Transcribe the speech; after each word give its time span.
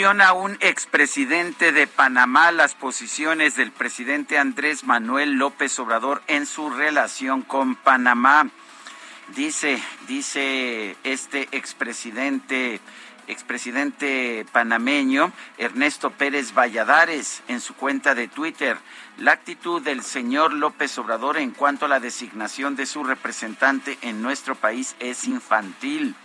Cuestiona 0.00 0.32
un 0.32 0.56
expresidente 0.60 1.72
de 1.72 1.86
Panamá 1.86 2.52
las 2.52 2.74
posiciones 2.74 3.54
del 3.56 3.70
presidente 3.70 4.38
Andrés 4.38 4.84
Manuel 4.84 5.32
López 5.32 5.78
Obrador 5.78 6.22
en 6.26 6.46
su 6.46 6.70
relación 6.70 7.42
con 7.42 7.74
Panamá. 7.74 8.48
Dice, 9.36 9.78
dice 10.08 10.96
este 11.04 11.48
expresidente, 11.52 12.80
expresidente 13.26 14.46
panameño 14.52 15.34
Ernesto 15.58 16.10
Pérez 16.12 16.54
Valladares 16.54 17.42
en 17.48 17.60
su 17.60 17.74
cuenta 17.74 18.14
de 18.14 18.26
Twitter, 18.26 18.78
la 19.18 19.32
actitud 19.32 19.82
del 19.82 20.02
señor 20.02 20.54
López 20.54 20.96
Obrador 20.96 21.36
en 21.36 21.50
cuanto 21.50 21.84
a 21.84 21.88
la 21.88 22.00
designación 22.00 22.74
de 22.74 22.86
su 22.86 23.04
representante 23.04 23.98
en 24.00 24.22
nuestro 24.22 24.54
país 24.54 24.96
es 24.98 25.26
infantil. 25.26 26.16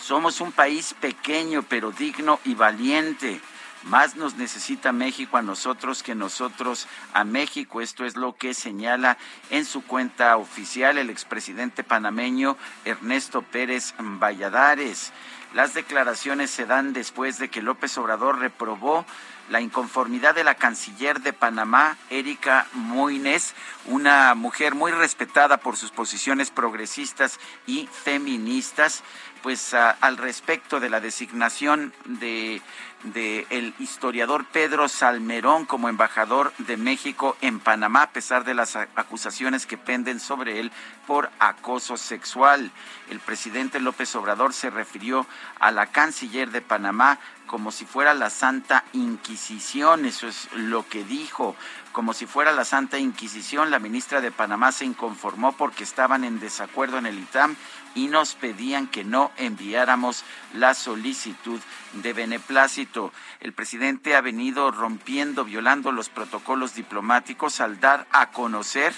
Somos 0.00 0.40
un 0.40 0.50
país 0.50 0.94
pequeño 0.98 1.62
pero 1.62 1.92
digno 1.92 2.40
y 2.44 2.54
valiente. 2.54 3.40
Más 3.84 4.16
nos 4.16 4.34
necesita 4.34 4.92
México 4.92 5.36
a 5.36 5.42
nosotros 5.42 6.02
que 6.02 6.14
nosotros 6.14 6.86
a 7.12 7.24
México. 7.24 7.80
Esto 7.80 8.04
es 8.04 8.16
lo 8.16 8.34
que 8.34 8.54
señala 8.54 9.18
en 9.50 9.64
su 9.64 9.84
cuenta 9.84 10.36
oficial 10.36 10.98
el 10.98 11.10
expresidente 11.10 11.84
panameño 11.84 12.56
Ernesto 12.84 13.42
Pérez 13.42 13.94
Valladares. 13.98 15.12
Las 15.54 15.74
declaraciones 15.74 16.50
se 16.50 16.64
dan 16.64 16.92
después 16.92 17.38
de 17.38 17.48
que 17.48 17.62
López 17.62 17.96
Obrador 17.98 18.38
reprobó 18.38 19.04
la 19.50 19.60
inconformidad 19.60 20.34
de 20.34 20.44
la 20.44 20.54
canciller 20.54 21.20
de 21.20 21.32
Panamá, 21.32 21.96
Erika 22.08 22.68
Moines, 22.72 23.54
una 23.86 24.36
mujer 24.36 24.76
muy 24.76 24.92
respetada 24.92 25.56
por 25.56 25.76
sus 25.76 25.90
posiciones 25.90 26.52
progresistas 26.52 27.40
y 27.66 27.88
feministas, 27.88 29.02
pues 29.42 29.74
al 29.74 30.16
respecto 30.16 30.80
de 30.80 30.90
la 30.90 31.00
designación 31.00 31.92
de 32.04 32.60
del 33.04 33.74
historiador 33.78 34.44
Pedro 34.44 34.86
Salmerón 34.88 35.64
como 35.64 35.88
embajador 35.88 36.52
de 36.58 36.76
México 36.76 37.36
en 37.40 37.58
Panamá, 37.58 38.02
a 38.02 38.10
pesar 38.10 38.44
de 38.44 38.52
las 38.52 38.76
acusaciones 38.76 39.64
que 39.64 39.78
penden 39.78 40.20
sobre 40.20 40.60
él 40.60 40.70
por 41.06 41.30
acoso 41.38 41.96
sexual. 41.96 42.70
El 43.08 43.20
presidente 43.20 43.80
López 43.80 44.14
Obrador 44.16 44.52
se 44.52 44.68
refirió 44.68 45.26
a 45.58 45.70
la 45.70 45.86
canciller 45.86 46.50
de 46.50 46.60
Panamá 46.60 47.18
como 47.46 47.72
si 47.72 47.84
fuera 47.84 48.14
la 48.14 48.30
Santa 48.30 48.84
Inquisición, 48.92 50.04
eso 50.04 50.28
es 50.28 50.48
lo 50.52 50.86
que 50.86 51.02
dijo, 51.02 51.56
como 51.90 52.14
si 52.14 52.26
fuera 52.26 52.52
la 52.52 52.64
Santa 52.64 52.98
Inquisición. 52.98 53.72
La 53.72 53.80
ministra 53.80 54.20
de 54.20 54.30
Panamá 54.30 54.70
se 54.70 54.84
inconformó 54.84 55.50
porque 55.52 55.82
estaban 55.82 56.22
en 56.22 56.38
desacuerdo 56.38 56.98
en 56.98 57.06
el 57.06 57.18
ITAM 57.18 57.56
y 57.94 58.08
nos 58.08 58.34
pedían 58.34 58.86
que 58.86 59.04
no 59.04 59.30
enviáramos 59.36 60.24
la 60.54 60.74
solicitud 60.74 61.60
de 61.94 62.12
beneplácito. 62.12 63.12
El 63.40 63.52
presidente 63.52 64.14
ha 64.14 64.20
venido 64.20 64.70
rompiendo, 64.70 65.44
violando 65.44 65.92
los 65.92 66.08
protocolos 66.08 66.74
diplomáticos 66.74 67.60
al 67.60 67.80
dar 67.80 68.06
a 68.12 68.30
conocer, 68.30 68.94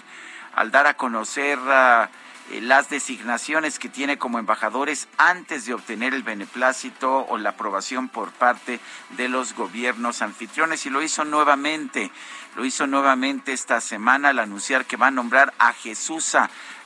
al 0.54 0.70
dar 0.70 0.86
a 0.86 0.94
conocer 0.94 1.58
ah, 1.66 2.10
eh, 2.50 2.60
las 2.60 2.90
designaciones 2.90 3.78
que 3.78 3.88
tiene 3.88 4.18
como 4.18 4.38
embajadores 4.38 5.08
antes 5.16 5.64
de 5.64 5.74
obtener 5.74 6.12
el 6.12 6.22
beneplácito 6.22 7.24
o 7.28 7.38
la 7.38 7.50
aprobación 7.50 8.08
por 8.08 8.32
parte 8.32 8.80
de 9.10 9.28
los 9.28 9.54
gobiernos 9.54 10.22
anfitriones 10.22 10.84
y 10.84 10.90
lo 10.90 11.02
hizo 11.02 11.24
nuevamente, 11.24 12.10
lo 12.56 12.64
hizo 12.64 12.86
nuevamente 12.86 13.52
esta 13.52 13.80
semana 13.80 14.30
al 14.30 14.40
anunciar 14.40 14.86
que 14.86 14.96
va 14.96 15.06
a 15.06 15.12
nombrar 15.12 15.54
a 15.58 15.72
Jesús 15.72 16.36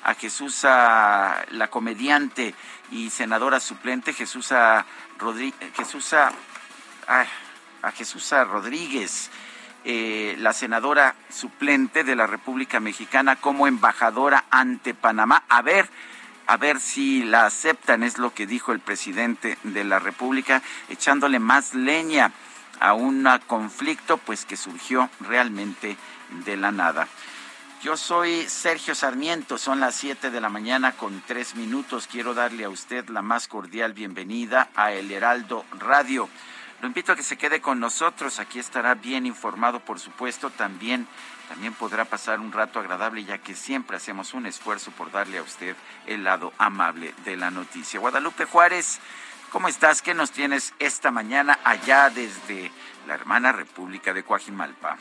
a 0.06 0.14
Jesús, 0.14 0.62
la 0.62 1.68
comediante 1.68 2.54
y 2.92 3.10
senadora 3.10 3.58
suplente, 3.58 4.12
Jesús 4.12 4.54
Rodríguez, 5.18 5.72
Jesús 5.76 6.14
a, 6.14 6.32
Jesús 7.92 8.30
Rodríguez, 8.30 9.30
eh, 9.84 10.36
la 10.38 10.52
senadora 10.52 11.16
suplente 11.28 12.04
de 12.04 12.14
la 12.14 12.28
República 12.28 12.78
Mexicana 12.78 13.34
como 13.34 13.66
embajadora 13.66 14.44
ante 14.50 14.94
Panamá. 14.94 15.42
A 15.48 15.60
ver, 15.62 15.90
a 16.46 16.56
ver 16.56 16.78
si 16.78 17.24
la 17.24 17.46
aceptan, 17.46 18.04
es 18.04 18.18
lo 18.18 18.32
que 18.32 18.46
dijo 18.46 18.70
el 18.70 18.78
presidente 18.78 19.58
de 19.64 19.82
la 19.82 19.98
República, 19.98 20.62
echándole 20.88 21.40
más 21.40 21.74
leña 21.74 22.30
a 22.78 22.92
un 22.92 23.28
conflicto 23.48 24.18
pues 24.18 24.44
que 24.44 24.56
surgió 24.56 25.10
realmente 25.18 25.96
de 26.44 26.56
la 26.56 26.70
nada. 26.70 27.08
Yo 27.82 27.96
soy 27.96 28.48
Sergio 28.48 28.94
Sarmiento, 28.94 29.58
son 29.58 29.80
las 29.80 29.94
7 29.96 30.30
de 30.30 30.40
la 30.40 30.48
mañana 30.48 30.92
con 30.92 31.22
tres 31.26 31.54
minutos. 31.54 32.08
Quiero 32.10 32.32
darle 32.32 32.64
a 32.64 32.70
usted 32.70 33.08
la 33.10 33.20
más 33.20 33.48
cordial 33.48 33.92
bienvenida 33.92 34.70
a 34.74 34.92
El 34.92 35.12
Heraldo 35.12 35.64
Radio. 35.78 36.28
Lo 36.80 36.88
invito 36.88 37.12
a 37.12 37.16
que 37.16 37.22
se 37.22 37.36
quede 37.36 37.60
con 37.60 37.78
nosotros, 37.78 38.38
aquí 38.38 38.58
estará 38.58 38.94
bien 38.94 39.26
informado, 39.26 39.80
por 39.80 40.00
supuesto, 40.00 40.50
también, 40.50 41.06
también 41.48 41.74
podrá 41.74 42.06
pasar 42.06 42.40
un 42.40 42.50
rato 42.50 42.80
agradable, 42.80 43.24
ya 43.24 43.38
que 43.38 43.54
siempre 43.54 43.98
hacemos 43.98 44.32
un 44.34 44.46
esfuerzo 44.46 44.90
por 44.90 45.10
darle 45.10 45.38
a 45.38 45.42
usted 45.42 45.76
el 46.06 46.24
lado 46.24 46.52
amable 46.58 47.14
de 47.24 47.36
la 47.36 47.50
noticia. 47.50 48.00
Guadalupe 48.00 48.46
Juárez, 48.46 49.00
¿cómo 49.52 49.68
estás? 49.68 50.02
¿Qué 50.02 50.14
nos 50.14 50.32
tienes 50.32 50.72
esta 50.78 51.10
mañana 51.10 51.58
allá 51.62 52.10
desde 52.10 52.72
la 53.06 53.14
hermana 53.14 53.52
República 53.52 54.12
de 54.14 54.22
Coajimalpa? 54.22 54.98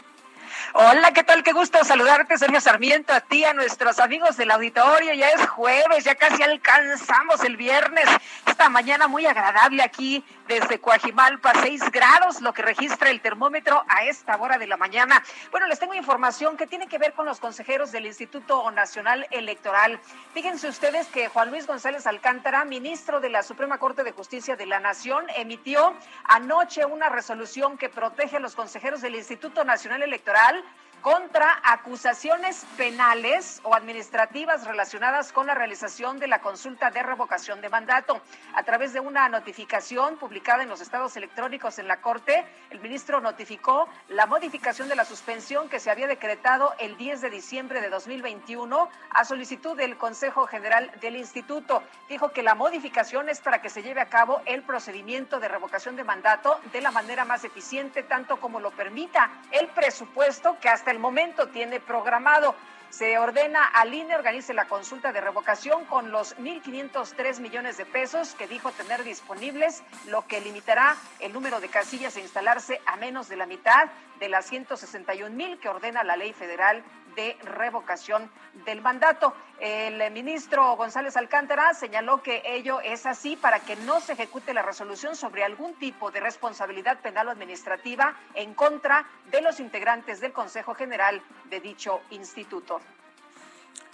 Hola, 0.73 1.11
¿qué 1.13 1.23
tal? 1.23 1.43
Qué 1.43 1.53
gusto 1.53 1.83
saludarte, 1.83 2.37
Sergio 2.37 2.59
Sarmiento, 2.59 3.13
a 3.13 3.21
ti, 3.21 3.45
a 3.45 3.53
nuestros 3.53 3.99
amigos 3.99 4.35
del 4.35 4.51
auditorio. 4.51 5.13
Ya 5.13 5.29
es 5.29 5.47
jueves, 5.47 6.03
ya 6.03 6.15
casi 6.15 6.41
alcanzamos 6.43 7.43
el 7.43 7.55
viernes. 7.55 8.05
Esta 8.45 8.67
mañana 8.69 9.07
muy 9.07 9.25
agradable 9.25 9.83
aquí 9.83 10.23
desde 10.47 10.79
Coajimalpa, 10.79 11.53
6 11.61 11.91
grados, 11.91 12.41
lo 12.41 12.53
que 12.53 12.61
registra 12.61 13.09
el 13.09 13.21
termómetro 13.21 13.83
a 13.89 14.05
esta 14.05 14.35
hora 14.37 14.57
de 14.57 14.67
la 14.67 14.77
mañana. 14.77 15.23
Bueno, 15.51 15.67
les 15.67 15.79
tengo 15.79 15.93
información 15.93 16.57
que 16.57 16.67
tiene 16.67 16.87
que 16.87 16.97
ver 16.97 17.13
con 17.13 17.25
los 17.25 17.39
consejeros 17.39 17.91
del 17.91 18.05
Instituto 18.05 18.69
Nacional 18.71 19.27
Electoral. 19.31 19.99
Fíjense 20.33 20.67
ustedes 20.67 21.07
que 21.07 21.29
Juan 21.29 21.51
Luis 21.51 21.67
González 21.67 22.05
Alcántara, 22.07 22.65
ministro 22.65 23.19
de 23.19 23.29
la 23.29 23.43
Suprema 23.43 23.77
Corte 23.77 24.03
de 24.03 24.11
Justicia 24.11 24.55
de 24.55 24.65
la 24.65 24.79
Nación, 24.79 25.25
emitió 25.35 25.93
anoche 26.25 26.85
una 26.85 27.09
resolución 27.09 27.77
que 27.77 27.89
protege 27.89 28.37
a 28.37 28.39
los 28.39 28.55
consejeros 28.55 29.01
del 29.01 29.15
Instituto 29.15 29.63
Nacional 29.63 30.03
Electoral 30.03 30.54
estar 30.55 30.84
contra 31.01 31.61
acusaciones 31.63 32.65
penales 32.77 33.61
o 33.63 33.75
administrativas 33.75 34.65
relacionadas 34.65 35.31
con 35.31 35.47
la 35.47 35.53
realización 35.53 36.19
de 36.19 36.27
la 36.27 36.41
consulta 36.41 36.89
de 36.89 37.03
revocación 37.03 37.61
de 37.61 37.69
mandato. 37.69 38.21
A 38.55 38.63
través 38.63 38.93
de 38.93 38.99
una 38.99 39.29
notificación 39.29 40.17
publicada 40.17 40.63
en 40.63 40.69
los 40.69 40.81
estados 40.81 41.15
electrónicos 41.15 41.79
en 41.79 41.87
la 41.87 42.01
Corte, 42.01 42.45
el 42.69 42.79
ministro 42.79 43.21
notificó 43.21 43.87
la 44.09 44.25
modificación 44.25 44.89
de 44.89 44.95
la 44.95 45.05
suspensión 45.05 45.69
que 45.69 45.79
se 45.79 45.91
había 45.91 46.07
decretado 46.07 46.73
el 46.79 46.97
10 46.97 47.21
de 47.21 47.29
diciembre 47.29 47.81
de 47.81 47.89
2021 47.89 48.89
a 49.11 49.25
solicitud 49.25 49.77
del 49.77 49.97
Consejo 49.97 50.47
General 50.47 50.91
del 51.01 51.15
Instituto. 51.17 51.83
Dijo 52.09 52.29
que 52.29 52.43
la 52.43 52.55
modificación 52.55 53.29
es 53.29 53.41
para 53.41 53.61
que 53.61 53.69
se 53.69 53.83
lleve 53.83 54.01
a 54.01 54.09
cabo 54.09 54.41
el 54.45 54.63
procedimiento 54.63 55.39
de 55.39 55.47
revocación 55.47 55.95
de 55.95 56.03
mandato 56.03 56.59
de 56.71 56.81
la 56.81 56.91
manera 56.91 57.25
más 57.25 57.43
eficiente, 57.43 58.03
tanto 58.03 58.37
como 58.37 58.59
lo 58.59 58.71
permita 58.71 59.29
el 59.51 59.67
presupuesto 59.67 60.57
que 60.59 60.69
hasta 60.69 60.84
el 60.91 60.99
momento 60.99 61.47
tiene 61.47 61.79
programado. 61.79 62.55
Se 62.89 63.17
ordena 63.17 63.65
al 63.65 63.93
INE 63.93 64.15
organice 64.15 64.53
la 64.53 64.67
consulta 64.67 65.11
de 65.11 65.19
revocación 65.19 65.85
con 65.85 66.11
los 66.11 66.37
1.503 66.37 67.39
millones 67.41 67.77
de 67.77 67.85
pesos 67.85 68.35
que 68.35 68.47
dijo 68.47 68.71
tener 68.71 69.03
disponibles, 69.03 69.83
lo 70.07 70.25
que 70.27 70.39
limitará 70.39 70.95
el 71.19 71.33
número 71.33 71.59
de 71.59 71.67
casillas 71.67 72.15
a 72.15 72.21
instalarse 72.21 72.79
a 72.85 72.95
menos 72.95 73.27
de 73.27 73.35
la 73.35 73.47
mitad 73.47 73.89
de 74.19 74.29
las 74.29 74.45
161 74.45 75.35
mil 75.35 75.59
que 75.59 75.67
ordena 75.67 76.03
la 76.03 76.15
ley 76.15 76.31
federal 76.31 76.83
de 77.15 77.37
revocación 77.43 78.29
del 78.65 78.81
mandato. 78.81 79.33
El 79.59 80.11
ministro 80.11 80.75
González 80.75 81.15
Alcántara 81.17 81.73
señaló 81.73 82.21
que 82.21 82.41
ello 82.45 82.81
es 82.81 83.05
así 83.05 83.35
para 83.35 83.59
que 83.59 83.75
no 83.77 84.01
se 84.01 84.13
ejecute 84.13 84.53
la 84.53 84.61
resolución 84.61 85.15
sobre 85.15 85.43
algún 85.43 85.73
tipo 85.75 86.11
de 86.11 86.19
responsabilidad 86.19 86.99
penal 86.99 87.27
o 87.27 87.31
administrativa 87.31 88.15
en 88.33 88.53
contra 88.53 89.05
de 89.31 89.41
los 89.41 89.59
integrantes 89.59 90.19
del 90.19 90.33
Consejo 90.33 90.75
General 90.75 91.21
de 91.49 91.59
dicho 91.59 92.01
instituto. 92.09 92.81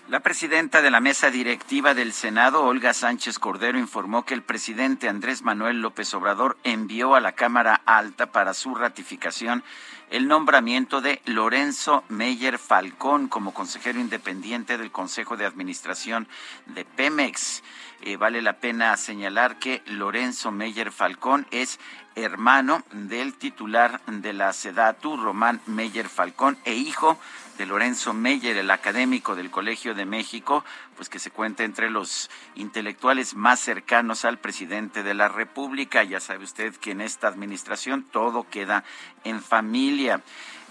La 0.08 0.20
presidenta 0.20 0.82
de 0.82 0.90
la 0.90 1.00
mesa 1.00 1.30
directiva 1.30 1.94
del 1.94 2.12
Senado, 2.12 2.66
Olga 2.66 2.94
Sánchez 2.94 3.38
Cordero, 3.38 3.78
informó 3.78 4.26
que 4.26 4.34
el 4.34 4.42
presidente 4.42 5.08
Andrés 5.08 5.44
Manuel 5.44 5.80
López 5.80 6.14
Obrador 6.16 6.58
envió 6.64 7.14
a 7.16 7.22
la 7.22 7.34
Cámara 7.34 7.82
Alta 7.86 8.26
para 8.26 8.54
su 8.54 8.74
ratificación 8.74 9.64
el 10.12 10.28
nombramiento 10.28 11.00
de 11.00 11.22
Lorenzo 11.26 12.04
Meyer 12.10 12.60
Falcón 12.60 13.30
como 13.30 13.54
consejero 13.54 14.00
independiente 14.00 14.78
del 14.78 14.92
Consejo 14.92 15.38
de 15.38 15.46
Administración 15.46 16.28
de 16.66 16.84
Pemex. 16.84 17.64
Eh, 18.02 18.18
vale 18.18 18.42
la 18.42 18.58
pena 18.58 18.98
señalar 18.98 19.58
que 19.58 19.82
Lorenzo 19.86 20.52
Meyer 20.52 20.92
Falcón 20.92 21.48
es 21.52 21.80
hermano 22.16 22.84
del 22.92 23.36
titular 23.36 24.02
de 24.06 24.34
la 24.34 24.52
SEDATU, 24.52 25.16
Román 25.16 25.62
Meyer 25.66 26.10
Falcón, 26.10 26.58
e 26.66 26.74
hijo 26.74 27.18
de 27.58 27.66
Lorenzo 27.66 28.14
Meyer, 28.14 28.58
el 28.58 28.72
académico 28.72 29.36
del 29.36 29.52
Colegio 29.52 29.94
de 29.94 30.06
México, 30.06 30.64
pues 30.96 31.10
que 31.10 31.20
se 31.20 31.32
cuenta 31.32 31.64
entre 31.64 31.90
los 31.90 32.30
intelectuales 32.56 33.36
más 33.36 33.60
cercanos 33.60 34.26
al 34.26 34.40
presidente 34.40 35.04
de 35.04 35.14
la 35.14 35.28
República. 35.28 36.04
Ya 36.04 36.20
sabe 36.20 36.44
usted 36.44 36.76
que 36.76 36.92
en 36.92 37.02
esta 37.02 37.28
administración 37.28 38.04
todo 38.04 38.48
queda 38.50 38.84
en 39.24 39.42
familia. 39.42 40.22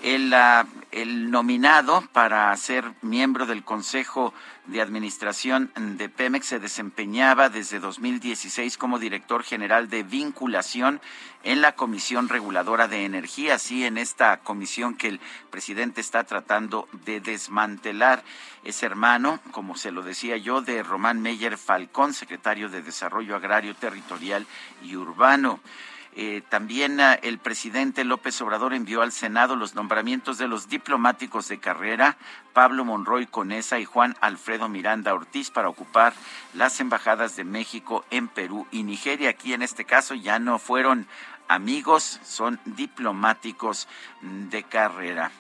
El, 0.03 0.33
ah, 0.33 0.67
nominado 0.93 2.03
para 2.13 2.57
ser 2.57 2.91
miembro 3.03 3.47
del 3.47 3.65
Consejo 3.65 4.33
de 4.71 4.81
Administración 4.81 5.71
de 5.77 6.09
Pemex 6.09 6.47
se 6.47 6.59
desempeñaba 6.59 7.49
desde 7.49 7.81
2016 7.81 8.79
como 8.79 8.99
director 8.99 9.43
general 9.43 9.91
de 9.91 10.03
vinculación 10.03 11.01
en 11.43 11.61
la 11.61 11.73
Comisión 11.73 12.29
Reguladora 12.29 12.87
de 12.87 13.05
Energía, 13.05 13.55
así 13.55 13.85
en 13.85 13.99
esta 13.99 14.39
comisión 14.39 14.95
que 14.95 15.09
el 15.09 15.21
presidente 15.51 16.01
está 16.01 16.25
tratando 16.25 16.89
de 17.05 17.21
desmantelar. 17.21 18.23
Es 18.63 18.83
hermano, 18.83 19.41
como 19.51 19.77
se 19.77 19.91
lo 19.91 20.03
decía 20.03 20.37
yo, 20.37 20.61
de 20.61 20.83
Román 20.83 21.21
Meyer 21.21 21.57
Falcón, 21.57 22.15
secretario 22.15 22.69
de 22.69 22.83
Desarrollo 22.83 23.37
Agrario 23.37 23.75
Territorial 23.75 24.47
y 24.83 24.97
Urbano. 24.97 25.61
Eh, 26.17 26.43
también 26.49 27.01
ah, 27.01 27.15
el 27.15 27.39
presidente 27.39 28.05
López 28.05 28.41
Obrador 28.41 28.75
envió 28.75 29.03
al 29.03 29.13
Senado 29.13 29.55
los 29.55 29.77
nombramientos 29.77 30.39
de 30.39 30.49
los 30.49 30.69
diplomáticos 30.69 31.47
de 31.49 31.61
carrera 31.61 32.17
Pablo 32.53 32.85
Monroy 32.85 33.27
Conesa 33.27 33.79
y 33.79 33.85
Juan 33.85 34.17
Alfredo 34.21 34.69
Miranda 34.69 35.15
Ortiz 35.15 35.51
para 35.51 35.69
ocupar 35.69 36.13
las 36.53 36.81
embajadas 36.81 37.37
de 37.37 37.45
México 37.45 38.05
en 38.11 38.27
Perú 38.27 38.67
y 38.73 38.83
Nigeria. 38.83 39.31
Aquí 39.31 39.53
en 39.53 39.63
este 39.63 39.85
caso 39.85 40.15
ya 40.15 40.41
no 40.41 40.59
fueron 40.59 41.07
amigos, 41.47 42.21
son 42.25 42.59
diplomáticos 42.65 43.87
de 44.23 44.63
carrera. 44.65 45.31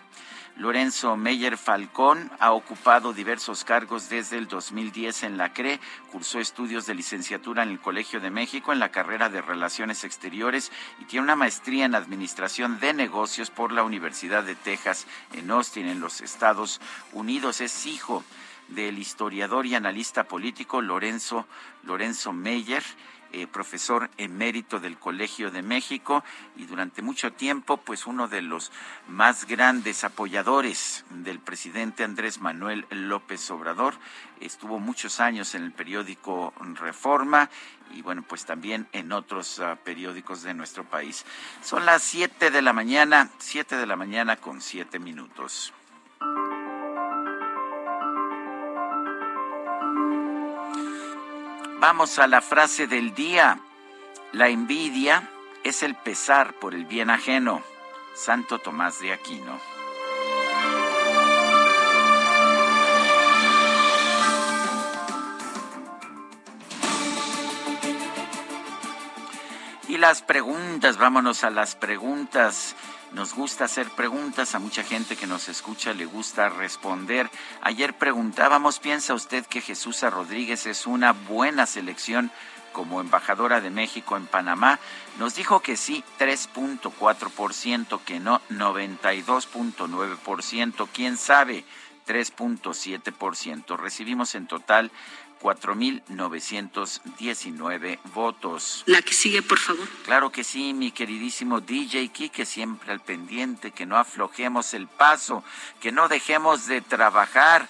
Lorenzo 0.56 1.16
Meyer 1.16 1.56
Falcón 1.56 2.30
ha 2.38 2.52
ocupado 2.52 3.12
diversos 3.12 3.64
cargos 3.64 4.08
desde 4.08 4.36
el 4.36 4.46
2010 4.46 5.22
en 5.22 5.38
la 5.38 5.52
CRE, 5.52 5.80
cursó 6.12 6.38
estudios 6.38 6.86
de 6.86 6.94
licenciatura 6.94 7.62
en 7.62 7.70
el 7.70 7.80
Colegio 7.80 8.20
de 8.20 8.30
México 8.30 8.72
en 8.72 8.78
la 8.78 8.90
carrera 8.90 9.28
de 9.28 9.40
Relaciones 9.40 10.04
Exteriores 10.04 10.70
y 11.00 11.04
tiene 11.06 11.24
una 11.24 11.36
maestría 11.36 11.86
en 11.86 11.94
Administración 11.94 12.78
de 12.78 12.92
Negocios 12.92 13.50
por 13.50 13.72
la 13.72 13.84
Universidad 13.84 14.44
de 14.44 14.54
Texas 14.54 15.06
en 15.32 15.50
Austin, 15.50 15.86
en 15.86 16.00
los 16.00 16.20
Estados 16.20 16.80
Unidos. 17.12 17.60
Es 17.60 17.86
hijo 17.86 18.22
del 18.68 18.98
historiador 18.98 19.66
y 19.66 19.74
analista 19.74 20.24
político 20.24 20.80
Lorenzo, 20.80 21.46
Lorenzo 21.84 22.32
Meyer 22.32 22.82
eh, 23.32 23.46
profesor 23.46 24.10
emérito 24.16 24.80
del 24.80 24.98
Colegio 24.98 25.50
de 25.50 25.62
México 25.62 26.24
y 26.56 26.66
durante 26.66 27.02
mucho 27.02 27.32
tiempo, 27.32 27.76
pues 27.76 28.06
uno 28.06 28.28
de 28.28 28.42
los 28.42 28.72
más 29.08 29.46
grandes 29.46 30.04
apoyadores 30.04 31.04
del 31.10 31.38
presidente 31.38 32.04
Andrés 32.04 32.40
Manuel 32.40 32.86
López 32.90 33.50
Obrador. 33.50 33.94
Estuvo 34.40 34.78
muchos 34.78 35.20
años 35.20 35.54
en 35.54 35.64
el 35.64 35.72
periódico 35.72 36.52
Reforma 36.74 37.50
y 37.92 38.02
bueno, 38.02 38.22
pues 38.22 38.44
también 38.44 38.86
en 38.92 39.12
otros 39.12 39.60
ah, 39.60 39.76
periódicos 39.82 40.42
de 40.42 40.54
nuestro 40.54 40.84
país. 40.84 41.24
Son 41.62 41.84
las 41.86 42.02
7 42.02 42.50
de 42.50 42.62
la 42.62 42.72
mañana, 42.72 43.30
7 43.38 43.76
de 43.76 43.86
la 43.86 43.96
mañana 43.96 44.36
con 44.36 44.60
7 44.60 44.98
minutos. 44.98 45.72
Vamos 51.80 52.18
a 52.18 52.26
la 52.26 52.42
frase 52.42 52.86
del 52.86 53.14
día. 53.14 53.58
La 54.32 54.48
envidia 54.48 55.30
es 55.64 55.82
el 55.82 55.94
pesar 55.94 56.52
por 56.52 56.74
el 56.74 56.84
bien 56.84 57.08
ajeno. 57.08 57.62
Santo 58.14 58.58
Tomás 58.58 59.00
de 59.00 59.14
Aquino. 59.14 59.58
Y 69.88 69.96
las 69.96 70.20
preguntas, 70.20 70.98
vámonos 70.98 71.44
a 71.44 71.50
las 71.50 71.76
preguntas. 71.76 72.76
Nos 73.12 73.34
gusta 73.34 73.64
hacer 73.64 73.90
preguntas, 73.90 74.54
a 74.54 74.60
mucha 74.60 74.84
gente 74.84 75.16
que 75.16 75.26
nos 75.26 75.48
escucha 75.48 75.92
le 75.92 76.06
gusta 76.06 76.48
responder. 76.48 77.28
Ayer 77.60 77.94
preguntábamos, 77.94 78.78
¿piensa 78.78 79.14
usted 79.14 79.44
que 79.46 79.60
Jesús 79.60 80.02
Rodríguez 80.02 80.66
es 80.66 80.86
una 80.86 81.12
buena 81.12 81.66
selección 81.66 82.30
como 82.72 83.00
embajadora 83.00 83.60
de 83.60 83.70
México 83.70 84.16
en 84.16 84.28
Panamá? 84.28 84.78
Nos 85.18 85.34
dijo 85.34 85.58
que 85.58 85.76
sí, 85.76 86.04
3.4%, 86.20 88.00
que 88.04 88.20
no, 88.20 88.40
92.9%, 88.48 90.88
quién 90.92 91.16
sabe, 91.16 91.64
3.7%. 92.06 93.76
Recibimos 93.76 94.36
en 94.36 94.46
total 94.46 94.92
4.919 95.40 97.98
votos. 98.14 98.84
La 98.86 99.02
que 99.02 99.14
sigue, 99.14 99.42
por 99.42 99.58
favor. 99.58 99.88
Claro 100.04 100.30
que 100.30 100.44
sí, 100.44 100.72
mi 100.74 100.92
queridísimo 100.92 101.60
DJ 101.60 102.08
Kike, 102.08 102.46
siempre 102.46 102.92
al 102.92 103.00
pendiente, 103.00 103.72
que 103.72 103.86
no 103.86 103.96
aflojemos 103.96 104.74
el 104.74 104.86
paso, 104.86 105.42
que 105.80 105.90
no 105.92 106.08
dejemos 106.08 106.66
de 106.66 106.82
trabajar. 106.82 107.68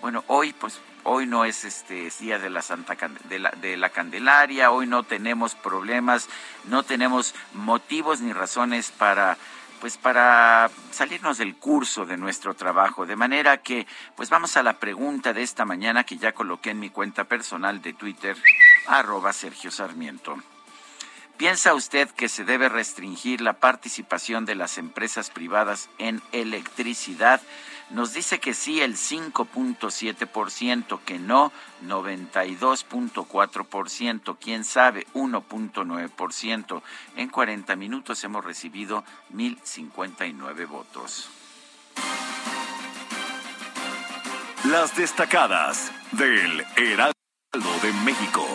Bueno, 0.00 0.22
hoy 0.28 0.52
pues 0.52 0.80
hoy 1.04 1.26
no 1.26 1.44
es 1.44 1.64
este 1.64 2.08
día 2.20 2.38
de 2.38 2.48
la 2.50 2.62
Santa 2.62 2.96
de 3.24 3.38
la, 3.38 3.50
de 3.50 3.76
la 3.76 3.90
Candelaria, 3.90 4.70
hoy 4.70 4.86
no 4.86 5.02
tenemos 5.02 5.56
problemas, 5.56 6.28
no 6.64 6.84
tenemos 6.84 7.34
motivos 7.52 8.20
ni 8.20 8.32
razones 8.32 8.90
para 8.90 9.36
pues 9.82 9.96
para 9.96 10.70
salirnos 10.92 11.38
del 11.38 11.56
curso 11.56 12.06
de 12.06 12.16
nuestro 12.16 12.54
trabajo. 12.54 13.04
De 13.04 13.16
manera 13.16 13.62
que, 13.62 13.88
pues 14.14 14.30
vamos 14.30 14.56
a 14.56 14.62
la 14.62 14.74
pregunta 14.74 15.32
de 15.32 15.42
esta 15.42 15.64
mañana 15.64 16.04
que 16.04 16.18
ya 16.18 16.30
coloqué 16.30 16.70
en 16.70 16.78
mi 16.78 16.88
cuenta 16.88 17.24
personal 17.24 17.82
de 17.82 17.92
Twitter, 17.92 18.36
arroba 18.86 19.32
Sergio 19.32 19.72
Sarmiento. 19.72 20.36
¿Piensa 21.36 21.74
usted 21.74 22.08
que 22.10 22.28
se 22.28 22.44
debe 22.44 22.68
restringir 22.68 23.40
la 23.40 23.54
participación 23.54 24.44
de 24.44 24.54
las 24.54 24.78
empresas 24.78 25.30
privadas 25.30 25.90
en 25.98 26.22
electricidad? 26.30 27.40
Nos 27.92 28.14
dice 28.14 28.40
que 28.40 28.54
sí 28.54 28.80
el 28.80 28.96
5.7%, 28.96 31.00
que 31.04 31.18
no 31.18 31.52
92.4%, 31.84 34.38
quién 34.40 34.64
sabe 34.64 35.06
1.9%. 35.12 36.82
En 37.16 37.28
40 37.28 37.76
minutos 37.76 38.24
hemos 38.24 38.42
recibido 38.44 39.04
1.059 39.34 40.68
votos. 40.68 41.28
Las 44.64 44.96
destacadas 44.96 45.92
del 46.12 46.64
Heraldo 46.76 47.12
de 47.82 47.92
México. 48.04 48.46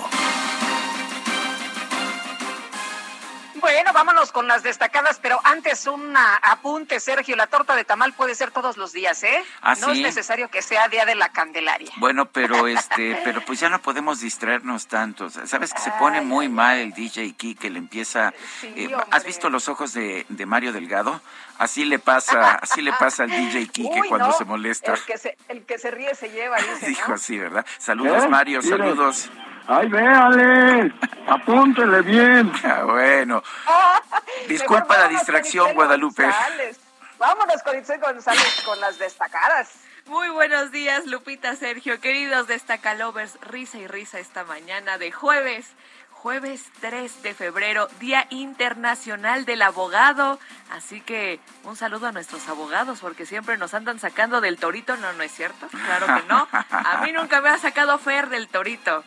Bueno, 3.67 3.91
vámonos 3.91 4.31
con 4.31 4.47
las 4.47 4.63
destacadas, 4.63 5.19
pero 5.21 5.41
antes 5.43 5.87
un 5.87 6.15
apunte, 6.15 7.01
Sergio, 7.01 7.35
la 7.35 7.47
torta 7.47 7.75
de 7.75 7.83
tamal 7.83 8.13
puede 8.13 8.33
ser 8.33 8.49
todos 8.51 8.77
los 8.77 8.93
días, 8.93 9.21
¿eh? 9.23 9.43
¿Ah, 9.61 9.75
no 9.81 9.91
es 9.91 9.99
necesario 9.99 10.47
que 10.47 10.61
sea 10.61 10.87
día 10.87 11.05
de 11.05 11.15
la 11.15 11.33
Candelaria. 11.33 11.91
Bueno, 11.97 12.27
pero 12.31 12.65
este, 12.67 13.19
pero 13.25 13.41
pues 13.41 13.59
ya 13.59 13.67
no 13.67 13.81
podemos 13.81 14.21
distraernos 14.21 14.87
tanto. 14.87 15.29
Sabes 15.29 15.73
que 15.73 15.81
se 15.81 15.91
pone 15.99 16.21
muy 16.21 16.47
mal 16.47 16.77
el 16.77 16.93
DJ 16.93 17.33
Key 17.33 17.55
que 17.55 17.69
le 17.69 17.79
empieza. 17.79 18.33
Eh, 18.63 18.89
¿Has 19.11 19.25
visto 19.25 19.49
los 19.49 19.67
ojos 19.67 19.93
de, 19.93 20.25
de, 20.29 20.45
Mario 20.45 20.71
Delgado? 20.71 21.19
Así 21.57 21.83
le 21.83 21.99
pasa, 21.99 22.51
así 22.61 22.81
le 22.81 22.93
pasa 22.93 23.23
al 23.23 23.31
DJ 23.31 23.67
Key 23.67 23.89
que 23.93 24.07
cuando 24.07 24.31
se 24.31 24.45
molesta. 24.45 24.93
El 24.93 25.03
que 25.03 25.17
se, 25.17 25.37
el 25.49 25.65
que 25.65 25.77
se 25.77 25.91
ríe 25.91 26.15
se 26.15 26.29
lleva, 26.29 26.55
dice, 26.55 26.87
Dijo 26.87 27.11
así, 27.11 27.37
¿verdad? 27.37 27.65
Saludos, 27.79 28.23
¿Eh? 28.23 28.27
Mario, 28.29 28.61
saludos. 28.61 29.29
¡Ay, 29.67 29.89
véale! 29.89 30.93
Apúntele 31.27 32.01
bien. 32.01 32.51
Ah, 32.63 32.83
bueno. 32.83 33.43
Disculpa 34.47 34.97
la 34.97 35.07
distracción, 35.09 35.73
Guadalupe. 35.73 36.29
Vámonos 37.17 37.63
con 37.63 37.77
Itzel 37.77 37.99
González 37.99 38.61
con 38.65 38.79
las 38.79 38.97
destacadas. 38.97 39.73
Muy 40.05 40.29
buenos 40.29 40.71
días, 40.71 41.05
Lupita, 41.05 41.55
Sergio, 41.55 41.99
queridos 41.99 42.47
destacalovers. 42.47 43.37
Risa 43.41 43.77
y 43.77 43.87
risa 43.87 44.19
esta 44.19 44.43
mañana 44.43 44.97
de 44.97 45.11
jueves. 45.11 45.73
Jueves 46.11 46.65
3 46.81 47.23
de 47.23 47.33
febrero, 47.33 47.87
Día 47.99 48.27
Internacional 48.29 49.45
del 49.45 49.61
Abogado. 49.61 50.39
Así 50.71 51.01
que 51.01 51.39
un 51.63 51.75
saludo 51.75 52.07
a 52.07 52.11
nuestros 52.11 52.47
abogados 52.47 52.99
porque 52.99 53.25
siempre 53.25 53.57
nos 53.57 53.73
andan 53.73 53.99
sacando 53.99 54.41
del 54.41 54.57
torito. 54.57 54.95
No, 54.97 55.13
no 55.13 55.23
es 55.23 55.31
cierto. 55.31 55.67
Claro 55.67 56.05
que 56.07 56.27
no. 56.27 56.47
A 56.69 57.01
mí 57.03 57.11
nunca 57.11 57.41
me 57.41 57.49
ha 57.49 57.57
sacado 57.57 57.97
Fer 57.97 58.29
del 58.29 58.47
torito 58.47 59.03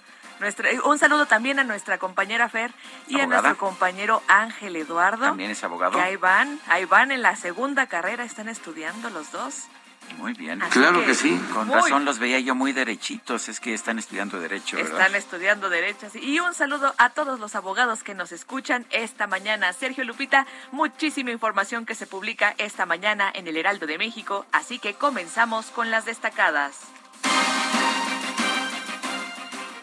un 0.85 0.99
saludo 0.99 1.26
también 1.26 1.59
a 1.59 1.64
nuestra 1.64 1.99
compañera 1.99 2.49
Fer 2.49 2.73
y 3.09 3.20
a 3.20 3.26
nuestro 3.26 3.56
compañero 3.56 4.23
Ángel 4.28 4.76
Eduardo. 4.76 5.25
También 5.25 5.50
es 5.50 5.62
abogado. 5.64 5.92
Que 5.92 6.00
ahí 6.00 6.16
van, 6.16 6.59
ahí 6.68 6.85
van 6.85 7.11
en 7.12 7.23
la 7.23 7.37
segunda 7.37 7.87
carrera, 7.87 8.25
están 8.25 8.49
estudiando 8.49 9.11
los 9.11 9.32
dos. 9.32 9.68
Muy 10.16 10.32
bien. 10.32 10.61
claro 10.70 11.04
que, 11.04 11.14
sí. 11.14 11.40
Con 11.52 11.70
razón 11.70 12.04
los 12.04 12.18
veía 12.18 12.40
yo 12.40 12.54
muy 12.54 12.73
derechitos. 12.73 13.49
Es 13.49 13.61
que 13.61 13.75
están 13.75 13.99
estudiando 13.99 14.40
Derecho, 14.40 14.78
Están 14.78 15.14
estudiando 15.14 15.70
Derecho. 15.70 16.09
Y 16.14 16.40
un 16.40 16.54
saludo 16.54 16.94
a 16.99 17.11
todos 17.11 17.38
los 17.38 17.54
abogados 17.54 18.02
que 18.02 18.14
nos 18.14 18.32
escuchan 18.32 18.87
esta 18.90 19.26
mañana. 19.26 19.73
Sergio 19.73 20.04
Lupita, 20.04 20.47
muchísima 20.73 21.30
información 21.30 21.87
que 21.87 21.94
se 21.94 22.06
publica 22.06 22.54
esta 22.59 22.87
mañana 22.87 23.30
en 23.32 23.47
el 23.47 23.56
Heraldo 23.56 23.87
de 23.87 23.99
México. 23.99 24.47
Así 24.52 24.78
que 24.78 24.94
comenzamos 24.94 25.66
con 25.66 25.90
las 25.90 26.04
destacadas. 26.04 26.80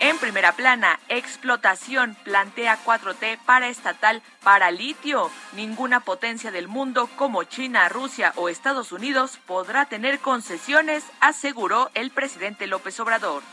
En 0.08 0.18
primera 0.20 0.54
plana, 0.54 1.02
explotación 1.10 2.16
plantea 2.24 2.80
4T 2.86 3.40
para 3.46 3.68
estatal 3.68 4.22
para 4.42 4.72
litio. 4.72 5.30
Ninguna 5.52 6.00
potencia 6.00 6.50
del 6.50 6.70
mundo 6.70 7.10
como 7.18 7.44
China, 7.44 7.90
Rusia 7.90 8.32
o 8.38 8.48
Estados 8.48 8.94
Unidos 8.94 9.38
podrá 9.46 9.84
tener 9.84 10.20
concesiones, 10.20 11.04
aseguró 11.20 11.92
el 11.94 12.12
presidente 12.12 12.68
López 12.68 12.98
Obrador. 13.02 13.44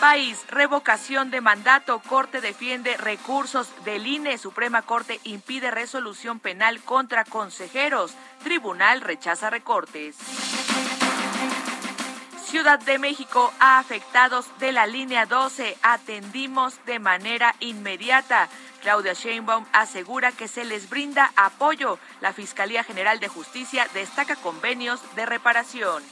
País, 0.00 0.46
revocación 0.48 1.30
de 1.30 1.42
mandato, 1.42 1.98
Corte 1.98 2.40
defiende 2.40 2.96
recursos 2.96 3.68
del 3.84 4.06
INE, 4.06 4.38
Suprema 4.38 4.80
Corte 4.80 5.20
impide 5.24 5.70
resolución 5.70 6.40
penal 6.40 6.80
contra 6.80 7.24
consejeros, 7.24 8.14
Tribunal 8.42 9.02
rechaza 9.02 9.50
recortes. 9.50 10.16
Ciudad 12.46 12.78
de 12.78 13.00
México 13.00 13.52
a 13.58 13.80
afectados 13.80 14.46
de 14.60 14.70
la 14.70 14.86
línea 14.86 15.26
12 15.26 15.76
atendimos 15.82 16.78
de 16.86 17.00
manera 17.00 17.56
inmediata. 17.58 18.48
Claudia 18.82 19.14
Sheinbaum 19.14 19.64
asegura 19.72 20.30
que 20.30 20.46
se 20.46 20.64
les 20.64 20.88
brinda 20.88 21.32
apoyo. 21.34 21.98
La 22.20 22.32
Fiscalía 22.32 22.84
General 22.84 23.18
de 23.18 23.26
Justicia 23.26 23.88
destaca 23.94 24.36
convenios 24.36 25.00
de 25.16 25.26
reparación. 25.26 26.04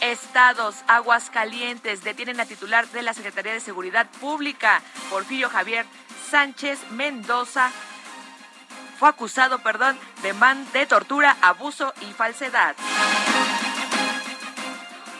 Estados, 0.00 0.76
Aguascalientes, 0.86 2.04
detienen 2.04 2.38
a 2.38 2.46
titular 2.46 2.86
de 2.90 3.02
la 3.02 3.12
Secretaría 3.12 3.54
de 3.54 3.60
Seguridad 3.60 4.08
Pública, 4.20 4.82
Porfirio 5.10 5.50
Javier 5.50 5.84
Sánchez 6.30 6.78
Mendoza, 6.92 7.72
fue 8.98 9.08
acusado, 9.08 9.58
perdón, 9.58 9.98
de, 10.22 10.32
man, 10.32 10.66
de 10.72 10.86
tortura, 10.86 11.36
abuso 11.42 11.92
y 12.00 12.12
falsedad. 12.12 12.76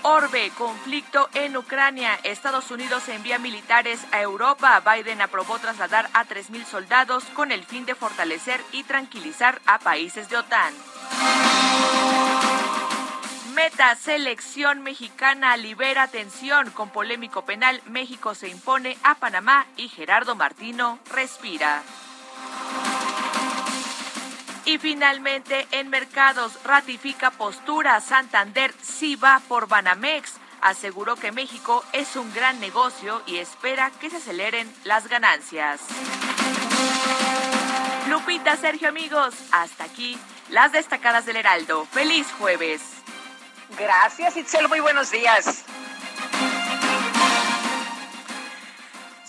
Orbe, 0.07 0.51
conflicto 0.59 1.31
en 1.33 1.57
Ucrania. 1.57 2.21
Estados 2.25 2.71
Unidos 2.71 3.09
envía 3.09 3.39
militares 3.39 4.05
a 4.13 4.21
Europa. 4.21 4.81
Biden 4.81 5.23
aprobó 5.23 5.59
trasladar 5.59 6.11
a 6.13 6.27
3.000 6.27 6.67
soldados 6.67 7.25
con 7.33 7.51
el 7.51 7.65
fin 7.65 7.87
de 7.87 7.95
fortalecer 7.95 8.61
y 8.71 8.83
tranquilizar 8.83 9.63
a 9.65 9.79
países 9.79 10.29
de 10.29 10.37
OTAN. 10.37 10.75
Meta, 13.55 13.95
selección 13.95 14.83
mexicana 14.83 15.57
libera 15.57 16.07
tensión. 16.09 16.71
Con 16.73 16.91
polémico 16.91 17.47
penal, 17.47 17.81
México 17.87 18.35
se 18.35 18.49
impone 18.49 18.99
a 19.05 19.15
Panamá 19.15 19.65
y 19.79 19.89
Gerardo 19.89 20.35
Martino 20.35 20.99
respira. 21.15 21.83
Y 24.67 24.79
finalmente, 24.79 25.67
en 25.73 25.91
mercados, 25.91 26.59
ratifica 26.65 27.31
postura. 27.31 28.01
Santander 28.01 28.75
sí 28.83 29.17
va 29.17 29.41
por 29.47 29.69
Banamex. 29.69 30.35
Aseguró 30.63 31.17
que 31.17 31.33
México 31.33 31.85
es 31.93 32.17
un 32.17 32.33
gran 32.33 32.59
negocio 32.61 33.23
y 33.27 33.37
espera 33.37 33.91
que 34.01 34.09
se 34.09 34.17
aceleren 34.17 34.73
las 34.85 35.09
ganancias. 35.09 35.83
Lupita, 38.09 38.57
Sergio, 38.57 38.89
amigos, 38.89 39.35
hasta 39.53 39.85
aquí 39.85 40.19
las 40.49 40.73
destacadas 40.73 41.27
del 41.27 41.37
Heraldo. 41.37 41.87
Feliz 41.93 42.27
jueves. 42.39 42.81
Gracias, 43.79 44.37
Itzel. 44.37 44.69
Muy 44.69 44.81
buenos 44.81 45.11
días. 45.11 45.65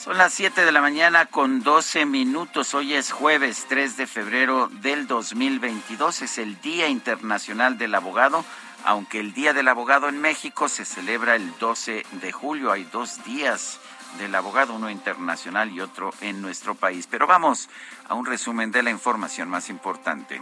Son 0.06 0.20
las 0.20 0.36
7 0.36 0.64
de 0.64 0.72
la 0.72 0.82
mañana 0.82 1.26
con 1.26 1.64
12 1.64 2.06
minutos. 2.06 2.76
Hoy 2.76 2.94
es 2.94 3.12
jueves 3.12 3.66
3 3.68 3.98
de 3.98 4.06
febrero 4.06 4.70
del 4.72 5.08
2022. 5.08 6.22
Es 6.22 6.38
el 6.38 6.62
Día 6.62 6.88
Internacional 6.90 7.80
del 7.80 7.96
Abogado. 7.96 8.46
Aunque 8.84 9.20
el 9.20 9.34
Día 9.34 9.52
del 9.54 9.68
Abogado 9.68 10.08
en 10.08 10.22
México 10.22 10.70
se 10.70 10.86
celebra 10.86 11.36
el 11.36 11.58
12 11.58 12.06
de 12.22 12.32
julio. 12.32 12.72
Hay 12.72 12.84
dos 12.84 13.24
días 13.26 13.80
del 14.20 14.36
abogado, 14.36 14.76
uno 14.76 14.92
internacional 14.92 15.72
y 15.72 15.82
otro 15.82 16.14
en 16.22 16.40
nuestro 16.40 16.76
país. 16.76 17.08
Pero 17.10 17.26
vamos 17.26 17.68
a 18.08 18.14
un 18.14 18.28
resumen 18.28 18.72
de 18.72 18.84
la 18.84 18.92
información 18.92 19.50
más 19.50 19.72
importante. 19.72 20.40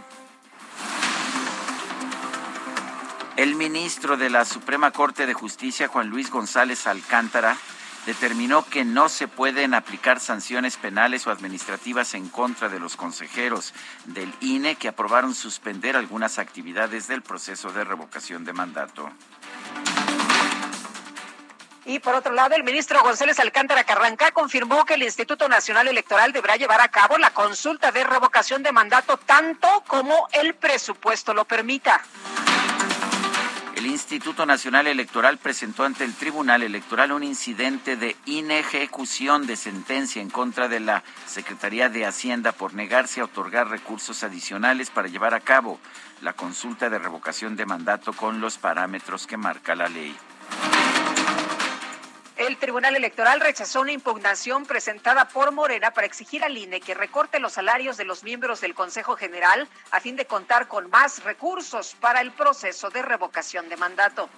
El 3.38 3.54
ministro 3.54 4.18
de 4.18 4.28
la 4.28 4.44
Suprema 4.44 4.90
Corte 4.90 5.24
de 5.24 5.32
Justicia, 5.32 5.88
Juan 5.88 6.10
Luis 6.10 6.30
González 6.30 6.86
Alcántara, 6.86 7.56
determinó 8.06 8.64
que 8.64 8.84
no 8.84 9.08
se 9.08 9.28
pueden 9.28 9.74
aplicar 9.74 10.20
sanciones 10.20 10.76
penales 10.76 11.26
o 11.26 11.30
administrativas 11.30 12.14
en 12.14 12.28
contra 12.28 12.68
de 12.68 12.80
los 12.80 12.96
consejeros 12.96 13.72
del 14.06 14.32
INE 14.40 14.76
que 14.76 14.88
aprobaron 14.88 15.34
suspender 15.34 15.96
algunas 15.96 16.38
actividades 16.38 17.08
del 17.08 17.22
proceso 17.22 17.70
de 17.70 17.84
revocación 17.84 18.44
de 18.44 18.52
mandato. 18.52 19.10
Y 21.86 21.98
por 21.98 22.14
otro 22.14 22.32
lado, 22.32 22.54
el 22.54 22.64
ministro 22.64 23.02
González 23.02 23.38
Alcántara 23.38 23.84
Carranca 23.84 24.30
confirmó 24.32 24.86
que 24.86 24.94
el 24.94 25.02
Instituto 25.02 25.48
Nacional 25.48 25.86
Electoral 25.86 26.32
deberá 26.32 26.56
llevar 26.56 26.80
a 26.80 26.88
cabo 26.88 27.18
la 27.18 27.30
consulta 27.30 27.92
de 27.92 28.04
revocación 28.04 28.62
de 28.62 28.72
mandato 28.72 29.18
tanto 29.18 29.68
como 29.86 30.28
el 30.32 30.54
presupuesto 30.54 31.34
lo 31.34 31.44
permita. 31.44 32.00
El 33.84 33.90
Instituto 33.90 34.46
Nacional 34.46 34.86
Electoral 34.86 35.36
presentó 35.36 35.84
ante 35.84 36.04
el 36.04 36.14
Tribunal 36.14 36.62
Electoral 36.62 37.12
un 37.12 37.22
incidente 37.22 37.98
de 37.98 38.16
inejecución 38.24 39.46
de 39.46 39.56
sentencia 39.56 40.22
en 40.22 40.30
contra 40.30 40.68
de 40.68 40.80
la 40.80 41.04
Secretaría 41.26 41.90
de 41.90 42.06
Hacienda 42.06 42.52
por 42.52 42.72
negarse 42.72 43.20
a 43.20 43.24
otorgar 43.24 43.68
recursos 43.68 44.24
adicionales 44.24 44.88
para 44.88 45.08
llevar 45.08 45.34
a 45.34 45.40
cabo 45.40 45.78
la 46.22 46.32
consulta 46.32 46.88
de 46.88 46.98
revocación 46.98 47.56
de 47.56 47.66
mandato 47.66 48.14
con 48.14 48.40
los 48.40 48.56
parámetros 48.56 49.26
que 49.26 49.36
marca 49.36 49.74
la 49.74 49.90
ley. 49.90 50.16
El 52.46 52.58
Tribunal 52.58 52.94
Electoral 52.94 53.40
rechazó 53.40 53.80
una 53.80 53.92
impugnación 53.92 54.66
presentada 54.66 55.26
por 55.28 55.50
Morena 55.50 55.92
para 55.92 56.06
exigir 56.06 56.44
al 56.44 56.58
INE 56.58 56.78
que 56.78 56.92
recorte 56.92 57.40
los 57.40 57.54
salarios 57.54 57.96
de 57.96 58.04
los 58.04 58.22
miembros 58.22 58.60
del 58.60 58.74
Consejo 58.74 59.16
General 59.16 59.66
a 59.90 60.00
fin 60.00 60.14
de 60.14 60.26
contar 60.26 60.68
con 60.68 60.90
más 60.90 61.24
recursos 61.24 61.96
para 61.98 62.20
el 62.20 62.32
proceso 62.32 62.90
de 62.90 63.00
revocación 63.00 63.70
de 63.70 63.78
mandato. 63.78 64.28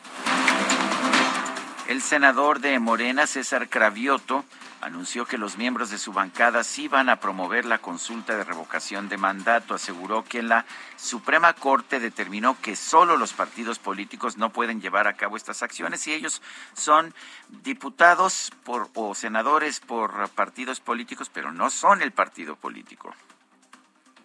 El 1.89 2.01
senador 2.01 2.61
de 2.61 2.79
Morena, 2.79 3.27
César 3.27 3.69
Cravioto, 3.69 4.45
anunció 4.81 5.27
que 5.27 5.39
los 5.39 5.57
miembros 5.57 5.91
de 5.91 5.99
su 5.99 6.13
bancada 6.13 6.65
sí 6.65 6.89
van 6.89 7.09
a 7.09 7.21
promover 7.21 7.65
la 7.65 7.79
consulta 7.79 8.37
de 8.37 8.45
revocación 8.45 9.09
de 9.09 9.17
mandato. 9.17 9.75
Aseguró 9.75 10.25
que 10.25 10.43
la 10.43 10.67
Suprema 10.97 11.53
Corte 11.55 12.01
determinó 12.01 12.61
que 12.61 12.77
solo 12.77 13.17
los 13.17 13.33
partidos 13.33 13.79
políticos 13.79 14.37
no 14.37 14.51
pueden 14.51 14.81
llevar 14.81 15.07
a 15.07 15.15
cabo 15.15 15.37
estas 15.37 15.63
acciones 15.63 16.07
y 16.07 16.13
ellos 16.13 16.43
son 16.75 17.15
diputados 17.49 18.53
por, 18.65 18.89
o 18.95 19.15
senadores 19.15 19.81
por 19.81 20.29
partidos 20.31 20.81
políticos, 20.81 21.31
pero 21.33 21.53
no 21.53 21.71
son 21.71 22.03
el 22.03 22.13
partido 22.13 22.57
político 22.57 23.15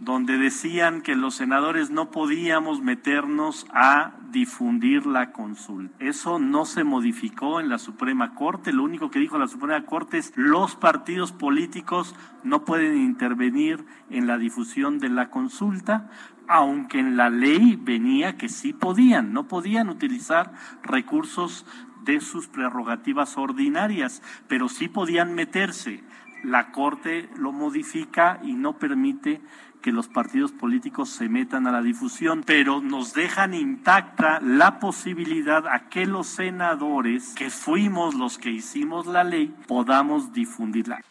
donde 0.01 0.39
decían 0.39 1.01
que 1.01 1.15
los 1.15 1.36
senadores 1.36 1.91
no 1.91 2.10
podíamos 2.10 2.81
meternos 2.81 3.67
a 3.72 4.13
difundir 4.31 5.05
la 5.05 5.31
consulta. 5.31 5.96
Eso 6.00 6.39
no 6.39 6.65
se 6.65 6.84
modificó 6.84 7.60
en 7.60 7.70
la 7.70 7.77
Suprema 7.77 8.34
Corte. 8.34 8.74
Lo 8.74 8.84
único 8.84 9.12
que 9.12 9.20
dijo 9.20 9.38
la 9.38 9.48
Suprema 9.48 9.86
Corte 9.86 10.17
es 10.17 10.34
los 10.36 10.75
partidos 10.75 11.31
políticos 11.31 12.15
no 12.43 12.65
pueden 12.65 12.98
intervenir 12.98 13.86
en 14.10 14.25
la 14.25 14.39
difusión 14.39 14.98
de 14.98 15.10
la 15.10 15.29
consulta, 15.29 16.10
aunque 16.48 16.98
en 16.98 17.15
la 17.15 17.29
ley 17.29 17.77
venía 17.79 18.38
que 18.38 18.50
sí 18.50 18.74
podían, 18.74 19.34
no 19.34 19.48
podían 19.48 19.88
utilizar 19.89 20.51
recursos 20.81 21.67
de 22.03 22.22
sus 22.22 22.48
prerrogativas 22.48 23.38
ordinarias, 23.38 24.24
pero 24.48 24.67
sí 24.67 24.88
podían 24.88 25.36
meterse. 25.36 26.03
La 26.43 26.72
Corte 26.72 27.29
lo 27.38 27.51
modifica 27.51 28.39
y 28.41 28.53
no 28.53 28.79
permite 28.79 29.41
que 29.81 29.91
los 29.91 30.07
partidos 30.07 30.51
políticos 30.51 31.09
se 31.09 31.27
metan 31.27 31.67
a 31.67 31.71
la 31.71 31.81
difusión, 31.81 32.43
pero 32.45 32.81
nos 32.81 33.13
dejan 33.13 33.53
intacta 33.53 34.39
la 34.41 34.79
posibilidad 34.79 35.67
a 35.67 35.89
que 35.89 36.05
los 36.05 36.27
senadores, 36.27 37.33
que 37.35 37.50
fuimos 37.50 38.15
los 38.15 38.38
que 38.38 38.50
hicimos 38.50 39.07
la 39.07 39.23
ley, 39.23 39.53
podamos 39.67 40.31
difundirla. 40.33 41.01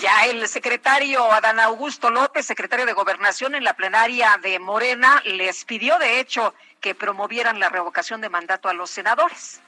Ya 0.00 0.26
el 0.26 0.46
secretario 0.46 1.32
Adán 1.32 1.58
Augusto 1.58 2.10
López, 2.10 2.46
secretario 2.46 2.86
de 2.86 2.92
Gobernación 2.92 3.56
en 3.56 3.64
la 3.64 3.74
plenaria 3.74 4.38
de 4.40 4.60
Morena, 4.60 5.20
les 5.24 5.64
pidió 5.64 5.98
de 5.98 6.20
hecho 6.20 6.54
que 6.80 6.94
promovieran 6.94 7.58
la 7.58 7.68
revocación 7.68 8.20
de 8.20 8.28
mandato 8.28 8.68
a 8.68 8.74
los 8.74 8.90
senadores. 8.90 9.60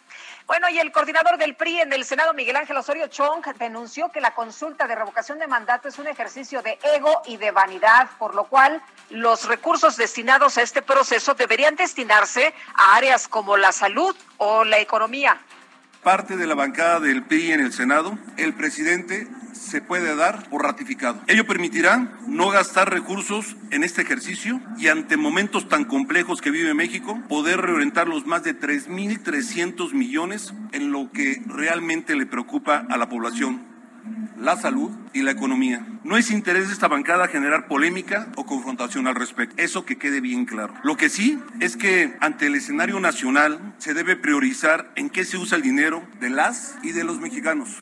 Bueno, 0.47 0.69
y 0.69 0.79
el 0.79 0.91
coordinador 0.91 1.39
del 1.39 1.55
PRI 1.55 1.81
en 1.81 1.93
el 1.93 2.05
Senado, 2.05 2.35
Miguel 2.35 2.57
Ángel 2.57 2.77
Osorio 2.77 3.07
Chong, 3.09 3.45
denunció 3.59 4.11
que 4.11 4.21
la 4.21 4.35
consulta 4.35 4.87
de 4.87 4.95
revocación 4.95 5.39
de 5.39 5.47
mandato 5.47 5.89
es 5.89 5.99
un 5.99 6.09
ejercicio 6.09 6.63
de 6.63 6.79
ego 6.83 7.23
y 7.27 7.37
de 7.37 7.51
vanidad, 7.51 8.09
por 8.19 8.35
lo 8.35 8.45
cual 8.45 8.83
los 9.11 9.47
recursos 9.47 9.97
destinados 9.97 10.59
a 10.59 10.63
este 10.63 10.83
proceso 10.83 11.35
deberían 11.35 11.77
destinarse 11.77 12.55
a 12.75 12.97
áreas 12.97 13.29
como 13.29 13.57
la 13.57 13.73
salud 13.73 14.17
o 14.39 14.65
la 14.65 14.79
economía 14.79 15.41
parte 16.03 16.37
de 16.37 16.47
la 16.47 16.55
bancada 16.55 17.01
del 17.01 17.23
PRI 17.23 17.53
en 17.53 17.61
el 17.61 17.73
Senado, 17.73 18.19
el 18.37 18.55
presidente 18.55 19.29
se 19.53 19.83
puede 19.83 20.17
dar 20.17 20.49
por 20.49 20.63
ratificado. 20.63 21.21
Ello 21.27 21.47
permitirá 21.47 22.19
no 22.27 22.51
gastar 22.51 22.91
recursos 22.91 23.57
en 23.71 23.85
este 23.85 24.03
ejercicio 24.03 24.61
y 24.79 24.89
ante 24.89 25.17
momentos 25.17 25.69
tan 25.69 25.85
complejos 25.85 26.41
que 26.41 26.51
vive 26.51 26.73
México, 26.75 27.21
poder 27.29 27.61
reorientar 27.61 28.09
los 28.09 28.27
más 28.27 28.43
de 28.43 28.59
3.300 28.59 29.93
millones 29.93 30.55
en 30.73 30.93
lo 30.93 31.11
que 31.13 31.43
realmente 31.47 32.17
le 32.17 32.27
preocupa 32.27 32.87
a 32.89 32.97
la 32.97 33.09
población 33.09 33.70
la 34.39 34.57
salud 34.57 34.91
y 35.13 35.23
la 35.23 35.31
economía. 35.31 35.87
No 36.03 36.17
es 36.17 36.31
interés 36.31 36.69
de 36.69 36.73
esta 36.73 36.89
bancada 36.89 37.29
generar 37.29 37.69
polémica 37.69 38.29
o 38.37 38.47
confrontación 38.47 39.07
al 39.07 39.15
respecto. 39.15 39.55
Eso 39.59 39.85
que 39.85 39.99
quede 39.99 40.21
bien 40.21 40.47
claro. 40.47 40.75
Lo 40.83 40.97
que 40.97 41.09
sí 41.09 41.39
es 41.61 41.77
que 41.77 42.17
ante 42.21 42.47
el 42.47 42.55
escenario 42.55 43.01
nacional 43.01 43.75
se 43.79 43.95
debe 43.95 44.17
priorizar 44.17 44.93
en 44.97 45.11
qué 45.11 45.25
se 45.25 45.37
usa 45.37 45.57
el 45.57 45.63
dinero 45.63 46.03
de 46.21 46.31
las 46.31 46.79
y 46.83 46.93
de 46.93 47.05
los 47.05 47.21
mexicanos. 47.21 47.81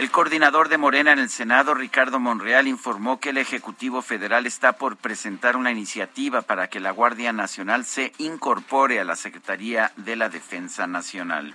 El 0.00 0.10
coordinador 0.10 0.70
de 0.70 0.78
Morena 0.78 1.12
en 1.12 1.18
el 1.18 1.28
Senado, 1.28 1.74
Ricardo 1.74 2.18
Monreal, 2.18 2.66
informó 2.66 3.20
que 3.20 3.28
el 3.30 3.36
Ejecutivo 3.36 4.00
Federal 4.00 4.46
está 4.46 4.72
por 4.72 4.96
presentar 4.96 5.58
una 5.58 5.70
iniciativa 5.70 6.40
para 6.40 6.68
que 6.68 6.80
la 6.80 6.90
Guardia 6.90 7.34
Nacional 7.34 7.84
se 7.84 8.14
incorpore 8.16 8.98
a 8.98 9.04
la 9.04 9.14
Secretaría 9.14 9.92
de 9.96 10.16
la 10.16 10.30
Defensa 10.30 10.86
Nacional. 10.86 11.54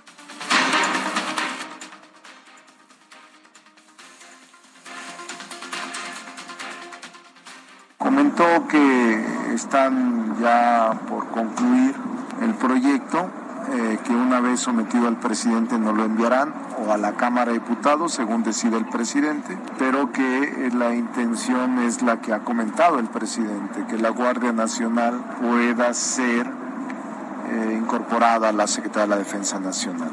Comentó 8.06 8.68
que 8.68 9.26
están 9.52 10.36
ya 10.40 10.92
por 11.08 11.26
concluir 11.26 11.92
el 12.40 12.54
proyecto, 12.54 13.28
eh, 13.72 13.98
que 14.04 14.14
una 14.14 14.38
vez 14.38 14.60
sometido 14.60 15.08
al 15.08 15.16
presidente 15.16 15.76
no 15.76 15.92
lo 15.92 16.04
enviarán 16.04 16.54
o 16.86 16.92
a 16.92 16.98
la 16.98 17.14
Cámara 17.14 17.50
de 17.50 17.58
Diputados, 17.58 18.12
según 18.12 18.44
decide 18.44 18.76
el 18.76 18.84
presidente, 18.86 19.58
pero 19.76 20.12
que 20.12 20.44
eh, 20.44 20.70
la 20.72 20.94
intención 20.94 21.80
es 21.80 22.00
la 22.02 22.20
que 22.20 22.32
ha 22.32 22.44
comentado 22.44 23.00
el 23.00 23.06
presidente, 23.06 23.84
que 23.88 23.98
la 23.98 24.10
Guardia 24.10 24.52
Nacional 24.52 25.20
pueda 25.40 25.92
ser 25.92 26.46
eh, 26.46 27.76
incorporada 27.76 28.50
a 28.50 28.52
la 28.52 28.68
Secretaría 28.68 29.02
de 29.02 29.08
la 29.08 29.16
Defensa 29.16 29.58
Nacional. 29.58 30.10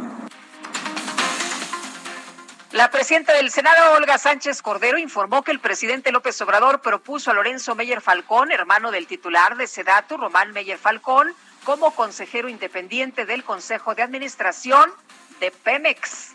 La 2.74 2.90
presidenta 2.90 3.34
del 3.34 3.52
Senado, 3.52 3.94
Olga 3.94 4.18
Sánchez 4.18 4.64
Cordero, 4.64 4.98
informó 4.98 5.44
que 5.44 5.52
el 5.52 5.60
presidente 5.60 6.12
López 6.12 6.42
Obrador 6.42 6.82
propuso 6.82 7.30
a 7.30 7.36
Lorenzo 7.36 7.76
Meyer 7.76 8.02
Falcón, 8.02 8.52
hermano 8.52 8.90
del 8.90 9.06
titular 9.06 9.56
de 9.58 9.68
Sedatu, 9.68 10.18
Román 10.18 10.54
Meyer 10.54 10.80
Falcón, 10.80 11.36
como 11.64 11.92
consejero 11.92 12.50
independiente 12.50 13.28
del 13.28 13.44
Consejo 13.44 13.94
de 13.94 14.02
Administración 14.02 14.90
de 15.40 15.52
Pemex. 15.52 16.34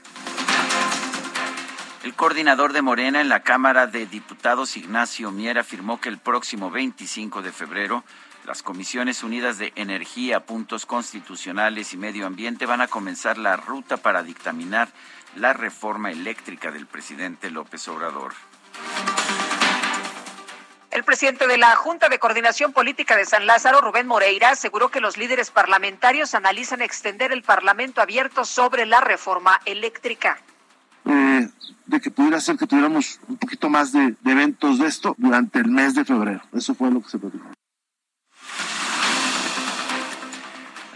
El 2.05 2.15
coordinador 2.15 2.73
de 2.73 2.83
Morena 2.83 3.21
en 3.21 3.29
la 3.29 3.43
Cámara 3.43 3.89
de 3.89 4.07
Diputados, 4.07 4.77
Ignacio 4.77 5.33
Mier, 5.33 5.59
afirmó 5.59 6.01
que 6.01 6.09
el 6.09 6.19
próximo 6.19 6.71
25 6.71 7.43
de 7.43 7.51
febrero 7.51 8.05
las 8.49 8.63
Comisiones 8.63 9.23
Unidas 9.23 9.59
de 9.59 9.75
Energía, 9.77 10.41
Puntos 10.41 10.87
Constitucionales 10.87 11.93
y 11.93 11.99
Medio 11.99 12.27
Ambiente 12.27 12.65
van 12.65 12.81
a 12.81 12.89
comenzar 12.89 13.37
la 13.37 13.57
ruta 13.57 13.99
para 13.99 14.23
dictaminar 14.23 14.89
la 15.39 15.53
reforma 15.53 16.11
eléctrica 16.11 16.71
del 16.71 16.87
presidente 16.87 17.51
López 17.51 17.87
Obrador. 17.89 18.35
El 20.91 21.05
presidente 21.05 21.47
de 21.47 21.59
la 21.59 21.77
Junta 21.77 22.09
de 22.09 22.19
Coordinación 22.19 22.73
Política 22.73 23.17
de 23.17 23.25
San 23.25 23.47
Lázaro, 23.47 23.81
Rubén 23.81 24.07
Moreira, 24.07 24.51
aseguró 24.51 24.89
que 24.89 25.01
los 25.01 25.17
líderes 25.17 25.51
parlamentarios 25.51 26.35
analizan 26.35 26.81
extender 26.81 27.31
el 27.31 27.43
Parlamento 27.43 28.01
abierto 28.01 28.45
sobre 28.45 28.87
la 28.87 29.01
reforma 29.01 29.61
eléctrica. 29.65 30.39
Eh, 31.05 31.49
de 31.87 32.01
que 32.01 32.11
pudiera 32.11 32.41
ser 32.41 32.57
que 32.57 32.67
tuviéramos 32.67 33.21
un 33.29 33.37
poquito 33.37 33.69
más 33.69 33.93
de, 33.93 34.17
de, 34.21 34.33
eventos 34.33 34.79
de 34.79 34.87
esto 34.87 35.15
durante 35.19 35.59
el 35.59 35.69
mes 35.69 35.95
de 35.95 36.05
febrero. 36.05 36.43
Eso 36.53 36.75
fue 36.75 36.91
lo 36.91 37.01
que 37.01 37.11
se 37.11 37.19
platicó. 37.19 37.58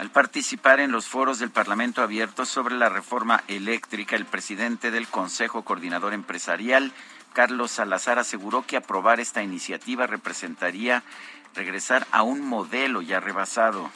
Al 0.03 0.11
participar 0.11 0.81
en 0.81 0.91
los 0.91 1.07
foros 1.07 1.39
del 1.39 1.49
Parlamento 1.49 2.01
abierto 2.01 2.45
sobre 2.45 2.75
la 2.75 2.89
reforma 2.89 3.41
eléctrica, 3.47 4.17
el 4.17 4.25
presidente 4.25 4.91
del 4.91 5.07
Consejo 5.07 5.63
Coordinador 5.63 6.11
Empresarial, 6.11 6.91
Carlos 7.31 7.71
Salazar, 7.71 8.19
aseguró 8.19 8.67
que 8.67 8.75
aprobar 8.75 9.21
esta 9.21 9.43
iniciativa 9.43 10.05
representaría 10.05 11.03
regresar 11.55 12.05
a 12.11 12.21
un 12.21 12.41
modelo 12.41 13.01
ya 13.01 13.21
rebasado. 13.21 13.89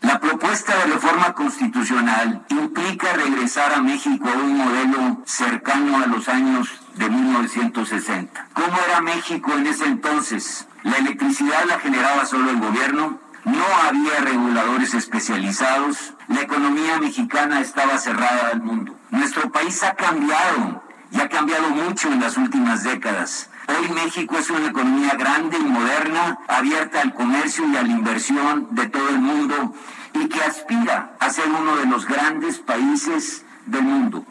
La 0.00 0.18
propuesta 0.18 0.76
de 0.76 0.94
reforma 0.94 1.32
constitucional 1.32 2.44
implica 2.48 3.12
regresar 3.12 3.72
a 3.72 3.82
México 3.82 4.28
a 4.28 4.32
un 4.32 4.56
modelo 4.56 5.22
cercano 5.26 6.02
a 6.02 6.06
los 6.06 6.28
años 6.28 6.70
de 6.96 7.08
1960. 7.08 8.48
¿Cómo 8.52 8.76
era 8.88 9.00
México 9.00 9.52
en 9.52 9.68
ese 9.68 9.84
entonces? 9.84 10.66
La 10.86 10.98
electricidad 10.98 11.64
la 11.66 11.80
generaba 11.80 12.24
solo 12.26 12.48
el 12.48 12.60
gobierno, 12.60 13.18
no 13.44 13.64
había 13.88 14.20
reguladores 14.20 14.94
especializados, 14.94 16.14
la 16.28 16.42
economía 16.42 17.00
mexicana 17.00 17.60
estaba 17.60 17.98
cerrada 17.98 18.50
al 18.52 18.62
mundo. 18.62 18.96
Nuestro 19.10 19.50
país 19.50 19.82
ha 19.82 19.94
cambiado 19.94 20.84
y 21.10 21.20
ha 21.20 21.28
cambiado 21.28 21.70
mucho 21.70 22.06
en 22.06 22.20
las 22.20 22.36
últimas 22.36 22.84
décadas. 22.84 23.50
Hoy 23.66 23.88
México 23.96 24.38
es 24.38 24.48
una 24.48 24.68
economía 24.68 25.16
grande 25.18 25.58
y 25.58 25.64
moderna, 25.64 26.38
abierta 26.46 27.00
al 27.00 27.14
comercio 27.14 27.66
y 27.66 27.76
a 27.76 27.82
la 27.82 27.88
inversión 27.88 28.68
de 28.70 28.86
todo 28.86 29.08
el 29.08 29.18
mundo 29.18 29.74
y 30.14 30.28
que 30.28 30.40
aspira 30.40 31.16
a 31.18 31.30
ser 31.30 31.48
uno 31.48 31.74
de 31.78 31.86
los 31.86 32.06
grandes 32.06 32.60
países 32.60 33.44
del 33.66 33.82
mundo. 33.82 34.24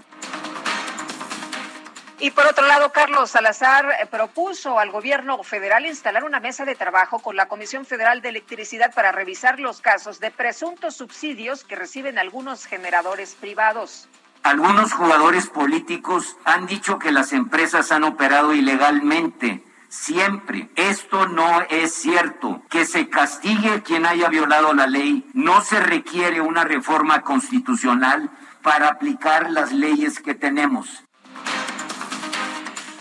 Y 2.19 2.31
por 2.31 2.45
otro 2.47 2.65
lado, 2.65 2.93
Carlos 2.93 3.31
Salazar 3.31 3.85
eh, 4.01 4.05
propuso 4.05 4.79
al 4.79 4.89
gobierno 4.89 5.43
federal 5.43 5.85
instalar 5.85 6.23
una 6.23 6.39
mesa 6.39 6.63
de 6.63 6.75
trabajo 6.75 7.19
con 7.19 7.35
la 7.35 7.47
Comisión 7.47 7.85
Federal 7.85 8.21
de 8.21 8.29
Electricidad 8.29 8.93
para 8.93 9.11
revisar 9.11 9.59
los 9.59 9.81
casos 9.81 10.21
de 10.21 10.31
presuntos 10.31 10.95
subsidios 10.95 11.65
que 11.65 11.75
reciben 11.75 12.17
algunos 12.17 12.65
generadores 12.65 13.35
privados. 13.35 14.07
Algunos 14.43 14.93
jugadores 14.93 15.47
políticos 15.47 16.37
han 16.45 16.67
dicho 16.67 16.99
que 16.99 17.11
las 17.11 17.33
empresas 17.33 17.91
han 17.91 18.03
operado 18.05 18.53
ilegalmente 18.53 19.63
siempre. 19.89 20.69
Esto 20.75 21.27
no 21.27 21.61
es 21.69 21.93
cierto. 21.93 22.61
Que 22.69 22.85
se 22.85 23.09
castigue 23.09 23.81
quien 23.83 24.05
haya 24.05 24.29
violado 24.29 24.73
la 24.73 24.87
ley. 24.87 25.25
No 25.33 25.61
se 25.61 25.79
requiere 25.79 26.41
una 26.41 26.63
reforma 26.63 27.21
constitucional 27.23 28.29
para 28.61 28.87
aplicar 28.87 29.49
las 29.51 29.71
leyes 29.71 30.19
que 30.19 30.35
tenemos. 30.35 31.04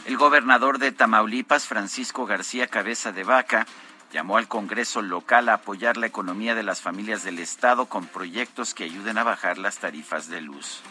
El 0.07 0.19
gobernador 0.19 0.79
de 0.79 0.93
Tamaulipas, 0.93 1.67
Francisco 1.67 2.27
García 2.27 2.67
Cabeza 2.67 3.11
de 3.11 3.25
Vaca, 3.25 3.67
llamó 4.13 4.37
al 4.37 4.49
Congreso 4.49 5.01
local 5.01 5.49
a 5.49 5.55
apoyar 5.55 5.97
la 5.97 6.07
economía 6.07 6.55
de 6.55 6.63
las 6.63 6.83
familias 6.83 7.25
del 7.25 7.39
Estado 7.39 7.87
con 7.87 8.07
proyectos 8.07 8.75
que 8.75 8.85
ayuden 8.85 9.17
a 9.17 9.25
bajar 9.25 9.57
las 9.57 9.79
tarifas 9.79 10.29
de 10.29 10.43
luz. 10.43 10.83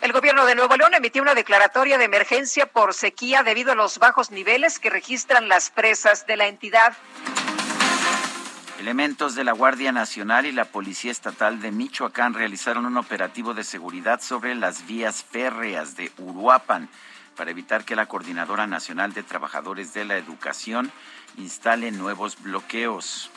El 0.00 0.12
gobierno 0.12 0.46
de 0.46 0.54
Nuevo 0.54 0.76
León 0.76 0.94
emitió 0.94 1.20
una 1.20 1.34
declaratoria 1.34 1.98
de 1.98 2.04
emergencia 2.04 2.66
por 2.66 2.94
sequía 2.94 3.42
debido 3.42 3.72
a 3.72 3.74
los 3.74 3.98
bajos 3.98 4.30
niveles 4.30 4.78
que 4.78 4.88
registran 4.88 5.48
las 5.48 5.70
presas 5.70 6.28
de 6.28 6.36
la 6.36 6.46
entidad. 6.46 6.96
Elementos 8.78 9.34
de 9.34 9.42
la 9.42 9.52
Guardia 9.52 9.90
Nacional 9.90 10.46
y 10.46 10.52
la 10.52 10.64
Policía 10.64 11.10
Estatal 11.10 11.60
de 11.60 11.72
Michoacán 11.72 12.32
realizaron 12.32 12.86
un 12.86 12.96
operativo 12.96 13.52
de 13.52 13.64
seguridad 13.64 14.20
sobre 14.20 14.54
las 14.54 14.86
vías 14.86 15.24
férreas 15.24 15.96
de 15.96 16.12
Uruapan 16.16 16.88
para 17.36 17.50
evitar 17.50 17.84
que 17.84 17.96
la 17.96 18.06
Coordinadora 18.06 18.68
Nacional 18.68 19.12
de 19.14 19.24
Trabajadores 19.24 19.94
de 19.94 20.04
la 20.04 20.16
Educación 20.16 20.92
instale 21.38 21.90
nuevos 21.90 22.40
bloqueos. 22.40 23.32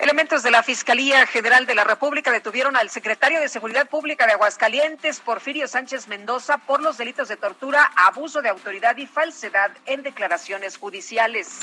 Elementos 0.00 0.42
de 0.42 0.50
la 0.50 0.64
Fiscalía 0.64 1.24
General 1.26 1.66
de 1.66 1.76
la 1.76 1.84
República 1.84 2.32
detuvieron 2.32 2.76
al 2.76 2.90
secretario 2.90 3.40
de 3.40 3.48
Seguridad 3.48 3.88
Pública 3.88 4.26
de 4.26 4.32
Aguascalientes, 4.32 5.20
Porfirio 5.20 5.68
Sánchez 5.68 6.08
Mendoza, 6.08 6.58
por 6.58 6.82
los 6.82 6.98
delitos 6.98 7.28
de 7.28 7.36
tortura, 7.36 7.92
abuso 7.94 8.42
de 8.42 8.48
autoridad 8.48 8.96
y 8.96 9.06
falsedad 9.06 9.70
en 9.86 10.02
declaraciones 10.02 10.76
judiciales. 10.78 11.60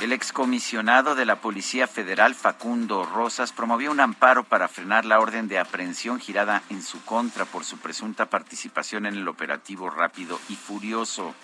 El 0.00 0.14
excomisionado 0.14 1.14
de 1.14 1.26
la 1.26 1.36
Policía 1.36 1.86
Federal, 1.86 2.34
Facundo 2.34 3.04
Rosas, 3.04 3.52
promovió 3.52 3.90
un 3.90 4.00
amparo 4.00 4.44
para 4.44 4.66
frenar 4.66 5.04
la 5.04 5.20
orden 5.20 5.46
de 5.46 5.58
aprehensión 5.58 6.18
girada 6.18 6.62
en 6.70 6.82
su 6.82 7.04
contra 7.04 7.44
por 7.44 7.66
su 7.66 7.76
presunta 7.76 8.24
participación 8.24 9.04
en 9.04 9.16
el 9.16 9.28
operativo 9.28 9.90
rápido 9.90 10.40
y 10.48 10.56
furioso. 10.56 11.34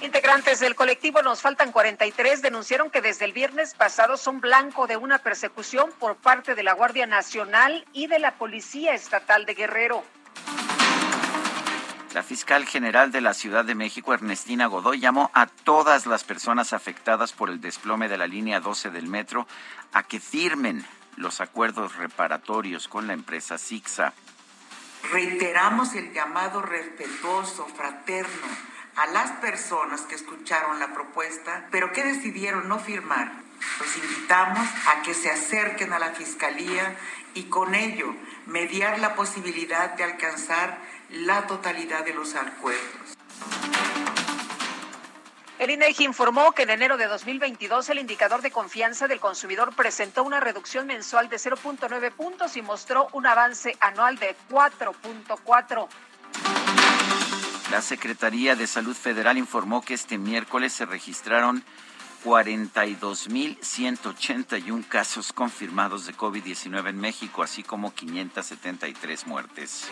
Integrantes 0.00 0.58
del 0.60 0.74
colectivo 0.74 1.20
Nos 1.20 1.42
Faltan 1.42 1.72
43 1.72 2.40
denunciaron 2.40 2.88
que 2.90 3.02
desde 3.02 3.26
el 3.26 3.32
viernes 3.34 3.74
pasado 3.74 4.16
son 4.16 4.40
blanco 4.40 4.86
de 4.86 4.96
una 4.96 5.18
persecución 5.18 5.90
por 5.98 6.16
parte 6.16 6.54
de 6.54 6.62
la 6.62 6.72
Guardia 6.72 7.06
Nacional 7.06 7.84
y 7.92 8.06
de 8.06 8.18
la 8.18 8.32
Policía 8.32 8.94
Estatal 8.94 9.44
de 9.44 9.52
Guerrero. 9.52 10.04
La 12.16 12.22
fiscal 12.22 12.64
general 12.64 13.12
de 13.12 13.20
la 13.20 13.34
Ciudad 13.34 13.62
de 13.62 13.74
México, 13.74 14.14
Ernestina 14.14 14.68
Godoy, 14.68 15.00
llamó 15.00 15.30
a 15.34 15.44
todas 15.44 16.06
las 16.06 16.24
personas 16.24 16.72
afectadas 16.72 17.34
por 17.34 17.50
el 17.50 17.60
desplome 17.60 18.08
de 18.08 18.16
la 18.16 18.26
línea 18.26 18.58
12 18.58 18.88
del 18.88 19.06
metro 19.06 19.46
a 19.92 20.02
que 20.02 20.18
firmen 20.18 20.82
los 21.16 21.42
acuerdos 21.42 21.94
reparatorios 21.96 22.88
con 22.88 23.06
la 23.06 23.12
empresa 23.12 23.58
Sixa. 23.58 24.14
Reiteramos 25.12 25.94
el 25.94 26.14
llamado 26.14 26.62
respetuoso, 26.62 27.66
fraterno, 27.66 28.46
a 28.96 29.06
las 29.08 29.32
personas 29.32 30.00
que 30.00 30.14
escucharon 30.14 30.80
la 30.80 30.94
propuesta, 30.94 31.68
pero 31.70 31.92
que 31.92 32.02
decidieron 32.02 32.66
no 32.66 32.78
firmar. 32.78 33.30
Los 33.78 33.94
invitamos 33.94 34.66
a 34.88 35.02
que 35.02 35.12
se 35.12 35.30
acerquen 35.30 35.92
a 35.92 35.98
la 35.98 36.12
Fiscalía 36.12 36.96
y 37.34 37.44
con 37.44 37.74
ello 37.74 38.14
mediar 38.46 39.00
la 39.00 39.14
posibilidad 39.14 39.94
de 39.96 40.04
alcanzar 40.04 40.78
la 41.10 41.46
totalidad 41.46 42.04
de 42.04 42.14
los 42.14 42.34
acuerdos. 42.34 43.16
El 45.58 45.70
INEGI 45.70 46.04
informó 46.04 46.52
que 46.52 46.64
en 46.64 46.70
enero 46.70 46.98
de 46.98 47.06
2022 47.06 47.88
el 47.88 47.98
indicador 47.98 48.42
de 48.42 48.50
confianza 48.50 49.08
del 49.08 49.20
consumidor 49.20 49.74
presentó 49.74 50.22
una 50.22 50.38
reducción 50.38 50.86
mensual 50.86 51.30
de 51.30 51.36
0.9 51.38 52.12
puntos 52.12 52.58
y 52.58 52.62
mostró 52.62 53.08
un 53.12 53.26
avance 53.26 53.74
anual 53.80 54.18
de 54.18 54.36
4.4. 54.50 55.88
La 57.70 57.80
Secretaría 57.80 58.54
de 58.54 58.66
Salud 58.66 58.94
Federal 58.94 59.38
informó 59.38 59.82
que 59.82 59.94
este 59.94 60.18
miércoles 60.18 60.74
se 60.74 60.84
registraron 60.84 61.64
42.181 62.26 64.88
casos 64.88 65.32
confirmados 65.32 66.06
de 66.06 66.14
COVID-19 66.14 66.88
en 66.88 66.98
México, 66.98 67.44
así 67.44 67.62
como 67.62 67.94
573 67.94 69.28
muertes. 69.28 69.88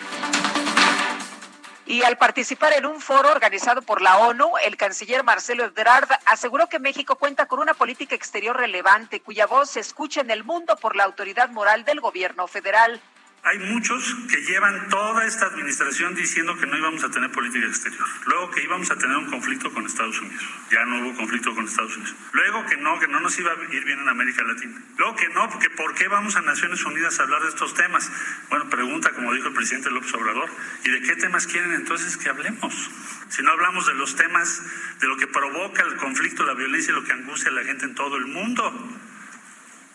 Y 1.87 2.03
al 2.03 2.19
participar 2.19 2.73
en 2.73 2.87
un 2.87 3.01
foro 3.01 3.31
organizado 3.31 3.83
por 3.83 4.03
la 4.03 4.19
ONU, 4.19 4.51
el 4.65 4.77
canciller 4.77 5.23
Marcelo 5.23 5.63
Ebrard 5.65 6.09
aseguró 6.27 6.69
que 6.69 6.81
México 6.81 7.15
cuenta 7.15 7.47
con 7.47 7.61
una 7.61 7.75
política 7.75 8.17
exterior 8.17 8.57
relevante 8.57 9.21
cuya 9.21 9.47
voz 9.47 9.71
se 9.71 9.79
escucha 9.79 10.21
en 10.21 10.33
el 10.33 10.43
mundo 10.43 10.77
por 10.77 10.97
la 10.97 11.05
autoridad 11.05 11.51
moral 11.51 11.85
del 11.85 12.01
gobierno 12.01 12.49
federal. 12.49 13.01
Hay 13.47 13.59
muchos 13.59 14.17
que 14.31 14.41
llevan 14.41 14.89
toda 14.89 15.27
esta 15.27 15.45
administración 15.45 16.15
diciendo 16.15 16.57
que 16.57 16.65
no 16.65 16.79
íbamos 16.79 17.05
a 17.05 17.11
tener 17.11 17.31
política 17.31 17.67
exterior. 17.67 18.09
Luego 18.25 18.51
que 18.51 18.65
íbamos 18.65 18.91
a 18.91 18.97
tener 18.97 19.15
un 19.19 19.27
conflicto 19.27 19.71
con 19.71 19.85
Estados 19.85 20.19
Unidos. 20.19 20.43
Ya 20.71 20.87
no 20.87 21.03
hubo 21.03 21.15
conflicto 21.15 21.55
con 21.55 21.67
Estados 21.67 21.95
Unidos. 21.95 22.17
Luego 22.33 22.65
que 22.65 22.79
no, 22.79 22.99
que 22.99 23.07
no 23.07 23.21
nos 23.21 23.39
iba 23.39 23.53
a 23.53 23.75
ir 23.75 23.85
bien 23.85 24.01
en 24.01 24.09
América 24.09 24.43
Latina. 24.45 24.81
Luego 24.97 25.15
que 25.17 25.29
no, 25.29 25.51
porque 25.51 25.69
¿por 25.69 25.95
qué 25.95 26.09
vamos 26.09 26.37
a 26.37 26.41
Naciones 26.41 26.83
Unidas 26.87 27.21
a 27.21 27.25
hablar 27.25 27.43
de 27.43 27.51
estos 27.51 27.75
temas? 27.75 28.11
Bueno, 28.49 28.71
pregunta, 28.71 29.11
como 29.11 29.35
dijo 29.35 29.49
el 29.49 29.55
presidente 29.55 29.91
López 29.91 30.15
Obrador, 30.15 30.49
¿y 30.83 30.89
de 30.89 31.03
qué 31.03 31.15
temas 31.17 31.47
quieren 31.47 31.75
entonces 31.75 32.17
que 32.17 32.31
hablemos? 32.31 32.91
Si 33.29 33.43
no 33.43 33.51
hablamos 33.51 33.87
de 33.87 33.93
los 33.93 34.17
temas, 34.17 34.63
de 35.01 35.07
lo 35.07 35.19
que 35.19 35.27
provoca 35.27 35.83
el 35.83 35.97
conflicto, 35.97 36.45
la 36.45 36.55
violencia 36.55 36.93
y 36.93 36.95
lo 36.95 37.05
que 37.05 37.13
angustia 37.13 37.51
a 37.51 37.55
la 37.55 37.65
gente 37.65 37.85
en 37.85 37.95
todo 37.95 38.17
el 38.17 38.27
mundo. 38.27 38.73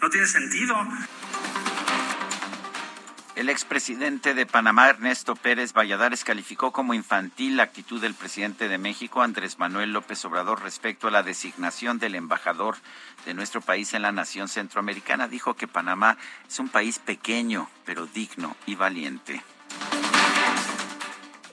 No 0.04 0.10
tiene 0.12 0.28
sentido. 0.28 0.88
El 3.39 3.47
expresidente 3.47 4.34
de 4.34 4.45
Panamá, 4.45 4.89
Ernesto 4.89 5.34
Pérez 5.34 5.71
Valladares, 5.71 6.25
calificó 6.25 6.73
como 6.73 6.93
infantil 6.93 7.56
la 7.56 7.63
actitud 7.63 8.02
del 8.02 8.13
presidente 8.13 8.67
de 8.67 8.78
México, 8.78 9.21
Andrés 9.21 9.60
Manuel 9.60 9.93
López 9.93 10.25
Obrador, 10.25 10.62
respecto 10.62 11.08
a 11.08 11.12
la 11.12 11.23
designación 11.23 11.99
del 11.99 12.15
embajador 12.15 12.75
de 13.25 13.34
nuestro 13.34 13.62
país 13.62 13.93
en 13.93 14.02
la 14.02 14.12
nación 14.12 14.49
centroamericana. 14.49 15.30
Dijo 15.30 15.54
que 15.54 15.69
Panamá 15.69 16.17
es 16.49 16.60
un 16.60 16.67
país 16.67 16.99
pequeño, 16.99 17.69
pero 17.86 18.08
digno 18.08 18.58
y 18.65 18.75
valiente. 18.75 19.41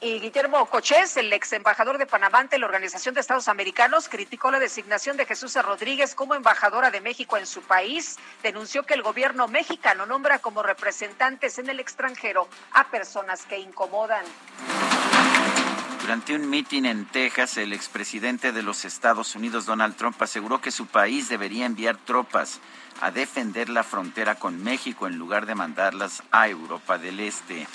Y 0.01 0.21
Guillermo 0.21 0.67
Cochés, 0.67 1.17
el 1.17 1.33
ex 1.33 1.55
embajador 1.55 1.97
de 1.97 2.07
Panamá 2.07 2.41
ante 2.41 2.59
la 2.59 2.67
Organización 2.67 3.15
de 3.15 3.21
Estados 3.23 3.49
Americanos, 3.49 4.09
criticó 4.09 4.51
la 4.51 4.59
designación 4.59 5.17
de 5.17 5.25
Jesús 5.25 5.55
Rodríguez 5.63 6.15
como 6.15 6.35
embajadora 6.35 6.91
de 6.91 7.01
México 7.01 7.37
en 7.39 7.47
su 7.47 7.63
país. 7.63 8.17
Denunció 8.43 8.83
que 8.83 8.95
el 8.95 9.03
gobierno 9.03 9.49
mexicano 9.49 10.05
nombra 10.05 10.39
como 10.39 10.63
representantes 10.63 11.59
en 11.59 11.71
el 11.71 11.81
extranjero 11.81 12.47
a 12.73 12.89
personas 12.89 13.47
que 13.47 13.59
incomodan. 13.59 14.25
Durante 16.03 16.35
un 16.35 16.49
mitin 16.49 16.87
en 16.87 17.07
Texas, 17.07 17.57
el 17.57 17.73
expresidente 17.73 18.53
de 18.53 18.63
los 18.63 18.85
Estados 18.85 19.35
Unidos, 19.35 19.67
Donald 19.67 19.97
Trump, 19.97 20.21
aseguró 20.23 20.61
que 20.61 20.71
su 20.71 20.87
país 20.87 21.29
debería 21.29 21.67
enviar 21.67 21.97
tropas 21.97 22.61
a 23.01 23.11
defender 23.11 23.69
la 23.71 23.83
frontera 23.83 24.37
con 24.37 24.63
México 24.63 25.07
en 25.07 25.17
lugar 25.17 25.47
de 25.47 25.55
mandarlas 25.55 26.23
a 26.31 26.49
Europa 26.49 26.99
del 26.99 27.19
Este. 27.21 27.67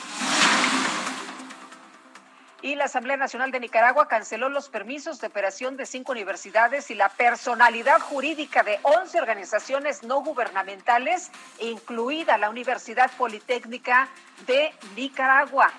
Y 2.63 2.75
la 2.75 2.85
Asamblea 2.85 3.17
Nacional 3.17 3.49
de 3.51 3.59
Nicaragua 3.59 4.07
canceló 4.07 4.47
los 4.47 4.69
permisos 4.69 5.19
de 5.19 5.27
operación 5.27 5.77
de 5.77 5.87
cinco 5.87 6.11
universidades 6.11 6.91
y 6.91 6.95
la 6.95 7.09
personalidad 7.09 7.99
jurídica 7.99 8.61
de 8.61 8.79
once 8.83 9.19
organizaciones 9.19 10.03
no 10.03 10.21
gubernamentales, 10.21 11.31
incluida 11.59 12.37
la 12.37 12.51
Universidad 12.51 13.09
Politécnica 13.17 14.09
de 14.45 14.71
Nicaragua. 14.95 15.71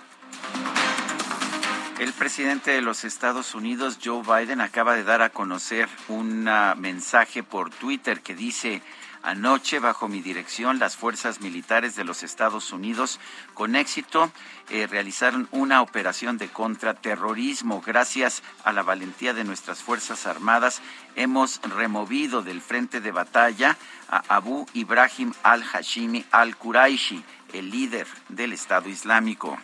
El 2.01 2.12
presidente 2.14 2.73
de 2.73 2.83
los 2.83 3.05
Estados 3.05 3.55
Unidos, 3.55 4.01
Joe 4.03 4.23
Biden, 4.23 4.61
acaba 4.61 4.95
de 4.97 5.05
dar 5.05 5.23
a 5.23 5.31
conocer 5.31 5.88
un 6.09 6.51
mensaje 6.79 7.45
por 7.45 7.71
Twitter 7.71 8.23
que 8.23 8.35
dice 8.35 8.83
Anoche, 9.23 9.79
bajo 9.79 10.09
mi 10.09 10.21
dirección, 10.21 10.81
las 10.81 10.97
fuerzas 10.97 11.41
militares 11.41 11.95
de 11.95 12.03
los 12.03 12.25
Estados 12.25 12.73
Unidos 12.73 13.21
con 13.55 13.77
éxito 13.77 14.33
eh, 14.69 14.89
realizaron 14.89 15.49
una 15.53 15.81
operación 15.81 16.39
de 16.39 16.49
contraterrorismo. 16.49 17.81
Gracias 17.87 18.43
a 18.65 18.73
la 18.73 18.83
valentía 18.83 19.33
de 19.33 19.45
nuestras 19.45 19.81
Fuerzas 19.81 20.27
Armadas, 20.27 20.83
hemos 21.15 21.61
removido 21.63 22.43
del 22.43 22.61
frente 22.61 23.01
de 23.01 23.13
batalla 23.13 23.77
a 24.09 24.23
Abu 24.27 24.67
Ibrahim 24.75 25.33
al-Hashimi 25.45 26.25
al-Quraishi, 26.33 27.23
el 27.53 27.71
líder 27.71 28.09
del 28.29 28.53
Estado 28.53 28.89
Islámico. 28.89 29.57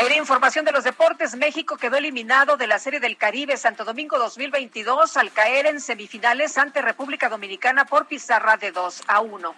En 0.00 0.12
información 0.12 0.64
de 0.64 0.72
los 0.72 0.84
deportes, 0.84 1.36
México 1.36 1.76
quedó 1.76 1.98
eliminado 1.98 2.56
de 2.56 2.66
la 2.66 2.78
Serie 2.78 3.00
del 3.00 3.18
Caribe 3.18 3.58
Santo 3.58 3.84
Domingo 3.84 4.18
2022 4.18 5.18
al 5.18 5.30
caer 5.30 5.66
en 5.66 5.78
semifinales 5.78 6.56
ante 6.56 6.80
República 6.80 7.28
Dominicana 7.28 7.84
por 7.84 8.06
pizarra 8.06 8.56
de 8.56 8.72
2 8.72 9.02
a 9.06 9.20
1. 9.20 9.54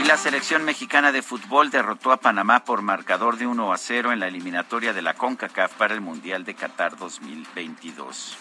Y 0.00 0.04
la 0.08 0.16
selección 0.16 0.64
mexicana 0.64 1.12
de 1.12 1.22
fútbol 1.22 1.70
derrotó 1.70 2.10
a 2.10 2.16
Panamá 2.16 2.64
por 2.64 2.82
marcador 2.82 3.36
de 3.36 3.46
1 3.46 3.72
a 3.72 3.78
0 3.78 4.12
en 4.12 4.18
la 4.18 4.26
eliminatoria 4.26 4.92
de 4.92 5.02
la 5.02 5.14
CONCACAF 5.14 5.74
para 5.74 5.94
el 5.94 6.00
Mundial 6.00 6.44
de 6.44 6.54
Qatar 6.56 6.96
2022. 6.96 8.36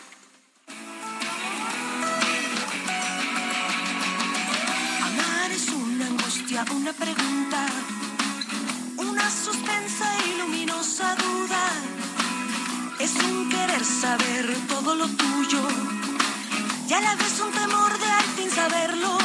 Amar 5.03 5.51
es 5.51 5.69
una 5.69 6.07
angustia, 6.07 6.65
una 6.75 6.93
pregunta, 6.93 7.67
una 9.23 9.31
suspensa 9.31 10.05
y 10.25 10.37
luminosa 10.37 11.15
duda. 11.15 11.69
Es 12.99 13.15
un 13.23 13.49
querer 13.49 13.85
saber 13.85 14.53
todo 14.67 14.95
lo 14.95 15.07
tuyo 15.07 15.61
y 16.89 16.93
a 16.93 16.99
la 16.99 17.15
vez 17.15 17.39
un 17.39 17.51
temor 17.51 17.97
de 17.99 18.05
al 18.05 18.23
fin 18.35 18.49
saberlo. 18.49 19.17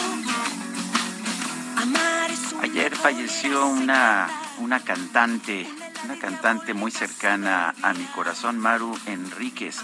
Amar 1.79 2.31
es 2.31 2.53
una 2.53 2.63
Ayer 2.63 2.95
falleció 2.95 3.67
una, 3.67 4.29
una 4.59 4.79
cantante, 4.85 5.67
una 6.05 6.17
cantante 6.17 6.75
muy 6.75 6.93
cercana 6.93 7.75
a 7.83 7.93
mi 7.93 8.05
corazón, 8.15 8.57
Maru 8.61 8.97
Enríquez, 9.07 9.79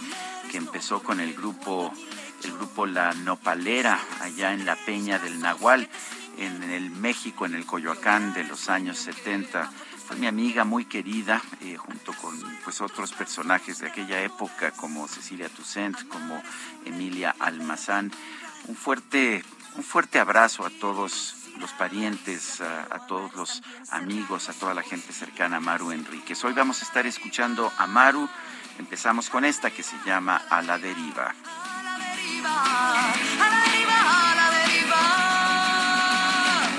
que 0.49 0.59
empezó 0.59 1.03
con 1.03 1.19
el 1.19 1.35
grupo, 1.35 1.93
el 2.45 2.53
grupo 2.53 2.87
La 2.87 3.13
Nopalera, 3.15 3.99
allá 4.21 4.53
en 4.53 4.65
la 4.65 4.77
Peña 4.77 5.19
del 5.19 5.41
Nahual, 5.41 5.89
en 6.39 6.63
el 6.71 6.91
México, 6.91 7.47
en 7.47 7.57
el 7.57 7.67
Coyoacán 7.67 8.33
de 8.33 8.45
los 8.45 8.69
años 8.69 8.99
70. 8.99 9.71
Fue 10.07 10.17
mi 10.17 10.27
amiga 10.27 10.65
muy 10.65 10.85
querida, 10.85 11.41
eh, 11.63 11.77
junto 11.77 12.13
con 12.15 12.39
pues 12.63 12.81
otros 12.83 13.13
personajes 13.13 13.79
de 13.79 13.89
aquella 13.89 14.21
época, 14.23 14.71
como 14.73 15.09
Cecilia 15.09 15.49
Toussaint, 15.49 16.07
como 16.09 16.43
Emilia 16.85 17.35
Almazán. 17.39 18.13
Un 18.69 18.77
fuerte, 18.77 19.43
un 19.77 19.83
fuerte 19.83 20.19
abrazo 20.19 20.67
a 20.67 20.71
todos 20.71 21.37
los 21.59 21.73
parientes, 21.73 22.61
a, 22.61 22.83
a, 22.83 23.07
todos 23.07 23.35
los 23.35 23.63
amigos, 23.91 24.51
a 24.51 24.53
toda 24.53 24.75
la 24.75 24.83
gente 24.83 25.13
cercana 25.13 25.57
a 25.57 25.61
Maru 25.61 25.91
Enríquez. 25.91 26.45
Hoy 26.45 26.53
vamos 26.53 26.83
a 26.83 26.85
estar 26.85 27.07
escuchando 27.07 27.73
a 27.79 27.87
Maru. 27.87 28.29
Empezamos 28.79 29.31
con 29.31 29.45
esta 29.45 29.71
que 29.71 29.83
se 29.83 29.97
llama 30.05 30.43
A 30.51 30.61
la 30.61 30.79
deriva. 30.79 31.35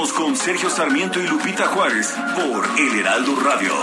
Con 0.00 0.34
Sergio 0.34 0.70
Sarmiento 0.70 1.20
y 1.20 1.26
Lupita 1.28 1.66
Juárez 1.66 2.16
por 2.34 2.66
El 2.80 3.00
Heraldo 3.00 3.38
Radio. 3.38 3.74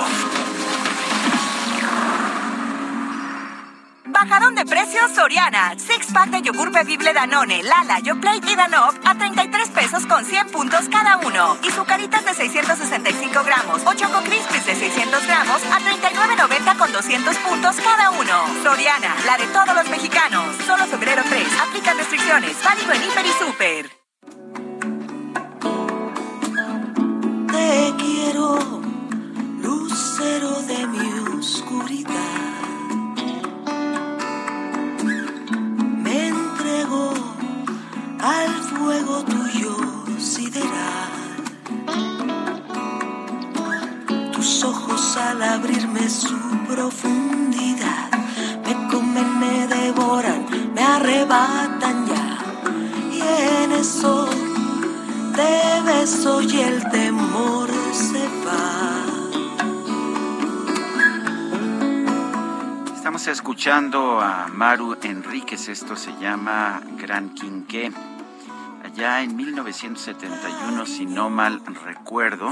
Bajadón 4.06 4.56
de 4.56 4.66
precios 4.66 5.12
Soriana. 5.14 5.76
Six 5.78 6.08
pack 6.12 6.32
de 6.32 6.42
yogur 6.42 6.72
bebible 6.72 7.14
Danone, 7.14 7.62
Lala, 7.62 8.00
Yoplait 8.00 8.44
y 8.50 8.56
Danop 8.56 8.96
a 9.06 9.16
33 9.16 9.70
pesos 9.70 10.08
con 10.08 10.26
100 10.26 10.50
puntos 10.50 10.90
cada 10.90 11.18
uno. 11.18 11.56
Y 11.62 11.70
sucaritas 11.70 12.26
de 12.26 12.34
665 12.34 13.44
gramos 13.44 13.84
o 13.86 13.94
Choco 13.94 14.20
Crispies 14.22 14.66
de 14.66 14.74
600 14.76 15.28
gramos 15.28 15.62
a 15.66 15.80
39.90 15.80 16.78
con 16.80 16.92
200 16.94 17.38
puntos 17.38 17.76
cada 17.76 18.10
uno. 18.10 18.64
Soriana, 18.64 19.16
la 19.28 19.38
de 19.38 19.46
todos 19.54 19.76
los 19.76 19.88
mexicanos. 19.90 20.56
Solo 20.66 20.88
febrero 20.88 21.22
3. 21.30 21.48
Aplican 21.70 21.96
restricciones. 21.96 22.58
Válido 22.64 22.92
en 22.94 23.04
Hiper 23.04 23.26
y 23.28 23.32
Super. 23.34 23.97
Te 27.58 27.92
quiero, 27.98 28.60
lucero 29.64 30.52
de 30.70 30.80
mi 30.94 31.10
oscuridad. 31.40 32.62
Me 36.04 36.28
entrego 36.28 37.14
al 38.22 38.54
fuego 38.70 39.24
tuyo 39.24 39.76
sideral. 40.20 41.14
Tus 44.34 44.64
ojos 44.64 45.18
al 45.18 45.42
abrirme 45.42 46.08
su 46.10 46.38
profundidad 46.68 48.12
me 48.66 48.88
comen, 48.92 49.40
me 49.40 49.68
devoran, 49.68 50.46
me 50.76 50.84
arrebatan 50.84 52.06
ya. 52.06 52.38
Y 53.12 53.20
en 53.64 53.72
eso 53.72 54.30
te 55.38 55.82
beso 55.86 56.42
y 56.42 56.60
el 56.62 56.90
temor 56.90 57.70
se 57.94 58.28
va. 58.44 59.06
Estamos 62.96 63.28
escuchando 63.28 64.20
a 64.20 64.48
Maru 64.48 64.98
Enríquez, 65.04 65.70
esto 65.70 65.96
se 65.96 66.12
llama 66.20 66.82
Gran 66.98 67.36
Quinqué. 67.36 67.92
Allá 68.84 69.22
en 69.22 69.36
1971, 69.36 70.86
si 70.88 71.06
no 71.06 71.30
mal 71.30 71.62
recuerdo, 71.86 72.52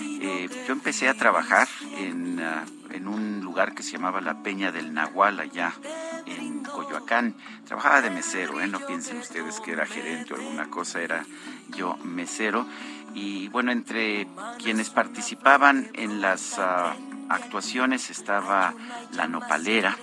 eh, 0.00 0.48
yo 0.68 0.72
empecé 0.72 1.08
a 1.08 1.14
trabajar 1.14 1.66
en, 1.98 2.38
uh, 2.38 2.79
en 2.92 3.08
un 3.08 3.40
lugar 3.40 3.74
que 3.74 3.82
se 3.82 3.92
llamaba 3.92 4.20
la 4.20 4.42
Peña 4.42 4.72
del 4.72 4.92
Nahual, 4.92 5.40
allá 5.40 5.72
en 6.26 6.62
Coyoacán. 6.64 7.34
Trabajaba 7.66 8.02
de 8.02 8.10
mesero, 8.10 8.60
¿eh? 8.60 8.66
no 8.66 8.80
piensen 8.86 9.18
ustedes 9.18 9.60
que 9.60 9.72
era 9.72 9.86
gerente 9.86 10.34
o 10.34 10.36
alguna 10.36 10.70
cosa, 10.70 11.00
era 11.00 11.24
yo 11.68 11.96
mesero. 12.04 12.66
Y 13.14 13.48
bueno, 13.48 13.72
entre 13.72 14.28
quienes 14.58 14.90
participaban 14.90 15.90
en 15.94 16.20
las 16.20 16.58
uh, 16.58 16.92
actuaciones 17.28 18.10
estaba 18.10 18.74
La 19.12 19.26
Nopalera, 19.26 19.96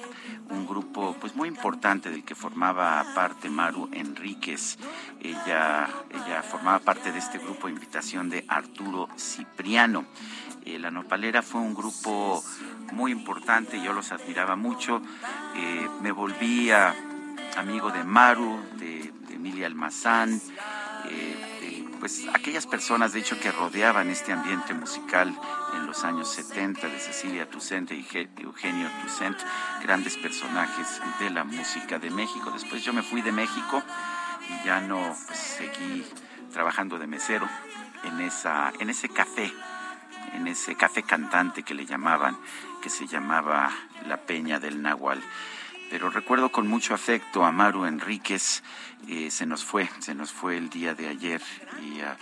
un 0.50 0.66
grupo 0.66 1.16
pues 1.20 1.36
muy 1.36 1.48
importante 1.48 2.10
del 2.10 2.24
que 2.24 2.36
formaba 2.36 3.06
parte 3.16 3.50
Maru 3.50 3.90
Enríquez. 3.92 4.78
Ella, 5.22 5.88
ella 6.10 6.44
formaba 6.44 6.80
parte 6.80 7.12
de 7.12 7.20
este 7.20 7.38
grupo 7.38 7.70
invitación 7.70 8.30
de 8.30 8.46
Arturo 8.48 9.10
Cipriano. 9.18 10.06
Eh, 10.68 10.80
la 10.80 10.92
Nopalera 10.92 11.42
fue 11.42 11.62
un 11.62 11.74
grupo 11.74 12.44
muy 12.92 13.14
importante, 13.14 13.82
yo 13.82 13.94
los 13.94 14.12
admiraba 14.12 14.58
mucho. 14.58 15.02
Eh, 15.56 15.88
me 16.02 16.12
volvía 16.12 16.94
amigo 17.56 17.90
de 17.90 18.04
Maru, 18.04 18.60
de, 18.78 19.14
Emilia 19.30 19.68
Almazán, 19.68 20.42
eh, 21.06 21.86
pues 22.00 22.28
aquellas 22.34 22.66
personas 22.66 23.14
de 23.14 23.20
hecho 23.20 23.40
que 23.40 23.52
rodeaban 23.52 24.10
este 24.10 24.34
ambiente 24.34 24.74
musical 24.74 25.34
en 25.76 25.86
los 25.86 26.04
años 26.04 26.30
70 26.32 26.88
de 26.88 27.00
Cecilia 27.00 27.48
Toussaint 27.48 27.90
y 27.92 28.06
Eugenio 28.42 28.90
Toussaint, 29.02 29.38
grandes 29.84 30.18
personajes 30.18 31.02
de 31.20 31.30
la 31.30 31.44
música 31.44 31.98
de 31.98 32.10
México. 32.10 32.52
Después 32.52 32.84
yo 32.84 32.94
me 32.94 33.04
fui 33.04 33.22
de 33.22 33.32
México 33.32 33.82
y 34.50 34.66
ya 34.66 34.82
no 34.82 35.16
pues, 35.28 35.40
seguí 35.40 36.04
trabajando 36.52 36.98
de 36.98 37.08
mesero 37.08 37.48
en, 38.04 38.20
esa, 38.22 38.74
en 38.80 38.90
ese 38.90 39.08
café, 39.08 39.54
en 40.34 40.48
ese 40.48 40.76
café 40.76 41.04
cantante 41.04 41.64
que 41.64 41.74
le 41.74 41.86
llamaban, 41.86 42.38
que 42.82 42.90
se 42.90 43.08
llamaba 43.08 43.72
La 44.08 44.18
Peña 44.18 44.60
del 44.60 44.82
Nahual 44.82 45.24
pero 45.90 46.10
recuerdo 46.10 46.50
con 46.50 46.68
mucho 46.68 46.94
afecto 46.94 47.46
a 47.46 47.52
Maru 47.52 47.86
Enríquez, 47.86 48.64
eh, 49.08 49.32
se 49.32 49.46
nos 49.46 49.64
fue, 49.64 49.90
se 50.00 50.14
nos 50.14 50.32
fue 50.32 50.58
el 50.58 50.70
día 50.70 50.94
de 50.94 51.08
ayer 51.08 51.42
y 51.82 52.02
uh, 52.02 52.16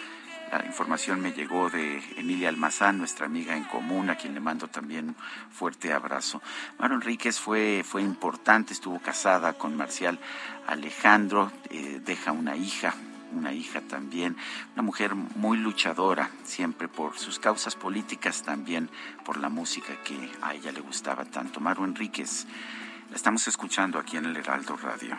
la 0.52 0.66
información 0.66 1.20
me 1.20 1.34
llegó 1.34 1.70
de 1.70 2.02
Emilia 2.18 2.50
Almazán, 2.50 3.00
nuestra 3.00 3.26
amiga 3.26 3.58
en 3.58 3.64
común, 3.64 4.10
a 4.10 4.16
quien 4.16 4.36
le 4.36 4.40
mando 4.40 4.68
también 4.68 5.16
fuerte 5.52 5.92
abrazo. 5.92 6.42
Maru 6.78 6.96
Enríquez 6.96 7.40
fue, 7.40 7.84
fue 7.84 8.04
importante, 8.04 8.74
estuvo 8.74 9.00
casada 9.00 9.54
con 9.54 9.76
Marcial 9.76 10.20
Alejandro, 10.68 11.52
eh, 11.72 12.00
deja 12.06 12.32
una 12.32 12.56
hija, 12.56 12.94
una 13.36 13.54
hija 13.54 13.82
también, 13.82 14.36
una 14.74 14.82
mujer 14.82 15.16
muy 15.16 15.58
luchadora, 15.58 16.30
siempre 16.44 16.88
por 16.88 17.18
sus 17.18 17.40
causas 17.40 17.76
políticas, 17.76 18.44
también 18.44 18.90
por 19.24 19.38
la 19.38 19.50
música 19.50 20.02
que 20.04 20.32
a 20.42 20.54
ella 20.54 20.72
le 20.72 20.82
gustaba 20.82 21.26
tanto. 21.26 21.60
Maru 21.60 21.84
Enríquez. 21.84 22.48
La 23.10 23.16
estamos 23.16 23.48
escuchando 23.48 24.00
aquí 24.00 24.18
en 24.18 24.26
el 24.26 24.38
Heraldo 24.38 24.76
Radio. 24.78 25.16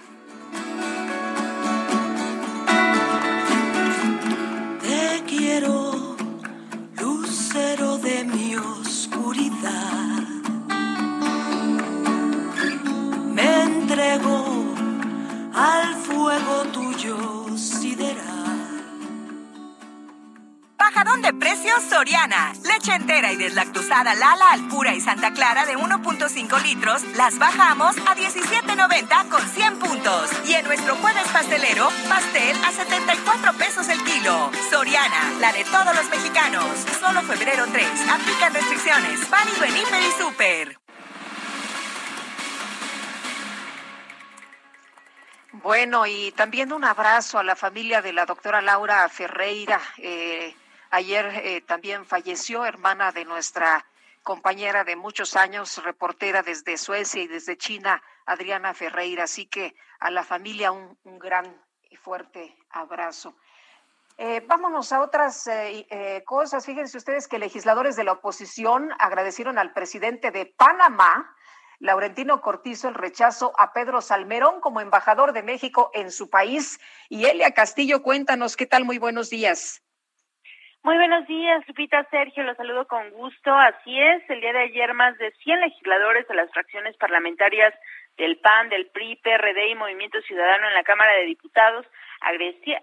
Soriana. 21.96 22.52
Leche 22.62 22.92
entera 22.92 23.32
y 23.32 23.37
deslactosada 23.37 24.14
Lala 24.14 24.50
Alpura 24.52 24.92
y 24.92 25.00
Santa 25.00 25.32
Clara 25.32 25.64
de 25.64 25.78
1.5 25.78 26.62
litros 26.62 27.02
las 27.16 27.38
bajamos 27.38 27.96
a 27.96 28.14
17.90 28.14 29.30
con 29.30 29.40
100 29.40 29.78
puntos. 29.78 30.30
Y 30.44 30.52
en 30.52 30.66
nuestro 30.66 30.94
jueves 30.96 31.26
pastelero, 31.32 31.88
pastel 32.06 32.54
a 32.66 32.70
74 32.70 33.54
pesos 33.54 33.88
el 33.88 34.04
kilo. 34.04 34.50
Soriana, 34.68 35.38
la 35.40 35.54
de 35.54 35.64
todos 35.64 35.96
los 35.96 36.11
mexicanos. 36.11 36.66
Solo 37.00 37.22
febrero 37.22 37.64
3. 37.72 37.87
Aplican 38.11 38.52
restricciones. 38.52 39.30
Válido 39.30 39.64
en 39.64 39.76
y 39.78 40.12
Super. 40.22 40.78
Bueno, 45.52 46.04
y 46.04 46.30
también 46.32 46.74
un 46.74 46.85
abrazo 46.85 47.38
a 47.38 47.42
la 47.42 47.56
familia 47.56 48.02
de 48.02 48.12
la 48.12 48.26
doctora 48.26 48.61
Laura 48.61 49.09
Ferreira. 49.09 49.80
Eh, 49.96 50.54
ayer 50.90 51.27
eh, 51.44 51.61
también 51.61 52.05
falleció, 52.05 52.64
hermana 52.64 53.12
de 53.12 53.25
nuestra 53.25 53.87
compañera 54.22 54.85
de 54.85 54.96
muchos 54.96 55.37
años, 55.37 55.83
reportera 55.85 56.42
desde 56.42 56.77
Suecia 56.77 57.22
y 57.22 57.29
desde 57.29 57.57
China, 57.57 58.03
Adriana 58.25 58.75
Ferreira. 58.75 59.25
Así 59.25 59.46
que 59.46 59.75
a 60.01 60.11
la 60.11 60.25
familia 60.25 60.72
un, 60.72 60.99
un 61.05 61.18
gran 61.18 61.62
y 61.90 61.96
fuerte 61.96 62.57
abrazo. 62.70 63.37
Eh, 64.18 64.42
vámonos 64.46 64.92
a 64.92 65.03
otras 65.03 65.46
eh, 65.46 66.22
cosas. 66.25 66.64
Fíjense 66.64 66.96
ustedes 66.96 67.29
que 67.29 67.38
legisladores 67.38 67.96
de 67.96 68.05
la 68.05 68.12
oposición 68.12 68.90
agradecieron 68.99 69.59
al 69.59 69.75
presidente 69.75 70.31
de 70.31 70.46
Panamá, 70.46 71.37
Laurentino 71.81 72.40
Cortizo, 72.40 72.88
el 72.88 72.94
rechazo 72.94 73.53
a 73.59 73.75
Pedro 73.75 74.01
Salmerón 74.01 74.62
como 74.62 74.81
embajador 74.81 75.35
de 75.35 75.42
México 75.42 75.90
en 75.92 76.11
su 76.11 76.31
país. 76.31 76.81
Y 77.11 77.27
Elia 77.27 77.53
Castillo, 77.53 78.03
cuéntanos, 78.03 78.57
¿qué 78.57 78.64
tal? 78.64 78.87
Muy 78.87 78.96
buenos 78.96 79.29
días. 79.29 79.83
Muy 80.87 80.99
buenos 80.99 81.27
días, 81.27 81.66
Lupita 81.66 82.07
Sergio, 82.12 82.44
los 82.44 82.57
saludo 82.57 82.87
con 82.87 83.11
gusto. 83.11 83.53
Así 83.53 84.01
es, 84.01 84.22
el 84.31 84.40
día 84.40 84.53
de 84.53 84.70
ayer 84.70 84.94
más 84.94 85.18
de 85.18 85.33
100 85.33 85.61
legisladores 85.62 86.29
de 86.29 86.35
las 86.37 86.49
fracciones 86.53 86.96
parlamentarias 86.96 87.75
del 88.16 88.37
PAN, 88.37 88.68
del 88.68 88.87
PRI, 88.87 89.16
PRD 89.16 89.70
y 89.70 89.75
Movimiento 89.75 90.20
Ciudadano 90.20 90.68
en 90.68 90.75
la 90.75 90.85
Cámara 90.85 91.12
de 91.14 91.25
Diputados 91.25 91.85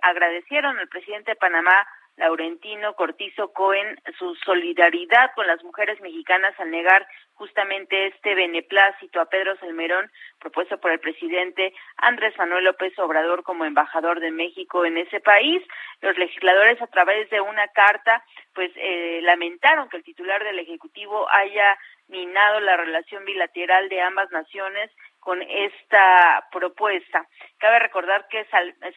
agradecieron 0.02 0.78
al 0.78 0.90
presidente 0.90 1.32
de 1.32 1.38
Panamá, 1.38 1.88
Laurentino 2.18 2.94
Cortizo 2.96 3.54
Cohen, 3.54 3.98
su 4.20 4.36
solidaridad 4.36 5.32
con 5.34 5.48
las 5.48 5.64
mujeres 5.64 6.02
mexicanas 6.02 6.54
al 6.60 6.72
negar 6.72 7.08
justamente 7.34 8.08
este 8.08 8.36
beneplácito 8.36 9.20
a 9.20 9.26
Pedro 9.26 9.56
Salmerón 9.58 10.12
propuesto 10.40 10.80
por 10.80 10.92
el 10.92 11.00
presidente 11.00 11.74
Andrés 11.98 12.38
Manuel 12.38 12.66
López 12.66 12.98
Obrador 13.00 13.44
como 13.44 13.66
embajador 13.66 14.20
de 14.20 14.32
México 14.32 14.86
en 14.86 14.98
ese 14.98 15.20
país. 15.20 15.64
Los 16.02 16.18
legisladores 16.18 16.82
a 16.82 16.88
través 16.88 17.30
de 17.30 17.42
una 17.42 17.68
carta 17.70 18.24
pues 18.54 18.72
eh, 18.76 19.20
lamentaron 19.24 19.90
que 19.90 19.98
el 19.98 20.04
titular 20.04 20.44
del 20.44 20.60
Ejecutivo 20.60 21.28
haya 21.32 21.78
minado 22.08 22.60
la 22.60 22.78
relación 22.78 23.26
bilateral 23.26 23.90
de 23.90 24.02
ambas 24.02 24.30
naciones 24.32 24.92
con 25.20 25.42
esta 25.42 26.46
propuesta. 26.52 27.26
Cabe 27.58 27.80
recordar 27.80 28.28
que 28.28 28.46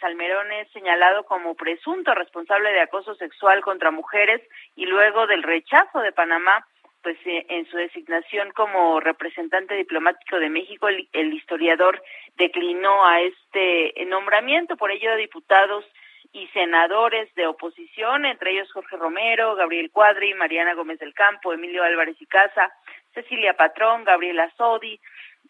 Salmerón 0.00 0.50
es 0.52 0.70
señalado 0.72 1.24
como 1.24 1.54
presunto 1.54 2.14
responsable 2.14 2.72
de 2.72 2.80
acoso 2.80 3.14
sexual 3.14 3.62
contra 3.62 3.92
mujeres 3.92 4.42
y 4.74 4.86
luego 4.86 5.28
del 5.28 5.44
rechazo 5.44 6.00
de 6.00 6.10
Panamá 6.10 6.66
pues 7.06 7.18
eh, 7.24 7.46
en 7.50 7.64
su 7.70 7.76
designación 7.76 8.50
como 8.50 8.98
representante 8.98 9.76
diplomático 9.76 10.40
de 10.40 10.50
México, 10.50 10.88
el, 10.88 11.08
el, 11.12 11.32
historiador 11.32 12.02
declinó 12.36 13.06
a 13.06 13.20
este 13.20 13.94
nombramiento, 14.06 14.76
por 14.76 14.90
ello 14.90 15.14
diputados 15.14 15.84
y 16.32 16.48
senadores 16.48 17.32
de 17.36 17.46
oposición, 17.46 18.24
entre 18.26 18.50
ellos 18.50 18.72
Jorge 18.72 18.96
Romero, 18.96 19.54
Gabriel 19.54 19.92
Cuadri, 19.92 20.34
Mariana 20.34 20.74
Gómez 20.74 20.98
del 20.98 21.14
Campo, 21.14 21.52
Emilio 21.52 21.84
Álvarez 21.84 22.16
y 22.18 22.26
Casa, 22.26 22.72
Cecilia 23.14 23.54
Patrón, 23.54 24.02
Gabriela 24.02 24.52
Sodi, 24.56 24.98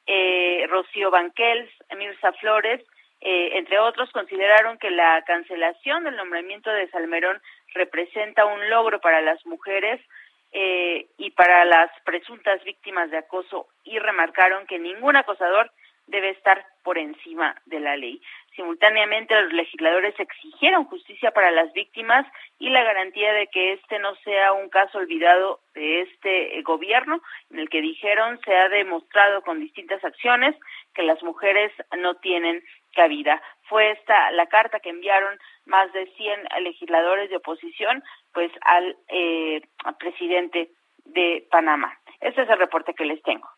eh, 0.06 0.66
Rocío 0.68 1.10
Banquels, 1.10 1.70
Mirza 1.96 2.34
Flores, 2.34 2.84
eh, 3.22 3.56
entre 3.56 3.78
otros, 3.78 4.10
consideraron 4.12 4.76
que 4.76 4.90
la 4.90 5.22
cancelación 5.26 6.04
del 6.04 6.16
nombramiento 6.16 6.68
de 6.68 6.90
Salmerón 6.90 7.40
representa 7.72 8.44
un 8.44 8.68
logro 8.68 9.00
para 9.00 9.22
las 9.22 9.44
mujeres 9.46 10.02
eh, 10.52 11.06
y 11.18 11.30
para 11.32 11.64
las 11.64 11.90
presuntas 12.04 12.62
víctimas 12.64 13.10
de 13.10 13.18
acoso 13.18 13.68
y 13.84 13.98
remarcaron 13.98 14.66
que 14.66 14.78
ningún 14.78 15.16
acosador 15.16 15.70
debe 16.06 16.30
estar 16.30 16.64
por 16.82 16.98
encima 16.98 17.60
de 17.66 17.80
la 17.80 17.96
ley. 17.96 18.22
Simultáneamente, 18.54 19.38
los 19.42 19.52
legisladores 19.52 20.14
exigieron 20.18 20.84
justicia 20.84 21.30
para 21.32 21.50
las 21.50 21.72
víctimas 21.72 22.26
y 22.58 22.70
la 22.70 22.84
garantía 22.84 23.32
de 23.32 23.48
que 23.48 23.74
este 23.74 23.98
no 23.98 24.14
sea 24.16 24.52
un 24.52 24.70
caso 24.70 24.98
olvidado 24.98 25.60
de 25.74 26.02
este 26.02 26.62
gobierno, 26.62 27.20
en 27.50 27.58
el 27.58 27.68
que 27.68 27.82
dijeron 27.82 28.40
se 28.44 28.56
ha 28.56 28.68
demostrado 28.68 29.42
con 29.42 29.60
distintas 29.60 30.02
acciones 30.04 30.54
que 30.94 31.02
las 31.02 31.22
mujeres 31.22 31.72
no 31.98 32.14
tienen 32.14 32.62
cabida. 32.94 33.42
Fue 33.64 33.90
esta 33.90 34.30
la 34.30 34.46
carta 34.46 34.80
que 34.80 34.90
enviaron 34.90 35.38
más 35.66 35.92
de 35.92 36.06
100 36.06 36.48
legisladores 36.62 37.28
de 37.28 37.36
oposición, 37.36 38.02
pues 38.36 38.52
al, 38.60 38.98
eh, 39.08 39.62
al 39.82 39.96
presidente 39.96 40.70
de 41.06 41.48
Panamá. 41.50 41.98
Este 42.20 42.42
es 42.42 42.48
el 42.50 42.58
reporte 42.58 42.92
que 42.92 43.06
les 43.06 43.22
tengo. 43.22 43.48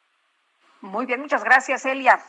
Muy 0.83 1.05
bien, 1.05 1.21
muchas 1.21 1.43
gracias, 1.43 1.85
Elia. 1.85 2.21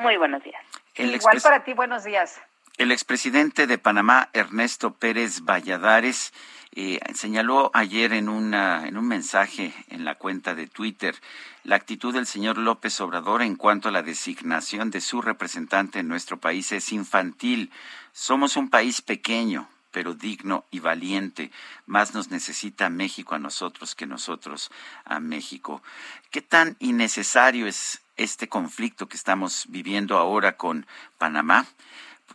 Muy 0.00 0.16
buenos 0.16 0.42
días. 0.42 0.60
Igual 0.96 1.38
para 1.40 1.62
ti, 1.62 1.74
buenos 1.74 2.02
días. 2.02 2.42
El 2.78 2.90
expresidente 2.90 3.68
de 3.68 3.78
Panamá, 3.78 4.28
Ernesto 4.32 4.94
Pérez 4.94 5.42
Valladares, 5.42 6.32
eh, 6.74 6.98
señaló 7.14 7.70
ayer 7.74 8.12
en, 8.12 8.28
una, 8.28 8.88
en 8.88 8.96
un 8.96 9.06
mensaje 9.06 9.72
en 9.88 10.04
la 10.04 10.16
cuenta 10.16 10.56
de 10.56 10.66
Twitter 10.66 11.14
la 11.62 11.76
actitud 11.76 12.12
del 12.12 12.26
señor 12.26 12.58
López 12.58 13.00
Obrador 13.00 13.42
en 13.42 13.54
cuanto 13.54 13.88
a 13.88 13.92
la 13.92 14.02
designación 14.02 14.90
de 14.90 15.00
su 15.00 15.22
representante 15.22 16.00
en 16.00 16.08
nuestro 16.08 16.38
país 16.38 16.72
es 16.72 16.92
infantil. 16.92 17.70
Somos 18.12 18.56
un 18.56 18.68
país 18.68 19.00
pequeño, 19.00 19.68
pero 19.90 20.14
digno 20.14 20.64
y 20.70 20.80
valiente. 20.80 21.50
Más 21.86 22.14
nos 22.14 22.30
necesita 22.30 22.90
México 22.90 23.34
a 23.34 23.38
nosotros 23.38 23.94
que 23.94 24.06
nosotros 24.06 24.70
a 25.04 25.20
México. 25.20 25.82
¿Qué 26.30 26.42
tan 26.42 26.76
innecesario 26.78 27.66
es 27.66 28.00
este 28.18 28.48
conflicto 28.48 29.08
que 29.08 29.16
estamos 29.16 29.66
viviendo 29.68 30.18
ahora 30.18 30.56
con 30.56 30.86
Panamá. 31.16 31.66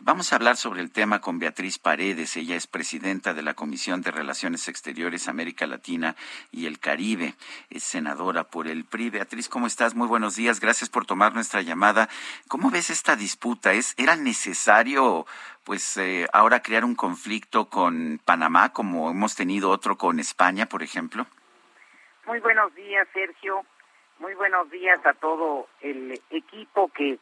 Vamos 0.00 0.32
a 0.32 0.36
hablar 0.36 0.56
sobre 0.56 0.80
el 0.80 0.90
tema 0.90 1.20
con 1.20 1.38
Beatriz 1.38 1.78
Paredes. 1.78 2.36
Ella 2.36 2.56
es 2.56 2.66
presidenta 2.66 3.32
de 3.32 3.42
la 3.42 3.54
Comisión 3.54 4.02
de 4.02 4.10
Relaciones 4.10 4.68
Exteriores 4.68 5.28
América 5.28 5.66
Latina 5.66 6.16
y 6.50 6.66
el 6.66 6.80
Caribe. 6.80 7.34
Es 7.70 7.84
senadora 7.84 8.44
por 8.44 8.66
el 8.66 8.84
PRI. 8.84 9.10
Beatriz, 9.10 9.48
¿cómo 9.48 9.66
estás? 9.66 9.94
Muy 9.94 10.08
buenos 10.08 10.34
días. 10.34 10.58
Gracias 10.60 10.90
por 10.90 11.06
tomar 11.06 11.32
nuestra 11.32 11.62
llamada. 11.62 12.08
¿Cómo 12.48 12.70
ves 12.70 12.90
esta 12.90 13.14
disputa? 13.14 13.72
¿Es, 13.72 13.94
¿Era 13.96 14.16
necesario 14.16 15.26
pues 15.62 15.96
eh, 15.96 16.26
ahora 16.32 16.60
crear 16.60 16.84
un 16.84 16.96
conflicto 16.96 17.70
con 17.70 18.20
Panamá 18.24 18.72
como 18.72 19.10
hemos 19.10 19.36
tenido 19.36 19.70
otro 19.70 19.96
con 19.96 20.18
España, 20.18 20.66
por 20.66 20.82
ejemplo? 20.82 21.26
Muy 22.26 22.40
buenos 22.40 22.74
días, 22.74 23.06
Sergio. 23.14 23.64
Muy 24.18 24.34
buenos 24.34 24.68
días 24.70 24.98
a 25.06 25.14
todo 25.14 25.68
el 25.80 26.20
equipo 26.30 26.88
que 26.88 27.18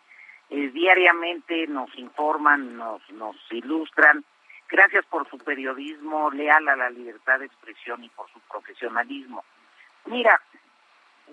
eh, 0.54 0.68
diariamente 0.68 1.66
nos 1.66 1.96
informan, 1.96 2.76
nos, 2.76 3.00
nos 3.12 3.36
ilustran. 3.50 4.22
Gracias 4.68 5.02
por 5.06 5.26
su 5.30 5.38
periodismo 5.38 6.30
leal 6.30 6.68
a 6.68 6.76
la 6.76 6.90
libertad 6.90 7.38
de 7.38 7.46
expresión 7.46 8.04
y 8.04 8.10
por 8.10 8.30
su 8.30 8.38
profesionalismo. 8.40 9.44
Mira, 10.04 10.38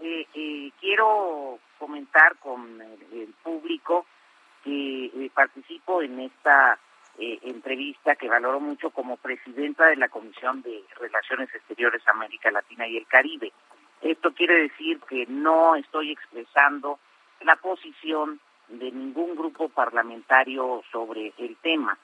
eh, 0.02 0.26
eh, 0.34 0.72
quiero 0.80 1.60
comentar 1.78 2.38
con 2.38 2.82
el, 2.82 3.34
público 3.44 4.06
que 4.64 5.30
participo 5.34 6.02
en 6.02 6.20
esta 6.22 6.80
entrevista 7.18 8.16
que 8.16 8.30
valoro 8.30 8.62
mucho 8.62 8.92
como 8.92 9.18
presidenta 9.18 9.88
de 9.88 9.98
la 9.98 10.08
Comisión 10.08 10.62
de 10.62 10.86
Relaciones 10.98 11.54
Exteriores 11.54 12.08
América 12.08 12.52
Latina 12.52 12.88
y 12.88 12.96
el 12.96 13.08
Caribe. 13.08 13.52
Esto 14.02 14.34
quiere 14.34 14.62
decir 14.62 15.02
que 15.10 15.26
no 15.28 15.76
estoy 15.76 16.12
expresando 16.12 17.00
la 17.42 17.58
posición 17.58 18.40
de 18.70 18.92
ningún 18.92 19.36
grupo 19.36 19.70
parlamentario 19.70 20.84
sobre 20.92 21.34
el 21.38 21.56
tema, 21.58 21.98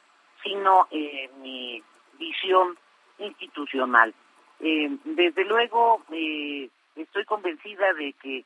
sino 0.43 0.88
eh, 0.91 1.30
mi 1.41 1.82
visión 2.17 2.78
institucional. 3.19 4.13
Eh, 4.60 4.97
desde 5.04 5.45
luego, 5.45 6.04
eh, 6.12 6.69
estoy 6.95 7.25
convencida 7.25 7.93
de 7.93 8.13
que 8.13 8.45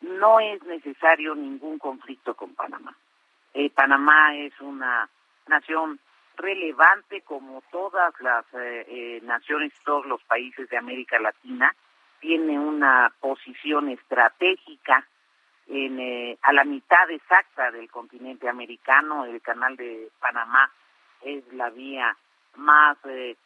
no 0.00 0.40
es 0.40 0.62
necesario 0.64 1.34
ningún 1.34 1.78
conflicto 1.78 2.34
con 2.34 2.54
Panamá. 2.54 2.96
Panamá 3.74 4.36
es 4.36 4.58
una 4.60 5.08
nación 5.48 5.98
relevante 6.36 7.20
como 7.22 7.62
todas 7.72 8.14
las 8.20 8.44
naciones, 9.22 9.72
todos 9.84 10.06
los 10.06 10.22
países 10.22 10.70
de 10.70 10.78
América 10.78 11.18
Latina, 11.18 11.74
tiene 12.20 12.58
una 12.58 13.12
posición 13.20 13.88
estratégica 13.88 15.04
en, 15.70 15.98
eh, 15.98 16.38
a 16.42 16.52
la 16.52 16.64
mitad 16.64 17.10
exacta 17.10 17.70
del 17.70 17.90
continente 17.90 18.48
americano. 18.48 19.24
El 19.24 19.40
canal 19.40 19.76
de 19.76 20.10
Panamá 20.20 20.70
es 21.22 21.50
la 21.52 21.70
vía 21.70 22.14
más 22.56 22.98
eh, 23.06 23.36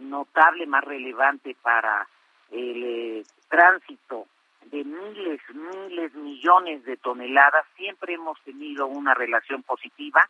notable, 0.00 0.66
más 0.66 0.84
relevante 0.84 1.56
para 1.60 2.08
el 2.50 3.26
tránsito 3.48 4.26
de 4.70 4.84
miles, 4.84 5.40
miles, 5.52 6.14
millones 6.14 6.84
de 6.84 6.96
toneladas, 6.96 7.66
siempre 7.76 8.14
hemos 8.14 8.40
tenido 8.42 8.86
una 8.86 9.14
relación 9.14 9.62
positiva 9.62 10.28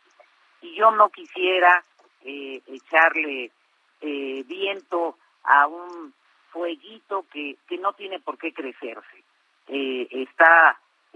y 0.61 0.75
yo 0.75 0.91
no 0.91 1.09
quisiera 1.09 1.83
eh, 2.23 2.61
echarle 2.67 3.51
eh, 4.01 4.43
viento 4.45 5.17
a 5.43 5.67
un 5.67 6.13
fueguito 6.51 7.25
que, 7.31 7.57
que 7.67 7.77
no 7.77 7.93
tiene 7.93 8.19
por 8.19 8.37
qué 8.37 8.53
crecerse. 8.53 9.23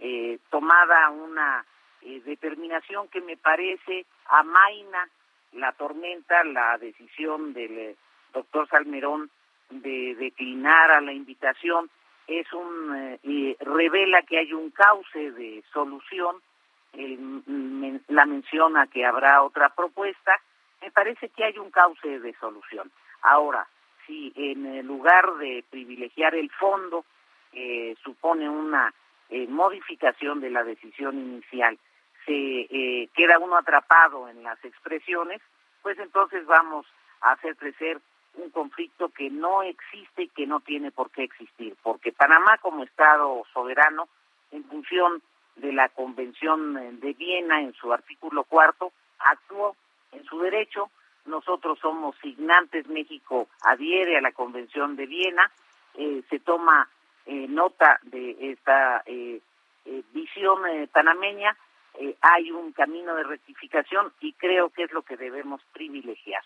Eh, 0.01 0.39
tomada 0.49 1.09
una 1.09 1.65
determinación 2.01 3.09
que 3.09 3.21
me 3.21 3.35
parece 3.35 4.05
amaina 4.27 5.09
la 5.53 5.73
tormenta, 5.73 6.43
la 6.45 6.77
decisión 6.77 7.53
del 7.53 7.97
doctor 8.33 8.67
Salmerón 8.69 9.29
de 9.69 10.15
declinar 10.15 10.91
a 10.91 11.01
la 11.01 11.11
invitación. 11.11 11.89
Es 12.27 12.51
un 12.53 13.19
eh, 13.23 13.57
revela 13.59 14.21
que 14.21 14.37
hay 14.37 14.53
un 14.53 14.71
cauce 14.71 15.31
de 15.31 15.63
solución. 15.73 16.37
La 18.07 18.25
menciona 18.25 18.87
que 18.87 19.05
habrá 19.05 19.43
otra 19.43 19.69
propuesta. 19.69 20.39
Me 20.81 20.91
parece 20.91 21.29
que 21.29 21.43
hay 21.43 21.57
un 21.57 21.69
cauce 21.69 22.19
de 22.19 22.33
solución. 22.39 22.91
Ahora 23.21 23.67
si 24.09 24.33
en 24.35 24.85
lugar 24.87 25.35
de 25.35 25.63
privilegiar 25.69 26.33
el 26.33 26.49
fondo 26.49 27.05
eh, 27.53 27.95
supone 28.03 28.49
una 28.49 28.91
eh, 29.29 29.47
modificación 29.47 30.41
de 30.41 30.49
la 30.49 30.63
decisión 30.63 31.17
inicial 31.17 31.77
se 32.25 33.09
queda 33.15 33.39
uno 33.39 33.57
atrapado 33.57 34.27
en 34.27 34.43
las 34.43 34.63
expresiones 34.63 35.41
pues 35.81 35.97
entonces 35.99 36.45
vamos 36.45 36.85
a 37.21 37.31
hacer 37.31 37.55
crecer 37.55 37.99
un 38.35 38.49
conflicto 38.51 39.09
que 39.09 39.29
no 39.29 39.63
existe 39.63 40.23
y 40.23 40.29
que 40.29 40.47
no 40.47 40.59
tiene 40.59 40.91
por 40.91 41.09
qué 41.11 41.23
existir, 41.23 41.75
porque 41.81 42.11
Panamá 42.11 42.57
como 42.61 42.83
Estado 42.83 43.43
soberano, 43.53 44.07
en 44.51 44.63
función 44.65 45.21
de 45.55 45.73
la 45.73 45.89
Convención 45.89 46.99
de 46.99 47.13
Viena 47.13 47.61
en 47.61 47.73
su 47.73 47.91
artículo 47.91 48.43
cuarto, 48.43 48.91
actuó 49.19 49.75
en 50.11 50.23
su 50.25 50.39
derecho. 50.39 50.89
Nosotros 51.25 51.77
somos 51.79 52.15
signantes, 52.21 52.87
México 52.87 53.47
adhiere 53.63 54.17
a 54.17 54.21
la 54.21 54.31
Convención 54.31 54.95
de 54.95 55.05
Viena, 55.05 55.51
eh, 55.95 56.23
se 56.29 56.39
toma 56.39 56.87
eh, 57.29 57.45
nota 57.47 57.99
de 58.03 58.35
esta 58.51 59.03
eh, 59.05 59.41
visión 60.11 60.59
panameña, 60.91 61.55
hay 62.21 62.51
un 62.51 62.71
camino 62.71 63.15
de 63.15 63.23
rectificación 63.23 64.13
y 64.19 64.33
creo 64.33 64.69
que 64.69 64.83
es 64.83 64.91
lo 64.91 65.01
que 65.01 65.17
debemos 65.17 65.61
privilegiar. 65.73 66.43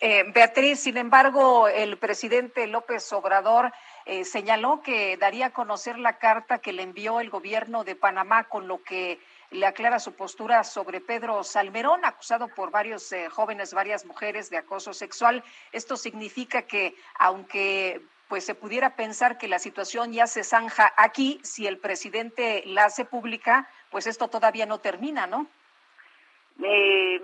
Eh, 0.00 0.24
Beatriz, 0.32 0.80
sin 0.80 0.96
embargo, 0.96 1.68
el 1.68 1.98
presidente 1.98 2.66
López 2.66 3.12
Obrador 3.12 3.72
eh, 4.06 4.24
señaló 4.24 4.80
que 4.82 5.16
daría 5.16 5.46
a 5.46 5.52
conocer 5.52 5.98
la 5.98 6.18
carta 6.18 6.58
que 6.58 6.72
le 6.72 6.82
envió 6.82 7.20
el 7.20 7.30
gobierno 7.30 7.84
de 7.84 7.96
Panamá 7.96 8.44
con 8.44 8.68
lo 8.68 8.82
que 8.82 9.20
le 9.50 9.66
aclara 9.66 9.98
su 9.98 10.14
postura 10.14 10.62
sobre 10.62 11.00
Pedro 11.00 11.42
Salmerón, 11.42 12.04
acusado 12.04 12.48
por 12.48 12.70
varios 12.70 13.10
eh, 13.12 13.28
jóvenes, 13.28 13.74
varias 13.74 14.04
mujeres 14.04 14.50
de 14.50 14.58
acoso 14.58 14.92
sexual. 14.92 15.42
Esto 15.72 15.96
significa 15.96 16.62
que, 16.62 16.94
aunque 17.18 18.00
pues 18.28 18.44
se 18.44 18.54
pudiera 18.54 18.94
pensar 18.94 19.38
que 19.38 19.48
la 19.48 19.58
situación 19.58 20.12
ya 20.12 20.26
se 20.26 20.44
zanja 20.44 20.92
aquí, 20.96 21.40
si 21.42 21.66
el 21.66 21.78
presidente 21.78 22.62
la 22.66 22.84
hace 22.84 23.04
pública, 23.04 23.68
pues 23.90 24.06
esto 24.06 24.28
todavía 24.28 24.66
no 24.66 24.78
termina, 24.78 25.26
¿no? 25.26 25.46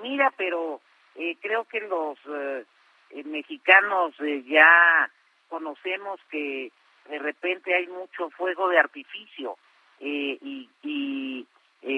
mira, 0.03 0.33
pero 0.37 0.81
eh, 1.17 1.37
creo 1.41 1.65
que 1.65 1.81
los 1.81 2.19
eh, 2.29 2.65
eh, 3.11 3.25
mexicanos 3.25 4.15
ya 4.47 5.11
conocemos 5.49 6.21
que 6.31 6.71
de 7.09 7.19
repente 7.19 7.75
hay 7.75 7.87
mucho 7.89 8.31
fuego 8.31 8.69
de 8.69 8.79
artificio 8.79 9.57
y, 10.01 10.69
y 10.83 11.47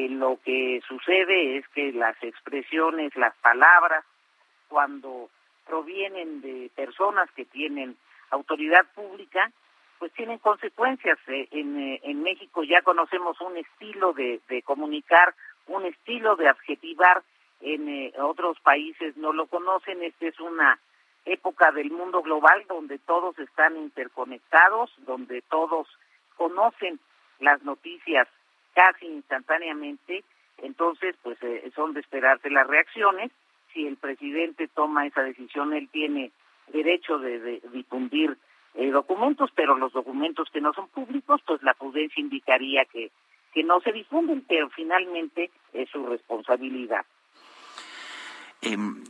lo 0.08 0.38
que 0.44 0.80
sucede 0.88 1.58
es 1.58 1.68
que 1.68 1.92
las 1.92 2.16
expresiones, 2.22 3.14
las 3.16 3.34
palabras, 3.36 4.04
cuando 4.68 5.28
provienen 5.66 6.40
de 6.40 6.70
personas 6.74 7.30
que 7.32 7.44
tienen 7.44 7.96
autoridad 8.30 8.86
pública, 8.94 9.50
pues 9.98 10.12
tienen 10.12 10.38
consecuencias. 10.38 11.18
En, 11.28 11.98
en 12.02 12.22
México 12.22 12.62
ya 12.64 12.82
conocemos 12.82 13.40
un 13.40 13.56
estilo 13.56 14.12
de, 14.12 14.40
de 14.48 14.62
comunicar, 14.62 15.34
un 15.66 15.84
estilo 15.86 16.36
de 16.36 16.48
adjetivar 16.48 17.22
en 17.60 17.88
eh, 17.88 18.12
otros 18.18 18.58
países 18.60 19.16
no 19.16 19.32
lo 19.32 19.46
conocen. 19.46 20.02
Esta 20.02 20.26
es 20.26 20.38
una 20.40 20.78
época 21.24 21.72
del 21.72 21.90
mundo 21.90 22.22
global 22.22 22.64
donde 22.68 22.98
todos 22.98 23.38
están 23.38 23.76
interconectados, 23.76 24.90
donde 24.98 25.42
todos 25.42 25.88
conocen 26.36 27.00
las 27.40 27.62
noticias 27.62 28.28
casi 28.74 29.06
instantáneamente. 29.06 30.24
Entonces, 30.58 31.16
pues 31.22 31.42
eh, 31.42 31.70
son 31.74 31.94
de 31.94 32.00
esperarse 32.00 32.50
las 32.50 32.66
reacciones. 32.66 33.30
Si 33.72 33.86
el 33.86 33.96
presidente 33.96 34.68
toma 34.68 35.06
esa 35.06 35.22
decisión, 35.22 35.72
él 35.72 35.88
tiene 35.90 36.30
derecho 36.72 37.18
de, 37.18 37.60
difundir 37.72 38.36
eh, 38.74 38.90
documentos, 38.90 39.50
pero 39.54 39.76
los 39.76 39.92
documentos 39.92 40.48
que 40.52 40.60
no 40.60 40.72
son 40.72 40.88
públicos, 40.88 41.40
pues 41.46 41.62
la 41.62 41.74
prudencia 41.74 42.20
indicaría 42.20 42.84
que, 42.84 43.10
que 43.52 43.62
no 43.62 43.80
se 43.80 43.92
difunden, 43.92 44.44
pero 44.46 44.68
finalmente 44.70 45.50
es 45.72 45.88
su 45.90 46.04
responsabilidad. 46.06 47.04
Em, 48.62 49.04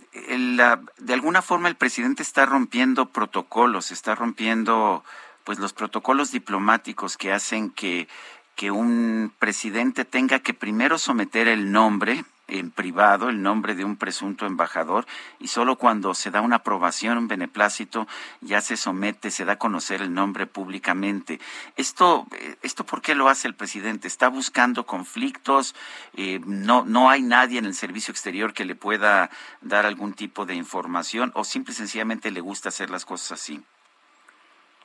de 0.99 1.15
alguna 1.15 1.41
forma 1.41 1.69
el 1.69 1.77
presidente 1.77 2.23
está 2.23 2.47
rompiendo 2.47 3.07
protocolos, 3.07 3.91
está 3.91 4.15
rompiendo 4.15 5.05
pues 5.45 5.59
los 5.59 5.73
protocolos 5.73 6.33
diplomáticos 6.33 7.17
que 7.17 7.33
hacen 7.33 7.71
que, 7.71 8.09
que 8.57 8.71
un 8.71 9.33
presidente 9.39 10.05
tenga 10.05 10.41
que 10.41 10.55
primero 10.55 10.99
someter 10.99 11.47
el 11.47 11.71
nombre 11.71 12.25
en 12.49 12.71
privado 12.71 13.29
el 13.29 13.43
nombre 13.43 13.75
de 13.75 13.85
un 13.85 13.97
presunto 13.97 14.47
embajador 14.47 15.07
y 15.39 15.49
solo 15.49 15.77
cuando 15.77 16.15
se 16.15 16.31
da 16.31 16.41
una 16.41 16.57
aprobación, 16.57 17.19
un 17.19 17.29
beneplácito, 17.29 18.07
ya 18.41 18.61
se 18.61 18.77
somete, 18.77 19.31
se 19.31 19.45
da 19.45 19.55
a 19.55 19.59
conocer 19.59 20.03
el 20.03 20.15
nombre 20.15 20.47
públicamente. 20.47 21.41
Esto, 21.77 22.27
eh, 22.39 22.57
esto 22.63 22.85
¿por 22.85 23.03
qué 23.03 23.15
lo 23.15 23.29
hace 23.29 23.49
el 23.49 23.55
presidente? 23.55 24.07
¿Está 24.09 24.29
buscando 24.29 24.87
conflictos? 24.87 25.75
Eh, 26.17 26.41
no, 26.45 26.85
¿No 26.85 27.11
hay 27.11 27.23
nadie 27.23 27.59
en 27.59 27.67
el 27.67 27.75
servicio 27.75 28.13
exterior 28.13 28.53
que 28.53 28.65
le 28.65 28.75
pueda 28.75 29.31
dar 29.61 29.87
algún 29.87 30.15
tipo 30.15 30.47
de 30.47 30.55
información 30.55 31.33
o 31.35 31.45
simple 31.45 31.73
y 31.73 31.77
sencillamente 31.77 32.31
le 32.31 32.41
gusta 32.41 32.69
hacer 32.69 32.91
las 32.91 33.05
cosas 33.05 33.33
así? 33.33 33.63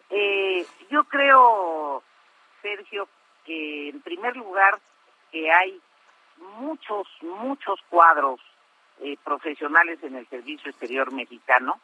Eh, 0.10 0.66
yo 0.90 1.04
creo, 1.06 2.04
Sergio, 2.62 3.08
que 3.46 3.90
en 3.90 4.02
primer 4.02 4.36
lugar 4.36 4.80
que 5.32 5.50
hay 5.52 5.80
muchos, 6.60 7.08
muchos 7.22 7.80
cuadros 7.90 8.40
eh, 9.00 9.18
profesionales 9.24 10.00
en 10.04 10.16
el 10.16 10.28
servicio 10.28 10.70
exterior 10.70 11.12
mexicano. 11.12 11.80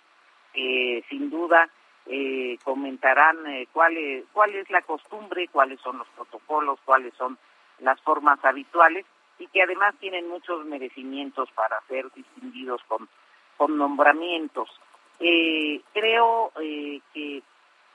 que 0.53 1.03
sin 1.09 1.29
duda 1.29 1.69
eh, 2.05 2.57
comentarán 2.63 3.45
eh, 3.47 3.67
cuál, 3.73 3.97
es, 3.97 4.25
cuál 4.33 4.55
es 4.55 4.69
la 4.69 4.81
costumbre, 4.81 5.47
cuáles 5.47 5.79
son 5.81 5.97
los 5.97 6.07
protocolos, 6.09 6.79
cuáles 6.85 7.13
son 7.15 7.37
las 7.79 7.99
formas 8.01 8.43
habituales 8.45 9.05
y 9.39 9.47
que 9.47 9.61
además 9.61 9.95
tienen 9.99 10.27
muchos 10.29 10.65
merecimientos 10.65 11.49
para 11.51 11.79
ser 11.87 12.11
distinguidos 12.13 12.81
con, 12.87 13.07
con 13.57 13.77
nombramientos. 13.77 14.69
creo 15.19 16.51
que 16.55 17.43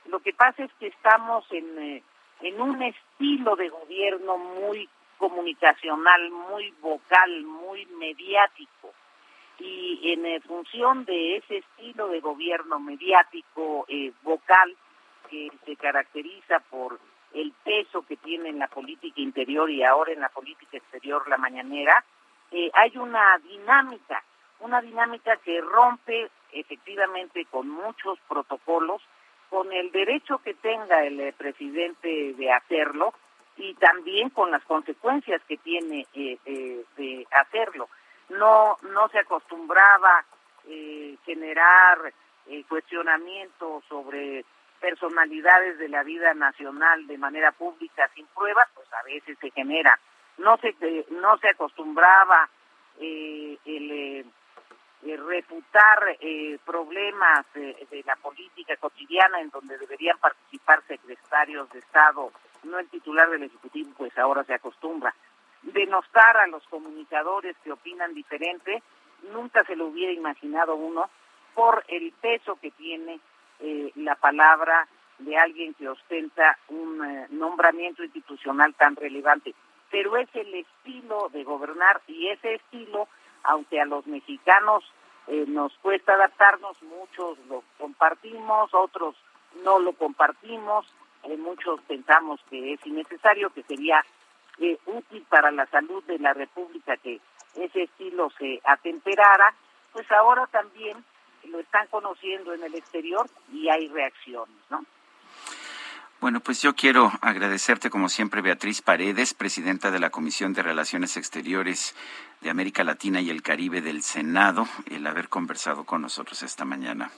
lo 0.05 0.19
que 0.19 0.33
pasa 0.33 0.63
es 0.63 0.71
que 0.79 0.87
estamos 0.87 1.45
en, 1.51 2.01
en 2.41 2.61
un 2.61 2.81
estilo 2.81 3.55
de 3.55 3.69
gobierno 3.69 4.37
muy 4.37 4.89
comunicacional, 5.23 6.31
muy 6.31 6.71
vocal, 6.81 7.43
muy 7.45 7.85
mediático. 7.97 8.93
Y 9.57 10.11
en 10.11 10.25
eh, 10.25 10.41
función 10.41 11.05
de 11.05 11.37
ese 11.37 11.59
estilo 11.59 12.09
de 12.09 12.19
gobierno 12.19 12.77
mediático, 12.77 13.85
eh, 13.87 14.11
vocal, 14.23 14.75
que 15.29 15.49
se 15.65 15.77
caracteriza 15.77 16.59
por 16.69 16.99
el 17.33 17.53
peso 17.63 18.05
que 18.05 18.17
tiene 18.17 18.49
en 18.49 18.59
la 18.59 18.67
política 18.67 19.21
interior 19.21 19.71
y 19.71 19.81
ahora 19.81 20.11
en 20.11 20.19
la 20.19 20.27
política 20.27 20.75
exterior 20.75 21.25
la 21.29 21.37
mañanera, 21.37 22.03
eh, 22.51 22.69
hay 22.73 22.97
una 22.97 23.37
dinámica, 23.37 24.21
una 24.59 24.81
dinámica 24.81 25.37
que 25.37 25.61
rompe 25.61 26.29
efectivamente 26.51 27.45
con 27.45 27.69
muchos 27.69 28.19
protocolos, 28.27 29.01
con 29.49 29.71
el 29.71 29.89
derecho 29.93 30.39
que 30.39 30.53
tenga 30.55 31.05
el 31.05 31.33
presidente 31.35 32.33
de 32.33 32.51
hacerlo, 32.51 33.13
y 33.57 33.73
también 33.75 34.29
con 34.29 34.51
las 34.51 34.63
consecuencias 34.63 35.41
que 35.47 35.57
tiene 35.57 36.07
eh, 36.13 36.37
eh, 36.45 36.83
de 36.97 37.27
hacerlo. 37.31 37.89
No, 38.29 38.77
no 38.81 39.09
se 39.09 39.19
acostumbraba 39.19 40.25
eh, 40.67 41.17
generar 41.25 42.13
eh, 42.47 42.63
cuestionamientos 42.67 43.83
sobre 43.87 44.45
personalidades 44.79 45.77
de 45.77 45.87
la 45.89 46.03
vida 46.03 46.33
nacional 46.33 47.05
de 47.07 47.17
manera 47.17 47.51
pública 47.51 48.09
sin 48.15 48.25
pruebas, 48.27 48.67
pues 48.73 48.91
a 48.93 49.03
veces 49.03 49.37
se 49.39 49.51
genera. 49.51 49.99
No 50.37 50.57
se, 50.57 50.75
no 51.11 51.37
se 51.37 51.49
acostumbraba 51.49 52.49
el, 52.99 53.59
el 53.65 55.27
reputar 55.27 56.17
eh, 56.19 56.57
problemas 56.65 57.45
de 57.53 58.03
la 58.05 58.15
política 58.15 58.75
cotidiana 58.77 59.39
en 59.41 59.49
donde 59.49 59.77
deberían 59.77 60.17
participar 60.17 60.81
secretarios 60.87 61.69
de 61.71 61.79
Estado, 61.79 62.31
no 62.63 62.79
el 62.79 62.89
titular 62.89 63.29
del 63.29 63.43
Ejecutivo, 63.43 63.91
pues 63.97 64.17
ahora 64.17 64.43
se 64.43 64.53
acostumbra. 64.53 65.13
Denostar 65.61 66.37
a 66.37 66.47
los 66.47 66.63
comunicadores 66.67 67.55
que 67.63 67.71
opinan 67.71 68.13
diferente, 68.13 68.83
nunca 69.31 69.63
se 69.63 69.75
lo 69.75 69.87
hubiera 69.87 70.11
imaginado 70.11 70.75
uno 70.75 71.09
por 71.53 71.83
el 71.87 72.11
peso 72.13 72.57
que 72.61 72.71
tiene 72.71 73.19
eh, 73.59 73.91
la 73.95 74.15
palabra 74.15 74.87
de 75.19 75.37
alguien 75.37 75.73
que 75.73 75.87
ostenta 75.87 76.57
un 76.69 77.03
eh, 77.05 77.27
nombramiento 77.29 78.03
institucional 78.03 78.73
tan 78.75 78.95
relevante. 78.95 79.53
Pero 79.91 80.17
es 80.17 80.27
el 80.33 80.53
estilo 80.55 81.29
de 81.31 81.43
gobernar 81.43 82.01
y 82.07 82.27
ese 82.29 82.55
estilo, 82.55 83.07
aunque 83.43 83.79
a 83.79 83.85
los 83.85 84.07
mexicanos 84.07 84.83
eh, 85.27 85.45
nos 85.47 85.73
cuesta 85.77 86.13
adaptarnos, 86.13 86.81
muchos 86.81 87.37
lo 87.47 87.63
compartimos, 87.77 88.73
otros 88.73 89.15
no 89.63 89.79
lo 89.79 89.93
compartimos, 89.93 90.85
muchos 91.37 91.81
pensamos 91.81 92.39
que 92.49 92.73
es 92.73 92.85
innecesario, 92.85 93.49
que 93.51 93.63
sería 93.63 94.03
útil 94.85 95.25
para 95.29 95.51
la 95.51 95.65
salud 95.67 96.03
de 96.03 96.19
la 96.19 96.33
República 96.33 96.95
que 96.97 97.19
ese 97.55 97.83
estilo 97.83 98.31
se 98.37 98.61
atemperara, 98.63 99.53
pues 99.91 100.09
ahora 100.11 100.47
también 100.47 101.03
lo 101.45 101.59
están 101.59 101.87
conociendo 101.87 102.53
en 102.53 102.63
el 102.63 102.75
exterior 102.75 103.29
y 103.51 103.69
hay 103.69 103.87
reacciones, 103.87 104.55
¿no? 104.69 104.85
Bueno, 106.21 106.39
pues 106.39 106.61
yo 106.61 106.73
quiero 106.73 107.11
agradecerte 107.19 107.89
como 107.89 108.07
siempre, 108.07 108.41
Beatriz 108.41 108.81
Paredes, 108.81 109.33
presidenta 109.33 109.91
de 109.91 109.99
la 109.99 110.09
Comisión 110.09 110.53
de 110.53 110.63
Relaciones 110.63 111.17
Exteriores 111.17 111.95
de 112.39 112.49
América 112.49 112.85
Latina 112.85 113.19
y 113.19 113.29
el 113.29 113.41
Caribe 113.41 113.81
del 113.81 114.03
Senado, 114.03 114.65
el 114.89 115.05
haber 115.05 115.27
conversado 115.27 115.83
con 115.83 116.01
nosotros 116.01 116.41
esta 116.43 116.63
mañana. 116.63 117.11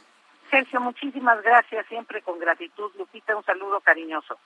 Sergio, 0.56 0.80
muchísimas 0.80 1.44
gracias, 1.44 1.86
siempre 1.88 2.22
con 2.22 2.40
gratitud. 2.40 2.90
Lupita, 2.98 3.36
un 3.36 3.44
saludo 3.44 3.82
cariñoso. 3.82 4.38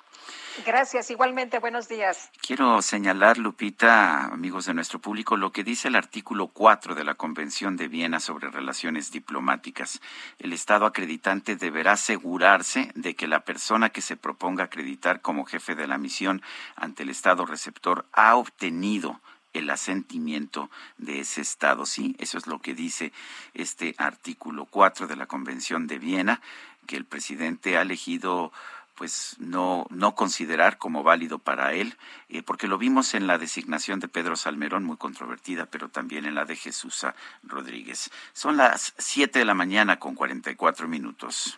Gracias, 0.66 1.12
igualmente, 1.12 1.60
buenos 1.60 1.88
días. 1.88 2.32
Quiero 2.42 2.82
señalar, 2.82 3.38
Lupita, 3.38 4.24
amigos 4.26 4.66
de 4.66 4.74
nuestro 4.74 4.98
público, 4.98 5.38
lo 5.38 5.52
que 5.52 5.64
dice 5.64 5.88
el 5.88 5.96
artículo 5.96 6.48
4 6.48 6.96
de 6.96 7.04
la 7.04 7.14
Convención 7.14 7.78
de 7.78 7.90
Viena 7.90 8.20
sobre 8.20 8.50
Relaciones 8.50 9.12
Diplomáticas. 9.12 10.02
El 10.40 10.52
Estado 10.52 10.88
acreditante 10.88 11.56
deberá 11.56 11.92
asegurarse 11.92 12.90
de 12.96 13.14
que 13.16 13.28
la 13.28 13.42
persona 13.42 13.92
que 13.92 14.02
se 14.02 14.18
proponga 14.18 14.64
acreditar 14.64 15.22
como 15.22 15.46
jefe 15.46 15.76
de 15.76 15.86
la 15.86 16.00
misión 16.00 16.42
ante 16.76 17.04
el 17.04 17.12
Estado 17.12 17.46
receptor 17.46 18.08
ha 18.14 18.36
obtenido 18.36 19.22
el 19.54 19.70
asentimiento 19.70 20.70
de 20.98 21.22
ese 21.22 21.42
Estado. 21.42 21.86
Sí, 21.86 22.16
eso 22.20 22.38
es 22.38 22.48
lo 22.48 22.60
que 22.60 22.74
dice 22.74 23.12
este 23.54 23.96
artículo 23.98 24.66
4 24.66 25.08
de 25.08 25.16
la 25.16 25.26
Convención 25.26 25.88
de 25.88 26.00
Viena, 26.00 26.42
que 26.86 26.98
el 26.98 27.06
presidente 27.06 27.78
ha 27.78 27.82
elegido 27.82 28.52
pues 29.00 29.38
no, 29.40 29.88
no 29.92 30.14
considerar 30.14 30.78
como 30.78 31.04
válido 31.04 31.40
para 31.40 31.72
él, 31.72 31.96
eh, 32.28 32.44
porque 32.44 32.68
lo 32.68 32.78
vimos 32.78 33.14
en 33.14 33.28
la 33.28 33.38
designación 33.38 34.02
de 34.02 34.10
Pedro 34.10 34.36
Salmerón, 34.36 34.84
muy 34.84 34.98
controvertida, 34.98 35.68
pero 35.68 35.88
también 35.88 36.26
en 36.26 36.36
la 36.36 36.44
de 36.44 36.58
Jesús 36.58 37.06
Rodríguez. 37.44 38.12
Son 38.34 38.58
las 38.58 38.94
7 38.98 39.40
de 39.40 39.46
la 39.46 39.54
mañana 39.54 40.00
con 40.00 40.16
44 40.16 40.90
minutos. 40.90 41.58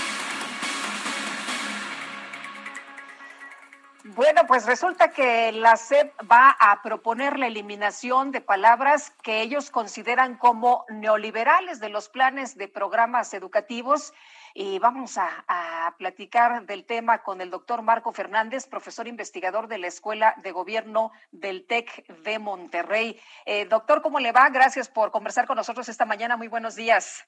Bueno, 4.03 4.41
pues 4.47 4.65
resulta 4.65 5.11
que 5.11 5.51
la 5.51 5.75
SEP 5.75 6.11
va 6.29 6.49
a 6.59 6.81
proponer 6.81 7.37
la 7.37 7.45
eliminación 7.45 8.31
de 8.31 8.41
palabras 8.41 9.11
que 9.21 9.41
ellos 9.41 9.69
consideran 9.69 10.37
como 10.37 10.85
neoliberales 10.89 11.79
de 11.79 11.89
los 11.89 12.09
planes 12.09 12.57
de 12.57 12.67
programas 12.67 13.31
educativos. 13.35 14.11
Y 14.55 14.79
vamos 14.79 15.19
a, 15.19 15.93
platicar 15.97 16.65
del 16.65 16.83
tema 16.85 17.19
con 17.19 17.41
el 17.41 17.51
doctor 17.51 17.83
Marco 17.83 18.11
Fernández, 18.11 18.67
profesor 18.67 19.07
investigador 19.07 19.67
de 19.67 19.77
la 19.77 19.87
Escuela 19.87 20.33
de 20.41 20.51
Gobierno 20.51 21.11
del 21.31 21.67
TEC 21.67 22.07
de 22.23 22.39
Monterrey. 22.39 23.19
Eh, 23.45 23.65
doctor, 23.65 24.01
¿cómo 24.01 24.19
le 24.19 24.31
va? 24.31 24.49
Gracias 24.49 24.89
por 24.89 25.11
conversar 25.11 25.45
con 25.45 25.57
nosotros 25.57 25.89
esta 25.89 26.05
mañana. 26.05 26.37
Muy 26.37 26.47
buenos 26.47 26.75
días. 26.75 27.27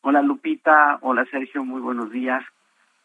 Hola 0.00 0.20
Lupita, 0.20 0.98
hola 1.02 1.24
Sergio, 1.30 1.64
muy 1.64 1.80
buenos 1.80 2.10
días. 2.10 2.42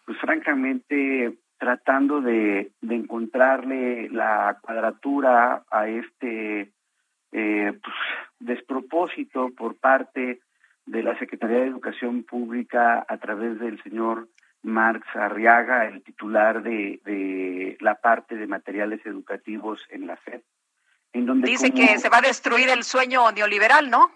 Pues 0.06 0.18
francamente 0.20 1.38
tratando 1.58 2.22
de, 2.22 2.72
encontrarle 2.82 4.10
la 4.10 4.60
cuadratura 4.62 5.64
a 5.70 5.88
este 5.88 6.72
eh, 7.32 7.80
pues, 7.84 7.96
despropósito 8.40 9.50
por 9.56 9.76
parte 9.78 10.40
de 10.86 11.04
la 11.04 11.18
Secretaría 11.20 11.60
de 11.60 11.68
Educación 11.68 12.24
Pública 12.24 13.06
a 13.08 13.18
través 13.18 13.60
del 13.60 13.82
señor 13.84 14.30
Marx 14.64 15.06
Arriaga, 15.16 15.86
el 15.88 16.04
titular 16.04 16.64
de, 16.64 17.02
de 17.04 17.78
la 17.82 17.96
parte 17.96 18.36
de 18.36 18.48
materiales 18.48 19.06
educativos 19.06 19.86
en 19.90 20.08
la 20.08 20.18
FED. 20.18 20.42
En 21.14 21.26
donde 21.26 21.50
Dice 21.50 21.72
que 21.72 21.98
se 21.98 22.10
va 22.10 22.18
a 22.18 22.22
destruir 22.22 22.70
el 22.70 22.84
sueño 22.84 23.32
neoliberal, 23.32 23.90
¿no? 23.90 24.12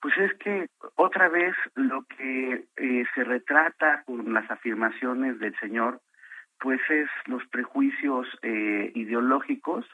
Pues 0.00 0.16
es 0.18 0.34
que 0.34 0.66
otra 0.96 1.28
vez 1.28 1.54
lo 1.74 2.02
que 2.04 2.64
eh, 2.76 3.04
se 3.14 3.24
retrata 3.24 4.02
con 4.04 4.32
las 4.32 4.50
afirmaciones 4.50 5.38
del 5.38 5.56
señor 5.60 6.00
pues 6.62 6.80
es 6.88 7.08
los 7.26 7.44
prejuicios 7.48 8.28
eh, 8.42 8.92
ideológicos, 8.94 9.84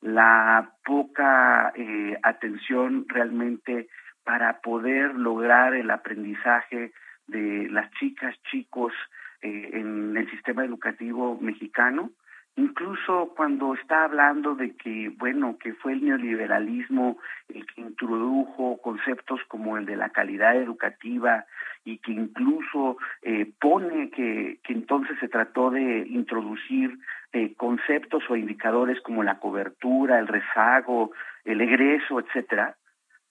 la 0.00 0.72
poca 0.82 1.72
eh, 1.76 2.18
atención 2.22 3.04
realmente 3.06 3.88
para 4.24 4.60
poder 4.60 5.14
lograr 5.14 5.74
el 5.74 5.90
aprendizaje 5.90 6.92
de 7.26 7.68
las 7.70 7.90
chicas, 8.00 8.34
chicos 8.50 8.94
eh, 9.42 9.70
en 9.74 10.16
el 10.16 10.28
sistema 10.30 10.64
educativo 10.64 11.38
mexicano, 11.38 12.10
incluso 12.56 13.32
cuando 13.36 13.74
está 13.74 14.04
hablando 14.04 14.54
de 14.54 14.74
que, 14.76 15.12
bueno, 15.18 15.58
que 15.58 15.74
fue 15.74 15.92
el 15.92 16.04
neoliberalismo 16.04 17.18
el 17.48 17.66
que 17.66 17.82
introdujo 17.82 18.80
conceptos 18.82 19.40
como 19.48 19.76
el 19.76 19.84
de 19.84 19.96
la 19.96 20.08
calidad 20.08 20.56
educativa 20.56 21.44
y 21.84 21.98
que 21.98 22.12
incluso 22.12 22.96
eh, 23.22 23.52
pone 23.60 24.10
que, 24.10 24.58
que, 24.64 24.72
entonces 24.72 25.18
se 25.20 25.28
trató 25.28 25.70
de 25.70 26.06
introducir 26.08 26.98
eh, 27.32 27.54
conceptos 27.54 28.24
o 28.28 28.36
indicadores 28.36 29.00
como 29.02 29.22
la 29.22 29.38
cobertura, 29.38 30.18
el 30.18 30.26
rezago, 30.26 31.12
el 31.44 31.60
egreso, 31.60 32.18
etcétera, 32.20 32.76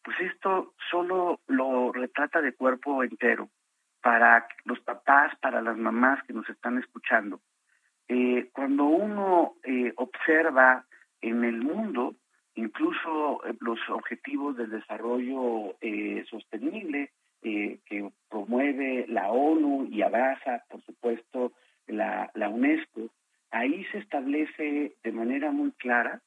pues 0.04 0.20
esto 0.22 0.74
solo 0.92 1.40
lo 1.48 1.92
retrata 1.92 2.42
de 2.42 2.54
cuerpo 2.54 3.04
entero 3.04 3.50
para 4.02 4.48
los 4.66 4.80
papás, 4.82 5.36
para 5.42 5.64
las 5.64 5.78
mamás 5.78 6.24
que 6.24 6.34
nos 6.34 6.48
están 6.48 6.78
escuchando 6.78 7.42
eh, 8.08 8.50
cuando 8.54 8.86
uno 8.86 9.56
eh, 9.64 9.94
observa 9.96 10.86
en 11.22 11.44
el 11.44 11.62
mundo, 11.62 12.16
incluso 12.56 13.46
eh, 13.46 13.56
los 13.60 13.80
objetivos 13.90 14.58
del 14.58 14.70
desarrollo 14.70 15.76
sostenible 16.30 17.12
que 17.42 18.10
promueve 18.28 19.06
la 19.08 19.30
ONU 19.30 19.88
y 19.92 20.02
abraza, 20.02 20.64
por 20.68 20.82
supuesto, 20.82 21.52
la, 21.86 22.32
la 22.34 22.50
UNESCO, 22.50 23.12
ahí 23.52 23.86
se 23.92 24.00
establece 24.00 24.96
de 25.04 25.12
manera 25.12 25.52
muy 25.52 25.72
clara 25.74 26.22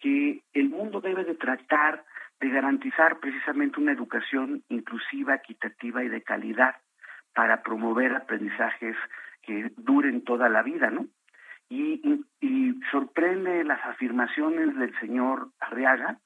que 0.00 0.42
el 0.54 0.68
mundo 0.68 1.00
debe 1.00 1.22
de 1.24 1.36
tratar 1.36 2.04
de 2.40 2.48
garantizar 2.48 3.20
precisamente 3.20 3.80
una 3.80 3.92
educación 3.92 4.64
inclusiva, 4.68 5.36
equitativa 5.36 6.02
y 6.02 6.08
de 6.08 6.22
calidad 6.22 6.74
para 7.32 7.62
promover 7.62 8.12
aprendizajes 8.14 8.96
que 9.46 9.70
duren 9.76 10.24
toda 10.24 10.48
la 10.48 10.62
vida, 10.62 10.90
¿no? 10.90 11.06
Y, 11.68 12.00
sorprende 12.92 13.64
las 13.64 13.84
afirmaciones 13.84 14.76
del 14.76 14.96
señor 15.00 15.48
Arriaga, 15.58 16.18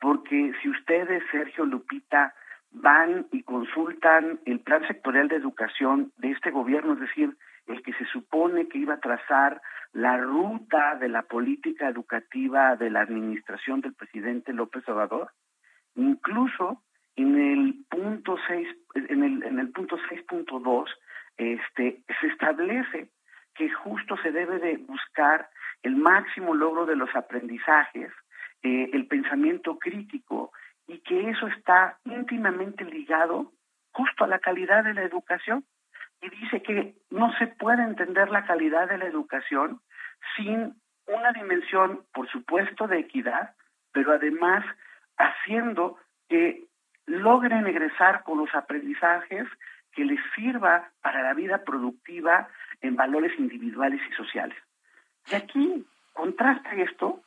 porque 0.00 0.52
si 0.62 0.68
ustedes, 0.68 1.24
Sergio 1.32 1.64
Lupita, 1.64 2.34
van 2.70 3.26
y 3.32 3.42
consultan 3.42 4.38
el 4.44 4.60
plan 4.60 4.86
sectorial 4.86 5.28
de 5.28 5.36
educación 5.36 6.12
de 6.18 6.30
este 6.30 6.50
gobierno, 6.50 6.92
es 6.92 7.00
decir, 7.00 7.36
el 7.66 7.82
que 7.82 7.92
se 7.94 8.04
supone 8.06 8.68
que 8.68 8.78
iba 8.78 8.94
a 8.94 9.00
trazar 9.00 9.60
la 9.92 10.18
ruta 10.18 10.96
de 10.96 11.08
la 11.08 11.22
política 11.22 11.88
educativa 11.88 12.76
de 12.76 12.90
la 12.90 13.00
administración 13.00 13.80
del 13.80 13.94
presidente 13.94 14.52
López 14.52 14.88
Obrador, 14.88 15.30
incluso 15.94 16.82
en 17.16 17.40
el 17.40 17.84
punto 17.88 18.36
6, 18.46 18.68
en 18.94 19.22
el, 19.22 19.42
en 19.44 19.58
el 19.58 19.70
punto 19.70 19.96
6.2, 19.96 20.86
este, 21.36 22.02
se 22.20 22.26
establece 22.28 23.08
que 23.54 23.70
justo 23.70 24.16
se 24.18 24.32
debe 24.32 24.58
de 24.58 24.76
buscar 24.78 25.48
el 25.82 25.96
máximo 25.96 26.54
logro 26.54 26.86
de 26.86 26.96
los 26.96 27.14
aprendizajes, 27.14 28.10
eh, 28.62 28.90
el 28.92 29.06
pensamiento 29.06 29.78
crítico, 29.78 30.52
y 30.86 30.98
que 31.00 31.30
eso 31.30 31.46
está 31.48 31.98
íntimamente 32.04 32.84
ligado 32.84 33.52
justo 33.92 34.24
a 34.24 34.28
la 34.28 34.38
calidad 34.38 34.84
de 34.84 34.94
la 34.94 35.02
educación. 35.02 35.64
Y 36.20 36.30
dice 36.30 36.62
que 36.62 36.94
no 37.10 37.32
se 37.38 37.46
puede 37.46 37.82
entender 37.82 38.30
la 38.30 38.44
calidad 38.44 38.88
de 38.88 38.98
la 38.98 39.06
educación 39.06 39.80
sin 40.36 40.74
una 41.06 41.32
dimensión, 41.32 42.04
por 42.12 42.28
supuesto, 42.30 42.86
de 42.86 42.98
equidad, 42.98 43.54
pero 43.92 44.12
además 44.12 44.64
haciendo 45.18 45.98
que 46.28 46.64
logren 47.06 47.66
egresar 47.66 48.22
con 48.24 48.38
los 48.38 48.54
aprendizajes 48.54 49.46
que 49.94 50.04
les 50.04 50.20
sirva 50.34 50.90
para 51.02 51.22
la 51.22 51.34
vida 51.34 51.64
productiva 51.64 52.48
en 52.80 52.96
valores 52.96 53.32
individuales 53.38 54.00
y 54.10 54.14
sociales. 54.14 54.56
Y 55.30 55.34
aquí 55.34 55.86
contrasta 56.12 56.72
esto 56.74 57.22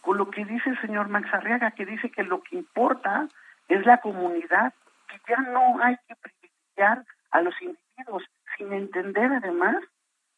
con 0.00 0.18
lo 0.18 0.30
que 0.30 0.44
dice 0.44 0.70
el 0.70 0.80
señor 0.80 1.08
Max 1.08 1.28
Arriaga, 1.32 1.72
que 1.72 1.86
dice 1.86 2.10
que 2.10 2.24
lo 2.24 2.42
que 2.42 2.56
importa 2.56 3.28
es 3.68 3.84
la 3.86 3.98
comunidad, 3.98 4.72
que 5.08 5.20
ya 5.28 5.36
no 5.42 5.82
hay 5.82 5.96
que 6.08 6.16
privilegiar 6.16 7.04
a 7.30 7.40
los 7.40 7.54
individuos, 7.62 8.24
sin 8.56 8.72
entender 8.72 9.32
además 9.32 9.76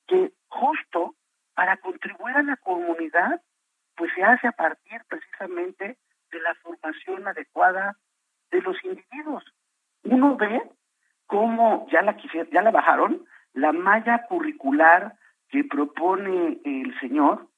que 0.06 0.32
justo 0.48 1.14
para 1.54 1.76
contribuir 1.78 2.36
a 2.36 2.42
la 2.42 2.56
comunidad, 2.56 3.40
pues 3.96 4.12
se 4.14 4.22
hace 4.22 4.48
a 4.48 4.52
partir 4.52 5.00
precisamente 5.08 5.96
de 6.30 6.40
la 6.40 6.54
formación 6.56 7.26
adecuada 7.26 7.96
de 8.50 8.60
los 8.60 8.76
individuos. 8.84 9.44
Uno 10.02 10.36
ve 10.36 10.62
cómo 11.34 11.88
ya 11.90 12.00
la 12.02 12.16
ya 12.52 12.62
la 12.62 12.70
bajaron, 12.70 13.24
la 13.54 13.72
malla 13.72 14.24
curricular 14.28 15.14
que 15.48 15.64
propone 15.64 16.60
el 16.64 16.96
señor, 17.00 17.48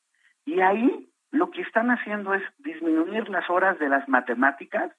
y 0.46 0.60
ahí 0.62 1.10
lo 1.30 1.50
que 1.50 1.60
están 1.60 1.90
haciendo 1.90 2.32
es 2.32 2.42
disminuir 2.56 3.28
las 3.28 3.50
horas 3.50 3.78
de 3.78 3.90
las 3.90 4.08
matemáticas, 4.08 4.92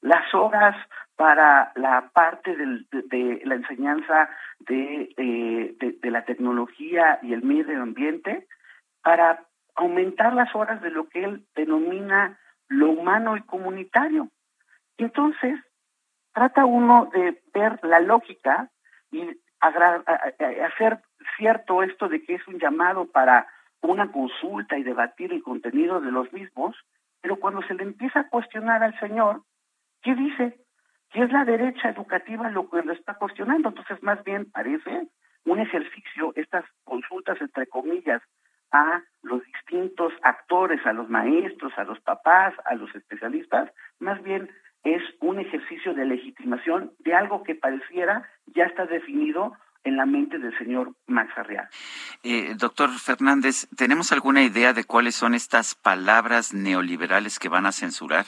las 0.00 0.32
horas 0.32 0.76
para 1.16 1.72
la 1.74 2.10
parte 2.12 2.54
de, 2.54 3.40
la 3.44 3.56
enseñanza 3.56 4.30
eh, 4.68 5.12
de, 5.16 5.98
de, 6.00 6.10
la 6.10 6.24
tecnología 6.24 7.18
y 7.22 7.32
el 7.32 7.42
medio 7.42 7.82
ambiente, 7.82 8.46
para 9.02 9.44
aumentar 9.74 10.34
las 10.34 10.54
horas 10.54 10.80
de 10.82 10.90
lo 10.90 11.08
que 11.08 11.24
él 11.24 11.44
denomina 11.56 12.38
lo 12.68 12.90
humano 12.90 13.36
y 13.36 13.42
comunitario. 13.42 14.28
Entonces, 14.98 15.58
trata 16.40 16.64
uno 16.64 17.10
de 17.12 17.38
ver 17.52 17.78
la 17.82 18.00
lógica 18.00 18.70
y 19.12 19.28
hacer 19.60 21.02
cierto 21.36 21.82
esto 21.82 22.08
de 22.08 22.24
que 22.24 22.36
es 22.36 22.48
un 22.48 22.58
llamado 22.58 23.04
para 23.04 23.46
una 23.82 24.10
consulta 24.10 24.78
y 24.78 24.82
debatir 24.82 25.34
el 25.34 25.42
contenido 25.42 26.00
de 26.00 26.10
los 26.10 26.32
mismos, 26.32 26.74
pero 27.20 27.36
cuando 27.36 27.60
se 27.64 27.74
le 27.74 27.82
empieza 27.82 28.20
a 28.20 28.28
cuestionar 28.30 28.82
al 28.82 28.98
señor, 29.00 29.42
¿qué 30.00 30.14
dice? 30.14 30.58
Que 31.10 31.24
es 31.24 31.30
la 31.30 31.44
derecha 31.44 31.90
educativa 31.90 32.48
lo 32.48 32.70
que 32.70 32.80
lo 32.84 32.94
está 32.94 33.16
cuestionando. 33.16 33.68
Entonces, 33.68 34.02
más 34.02 34.24
bien 34.24 34.50
parece 34.50 35.08
un 35.44 35.58
ejercicio, 35.58 36.32
estas 36.36 36.64
consultas 36.84 37.38
entre 37.42 37.66
comillas, 37.66 38.22
a 38.72 39.02
los 39.20 39.44
distintos 39.44 40.14
actores, 40.22 40.80
a 40.86 40.94
los 40.94 41.10
maestros, 41.10 41.74
a 41.76 41.84
los 41.84 42.00
papás, 42.00 42.54
a 42.64 42.76
los 42.76 42.94
especialistas, 42.94 43.70
más 43.98 44.22
bien 44.22 44.48
es 44.84 45.02
un 45.20 45.38
ejercicio 45.38 45.94
de 45.94 46.06
legitimación 46.06 46.92
de 47.00 47.14
algo 47.14 47.42
que 47.42 47.54
pareciera 47.54 48.28
ya 48.46 48.64
está 48.64 48.86
definido 48.86 49.52
en 49.84 49.96
la 49.96 50.06
mente 50.06 50.38
del 50.38 50.56
señor 50.58 50.92
Max 51.06 51.32
Arriaga. 51.36 51.70
Eh, 52.22 52.54
doctor 52.56 52.90
Fernández, 52.90 53.66
¿tenemos 53.76 54.12
alguna 54.12 54.42
idea 54.42 54.72
de 54.72 54.84
cuáles 54.84 55.14
son 55.14 55.34
estas 55.34 55.74
palabras 55.74 56.52
neoliberales 56.52 57.38
que 57.38 57.48
van 57.48 57.66
a 57.66 57.72
censurar? 57.72 58.26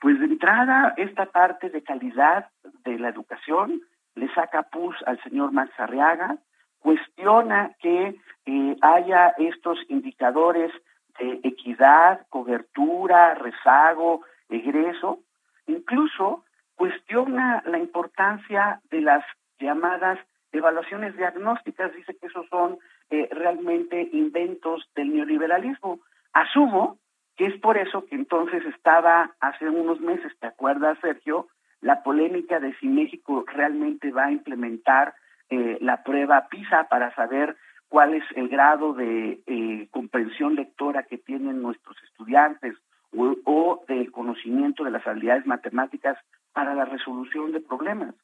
Pues 0.00 0.18
de 0.18 0.26
entrada, 0.26 0.94
esta 0.96 1.26
parte 1.26 1.68
de 1.68 1.82
calidad 1.82 2.48
de 2.84 2.98
la 2.98 3.08
educación 3.08 3.82
le 4.14 4.32
saca 4.34 4.62
pus 4.62 4.96
al 5.06 5.22
señor 5.22 5.52
Max 5.52 5.72
Arriaga, 5.78 6.38
cuestiona 6.78 7.72
que 7.80 8.16
eh, 8.46 8.76
haya 8.80 9.34
estos 9.38 9.78
indicadores 9.88 10.72
de 11.18 11.40
equidad, 11.42 12.26
cobertura, 12.30 13.34
rezago, 13.34 14.22
egreso, 14.50 15.20
incluso 15.66 16.44
cuestiona 16.74 17.62
la 17.66 17.78
importancia 17.78 18.80
de 18.90 19.00
las 19.00 19.24
llamadas 19.58 20.18
evaluaciones 20.52 21.16
diagnósticas, 21.16 21.94
dice 21.94 22.16
que 22.16 22.26
esos 22.26 22.46
son 22.48 22.78
eh, 23.10 23.28
realmente 23.32 24.08
inventos 24.12 24.88
del 24.94 25.14
neoliberalismo. 25.14 26.00
Asumo 26.32 26.98
que 27.36 27.46
es 27.46 27.60
por 27.60 27.78
eso 27.78 28.04
que 28.04 28.16
entonces 28.16 28.64
estaba 28.66 29.34
hace 29.40 29.68
unos 29.68 30.00
meses, 30.00 30.32
¿te 30.40 30.46
acuerdas, 30.46 30.98
Sergio? 31.00 31.48
La 31.80 32.02
polémica 32.02 32.60
de 32.60 32.74
si 32.74 32.86
México 32.86 33.44
realmente 33.46 34.10
va 34.10 34.26
a 34.26 34.32
implementar 34.32 35.14
eh, 35.48 35.78
la 35.80 36.02
prueba 36.02 36.48
PISA 36.48 36.88
para 36.88 37.14
saber 37.14 37.56
cuál 37.88 38.14
es 38.14 38.24
el 38.36 38.48
grado 38.48 38.92
de 38.92 39.40
eh, 39.46 39.88
comprensión 39.90 40.54
lectora 40.54 41.04
que 41.04 41.18
tienen 41.18 41.62
nuestros 41.62 41.96
estudiantes 42.04 42.76
o, 43.16 43.36
o 43.44 43.84
del 43.88 44.10
conocimiento 44.10 44.84
de 44.84 44.90
las 44.90 45.06
habilidades 45.06 45.46
matemáticas 45.46 46.18
para 46.52 46.74
la 46.74 46.84
resolución 46.84 47.52
de 47.52 47.60
problemas. 47.60 48.14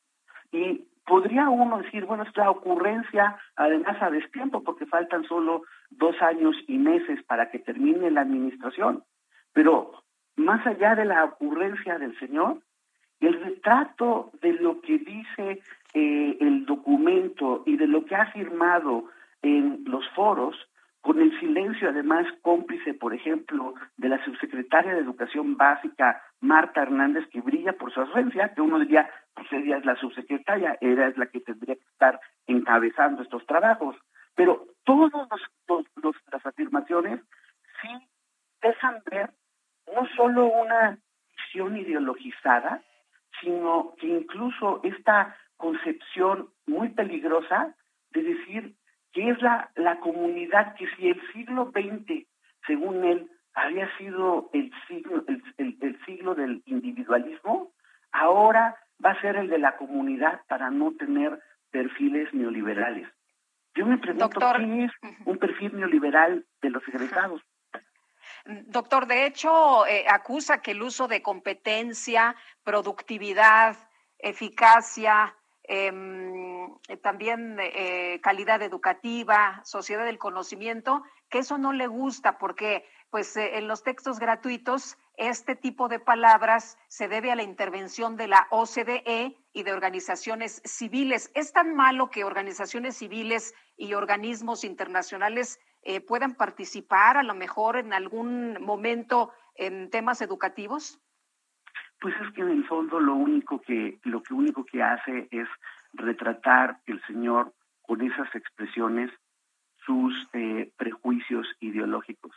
Y 0.53 0.85
podría 1.07 1.49
uno 1.49 1.79
decir, 1.79 2.05
bueno, 2.05 2.25
es 2.25 2.37
la 2.37 2.51
ocurrencia, 2.51 3.37
además 3.55 4.01
a 4.01 4.11
destiempo, 4.11 4.63
porque 4.63 4.87
faltan 4.87 5.25
solo 5.25 5.63
dos 5.91 6.21
años 6.21 6.57
y 6.67 6.79
meses 6.79 7.23
para 7.25 7.51
que 7.51 7.59
termine 7.59 8.11
la 8.11 8.23
administración. 8.23 9.05
Pero 9.53 9.93
más 10.37 10.67
allá 10.67 10.95
de 10.95 11.05
la 11.05 11.25
ocurrencia 11.25 11.99
del 11.99 12.19
señor, 12.19 12.61
el 13.21 13.41
retrato 13.43 14.31
de 14.43 14.53
lo 14.55 14.81
que 14.81 14.99
dice 14.99 15.63
eh, 15.95 16.37
el 16.41 16.67
documento 16.67 17.63
y 17.65 17.77
de 17.77 17.87
lo 17.87 18.05
que 18.05 18.17
ha 18.17 18.27
firmado 18.33 19.05
en 19.43 19.85
los 19.87 20.07
foros, 20.11 20.57
con 21.07 21.21
el 21.21 21.39
silencio 21.39 21.91
además 21.91 22.27
cómplice, 22.43 22.93
por 22.93 23.15
ejemplo, 23.15 23.75
de 23.97 24.09
la 24.09 24.23
subsecretaria 24.25 24.93
de 24.93 25.03
Educación 25.03 25.57
Básica, 25.57 26.21
Marta 26.41 26.83
Hernández, 26.83 27.29
que 27.31 27.41
brilla 27.41 27.75
por 27.75 27.93
su 27.95 28.01
ausencia, 28.01 28.53
que 28.53 28.61
uno 28.61 28.81
diría, 28.81 29.09
pues 29.33 29.47
ella 29.53 29.77
es 29.77 29.85
la 29.85 29.95
subsecretaria, 29.95 30.77
ella 30.81 31.07
es 31.07 31.17
la 31.17 31.27
que 31.27 31.39
tendría 31.39 31.77
que 31.77 31.85
estar 31.93 32.19
encabezando 32.49 33.23
estos 33.23 33.47
trabajos. 33.47 33.95
Pero 34.35 34.67
todas 34.83 35.13
las 36.33 36.45
afirmaciones 36.45 37.21
sí 37.81 37.89
dejan 38.61 39.01
ver 39.09 39.31
no 39.95 40.09
solo 40.17 40.47
una 40.47 40.99
visión 41.37 41.77
ideologizada, 41.77 42.83
sino 43.41 43.95
que 44.01 44.09
incluso 44.09 44.81
esta 44.83 45.37
concepción 45.57 46.49
muy 46.67 46.89
peligrosa 46.89 47.77
de 48.11 48.23
decir 48.25 48.75
que 49.17 49.31
es 49.31 49.41
la, 49.41 49.71
la 49.77 49.99
comunidad 50.01 50.75
que 50.75 50.87
si 50.95 51.09
el 51.09 51.19
siglo 51.33 51.73
XX, 51.73 52.27
según 52.67 53.03
él, 53.03 53.31
había 53.55 53.89
sido 53.97 54.51
el 54.53 54.71
siglo, 54.87 55.25
el, 55.57 55.99
siglo 56.05 56.35
del 56.35 56.63
individualismo, 56.67 57.73
ahora 58.13 58.77
va 59.03 59.13
a 59.13 59.21
ser 59.23 59.37
el 59.37 59.49
de 59.49 59.57
la 59.57 59.79
comunidad 59.79 60.43
para 60.49 60.69
no 60.69 60.93
tener 60.97 61.41
perfiles 61.71 62.29
neoliberales. 62.35 63.09
Yo 63.75 63.87
me 63.87 63.97
pregunto 63.97 64.29
qué 64.29 64.85
es 64.85 64.93
un 65.25 65.39
perfil 65.39 65.75
neoliberal 65.79 66.45
de 66.61 66.69
los 66.69 66.87
egresados. 66.87 67.41
Doctor, 68.67 69.07
de 69.07 69.25
hecho, 69.25 69.87
eh, 69.87 70.05
acusa 70.11 70.61
que 70.61 70.73
el 70.73 70.83
uso 70.83 71.09
de 71.09 71.23
competencia, 71.23 72.37
productividad, 72.65 73.77
eficacia, 74.19 75.35
eh, 75.67 75.91
también 77.03 77.59
eh, 77.61 78.21
calidad 78.23 78.63
educativa, 78.63 79.61
sociedad 79.65 80.05
del 80.05 80.19
conocimiento, 80.19 81.03
que 81.29 81.39
eso 81.39 81.59
no 81.59 81.73
le 81.73 81.87
gusta 81.87 82.39
porque 82.39 82.85
pues 83.11 83.37
eh, 83.37 83.59
en 83.59 83.69
los 83.69 83.83
textos 83.83 84.19
gratuitos 84.19 84.97
este 85.17 85.57
tipo 85.57 85.89
de 85.89 85.99
palabras 85.99 86.79
se 86.89 87.09
debe 87.09 87.33
a 87.33 87.37
la 87.37 87.43
intervención 87.43 88.17
de 88.17 88.29
la 88.29 88.47
OCDE 88.51 89.37
y 89.53 89.63
de 89.63 89.73
organizaciones 89.73 90.61
civiles. 90.65 91.31
¿Es 91.35 91.53
tan 91.53 91.75
malo 91.75 92.11
que 92.11 92.25
organizaciones 92.25 92.99
civiles 92.99 93.55
y 93.77 93.95
organismos 93.95 94.65
internacionales 94.65 95.59
puedan 96.09 96.35
participar 96.35 97.17
a 97.17 97.23
lo 97.23 97.35
mejor 97.35 97.77
en 97.77 97.93
algún 97.93 98.61
momento 98.61 99.33
en 99.55 99.89
temas 99.89 100.21
educativos? 100.21 101.01
Pues 102.01 102.15
es 102.21 102.35
que 102.35 102.43
en 102.43 102.51
el 102.51 102.67
fondo 102.67 103.01
lo 103.01 103.15
único 103.15 103.61
que, 103.63 103.99
lo 104.05 104.23
que 104.23 104.35
único 104.35 104.65
que 104.65 104.83
hace 104.83 105.29
es 105.31 105.49
retratar 105.97 106.79
el 106.87 107.03
Señor 107.07 107.53
con 107.83 108.03
esas 108.03 108.35
expresiones 108.35 109.11
sus 109.85 110.29
eh, 110.33 110.71
prejuicios 110.77 111.47
ideológicos. 111.61 112.33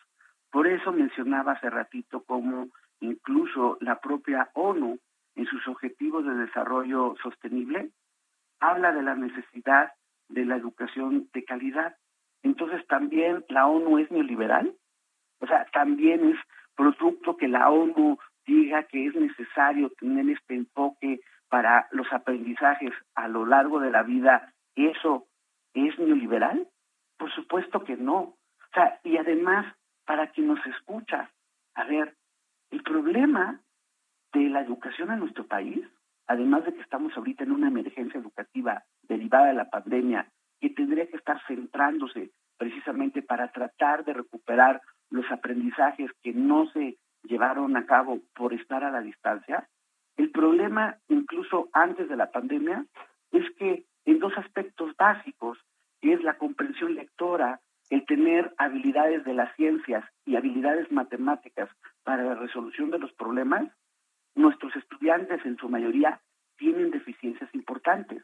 Por 0.51 0.68
eso 0.68 0.91
mencionaba 0.91 1.53
hace 1.53 1.70
ratito 1.70 2.24
cómo 2.24 2.70
incluso 2.99 3.78
la 3.82 3.99
propia 3.99 4.49
ONU 4.53 4.99
en 5.36 5.45
sus 5.45 5.68
objetivos 5.68 6.26
de 6.26 6.36
desarrollo 6.36 7.16
sostenible, 7.24 7.91
habla 8.60 8.91
de 8.91 9.01
la 9.01 9.16
necesidad 9.16 9.93
de 10.28 10.45
la 10.45 10.57
educación 10.57 11.30
de 11.34 11.43
calidad. 11.43 11.95
Entonces 12.43 12.86
también 12.88 13.45
la 13.49 13.68
ONU 13.68 13.99
es 13.99 14.12
neoliberal, 14.12 14.76
o 15.39 15.47
sea, 15.47 15.66
también 15.72 16.30
es 16.30 16.38
producto 16.76 17.38
que 17.38 17.47
la 17.47 17.70
ONU 17.70 18.18
diga 18.45 18.84
que 18.84 19.05
es 19.07 19.16
necesario 19.16 19.91
tener 19.99 20.30
este 20.30 20.55
enfoque 20.55 21.22
para 21.50 21.88
los 21.91 22.12
aprendizajes 22.14 22.93
a 23.16 23.28
lo 23.28 23.45
largo 23.45 23.80
de 23.80 23.91
la 23.91 24.04
vida, 24.04 24.54
¿eso 24.76 25.28
es 25.74 25.97
neoliberal? 26.00 26.68
Por 27.18 27.32
supuesto 27.34 27.84
que 27.84 27.97
no. 27.97 28.36
Y 29.04 29.18
además, 29.18 29.76
para 30.06 30.28
quien 30.28 30.47
nos 30.47 30.66
escucha, 30.66 31.30
a 31.76 31.84
ver, 31.86 32.16
el 32.72 32.84
problema 32.84 33.60
de 34.32 34.50
la 34.50 34.62
educación 34.62 35.12
en 35.12 35.20
nuestro 35.20 35.47
país, 35.47 35.86
además 36.28 36.66
de 36.66 36.74
que 36.74 36.82
estamos 36.82 37.16
ahorita 37.18 37.43
en 37.43 37.52
una 37.52 37.68
emergencia 37.68 38.20
educativa 38.20 38.84
derivada 39.04 39.47
de 39.47 39.54
la 39.56 39.70
pandemia, 39.70 40.30
que 40.62 40.70
tendría 40.70 41.08
que 41.08 41.18
estar 41.18 41.41
centrándose 41.47 42.32
precisamente 42.58 43.22
para 43.22 43.52
tratar 43.52 44.06
de 44.06 44.14
recuperar 44.14 44.82
los 45.10 45.26
aprendizajes 45.32 46.12
que 46.22 46.34
no 46.34 46.70
se 46.72 46.97
llevaron 47.24 47.76
a 47.76 47.86
cabo 47.86 48.20
por 48.36 48.54
estar 48.54 48.84
a 48.84 48.91
la 48.91 49.02
distancia, 49.02 49.68
el 50.20 50.32
problema 50.32 50.97
incluso 51.07 51.70
antes 51.72 52.09
de 52.09 52.17
la 52.17 52.30
pandemia 52.30 52.86
es 53.32 53.49
que 53.55 53.86
en 54.03 54.20
dos 54.20 54.38
aspectos 54.38 54.93
básicos, 54.97 55.57
que 56.01 56.11
es 56.11 56.22
la 56.24 56.38
comprensión 56.38 56.93
lectora, 56.93 57.61
el 57.89 58.05
tener 58.05 58.53
habilidades 58.57 59.24
de 59.24 59.34
las 59.34 59.55
ciencias 59.55 60.03
y 60.26 60.36
habilidades 60.36 60.91
matemáticas 60.91 61.70
para 62.03 62.24
la 62.24 62.36
resolución 62.36 62.91
de 62.91 62.99
los 62.99 63.13
problemas, 63.13 63.72
nuestros 64.36 64.76
estudiantes 64.76 65.39
en 65.45 65.55
su 65.55 65.70
mayoría 65.70 66.20
tienen 66.57 66.91
deficiencias 66.91 67.49
importantes. 67.55 68.22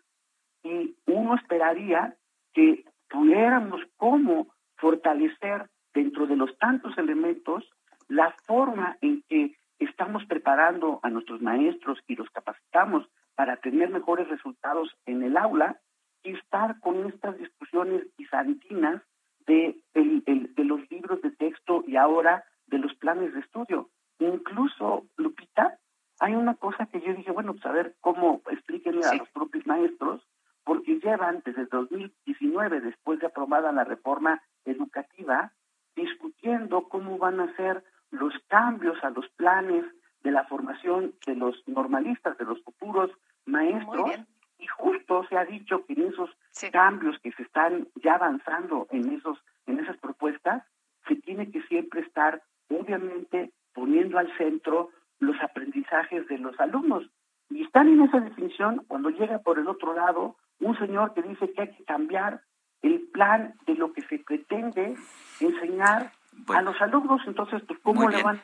Y 0.63 0.97
uno 1.05 1.35
esperaría 1.35 2.17
que 2.53 2.83
pudiéramos 3.09 3.79
cómo 3.95 4.47
fortalecer 4.75 5.69
dentro 5.93 6.27
de 6.27 6.35
los 6.35 6.57
tantos 6.57 6.97
elementos 6.97 7.63
la 8.09 8.35
forma 8.45 8.97
en 8.99 9.23
que 9.29 9.55
estamos 9.79 10.25
preparando 10.25 10.99
a 11.03 11.09
nuestros 11.09 11.41
maestros 11.41 11.99
y 12.07 12.15
los 12.15 12.29
capacitamos 12.29 13.07
para 13.35 13.57
tener 13.57 13.89
mejores 13.89 14.27
resultados 14.29 14.95
en 15.05 15.23
el 15.23 15.37
aula 15.37 15.79
y 16.23 16.31
estar 16.31 16.79
con 16.79 17.05
estas 17.07 17.37
discusiones 17.37 18.03
bizantinas 18.17 19.01
de, 19.45 19.79
de 19.93 20.63
los 20.63 20.79
libros 20.89 21.21
de 21.21 21.31
texto 21.31 21.83
y 21.87 21.97
ahora 21.97 22.43
de 22.67 22.79
los 22.79 22.95
planes 22.95 23.33
de 23.33 23.41
estudio. 23.41 23.89
Incluso, 24.19 25.05
Lupita, 25.17 25.77
hay 26.19 26.35
una 26.35 26.55
cosa 26.55 26.85
que 26.87 27.01
yo 27.01 27.13
dije, 27.13 27.31
bueno, 27.31 27.53
pues 27.53 27.65
a 27.65 27.71
ver 27.71 27.95
cómo 27.99 28.41
explíquenle 28.49 29.05
a 29.05 29.15
los 29.15 29.29
propios 29.29 29.65
maestros, 29.67 30.25
porque 30.63 30.99
llevan 30.99 31.41
desde 31.45 31.65
2019, 31.65 32.81
después 32.81 33.19
de 33.19 33.27
aprobada 33.27 33.71
la 33.71 33.83
reforma 33.83 34.41
educativa, 34.63 35.51
discutiendo 35.95 36.87
cómo 36.89 37.17
van 37.17 37.39
a 37.39 37.55
ser 37.55 37.83
los 38.19 38.33
cambios 38.47 39.01
a 39.03 39.09
los 39.09 39.27
planes 39.29 39.85
de 40.23 40.31
la 40.31 40.43
formación 40.45 41.13
de 41.25 41.35
los 41.35 41.55
normalistas, 41.67 42.37
de 42.37 42.45
los 42.45 42.61
futuros 42.63 43.11
maestros, 43.45 44.11
y 44.57 44.67
justo 44.67 45.25
se 45.29 45.37
ha 45.37 45.45
dicho 45.45 45.85
que 45.85 45.93
en 45.93 46.07
esos 46.07 46.29
cambios 46.71 47.19
que 47.19 47.31
se 47.33 47.43
están 47.43 47.87
ya 48.03 48.15
avanzando 48.15 48.87
en 48.91 49.13
esos 49.13 49.37
en 49.67 49.79
esas 49.79 49.97
propuestas 49.97 50.63
se 51.07 51.15
tiene 51.17 51.51
que 51.51 51.61
siempre 51.63 52.01
estar 52.01 52.41
obviamente 52.69 53.51
poniendo 53.73 54.17
al 54.17 54.35
centro 54.37 54.89
los 55.19 55.35
aprendizajes 55.41 56.27
de 56.27 56.37
los 56.37 56.59
alumnos. 56.59 57.09
Y 57.49 57.63
están 57.63 57.89
en 57.89 58.01
esa 58.01 58.19
definición 58.19 58.83
cuando 58.87 59.09
llega 59.09 59.39
por 59.39 59.59
el 59.59 59.67
otro 59.67 59.93
lado 59.93 60.35
un 60.59 60.77
señor 60.77 61.13
que 61.13 61.21
dice 61.21 61.51
que 61.51 61.61
hay 61.61 61.75
que 61.75 61.83
cambiar 61.83 62.41
el 62.81 63.01
plan 63.13 63.55
de 63.65 63.75
lo 63.75 63.93
que 63.93 64.01
se 64.03 64.19
pretende 64.19 64.95
enseñar 65.39 66.11
a 66.53 66.61
los 66.61 66.79
alumnos 66.81 67.21
entonces 67.27 67.63
pues 67.67 67.79
cómo 67.83 68.09
le 68.09 68.21
van 68.23 68.41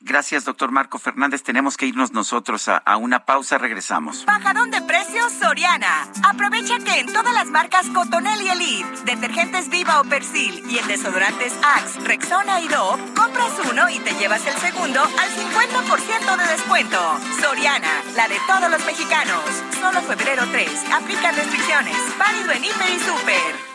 Gracias, 0.00 0.44
doctor 0.44 0.70
Marco 0.70 0.98
Fernández. 0.98 1.42
Tenemos 1.42 1.76
que 1.76 1.86
irnos 1.86 2.12
nosotros 2.12 2.68
a, 2.68 2.96
una 2.96 3.24
pausa. 3.24 3.58
Regresamos. 3.58 4.24
Bajadón 4.26 4.70
de 4.70 4.82
precios 4.82 5.32
Soriana. 5.32 6.06
Aprovecha 6.28 6.78
que 6.78 7.00
en 7.00 7.06
todas 7.06 7.32
las 7.32 7.46
marcas 7.48 7.88
Cotonel 7.90 8.40
y 8.42 8.48
Elite, 8.48 8.88
detergentes 9.04 9.70
Viva 9.70 10.00
o 10.00 10.04
Persil 10.04 10.62
y 10.70 10.78
en 10.78 10.86
desodorantes 10.88 11.58
Axe, 11.62 12.00
Rexona 12.00 12.60
y 12.60 12.68
Dove, 12.68 13.02
compras 13.14 13.58
uno 13.70 13.88
y 13.88 13.98
te 14.00 14.12
llevas 14.14 14.46
el 14.46 14.54
segundo 14.54 15.00
al 15.00 15.30
50% 15.30 16.36
de 16.36 16.46
descuento. 16.52 16.98
Soriana, 17.40 18.02
la 18.14 18.28
de 18.28 18.36
todos 18.46 18.70
los 18.70 18.84
mexicanos. 18.84 19.42
Solo 19.80 20.02
febrero 20.02 20.42
3. 20.50 20.92
Aplica 20.92 21.32
restricciones. 21.32 21.96
Válido 22.18 22.52
en 22.52 22.64
Hiper 22.64 22.90
y 22.90 23.00
Super. 23.00 23.74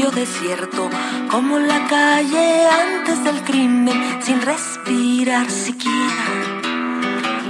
Desierto, 0.00 0.88
como 1.30 1.58
la 1.58 1.86
calle 1.86 2.66
antes 2.66 3.22
del 3.24 3.42
crimen, 3.44 4.22
sin 4.22 4.40
respirar 4.40 5.50
siquiera, 5.50 6.24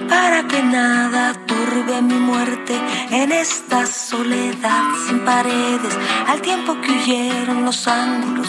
para 0.09 0.49
que 0.49 0.61
nada 0.61 1.35
turbe 1.47 2.03
mi 2.03 2.17
muerte 2.17 2.75
en 3.11 3.31
esta 3.31 3.87
soledad 3.87 4.83
sin 5.07 5.21
paredes, 5.21 5.97
al 6.27 6.41
tiempo 6.43 6.81
que 6.81 6.91
huyeron 6.91 7.65
los 7.65 7.87
ángulos. 7.87 8.49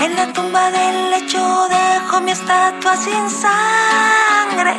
En 0.00 0.16
la 0.16 0.32
tumba 0.32 0.72
del 0.72 1.10
lecho 1.12 1.68
dejo 1.68 2.20
mi 2.20 2.32
estatua 2.32 2.96
sin 2.96 3.30
sangre 3.30 4.74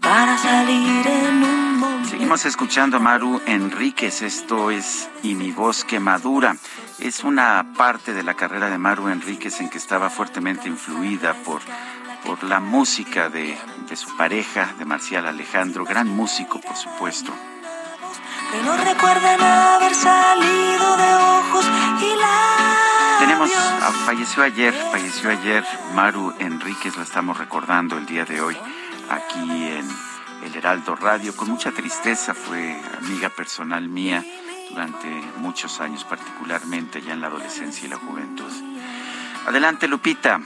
para 0.00 0.36
salir 0.36 1.06
en 1.06 1.42
un 1.42 1.71
Seguimos 2.08 2.44
escuchando 2.44 2.98
a 2.98 3.00
Maru 3.00 3.40
Enríquez, 3.46 4.22
esto 4.22 4.70
es 4.70 5.08
Y 5.22 5.34
mi 5.34 5.50
voz 5.50 5.84
que 5.84 5.98
madura. 5.98 6.56
Es 6.98 7.24
una 7.24 7.74
parte 7.76 8.12
de 8.12 8.22
la 8.22 8.34
carrera 8.34 8.70
de 8.70 8.78
Maru 8.78 9.08
Enríquez 9.08 9.60
en 9.60 9.68
que 9.68 9.78
estaba 9.78 10.08
fuertemente 10.08 10.68
influida 10.68 11.34
por, 11.34 11.60
por 12.24 12.44
la 12.44 12.60
música 12.60 13.28
de, 13.28 13.58
de 13.88 13.96
su 13.96 14.16
pareja, 14.16 14.72
de 14.78 14.84
Marcial 14.84 15.26
Alejandro, 15.26 15.84
gran 15.84 16.08
músico, 16.08 16.60
por 16.60 16.76
supuesto. 16.76 17.32
Que 18.52 18.62
no 18.62 18.76
recuerdan 18.76 19.40
haber 19.40 19.94
salido 19.94 20.96
de 20.96 21.14
ojos 21.14 21.66
y 22.00 22.16
la. 22.16 23.16
Tenemos, 23.18 23.50
falleció 24.04 24.42
ayer, 24.42 24.74
falleció 24.92 25.30
ayer 25.30 25.64
Maru 25.94 26.32
Enríquez, 26.38 26.96
lo 26.96 27.02
estamos 27.02 27.38
recordando 27.38 27.96
el 27.96 28.06
día 28.06 28.24
de 28.24 28.40
hoy 28.40 28.56
aquí 29.10 29.66
en 29.66 30.11
el 30.44 30.56
Heraldo 30.56 30.96
Radio. 30.96 31.34
Con 31.36 31.50
mucha 31.50 31.70
tristeza 31.72 32.34
fue 32.34 32.80
amiga 32.98 33.28
personal 33.28 33.88
mía 33.88 34.24
durante 34.70 35.08
muchos 35.36 35.80
años, 35.80 36.04
particularmente 36.04 37.00
ya 37.00 37.12
en 37.12 37.20
la 37.20 37.28
adolescencia 37.28 37.86
y 37.86 37.90
la 37.90 37.96
juventud. 37.96 38.50
Adelante, 39.46 39.88
Lupita. 39.88 40.40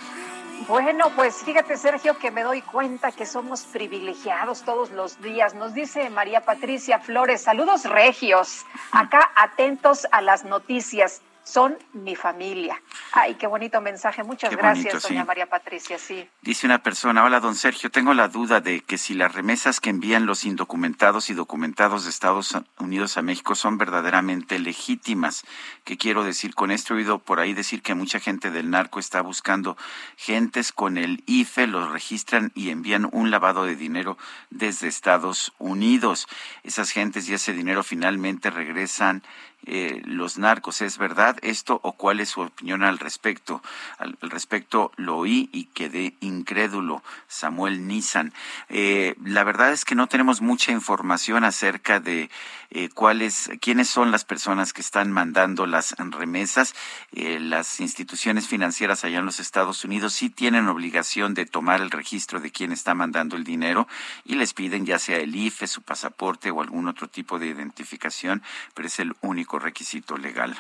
Bueno, 0.69 1.11
pues 1.15 1.45
fíjate, 1.45 1.77
Sergio, 1.77 2.19
que 2.19 2.31
me 2.31 2.43
doy 2.43 2.63
cuenta 2.63 3.13
que 3.13 3.27
somos 3.27 3.63
privilegiados 3.65 4.63
todos 4.63 4.91
los 4.91 5.21
días. 5.21 5.55
Nos 5.55 5.75
dice 5.75 6.11
María 6.11 6.45
Patricia 6.45 6.99
Flores, 6.99 7.43
saludos 7.43 7.85
regios, 7.85 8.65
acá 8.91 9.31
atentos 9.37 10.07
a 10.11 10.23
las 10.23 10.45
noticias. 10.45 11.21
Son 11.47 11.79
mi 11.93 12.17
familia. 12.17 12.83
Ay, 13.13 13.37
qué 13.37 13.47
bonito 13.47 13.81
mensaje. 13.81 14.25
Muchas 14.25 14.51
gracias, 14.51 15.01
doña 15.05 15.25
María 15.25 15.47
Patricia. 15.47 15.97
Sí. 15.97 16.29
Dice 16.43 16.67
una 16.67 16.83
persona, 16.83 17.25
hola, 17.25 17.39
don 17.39 17.55
Sergio, 17.55 17.89
tengo 17.89 18.15
la 18.15 18.27
duda 18.27 18.61
de 18.61 18.81
que 18.81 18.99
si 18.99 19.15
las 19.15 19.33
remesas 19.33 19.79
que 19.81 19.91
envían 19.91 20.27
los 20.27 20.45
indocumentados 20.45 21.31
y 21.31 21.35
documentados 21.35 22.03
de 22.03 22.11
Estados 22.11 22.57
Unidos 22.81 23.17
a 23.17 23.23
México 23.23 23.55
son 23.55 23.79
verdaderamente 23.79 24.59
legítimas. 24.59 25.45
¿Qué 25.85 25.97
quiero 25.97 26.25
decir 26.25 26.55
con 26.57 26.73
esto? 26.73 26.95
He 26.95 26.99
oído 26.99 27.21
por 27.21 27.39
ahí 27.39 27.55
decir 27.55 27.81
que 27.81 27.95
mucha 27.95 28.19
gente 28.19 28.51
del 28.51 28.69
narco 28.69 28.99
está 28.99 29.21
buscando 29.21 29.77
gentes 30.17 30.73
con 30.73 30.99
el 30.99 31.23
IFE, 31.27 31.69
los 31.69 31.93
registran 31.93 32.51
y 32.57 32.71
envían 32.71 33.09
un 33.13 33.31
lavado 33.31 33.65
de 33.65 33.77
dinero 33.77 34.19
desde 34.51 34.89
Estados 34.89 35.53
Unidos. 35.59 36.27
Esas 36.65 36.91
gentes 36.91 37.29
y 37.29 37.35
ese 37.35 37.53
dinero 37.53 37.85
finalmente 37.85 38.51
regresan 38.51 39.23
eh, 39.67 40.01
los 40.05 40.39
narcos. 40.39 40.81
¿Es 40.81 40.97
verdad 40.97 41.37
esto 41.43 41.81
o 41.83 41.93
cuál 41.93 42.21
es 42.21 42.29
su 42.29 42.41
opinión 42.41 42.85
al 42.85 42.99
respecto? 42.99 43.63
Al, 43.99 44.17
respecto 44.21 44.93
lo 44.97 45.17
oí 45.17 45.51
y 45.53 45.65
quedé 45.65 46.15
incrédulo. 46.21 47.03
Samuel 47.27 47.89
Nissan. 47.89 48.33
Eh, 48.69 49.17
la 49.25 49.43
verdad 49.43 49.73
es 49.73 49.85
que 49.85 49.97
no 49.97 50.07
tenemos 50.07 50.41
mucha 50.41 50.71
información 50.71 51.43
acerca 51.43 51.99
de 51.99 52.31
eh, 52.71 52.89
cuáles, 52.91 53.51
quiénes 53.61 53.89
son 53.89 54.11
las 54.11 54.25
personas 54.25 54.73
que 54.73 54.81
están 54.81 55.11
mandando 55.11 55.67
las 55.67 55.97
remesas. 55.99 56.75
las 57.13 57.81
instituciones 57.81 58.47
financieras 58.47 59.05
allá 59.05 59.19
en 59.19 59.27
los 59.27 59.41
Estados 59.41 59.85
Unidos 59.85 60.13
sí 60.13 60.31
tienen 60.31 60.69
obligación 60.69 61.35
de 61.35 61.47
tomar 61.47 61.81
el 61.81 61.91
registro 61.91 62.41
de 62.41 62.51
quién 62.51 62.73
está 62.73 62.95
mandando 62.95 63.37
el 63.37 63.45
dinero 63.45 63.89
y 64.25 64.35
les 64.35 64.55
piden 64.55 64.87
ya 64.87 64.99
sea 64.99 65.19
el 65.19 65.35
IFE, 65.35 65.67
su 65.67 65.83
pasaporte 65.83 66.51
o 66.51 66.61
algún 66.61 66.89
otro 66.89 67.09
tipo 67.09 67.39
de 67.39 67.47
identificación, 67.47 68.43
pero 68.75 68.89
es 68.89 68.99
el 68.99 69.15
único 69.23 69.56
requisito 69.59 70.17
legal. 70.17 70.57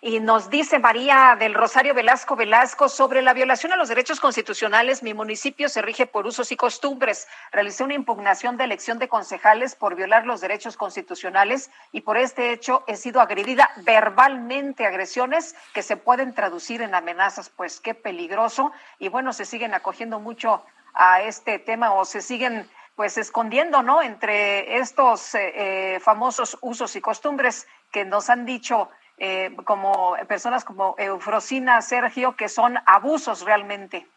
Y 0.00 0.20
nos 0.20 0.48
dice 0.48 0.78
María 0.78 1.36
del 1.36 1.54
Rosario 1.54 1.92
Velasco 1.92 2.36
Velasco 2.36 2.88
sobre 2.88 3.20
la 3.20 3.34
violación 3.34 3.72
a 3.72 3.76
los 3.76 3.88
derechos 3.88 4.20
constitucionales. 4.20 5.02
Mi 5.02 5.12
municipio 5.12 5.68
se 5.68 5.82
rige 5.82 6.06
por 6.06 6.24
usos 6.24 6.52
y 6.52 6.56
costumbres. 6.56 7.26
Realicé 7.50 7.82
una 7.82 7.94
impugnación 7.94 8.56
de 8.56 8.64
elección 8.64 9.00
de 9.00 9.08
concejales 9.08 9.74
por 9.74 9.96
violar 9.96 10.24
los 10.24 10.40
derechos 10.40 10.76
constitucionales 10.76 11.72
y 11.90 12.02
por 12.02 12.16
este 12.16 12.52
hecho 12.52 12.84
he 12.86 12.94
sido 12.94 13.20
agredida 13.20 13.70
verbalmente, 13.78 14.86
agresiones 14.86 15.56
que 15.74 15.82
se 15.82 15.96
pueden 15.96 16.32
traducir 16.32 16.80
en 16.80 16.94
amenazas. 16.94 17.50
Pues 17.50 17.80
qué 17.80 17.94
peligroso. 17.94 18.70
Y 19.00 19.08
bueno, 19.08 19.32
se 19.32 19.46
siguen 19.46 19.74
acogiendo 19.74 20.20
mucho 20.20 20.62
a 20.94 21.22
este 21.22 21.58
tema 21.58 21.92
o 21.92 22.04
se 22.04 22.22
siguen 22.22 22.68
pues 22.98 23.16
escondiendo, 23.16 23.84
¿no? 23.84 24.02
Entre 24.02 24.78
estos 24.78 25.32
eh, 25.36 25.52
eh, 25.54 26.00
famosos 26.00 26.58
usos 26.62 26.96
y 26.96 27.00
costumbres 27.00 27.68
que 27.92 28.04
nos 28.04 28.28
han 28.28 28.44
dicho 28.44 28.88
eh, 29.18 29.54
como 29.62 30.16
personas 30.26 30.64
como 30.64 30.96
Eufrosina, 30.98 31.80
Sergio, 31.80 32.34
que 32.34 32.48
son 32.48 32.76
abusos 32.86 33.42
realmente. 33.42 34.08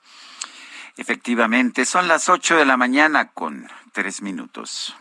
Efectivamente, 0.98 1.86
son 1.86 2.08
las 2.08 2.28
ocho 2.28 2.58
de 2.58 2.66
la 2.66 2.76
mañana 2.76 3.28
con 3.28 3.70
tres 3.92 4.24
minutos. 4.24 4.98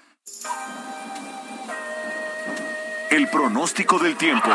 El 3.09 3.31
pronóstico 3.31 3.99
del 3.99 4.15
tiempo. 4.19 4.51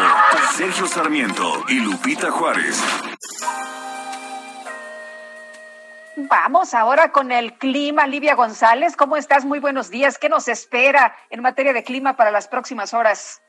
Sergio 0.53 0.85
Sarmiento 0.85 1.65
y 1.67 1.79
Lupita 1.79 2.29
Juárez. 2.29 2.79
Vamos 6.17 6.73
ahora 6.73 7.11
con 7.11 7.31
el 7.33 7.53
clima. 7.53 8.07
Livia 8.07 8.35
González, 8.35 8.95
¿cómo 8.95 9.17
estás? 9.17 9.43
Muy 9.43 9.59
buenos 9.59 9.91
días. 9.91 10.17
¿Qué 10.17 10.29
nos 10.29 10.47
espera 10.47 11.13
en 11.29 11.41
materia 11.41 11.73
de 11.73 11.83
clima 11.83 12.15
para 12.15 12.31
las 12.31 12.47
próximas 12.47 12.93
horas? 12.93 13.41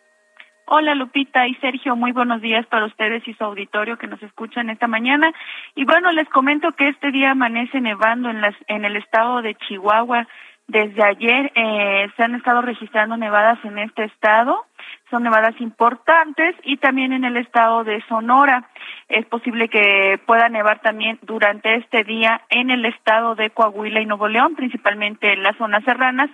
Hola 0.64 0.96
Lupita 0.96 1.46
y 1.46 1.54
Sergio, 1.56 1.94
muy 1.94 2.10
buenos 2.10 2.42
días 2.42 2.66
para 2.66 2.86
ustedes 2.86 3.22
y 3.28 3.34
su 3.34 3.44
auditorio 3.44 3.98
que 3.98 4.08
nos 4.08 4.20
escuchan 4.20 4.68
esta 4.68 4.88
mañana. 4.88 5.32
Y 5.76 5.84
bueno, 5.84 6.10
les 6.10 6.28
comento 6.28 6.72
que 6.72 6.88
este 6.88 7.12
día 7.12 7.30
amanece 7.30 7.80
nevando 7.80 8.30
en, 8.30 8.40
las, 8.40 8.56
en 8.66 8.84
el 8.84 8.96
estado 8.96 9.42
de 9.42 9.54
Chihuahua. 9.54 10.26
Desde 10.66 11.04
ayer 11.04 11.52
eh, 11.54 12.10
se 12.16 12.22
han 12.24 12.34
estado 12.34 12.62
registrando 12.62 13.16
nevadas 13.16 13.64
en 13.64 13.78
este 13.78 14.06
estado 14.06 14.66
son 15.10 15.22
nevadas 15.22 15.54
importantes 15.60 16.56
y 16.64 16.78
también 16.78 17.12
en 17.12 17.24
el 17.24 17.36
estado 17.36 17.84
de 17.84 18.02
Sonora. 18.08 18.68
Es 19.08 19.24
posible 19.26 19.68
que 19.68 20.18
pueda 20.26 20.48
nevar 20.48 20.80
también 20.80 21.18
durante 21.22 21.76
este 21.76 22.02
día 22.04 22.42
en 22.50 22.70
el 22.70 22.84
estado 22.84 23.34
de 23.34 23.50
Coahuila 23.50 24.00
y 24.00 24.06
Nuevo 24.06 24.28
León, 24.28 24.56
principalmente 24.56 25.32
en 25.32 25.42
las 25.42 25.56
zonas 25.56 25.84
serranas, 25.84 26.30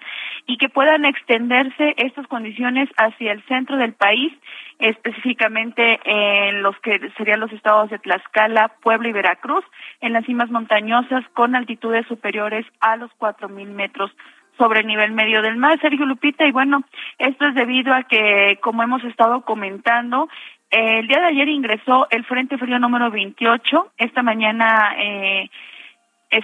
y 0.46 0.56
que 0.56 0.68
puedan 0.68 1.04
extenderse 1.04 1.94
estas 1.98 2.26
condiciones 2.26 2.88
hacia 2.96 3.32
el 3.32 3.42
centro 3.44 3.76
del 3.76 3.92
país, 3.92 4.32
específicamente 4.78 6.00
en 6.04 6.62
los 6.62 6.78
que 6.80 7.10
serían 7.16 7.40
los 7.40 7.52
estados 7.52 7.90
de 7.90 7.98
Tlaxcala, 7.98 8.72
Puebla 8.82 9.08
y 9.08 9.12
Veracruz, 9.12 9.64
en 10.00 10.12
las 10.12 10.24
cimas 10.24 10.50
montañosas 10.50 11.24
con 11.34 11.54
altitudes 11.54 12.06
superiores 12.06 12.66
a 12.80 12.96
los 12.96 13.10
cuatro 13.18 13.48
mil 13.48 13.70
metros 13.70 14.10
sobre 14.58 14.80
el 14.80 14.86
nivel 14.86 15.12
medio 15.12 15.42
del 15.42 15.56
mar, 15.56 15.78
Sergio 15.80 16.06
Lupita, 16.06 16.46
y 16.46 16.52
bueno, 16.52 16.82
esto 17.18 17.46
es 17.46 17.54
debido 17.54 17.94
a 17.94 18.04
que, 18.04 18.58
como 18.62 18.82
hemos 18.82 19.02
estado 19.04 19.42
comentando, 19.42 20.28
el 20.70 21.06
día 21.06 21.20
de 21.20 21.26
ayer 21.26 21.48
ingresó 21.48 22.06
el 22.10 22.24
Frente 22.24 22.56
Frío 22.58 22.78
número 22.78 23.10
28, 23.10 23.92
esta 23.98 24.22
mañana 24.22 24.94
eh, 24.98 25.50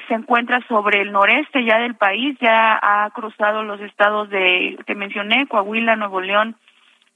se 0.06 0.14
encuentra 0.14 0.60
sobre 0.68 1.00
el 1.00 1.12
noreste 1.12 1.64
ya 1.64 1.78
del 1.78 1.94
país, 1.94 2.36
ya 2.40 2.78
ha 2.82 3.08
cruzado 3.10 3.62
los 3.62 3.80
estados 3.80 4.28
de, 4.28 4.78
que 4.86 4.94
mencioné, 4.94 5.46
Coahuila, 5.46 5.96
Nuevo 5.96 6.20
León, 6.20 6.56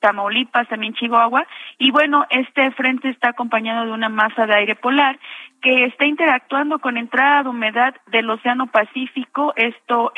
Tamaulipas, 0.01 0.69
también 0.69 0.95
Chihuahua. 0.95 1.47
Y 1.79 1.91
bueno, 1.91 2.27
este 2.31 2.71
frente 2.73 3.11
está 3.11 3.31
acompañado 3.31 3.85
de 3.87 3.93
una 3.93 4.09
masa 4.09 4.47
de 4.47 4.55
aire 4.55 4.75
polar 4.75 5.19
que 5.61 5.85
está 5.85 6.07
interactuando 6.07 6.79
con 6.79 6.97
entrada 6.97 7.43
de 7.43 7.49
humedad 7.51 7.95
del 8.07 8.29
Océano 8.31 8.67
Pacífico, 8.69 9.53
esto 9.57 10.13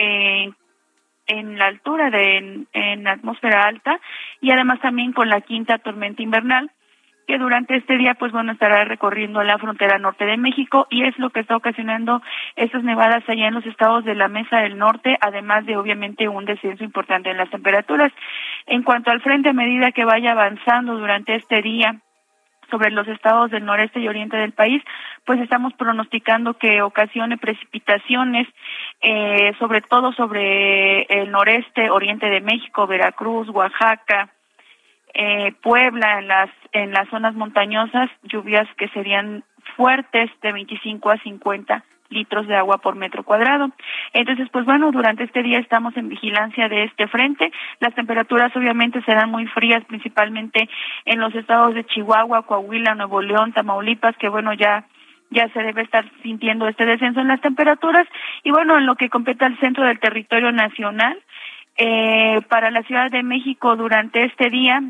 en 1.27 1.59
la 1.59 1.67
altura 1.67 2.11
de 2.11 2.67
en, 2.73 3.07
atmósfera 3.07 3.65
alta 3.65 4.01
y 4.41 4.51
además 4.51 4.81
también 4.81 5.13
con 5.13 5.29
la 5.29 5.41
quinta 5.41 5.79
tormenta 5.79 6.23
invernal 6.23 6.71
que 7.27 7.39
durante 7.39 7.77
este 7.77 7.97
día 7.97 8.15
pues 8.15 8.33
bueno 8.33 8.53
estará 8.53 8.85
recorriendo 8.85 9.43
la 9.43 9.59
frontera 9.59 9.99
norte 9.99 10.27
de 10.27 10.37
México 10.37 10.87
y 10.91 11.05
es 11.05 11.19
lo 11.19 11.31
que 11.31 11.41
está 11.41 11.57
ocasionando 11.57 12.21
estas 12.57 12.85
nevadas 12.85 13.25
allá 13.29 13.49
en 13.49 13.55
los 13.55 13.67
estados 13.67 14.05
de 14.05 14.15
la 14.15 14.29
Mesa 14.29 14.59
del 14.59 14.77
Norte, 14.77 15.17
además 15.21 15.65
de 15.65 15.77
obviamente 15.77 16.29
un 16.29 16.45
descenso 16.45 16.85
importante 16.85 17.31
en 17.31 17.39
las 17.39 17.49
temperaturas. 17.49 18.13
En 18.67 18.83
cuanto 18.83 19.11
al 19.11 19.23
frente 19.23 19.49
a 19.49 19.55
medida 19.55 19.93
que 19.93 20.05
vaya 20.05 20.33
avanzando 20.33 20.99
durante 20.99 21.35
este 21.35 21.63
día 21.63 22.03
sobre 22.71 22.91
los 22.91 23.07
estados 23.09 23.51
del 23.51 23.65
noreste 23.65 24.01
y 24.01 24.09
oriente 24.09 24.37
del 24.37 24.53
país, 24.53 24.83
pues 25.25 25.41
estamos 25.41 25.73
pronosticando 25.75 26.55
que 26.55 26.83
ocasione 26.83 27.39
precipitaciones, 27.39 28.47
eh, 29.01 29.53
sobre 29.59 29.81
todo 29.81 30.13
sobre 30.13 31.03
el 31.03 31.31
noreste, 31.31 31.91
oriente 31.91 32.27
de 32.27 32.41
México, 32.41 32.87
Veracruz, 32.87 33.49
Oaxaca, 33.49 34.31
eh, 35.15 35.53
Puebla, 35.63 36.19
en 36.19 36.29
las, 36.29 36.51
en 36.73 36.93
las 36.93 37.09
zonas 37.09 37.35
montañosas, 37.35 38.11
lluvias 38.25 38.69
que 38.77 38.89
serían 38.89 39.45
fuertes 39.77 40.31
de 40.43 40.53
25 40.53 41.11
a 41.11 41.19
50 41.19 41.85
litros 42.15 42.47
de 42.47 42.57
agua 42.57 42.79
por 42.79 42.97
metro 42.97 43.23
cuadrado. 43.25 43.71
Entonces, 44.13 44.49
pues 44.51 44.65
bueno, 44.65 44.91
durante 44.93 45.25
este 45.25 45.43
día 45.43 45.59
estamos 45.59 45.97
en 45.97 46.09
vigilancia 46.09 46.69
de 46.69 46.85
este 46.85 47.09
frente. 47.09 47.53
Las 47.81 47.95
temperaturas 47.95 48.55
obviamente 48.57 49.03
serán 49.03 49.31
muy 49.31 49.47
frías, 49.47 49.85
principalmente 49.85 50.69
en 51.05 51.21
los 51.21 51.35
estados 51.35 51.75
de 51.75 51.85
Chihuahua, 51.85 52.47
Coahuila, 52.47 52.95
Nuevo 52.95 53.21
León, 53.21 53.53
Tamaulipas, 53.53 54.17
que 54.17 54.29
bueno, 54.29 54.55
ya 54.55 54.87
ya 55.31 55.49
se 55.49 55.63
debe 55.63 55.83
estar 55.83 56.05
sintiendo 56.23 56.69
este 56.69 56.87
descenso 56.87 57.21
en 57.21 57.29
las 57.29 57.41
temperaturas. 57.41 58.07
Y 58.45 58.51
bueno, 58.53 58.79
en 58.79 58.87
lo 58.87 58.95
que 58.95 59.09
compete 59.09 59.45
al 59.45 59.59
centro 59.59 59.85
del 59.85 59.99
territorio 59.99 60.53
nacional, 60.53 61.19
eh, 61.77 62.41
para 62.49 62.71
la 62.71 62.85
Ciudad 62.85 63.11
de 63.11 63.25
México 63.25 63.75
durante 63.75 64.25
este 64.25 64.49
día 64.49 64.81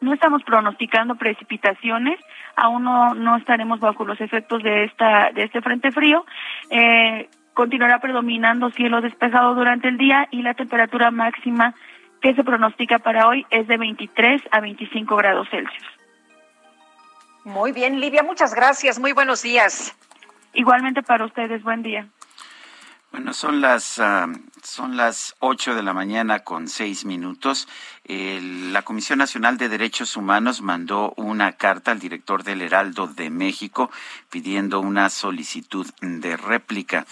no 0.00 0.14
estamos 0.14 0.42
pronosticando 0.42 1.14
precipitaciones, 1.16 2.18
aún 2.56 2.84
no, 2.84 3.14
no 3.14 3.36
estaremos 3.36 3.80
bajo 3.80 4.04
los 4.04 4.20
efectos 4.20 4.62
de 4.62 4.84
esta 4.84 5.30
de 5.32 5.44
este 5.44 5.60
frente 5.60 5.92
frío. 5.92 6.24
Eh, 6.70 7.28
continuará 7.54 7.98
predominando 7.98 8.70
cielo 8.70 9.00
despejado 9.00 9.54
durante 9.54 9.88
el 9.88 9.98
día 9.98 10.28
y 10.30 10.42
la 10.42 10.54
temperatura 10.54 11.10
máxima 11.10 11.74
que 12.20 12.34
se 12.34 12.44
pronostica 12.44 12.98
para 12.98 13.28
hoy 13.28 13.46
es 13.50 13.66
de 13.66 13.76
23 13.76 14.42
a 14.50 14.60
25 14.60 15.16
grados 15.16 15.48
Celsius. 15.50 15.86
Muy 17.44 17.72
bien, 17.72 18.00
Livia, 18.00 18.22
muchas 18.22 18.54
gracias. 18.54 18.98
Muy 18.98 19.12
buenos 19.12 19.42
días. 19.42 19.96
Igualmente 20.52 21.02
para 21.02 21.24
ustedes, 21.24 21.62
buen 21.62 21.82
día. 21.82 22.06
Bueno, 23.12 23.34
son 23.34 23.60
las, 23.60 23.98
ah, 23.98 24.28
son 24.62 24.96
las 24.96 25.34
8 25.40 25.74
de 25.74 25.82
la 25.82 25.92
mañana 25.92 26.40
con 26.40 26.68
seis 26.68 27.04
minutos. 27.04 27.66
la 28.04 28.82
Comisión 28.82 29.18
Nacional 29.18 29.58
de 29.58 29.68
Derechos 29.68 30.16
Humanos 30.16 30.62
mandó 30.62 31.12
una 31.16 31.52
carta 31.52 31.90
al 31.90 31.98
director 31.98 32.44
del 32.44 32.62
Heraldo 32.62 33.08
de 33.08 33.28
México 33.30 33.90
pidiendo 34.30 34.78
una 34.78 35.10
solicitud 35.10 35.88
de 36.00 36.36
réplica. 36.36 37.04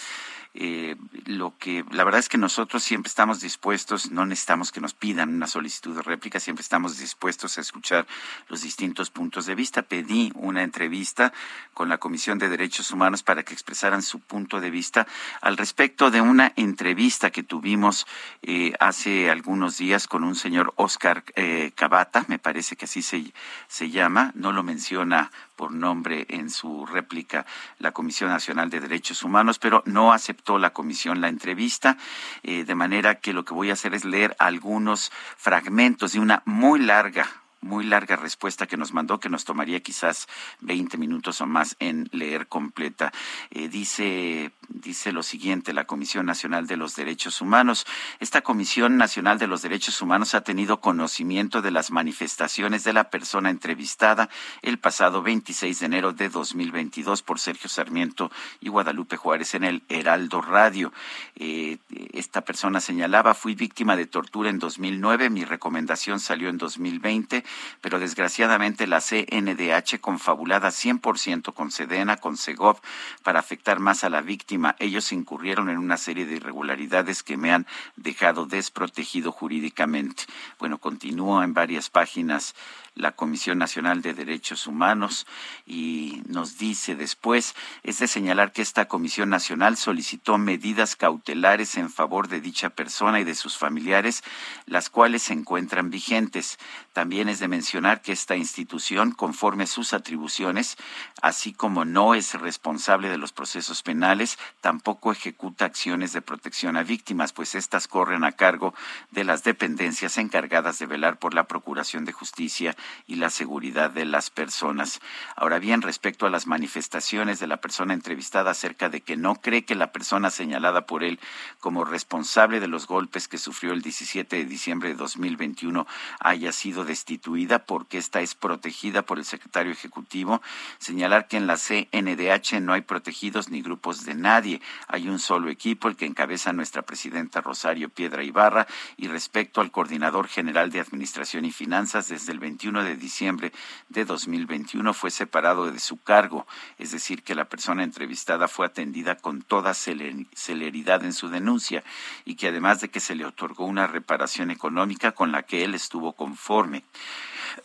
Eh, 0.55 0.96
lo 1.26 1.57
que 1.59 1.84
la 1.90 2.05
verdad 2.05 2.18
es 2.18 2.28
que 2.28 2.38
nosotros 2.38 2.82
siempre 2.82 3.09
estamos 3.09 3.40
dispuestos, 3.40 4.11
no 4.11 4.26
necesitamos 4.26 4.72
que 4.72 4.80
nos 4.80 4.94
pidan 4.94 5.34
una 5.34 5.46
solicitud 5.46 5.94
de 5.94 6.03
réplica, 6.03 6.40
siempre 6.40 6.62
estamos 6.62 6.99
dispuestos 6.99 7.59
a 7.59 7.61
escuchar 7.61 8.07
los 8.49 8.62
distintos 8.62 9.11
puntos 9.11 9.46
de 9.46 9.55
vista. 9.55 9.82
Pedí 9.82 10.32
una 10.34 10.62
entrevista 10.62 11.32
con 11.74 11.88
la 11.88 11.99
Comisión 11.99 12.38
de 12.38 12.49
Derechos 12.49 12.90
Humanos 12.90 13.22
para 13.22 13.42
que 13.42 13.53
expresaran 13.53 14.03
su 14.03 14.20
punto 14.20 14.61
de 14.61 14.70
vista 14.70 15.07
al 15.40 15.57
respecto 15.57 16.11
de 16.11 16.20
una 16.20 16.53
entrevista 16.57 17.30
que 17.30 17.42
tuvimos 17.42 18.07
eh, 18.42 18.72
hace 18.80 19.30
algunos 19.30 19.78
días 19.78 20.09
con 20.09 20.24
un 20.24 20.34
señor 20.34 20.72
Oscar 20.76 21.24
eh, 21.36 21.72
Cabata, 21.74 22.24
me 22.28 22.38
parece 22.38 22.76
que 22.76 22.86
así 22.86 23.03
se, 23.03 23.32
se 23.68 23.90
llama, 23.90 24.32
no 24.34 24.53
lo 24.53 24.62
menciona 24.62 25.30
por 25.59 25.72
nombre 25.72 26.24
en 26.30 26.50
su 26.50 26.86
réplica 26.86 27.44
la 27.80 27.90
Comisión 27.90 28.30
Nacional 28.30 28.70
de 28.70 28.78
Derechos 28.78 29.24
Humanos, 29.24 29.59
pero 29.59 29.82
no 29.86 30.12
aceptó 30.12 30.56
la 30.56 30.72
comisión 30.72 31.20
la 31.20 31.28
entrevista, 31.28 31.98
eh, 32.44 32.64
de 32.64 32.74
manera 32.76 33.16
que 33.16 33.32
lo 33.32 33.44
que 33.44 33.54
voy 33.54 33.70
a 33.70 33.72
hacer 33.72 33.92
es 33.92 34.04
leer 34.04 34.36
algunos 34.38 35.11
fragmentos 35.36 36.12
de 36.12 36.20
una 36.20 36.42
muy 36.46 36.78
larga 36.78 37.28
muy 37.61 37.84
larga 37.84 38.16
respuesta 38.16 38.66
que 38.66 38.76
nos 38.76 38.92
mandó, 38.92 39.20
que 39.20 39.28
nos 39.28 39.44
tomaría 39.44 39.80
quizás 39.80 40.28
20 40.61 40.96
minutos 40.96 41.40
o 41.40 41.46
más 41.46 41.76
en 41.78 42.09
leer 42.12 42.46
completa. 42.46 43.12
Eh, 43.50 43.68
dice, 43.68 44.52
dice 44.68 45.12
lo 45.12 45.22
siguiente, 45.22 45.72
la 45.72 45.86
Comisión 45.86 46.26
Nacional 46.26 46.66
de 46.66 46.76
los 46.76 46.94
Derechos 46.96 47.40
Humanos. 47.40 47.86
Esta 48.20 48.42
Comisión 48.42 48.96
Nacional 48.96 49.38
de 49.38 49.46
los 49.46 49.62
Derechos 49.62 50.00
Humanos 50.00 50.34
ha 50.34 50.42
tenido 50.42 50.80
conocimiento 50.80 51.62
de 51.62 51.70
las 51.70 51.90
manifestaciones 51.90 52.84
de 52.84 52.92
la 52.92 53.11
persona 53.11 53.50
entrevistada 53.50 54.28
el 54.62 54.78
pasado 54.78 55.22
26 55.22 55.80
de 55.80 55.86
enero 55.86 56.12
de 56.12 56.28
2022 56.28 57.22
por 57.22 57.40
Sergio 57.40 57.68
Sarmiento 57.68 58.30
y 58.61 58.68
Guadalupe 58.68 59.16
Juárez 59.16 59.54
en 59.54 59.64
el 59.64 59.82
Heraldo 59.88 60.40
Radio. 60.40 60.92
Eh, 61.36 61.78
esta 62.12 62.42
persona 62.42 62.80
señalaba, 62.80 63.34
fui 63.34 63.54
víctima 63.54 63.96
de 63.96 64.06
tortura 64.06 64.50
en 64.50 64.59
2009, 64.59 65.30
mi 65.30 65.44
recomendación 65.44 66.20
salió 66.20 66.48
en 66.48 66.59
2020 66.59 67.44
pero 67.80 67.99
desgraciadamente 67.99 68.86
la 68.86 69.01
CNDH 69.01 70.01
confabulada 70.01 70.68
100% 70.68 71.55
con 71.55 71.70
Sedena, 71.70 72.16
con 72.16 72.36
Segov, 72.36 72.80
para 73.22 73.40
afectar 73.40 73.80
más 73.80 74.05
a 74.05 74.11
la 74.11 74.20
víctima. 74.20 74.76
Ellos 74.78 75.12
incurrieron 75.12 75.68
en 75.70 75.78
una 75.78 75.96
serie 75.96 76.26
de 76.26 76.36
irregularidades 76.36 77.22
que 77.22 77.36
me 77.36 77.53
han 77.53 77.66
dejado 77.96 78.46
desprotegido 78.46 79.32
jurídicamente. 79.32 80.24
Bueno, 80.59 80.78
continúo 80.78 81.42
en 81.42 81.55
varias 81.55 81.90
páginas 81.90 82.55
la 82.99 83.12
Comisión 83.12 83.59
Nacional 83.59 84.03
de 84.03 84.12
Derechos 84.12 84.66
Humanos 84.66 85.26
y 85.66 86.22
nos 86.26 86.59
dice 86.59 86.96
después, 86.96 87.55
es 87.82 87.99
de 87.99 88.09
señalar 88.09 88.53
que 88.53 88.62
esta 88.62 88.86
Comisión 88.88 89.30
Nacional 89.30 89.76
solicitó 89.76 90.36
medidas 90.36 90.96
cautelares 90.96 91.76
en 91.76 91.90
favor 91.90 92.28
de 92.28 92.40
dicha 92.40 92.70
persona 92.70 93.20
y 93.20 93.24
de 93.24 93.34
sus 93.34 93.57
familiares, 93.57 94.22
las 94.66 94.90
cuales 94.90 95.22
se 95.22 95.32
encuentran 95.32 95.90
vigentes. 95.90 96.59
También 96.92 97.28
es 97.28 97.38
de 97.38 97.49
mencionar 97.49 98.03
que 98.03 98.12
esta 98.12 98.36
institución, 98.36 99.12
conforme 99.12 99.64
a 99.64 99.68
sus 99.68 99.92
atribuciones, 99.92 100.76
así 101.22 101.53
como 101.53 101.84
no 101.84 102.14
es 102.14 102.34
responsable 102.34 103.09
de 103.09 103.18
los 103.18 103.32
procesos 103.32 103.82
penales, 103.82 104.38
tampoco 104.61 105.12
ejecuta 105.12 105.64
acciones 105.64 106.12
de 106.12 106.22
protección 106.22 106.76
a 106.76 106.82
víctimas, 106.82 107.32
pues 107.32 107.55
éstas 107.55 107.86
corren 107.86 108.24
a 108.24 108.32
cargo 108.32 108.74
de 109.11 109.24
las 109.24 109.44
dependencias 109.44 110.18
encargadas 110.18 110.78
de 110.78 110.86
velar 110.86 111.18
por 111.18 111.34
la 111.34 111.44
Procuración 111.44 112.05
de 112.05 112.12
Justicia 112.12 112.76
y 113.07 113.16
la 113.16 113.30
seguridad 113.30 113.91
de 113.91 114.05
las 114.05 114.30
personas. 114.30 115.01
Ahora 115.36 115.59
bien, 115.59 115.82
respecto 115.82 116.26
a 116.26 116.30
las 116.30 116.47
manifestaciones 116.47 117.41
de 117.41 117.47
la 117.47 117.59
persona 117.59 117.95
entrevistada 117.95 118.51
acerca 118.51 118.89
de 118.89 119.01
que 119.01 119.16
no 119.16 119.36
cree 119.36 119.64
que 119.64 119.74
la 119.74 119.93
persona 119.93 120.30
señalada 120.30 120.86
por 120.86 121.05
él 121.05 121.18
como 121.61 121.84
responsable 121.84 122.61
de 122.61 122.68
los 122.68 122.86
golpes 122.86 123.28
que 123.28 123.39
sufrió 123.39 123.72
el 123.72 123.82
17 123.82 124.36
de 124.36 124.45
diciembre 124.45 124.89
de 124.91 124.95
2021 124.95 125.86
haya 126.20 126.53
sido 126.53 126.84
destituida 126.84 127.61
porque 127.61 127.99
esta 127.99 128.20
es 128.20 128.34
protegida 128.34 129.03
por 129.03 129.18
el 129.18 129.24
secretario 129.24 129.72
ejecutivo, 129.72 130.43
señalar 130.78 131.28
que 131.28 131.36
en 131.36 131.47
la 131.47 131.57
CNDH 131.57 132.61
no 132.61 132.72
hay 132.72 132.82
protegidos 132.82 133.49
ni 133.51 133.62
grupos 133.62 134.05
de 134.05 134.14
nadie, 134.14 134.61
hay 134.86 135.09
un 135.09 135.18
solo 135.18 135.49
equipo, 135.51 135.89
el 135.89 135.97
que 135.97 136.07
encabeza 136.07 136.53
nuestra 136.53 136.82
presidenta 136.82 137.41
Rosario 137.41 137.89
Piedra 137.89 138.22
Ibarra, 138.22 138.66
y 138.97 139.09
respecto 139.09 139.61
al 139.61 139.70
coordinador 139.70 140.28
general 140.28 140.70
de 140.70 140.80
Administración 140.80 141.45
y 141.45 141.53
Finanzas 141.53 142.09
desde 142.09 142.32
el 142.32 142.39
21 142.39 142.77
de 142.84 142.96
diciembre 142.96 143.52
de 143.88 144.04
2021 144.04 144.94
fue 144.94 145.10
separado 145.10 145.70
de 145.70 145.78
su 145.78 145.96
cargo, 146.02 146.46
es 146.78 146.90
decir, 146.90 147.22
que 147.22 147.34
la 147.34 147.48
persona 147.48 147.84
entrevistada 147.84 148.48
fue 148.48 148.66
atendida 148.66 149.16
con 149.16 149.42
toda 149.42 149.74
celeridad 149.74 151.04
en 151.04 151.12
su 151.12 151.28
denuncia 151.28 151.84
y 152.24 152.36
que 152.36 152.48
además 152.48 152.80
de 152.80 152.88
que 152.88 153.00
se 153.00 153.14
le 153.14 153.24
otorgó 153.24 153.64
una 153.64 153.86
reparación 153.86 154.50
económica 154.50 155.12
con 155.12 155.32
la 155.32 155.42
que 155.42 155.64
él 155.64 155.74
estuvo 155.74 156.12
conforme. 156.14 156.84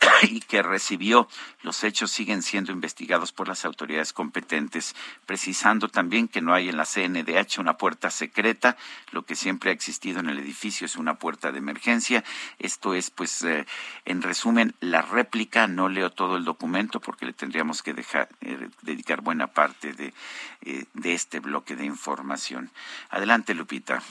y 0.22 0.40
que 0.40 0.62
recibió. 0.62 1.28
Los 1.62 1.84
hechos 1.84 2.10
siguen 2.10 2.42
siendo 2.42 2.72
investigados 2.72 3.32
por 3.32 3.48
las 3.48 3.64
autoridades 3.64 4.12
competentes, 4.12 4.94
precisando 5.26 5.88
también 5.88 6.28
que 6.28 6.40
no 6.40 6.54
hay 6.54 6.68
en 6.68 6.76
la 6.76 6.84
CNDH 6.84 7.58
una 7.58 7.76
puerta 7.76 8.10
secreta. 8.10 8.76
Lo 9.12 9.24
que 9.24 9.36
siempre 9.36 9.70
ha 9.70 9.72
existido 9.72 10.20
en 10.20 10.28
el 10.28 10.38
edificio 10.38 10.84
es 10.86 10.96
una 10.96 11.14
puerta 11.18 11.52
de 11.52 11.58
emergencia. 11.58 12.24
Esto 12.58 12.94
es, 12.94 13.10
pues, 13.10 13.42
eh, 13.42 13.66
en 14.04 14.22
resumen, 14.22 14.74
la 14.80 15.02
réplica. 15.02 15.66
No 15.66 15.88
leo 15.88 16.10
todo 16.10 16.36
el 16.36 16.44
documento 16.44 17.00
porque 17.00 17.26
le 17.26 17.32
tendríamos 17.32 17.82
que 17.82 17.94
dejar, 17.94 18.28
eh, 18.40 18.68
dedicar 18.82 19.20
buena 19.20 19.48
parte 19.48 19.92
de, 19.92 20.14
eh, 20.62 20.84
de 20.94 21.14
este 21.14 21.40
bloque 21.40 21.76
de 21.76 21.84
información. 21.84 22.70
Adelante, 23.10 23.54
Lupita. 23.54 24.02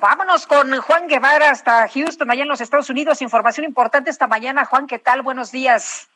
Vámonos 0.00 0.46
con 0.46 0.74
Juan 0.80 1.06
Guevara 1.06 1.50
hasta 1.50 1.86
Houston, 1.86 2.30
allá 2.30 2.42
en 2.42 2.48
los 2.48 2.62
Estados 2.62 2.88
Unidos. 2.88 3.20
Información 3.20 3.66
importante 3.66 4.08
esta 4.08 4.26
mañana. 4.26 4.64
Juan, 4.64 4.86
¿qué 4.86 4.98
tal? 4.98 5.20
Buenos 5.20 5.52
días. 5.52 6.08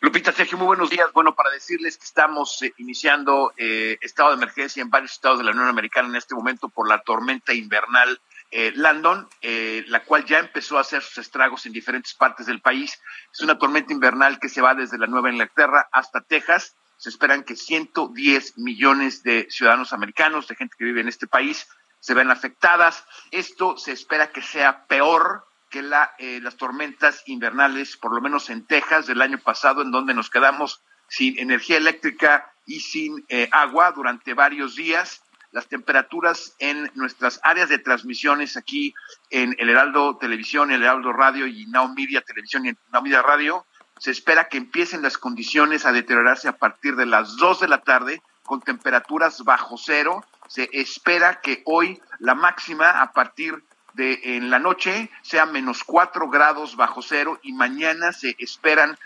Lupita, 0.00 0.30
Sergio, 0.30 0.58
muy 0.58 0.68
buenos 0.68 0.90
días. 0.90 1.08
Bueno, 1.12 1.34
para 1.34 1.50
decirles 1.50 1.98
que 1.98 2.04
estamos 2.04 2.62
eh, 2.62 2.72
iniciando 2.76 3.52
eh, 3.56 3.98
estado 4.00 4.28
de 4.28 4.36
emergencia 4.36 4.80
en 4.80 4.90
varios 4.90 5.10
estados 5.10 5.38
de 5.38 5.44
la 5.44 5.50
Unión 5.50 5.66
Americana 5.66 6.08
en 6.08 6.14
este 6.14 6.36
momento 6.36 6.68
por 6.68 6.88
la 6.88 7.00
tormenta 7.00 7.52
invernal 7.52 8.20
eh, 8.52 8.72
Landon, 8.76 9.28
la 9.42 10.04
cual 10.04 10.24
ya 10.24 10.38
empezó 10.38 10.78
a 10.78 10.82
hacer 10.82 11.02
sus 11.02 11.18
estragos 11.18 11.66
en 11.66 11.72
diferentes 11.72 12.14
partes 12.14 12.46
del 12.46 12.60
país. 12.60 12.96
Es 13.32 13.40
una 13.40 13.58
tormenta 13.58 13.92
invernal 13.92 14.38
que 14.38 14.48
se 14.48 14.62
va 14.62 14.74
desde 14.74 14.98
la 14.98 15.08
Nueva 15.08 15.32
Inglaterra 15.32 15.88
hasta 15.90 16.20
Texas. 16.20 16.76
Se 16.96 17.08
esperan 17.08 17.42
que 17.42 17.56
110 17.56 18.56
millones 18.56 19.24
de 19.24 19.48
ciudadanos 19.50 19.92
americanos, 19.92 20.46
de 20.46 20.54
gente 20.54 20.76
que 20.78 20.84
vive 20.84 21.00
en 21.00 21.08
este 21.08 21.26
país, 21.26 21.66
se 22.00 22.14
ven 22.14 22.30
afectadas. 22.30 23.04
Esto 23.30 23.76
se 23.76 23.92
espera 23.92 24.30
que 24.30 24.42
sea 24.42 24.86
peor 24.86 25.46
que 25.70 25.82
la, 25.82 26.12
eh, 26.18 26.40
las 26.42 26.56
tormentas 26.56 27.22
invernales, 27.26 27.96
por 27.96 28.14
lo 28.14 28.20
menos 28.20 28.50
en 28.50 28.66
Texas 28.66 29.06
del 29.06 29.20
año 29.20 29.38
pasado, 29.38 29.82
en 29.82 29.90
donde 29.90 30.14
nos 30.14 30.30
quedamos 30.30 30.82
sin 31.08 31.38
energía 31.38 31.76
eléctrica 31.76 32.52
y 32.66 32.80
sin 32.80 33.24
eh, 33.28 33.48
agua 33.52 33.92
durante 33.92 34.34
varios 34.34 34.76
días. 34.76 35.22
Las 35.50 35.66
temperaturas 35.66 36.54
en 36.58 36.90
nuestras 36.94 37.40
áreas 37.42 37.70
de 37.70 37.78
transmisiones 37.78 38.56
aquí 38.56 38.94
en 39.30 39.56
el 39.58 39.70
Heraldo 39.70 40.18
Televisión, 40.18 40.70
el 40.70 40.82
Heraldo 40.82 41.12
Radio 41.12 41.46
y 41.46 41.66
Now 41.66 41.88
Media 41.94 42.20
Televisión 42.20 42.66
y 42.66 42.72
Now 42.92 43.02
Media 43.02 43.22
Radio, 43.22 43.64
se 43.98 44.10
espera 44.10 44.48
que 44.48 44.58
empiecen 44.58 45.02
las 45.02 45.16
condiciones 45.16 45.86
a 45.86 45.92
deteriorarse 45.92 46.48
a 46.48 46.56
partir 46.56 46.96
de 46.96 47.06
las 47.06 47.36
2 47.36 47.60
de 47.60 47.68
la 47.68 47.80
tarde 47.80 48.22
con 48.44 48.60
temperaturas 48.60 49.42
bajo 49.42 49.76
cero 49.78 50.24
se 50.48 50.68
espera 50.72 51.40
que 51.40 51.62
hoy 51.64 52.00
la 52.18 52.34
máxima 52.34 53.00
a 53.00 53.12
partir 53.12 53.62
de 53.94 54.20
en 54.36 54.50
la 54.50 54.58
noche 54.58 55.10
sea 55.22 55.46
menos 55.46 55.84
cuatro 55.84 56.28
grados 56.28 56.76
bajo 56.76 57.02
cero 57.02 57.38
y 57.42 57.52
mañana 57.52 58.12
se 58.12 58.34
esperan 58.38 58.98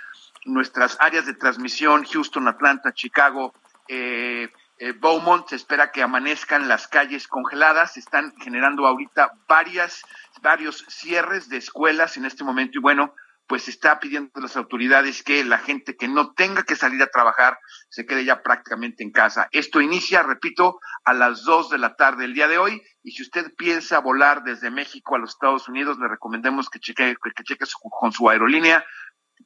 nuestras 0.44 0.96
áreas 1.00 1.26
de 1.26 1.34
transmisión, 1.34 2.04
Houston, 2.04 2.48
Atlanta, 2.48 2.92
Chicago, 2.92 3.54
eh, 3.88 4.50
eh, 4.78 4.92
Beaumont, 4.92 5.48
se 5.48 5.56
espera 5.56 5.92
que 5.92 6.02
amanezcan 6.02 6.68
las 6.68 6.88
calles 6.88 7.28
congeladas, 7.28 7.94
se 7.94 8.00
están 8.00 8.34
generando 8.40 8.86
ahorita 8.86 9.32
varias, 9.46 10.02
varios 10.40 10.84
cierres 10.88 11.48
de 11.48 11.58
escuelas 11.58 12.16
en 12.16 12.24
este 12.24 12.42
momento 12.42 12.78
y 12.78 12.82
bueno, 12.82 13.14
pues 13.46 13.68
está 13.68 14.00
pidiendo 14.00 14.30
a 14.34 14.40
las 14.40 14.56
autoridades 14.56 15.22
que 15.22 15.44
la 15.44 15.58
gente 15.58 15.96
que 15.96 16.08
no 16.08 16.32
tenga 16.32 16.62
que 16.62 16.76
salir 16.76 17.02
a 17.02 17.08
trabajar 17.08 17.58
se 17.90 18.06
quede 18.06 18.24
ya 18.24 18.42
prácticamente 18.42 19.02
en 19.02 19.10
casa. 19.10 19.48
Esto 19.50 19.80
inicia, 19.80 20.22
repito, 20.22 20.78
a 21.04 21.12
las 21.12 21.44
dos 21.44 21.70
de 21.70 21.78
la 21.78 21.94
tarde 21.96 22.24
el 22.24 22.34
día 22.34 22.48
de 22.48 22.58
hoy 22.58 22.82
y 23.02 23.12
si 23.12 23.22
usted 23.22 23.52
piensa 23.56 23.98
volar 23.98 24.42
desde 24.44 24.70
México 24.70 25.14
a 25.14 25.18
los 25.18 25.30
Estados 25.30 25.68
Unidos, 25.68 25.98
le 25.98 26.08
recomendemos 26.08 26.70
que 26.70 26.78
cheque, 26.78 27.16
que 27.22 27.44
cheque 27.44 27.64
con 28.00 28.12
su 28.12 28.28
aerolínea 28.28 28.84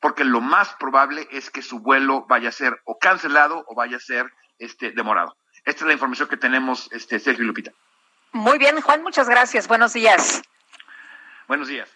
porque 0.01 0.25
lo 0.25 0.41
más 0.41 0.75
probable 0.79 1.27
es 1.31 1.51
que 1.51 1.63
su 1.63 1.81
vuelo 1.81 2.27
vaya 2.29 2.51
a 2.51 2.53
ser 2.53 2.81
o 2.85 2.99
cancelado 2.99 3.65
o 3.67 3.75
vaya 3.75 3.97
a 3.97 4.01
ser 4.01 4.31
este 4.59 4.93
demorado. 4.93 5.37
Esta 5.65 5.85
es 5.85 5.87
la 5.87 5.93
información 5.93 6.29
que 6.29 6.37
tenemos, 6.37 6.89
este 6.93 7.19
Sergio 7.19 7.45
Lupita. 7.45 7.73
Muy 8.33 8.59
bien, 8.59 8.81
Juan, 8.81 9.03
muchas 9.03 9.29
gracias. 9.29 9.67
Buenos 9.67 9.93
días. 9.93 10.43
Buenos 11.49 11.69
días. 11.69 11.89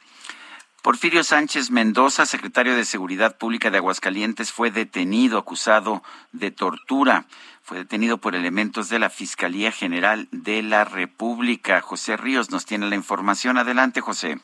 Porfirio 0.82 1.22
Sánchez 1.24 1.70
Mendoza, 1.70 2.24
secretario 2.24 2.74
de 2.74 2.86
Seguridad 2.86 3.36
Pública 3.36 3.70
de 3.70 3.76
Aguascalientes, 3.76 4.50
fue 4.50 4.70
detenido 4.70 5.36
acusado 5.36 6.02
de 6.32 6.50
tortura. 6.50 7.26
Fue 7.62 7.76
detenido 7.76 8.16
por 8.16 8.34
elementos 8.34 8.88
de 8.88 8.98
la 8.98 9.10
Fiscalía 9.10 9.72
General 9.72 10.26
de 10.32 10.62
la 10.62 10.84
República. 10.84 11.82
José 11.82 12.16
Ríos 12.16 12.50
nos 12.50 12.64
tiene 12.64 12.88
la 12.88 12.96
información. 12.96 13.58
Adelante, 13.58 14.00
José. 14.00 14.40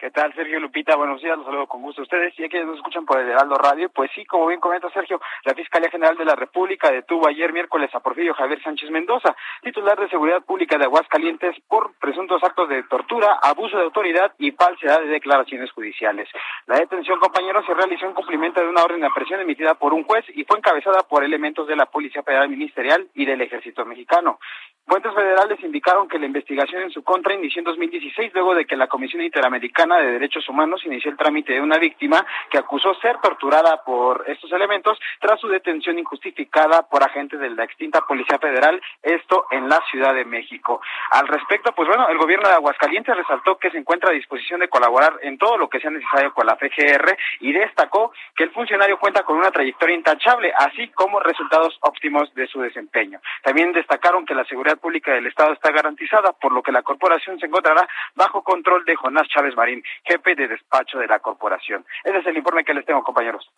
¿Qué 0.00 0.10
tal, 0.10 0.32
Sergio 0.32 0.58
Lupita? 0.60 0.96
Buenos 0.96 1.20
días, 1.20 1.36
los 1.36 1.44
saludo 1.44 1.66
con 1.66 1.82
gusto 1.82 2.00
a 2.00 2.04
ustedes. 2.04 2.32
Y 2.38 2.48
que 2.48 2.64
nos 2.64 2.76
escuchan 2.76 3.04
por 3.04 3.20
el 3.20 3.28
Heraldo 3.28 3.56
Radio, 3.56 3.90
pues 3.90 4.10
sí, 4.14 4.24
como 4.24 4.46
bien 4.46 4.58
comenta 4.58 4.88
Sergio, 4.88 5.20
la 5.44 5.52
Fiscalía 5.52 5.90
General 5.90 6.16
de 6.16 6.24
la 6.24 6.34
República 6.34 6.90
detuvo 6.90 7.28
ayer 7.28 7.52
miércoles 7.52 7.94
a 7.94 8.00
Porfirio 8.00 8.32
Javier 8.32 8.62
Sánchez 8.62 8.88
Mendoza, 8.90 9.36
titular 9.60 10.00
de 10.00 10.08
Seguridad 10.08 10.42
Pública 10.42 10.78
de 10.78 10.84
Aguascalientes, 10.84 11.54
por 11.68 11.92
presuntos 11.98 12.42
actos 12.42 12.70
de 12.70 12.82
tortura, 12.84 13.40
abuso 13.42 13.76
de 13.76 13.82
autoridad 13.82 14.32
y 14.38 14.52
falsedad 14.52 15.00
de 15.00 15.08
declaraciones 15.08 15.70
judiciales. 15.72 16.30
La 16.66 16.76
detención, 16.76 17.20
compañeros, 17.20 17.66
se 17.66 17.74
realizó 17.74 18.06
en 18.06 18.14
cumplimiento 18.14 18.58
de 18.62 18.70
una 18.70 18.82
orden 18.82 19.00
de 19.00 19.06
aprehensión 19.06 19.40
emitida 19.40 19.74
por 19.74 19.92
un 19.92 20.04
juez 20.04 20.24
y 20.34 20.44
fue 20.44 20.56
encabezada 20.56 21.02
por 21.02 21.24
elementos 21.24 21.66
de 21.66 21.76
la 21.76 21.84
Policía 21.84 22.22
Federal 22.22 22.48
Ministerial 22.48 23.06
y 23.12 23.26
del 23.26 23.42
Ejército 23.42 23.84
Mexicano. 23.84 24.38
Fuentes 24.86 25.14
federales 25.14 25.62
indicaron 25.62 26.08
que 26.08 26.18
la 26.18 26.26
investigación 26.26 26.82
en 26.82 26.90
su 26.90 27.04
contra 27.04 27.34
inició 27.34 27.60
en 27.60 27.66
2016 27.66 28.32
luego 28.34 28.54
de 28.54 28.64
que 28.64 28.76
la 28.76 28.88
Comisión 28.88 29.22
Interamericana 29.22 29.89
de 29.98 30.12
Derechos 30.12 30.48
Humanos 30.48 30.84
inició 30.84 31.10
el 31.10 31.16
trámite 31.16 31.52
de 31.52 31.60
una 31.60 31.78
víctima 31.78 32.24
que 32.50 32.58
acusó 32.58 32.94
ser 32.94 33.18
torturada 33.18 33.82
por 33.84 34.24
estos 34.28 34.50
elementos 34.52 34.98
tras 35.20 35.40
su 35.40 35.48
detención 35.48 35.98
injustificada 35.98 36.82
por 36.88 37.02
agentes 37.02 37.40
de 37.40 37.50
la 37.50 37.64
extinta 37.64 38.00
Policía 38.02 38.38
Federal, 38.38 38.80
esto 39.02 39.46
en 39.50 39.68
la 39.68 39.80
Ciudad 39.90 40.14
de 40.14 40.24
México. 40.24 40.80
Al 41.10 41.28
respecto, 41.28 41.72
pues 41.72 41.88
bueno, 41.88 42.08
el 42.08 42.18
gobierno 42.18 42.48
de 42.48 42.54
Aguascalientes 42.54 43.16
resaltó 43.16 43.58
que 43.58 43.70
se 43.70 43.78
encuentra 43.78 44.10
a 44.10 44.14
disposición 44.14 44.60
de 44.60 44.68
colaborar 44.68 45.14
en 45.22 45.38
todo 45.38 45.56
lo 45.56 45.68
que 45.68 45.80
sea 45.80 45.90
necesario 45.90 46.32
con 46.32 46.46
la 46.46 46.56
FGR 46.56 47.16
y 47.40 47.52
destacó 47.52 48.12
que 48.36 48.44
el 48.44 48.50
funcionario 48.50 48.98
cuenta 48.98 49.22
con 49.22 49.36
una 49.36 49.50
trayectoria 49.50 49.96
intachable, 49.96 50.52
así 50.56 50.88
como 50.88 51.20
resultados 51.20 51.78
óptimos 51.82 52.32
de 52.34 52.46
su 52.46 52.60
desempeño. 52.60 53.20
También 53.42 53.72
destacaron 53.72 54.26
que 54.26 54.34
la 54.34 54.44
seguridad 54.44 54.78
pública 54.78 55.12
del 55.12 55.26
Estado 55.26 55.52
está 55.52 55.70
garantizada, 55.70 56.32
por 56.32 56.52
lo 56.52 56.62
que 56.62 56.72
la 56.72 56.82
corporación 56.82 57.38
se 57.38 57.46
encontrará 57.46 57.88
bajo 58.14 58.42
control 58.42 58.84
de 58.84 58.96
Jonás 58.96 59.28
Chávez 59.28 59.56
Marín, 59.56 59.79
jefe 60.04 60.34
de 60.34 60.48
despacho 60.48 60.98
de 60.98 61.06
la 61.06 61.18
corporación. 61.18 61.84
Ese 62.04 62.18
es 62.18 62.26
el 62.26 62.36
informe 62.36 62.64
que 62.64 62.74
les 62.74 62.84
tengo, 62.84 63.02
compañeros. 63.02 63.50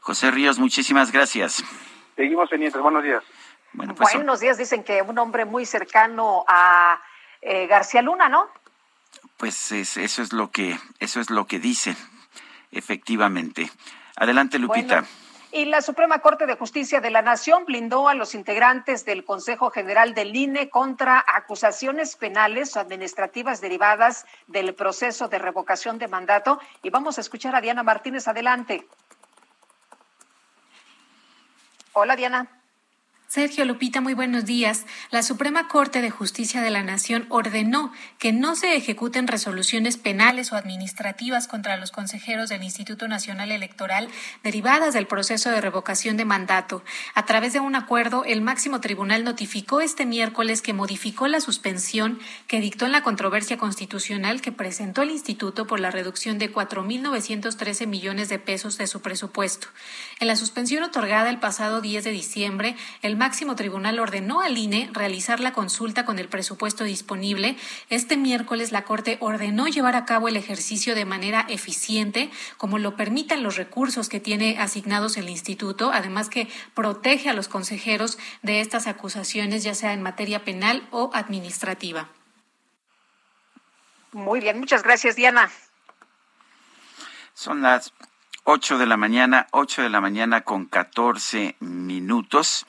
José 0.00 0.30
Ríos, 0.30 0.58
muchísimas 0.58 1.12
gracias. 1.12 1.64
Seguimos 2.16 2.48
pendientes. 2.50 2.80
Buenos 2.80 3.02
días. 3.02 3.22
Bueno, 3.72 3.94
pues, 3.94 4.14
Buenos 4.14 4.40
días. 4.40 4.58
Dicen 4.58 4.84
que 4.84 5.02
un 5.02 5.18
hombre 5.18 5.44
muy 5.44 5.64
cercano 5.64 6.44
a 6.46 7.00
eh, 7.40 7.66
García 7.66 8.02
Luna, 8.02 8.28
¿no? 8.28 8.48
Pues 9.36 9.72
eso 9.72 10.22
es 10.22 10.32
lo 10.32 10.50
que 10.50 10.78
eso 11.00 11.20
es 11.20 11.30
lo 11.30 11.46
que 11.46 11.58
dicen, 11.58 11.96
efectivamente. 12.70 13.70
Adelante, 14.16 14.58
Lupita. 14.58 15.04
Y 15.54 15.66
la 15.66 15.82
Suprema 15.82 16.20
Corte 16.20 16.46
de 16.46 16.56
Justicia 16.56 17.02
de 17.02 17.10
la 17.10 17.20
Nación 17.20 17.66
blindó 17.66 18.08
a 18.08 18.14
los 18.14 18.34
integrantes 18.34 19.04
del 19.04 19.22
Consejo 19.22 19.68
General 19.68 20.14
del 20.14 20.34
INE 20.34 20.70
contra 20.70 21.22
acusaciones 21.28 22.16
penales 22.16 22.74
o 22.74 22.80
administrativas 22.80 23.60
derivadas 23.60 24.24
del 24.46 24.74
proceso 24.74 25.28
de 25.28 25.38
revocación 25.38 25.98
de 25.98 26.08
mandato. 26.08 26.58
Y 26.82 26.88
vamos 26.88 27.18
a 27.18 27.20
escuchar 27.20 27.54
a 27.54 27.60
Diana 27.60 27.82
Martínez. 27.82 28.26
Adelante. 28.28 28.86
Hola, 31.92 32.16
Diana. 32.16 32.61
Sergio 33.32 33.64
Lupita, 33.64 34.02
muy 34.02 34.12
buenos 34.12 34.44
días. 34.44 34.84
La 35.10 35.22
Suprema 35.22 35.66
Corte 35.66 36.02
de 36.02 36.10
Justicia 36.10 36.60
de 36.60 36.68
la 36.68 36.82
Nación 36.82 37.24
ordenó 37.30 37.90
que 38.18 38.30
no 38.30 38.56
se 38.56 38.76
ejecuten 38.76 39.26
resoluciones 39.26 39.96
penales 39.96 40.52
o 40.52 40.56
administrativas 40.56 41.48
contra 41.48 41.78
los 41.78 41.92
consejeros 41.92 42.50
del 42.50 42.62
Instituto 42.62 43.08
Nacional 43.08 43.50
Electoral 43.50 44.10
derivadas 44.42 44.92
del 44.92 45.06
proceso 45.06 45.48
de 45.48 45.62
revocación 45.62 46.18
de 46.18 46.26
mandato. 46.26 46.84
A 47.14 47.24
través 47.24 47.54
de 47.54 47.60
un 47.60 47.74
acuerdo, 47.74 48.26
el 48.26 48.42
máximo 48.42 48.82
tribunal 48.82 49.24
notificó 49.24 49.80
este 49.80 50.04
miércoles 50.04 50.60
que 50.60 50.74
modificó 50.74 51.26
la 51.26 51.40
suspensión 51.40 52.18
que 52.48 52.60
dictó 52.60 52.84
en 52.84 52.92
la 52.92 53.02
controversia 53.02 53.56
constitucional 53.56 54.42
que 54.42 54.52
presentó 54.52 55.00
el 55.00 55.10
instituto 55.10 55.66
por 55.66 55.80
la 55.80 55.90
reducción 55.90 56.38
de 56.38 56.52
4.913 56.52 57.86
millones 57.86 58.28
de 58.28 58.38
pesos 58.38 58.76
de 58.76 58.86
su 58.86 59.00
presupuesto. 59.00 59.68
En 60.20 60.26
la 60.26 60.36
suspensión 60.36 60.82
otorgada 60.82 61.30
el 61.30 61.40
pasado 61.40 61.80
10 61.80 62.04
de 62.04 62.10
diciembre, 62.10 62.76
el 63.00 63.21
máximo 63.22 63.54
tribunal 63.54 64.00
ordenó 64.00 64.40
al 64.40 64.58
INE 64.58 64.90
realizar 64.92 65.38
la 65.38 65.52
consulta 65.52 66.04
con 66.04 66.18
el 66.18 66.28
presupuesto 66.28 66.82
disponible. 66.82 67.56
Este 67.88 68.16
miércoles 68.16 68.72
la 68.72 68.82
Corte 68.82 69.16
ordenó 69.20 69.68
llevar 69.68 69.94
a 69.94 70.04
cabo 70.06 70.26
el 70.26 70.36
ejercicio 70.36 70.96
de 70.96 71.04
manera 71.04 71.46
eficiente, 71.48 72.32
como 72.56 72.80
lo 72.80 72.96
permitan 72.96 73.44
los 73.44 73.54
recursos 73.54 74.08
que 74.08 74.18
tiene 74.18 74.58
asignados 74.58 75.16
el 75.16 75.28
instituto, 75.28 75.92
además 75.94 76.30
que 76.30 76.48
protege 76.74 77.30
a 77.30 77.32
los 77.32 77.46
consejeros 77.46 78.18
de 78.42 78.60
estas 78.60 78.88
acusaciones, 78.88 79.62
ya 79.62 79.76
sea 79.76 79.92
en 79.92 80.02
materia 80.02 80.42
penal 80.44 80.88
o 80.90 81.12
administrativa. 81.14 82.08
Muy 84.10 84.40
bien, 84.40 84.58
muchas 84.58 84.82
gracias, 84.82 85.14
Diana. 85.14 85.48
Son 87.34 87.62
las 87.62 87.92
8 88.42 88.78
de 88.78 88.86
la 88.86 88.96
mañana, 88.96 89.46
8 89.52 89.82
de 89.82 89.90
la 89.90 90.00
mañana 90.00 90.40
con 90.40 90.66
14 90.66 91.54
minutos. 91.60 92.66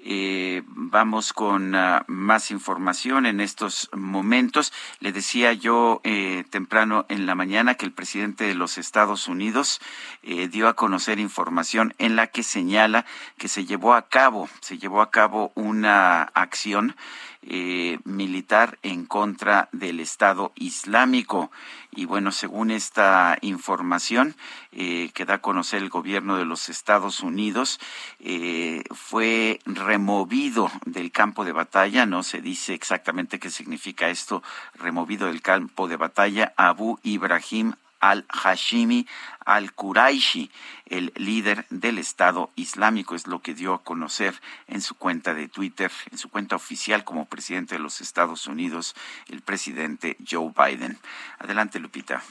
Eh, 0.00 0.62
vamos 0.66 1.32
con 1.32 1.74
uh, 1.74 2.00
más 2.06 2.52
información 2.52 3.26
en 3.26 3.40
estos 3.40 3.90
momentos. 3.92 4.72
Le 5.00 5.12
decía 5.12 5.52
yo 5.52 6.00
eh, 6.04 6.44
temprano 6.50 7.04
en 7.08 7.26
la 7.26 7.34
mañana 7.34 7.74
que 7.74 7.84
el 7.84 7.92
presidente 7.92 8.44
de 8.44 8.54
los 8.54 8.78
Estados 8.78 9.26
Unidos 9.26 9.80
eh, 10.22 10.46
dio 10.46 10.68
a 10.68 10.74
conocer 10.74 11.18
información 11.18 11.94
en 11.98 12.14
la 12.14 12.28
que 12.28 12.44
señala 12.44 13.06
que 13.38 13.48
se 13.48 13.64
llevó 13.64 13.94
a 13.94 14.08
cabo, 14.08 14.48
se 14.60 14.78
llevó 14.78 15.02
a 15.02 15.10
cabo 15.10 15.50
una 15.56 16.22
acción 16.22 16.94
eh, 17.42 17.98
militar 18.04 18.78
en 18.82 19.06
contra 19.06 19.68
del 19.72 20.00
Estado 20.00 20.52
Islámico. 20.56 21.50
Y 21.90 22.04
bueno, 22.04 22.32
según 22.32 22.70
esta 22.70 23.38
información 23.40 24.36
eh, 24.72 25.10
que 25.14 25.24
da 25.24 25.34
a 25.34 25.40
conocer 25.40 25.82
el 25.82 25.88
gobierno 25.88 26.36
de 26.36 26.44
los 26.44 26.68
Estados 26.68 27.20
Unidos, 27.20 27.80
eh, 28.18 28.82
fue 28.90 29.60
removido 29.64 30.70
del 30.84 31.12
campo 31.12 31.44
de 31.44 31.52
batalla, 31.52 32.06
no 32.06 32.22
se 32.22 32.40
dice 32.40 32.74
exactamente 32.74 33.38
qué 33.38 33.50
significa 33.50 34.08
esto, 34.08 34.42
removido 34.74 35.26
del 35.26 35.42
campo 35.42 35.88
de 35.88 35.96
batalla, 35.96 36.52
Abu 36.56 36.98
Ibrahim 37.02 37.74
al-Hashimi 38.00 39.06
al-Quraishi, 39.44 40.50
el 40.86 41.12
líder 41.16 41.66
del 41.70 41.98
Estado 41.98 42.50
Islámico, 42.54 43.14
es 43.14 43.26
lo 43.26 43.40
que 43.40 43.54
dio 43.54 43.74
a 43.74 43.82
conocer 43.82 44.40
en 44.66 44.80
su 44.80 44.94
cuenta 44.94 45.34
de 45.34 45.48
Twitter, 45.48 45.90
en 46.10 46.18
su 46.18 46.28
cuenta 46.28 46.56
oficial 46.56 47.04
como 47.04 47.26
presidente 47.26 47.76
de 47.76 47.80
los 47.80 48.00
Estados 48.00 48.46
Unidos, 48.46 48.94
el 49.28 49.40
presidente 49.42 50.16
Joe 50.28 50.52
Biden. 50.56 50.98
Adelante, 51.38 51.80
Lupita. 51.80 52.22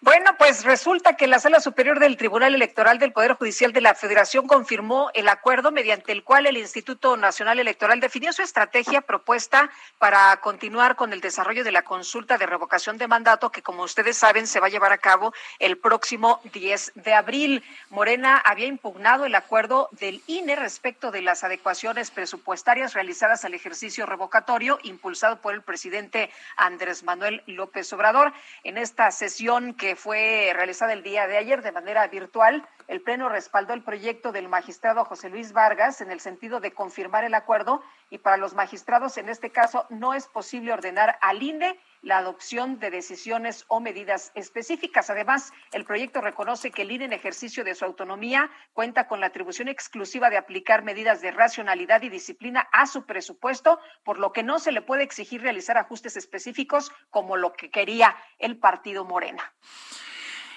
Bueno, 0.00 0.36
pues 0.38 0.64
resulta 0.64 1.16
que 1.16 1.26
la 1.26 1.40
Sala 1.40 1.58
Superior 1.58 1.98
del 1.98 2.16
Tribunal 2.16 2.54
Electoral 2.54 3.00
del 3.00 3.12
Poder 3.12 3.32
Judicial 3.32 3.72
de 3.72 3.80
la 3.80 3.96
Federación 3.96 4.46
confirmó 4.46 5.10
el 5.12 5.28
acuerdo 5.28 5.72
mediante 5.72 6.12
el 6.12 6.22
cual 6.22 6.46
el 6.46 6.56
Instituto 6.56 7.16
Nacional 7.16 7.58
Electoral 7.58 7.98
definió 7.98 8.32
su 8.32 8.42
estrategia 8.42 9.00
propuesta 9.00 9.70
para 9.98 10.36
continuar 10.36 10.94
con 10.94 11.12
el 11.12 11.20
desarrollo 11.20 11.64
de 11.64 11.72
la 11.72 11.82
consulta 11.82 12.38
de 12.38 12.46
revocación 12.46 12.96
de 12.96 13.08
mandato 13.08 13.50
que, 13.50 13.60
como 13.60 13.82
ustedes 13.82 14.16
saben, 14.16 14.46
se 14.46 14.60
va 14.60 14.68
a 14.68 14.70
llevar 14.70 14.92
a 14.92 14.98
cabo 14.98 15.34
el 15.58 15.78
próximo 15.78 16.40
10 16.52 16.92
de 16.94 17.14
abril. 17.14 17.64
Morena 17.90 18.38
había 18.38 18.66
impugnado 18.66 19.24
el 19.24 19.34
acuerdo 19.34 19.88
del 19.90 20.22
INE 20.28 20.54
respecto 20.54 21.10
de 21.10 21.22
las 21.22 21.42
adecuaciones 21.42 22.12
presupuestarias 22.12 22.94
realizadas 22.94 23.44
al 23.44 23.54
ejercicio 23.54 24.06
revocatorio 24.06 24.78
impulsado 24.84 25.40
por 25.40 25.54
el 25.54 25.62
presidente 25.62 26.30
Andrés 26.56 27.02
Manuel 27.02 27.42
López 27.46 27.92
Obrador. 27.92 28.32
En 28.62 28.78
esta 28.78 29.10
sesión 29.10 29.74
que 29.74 29.87
fue 29.96 30.52
realizada 30.54 30.92
el 30.92 31.02
día 31.02 31.26
de 31.26 31.38
ayer 31.38 31.62
de 31.62 31.72
manera 31.72 32.06
virtual, 32.08 32.66
el 32.86 33.02
Pleno 33.02 33.28
respaldó 33.28 33.74
el 33.74 33.82
proyecto 33.82 34.32
del 34.32 34.48
magistrado 34.48 35.04
José 35.04 35.28
Luis 35.28 35.52
Vargas 35.52 36.00
en 36.00 36.10
el 36.10 36.20
sentido 36.20 36.60
de 36.60 36.72
confirmar 36.72 37.24
el 37.24 37.34
acuerdo 37.34 37.82
y 38.10 38.18
para 38.18 38.36
los 38.36 38.54
magistrados 38.54 39.18
en 39.18 39.28
este 39.28 39.50
caso 39.50 39.86
no 39.90 40.14
es 40.14 40.26
posible 40.26 40.72
ordenar 40.72 41.18
al 41.20 41.42
INE 41.42 41.78
la 42.02 42.18
adopción 42.18 42.78
de 42.78 42.90
decisiones 42.90 43.64
o 43.68 43.80
medidas 43.80 44.32
específicas. 44.34 45.10
Además, 45.10 45.52
el 45.72 45.84
proyecto 45.84 46.20
reconoce 46.20 46.70
que 46.70 46.82
el 46.82 46.92
INE 46.92 47.06
en 47.06 47.12
ejercicio 47.12 47.64
de 47.64 47.74
su 47.74 47.84
autonomía 47.84 48.50
cuenta 48.72 49.06
con 49.06 49.20
la 49.20 49.26
atribución 49.26 49.68
exclusiva 49.68 50.30
de 50.30 50.36
aplicar 50.36 50.82
medidas 50.82 51.20
de 51.20 51.30
racionalidad 51.30 52.02
y 52.02 52.08
disciplina 52.08 52.68
a 52.72 52.86
su 52.86 53.04
presupuesto, 53.06 53.80
por 54.04 54.18
lo 54.18 54.32
que 54.32 54.42
no 54.42 54.58
se 54.58 54.72
le 54.72 54.82
puede 54.82 55.02
exigir 55.02 55.42
realizar 55.42 55.78
ajustes 55.78 56.16
específicos 56.16 56.92
como 57.10 57.36
lo 57.36 57.52
que 57.52 57.70
quería 57.70 58.16
el 58.38 58.58
partido 58.58 59.04
Morena. 59.04 59.52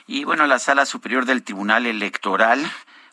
Y 0.08 0.24
bueno, 0.24 0.48
la 0.48 0.60
Sala 0.60 0.86
Superior 0.86 1.26
del 1.26 1.44
Tribunal 1.44 1.86
Electoral 1.86 2.66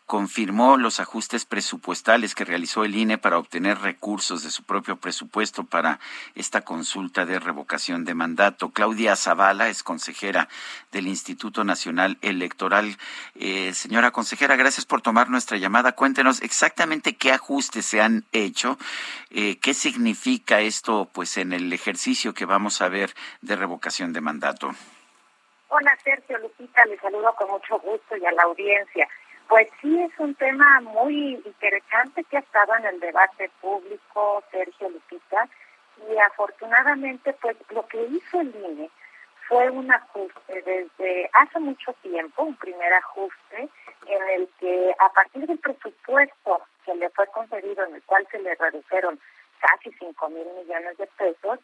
confirmó 0.09 0.79
los 0.79 1.01
ajustes 1.01 1.45
presupuestales 1.45 2.35
que 2.35 2.47
realizó 2.47 2.83
el 2.83 2.97
INE 2.97 3.19
para 3.19 3.37
obtener 3.37 3.79
recursos 3.79 4.43
de 4.43 4.51
su 4.51 4.65
propio 4.65 4.97
presupuesto 4.97 5.65
para 5.65 6.01
esta 6.35 6.63
consulta 6.63 7.27
de 7.27 7.39
revocación 7.39 8.07
de 8.07 8.15
mandato. 8.15 8.71
Claudia 8.71 9.17
Zavala 9.17 9.69
es 9.69 9.83
consejera 9.83 10.49
del 10.93 11.09
Instituto 11.09 11.63
Nacional 11.63 12.17
Electoral. 12.23 12.97
Eh, 13.35 13.75
señora 13.75 14.11
consejera, 14.11 14.57
gracias 14.57 14.87
por 14.87 15.03
tomar 15.03 15.29
nuestra 15.29 15.59
llamada. 15.59 15.93
Cuéntenos 15.93 16.41
exactamente 16.41 17.15
qué 17.17 17.33
ajustes 17.33 17.85
se 17.85 18.01
han 18.01 18.25
hecho, 18.33 18.79
eh, 19.29 19.59
qué 19.59 19.75
significa 19.75 20.63
esto 20.63 21.11
pues 21.13 21.37
en 21.37 21.53
el 21.53 21.71
ejercicio 21.71 22.33
que 22.33 22.47
vamos 22.47 22.81
a 22.81 22.89
ver 22.89 23.13
de 23.43 23.57
revocación 23.57 24.15
de 24.15 24.23
mandato. 24.23 24.71
Hola 25.69 25.95
Sergio 26.03 26.39
Lupita, 26.39 26.87
le 26.87 26.99
saludo 26.99 27.35
con 27.37 27.51
mucho 27.51 27.79
gusto 27.81 28.17
y 28.17 28.25
a 28.25 28.33
la 28.33 28.45
audiencia. 28.45 29.07
Pues 29.49 29.69
sí, 29.81 29.99
es 30.03 30.13
un 30.19 30.35
tema 30.35 30.81
muy 30.83 31.41
interesante 31.45 32.23
que 32.25 32.37
ha 32.37 32.41
estado 32.41 32.77
en 32.77 32.85
el 32.85 33.01
debate 33.01 33.51
público, 33.63 34.45
Sergio 34.51 34.91
Lupita, 34.91 35.49
y 36.11 36.19
afortunadamente 36.19 37.33
pues 37.41 37.57
lo 37.71 37.87
que 37.87 38.03
hizo 38.05 38.41
el 38.41 38.55
INE 38.55 38.91
fue 39.49 39.71
un 39.71 39.91
ajuste 39.91 40.63
desde 40.63 41.31
hace 41.33 41.59
mucho 41.61 41.95
tiempo, 42.03 42.43
un 42.43 42.57
primer 42.57 42.93
ajuste 42.93 43.71
en 44.07 44.29
el 44.35 44.49
que 44.61 44.95
a 44.99 45.09
partir 45.15 45.47
del 45.47 45.59
presupuesto 45.59 46.61
que 46.85 46.95
le 46.95 47.09
fue 47.11 47.27
concedido, 47.29 47.87
en 47.87 47.95
el 47.95 48.03
cual 48.03 48.29
se 48.31 48.39
le 48.41 48.55
redujeron 48.55 49.19
casi 49.61 49.91
5 49.99 50.29
mil 50.29 50.47
millones 50.61 50.99
de 50.99 51.07
pesos, 51.17 51.59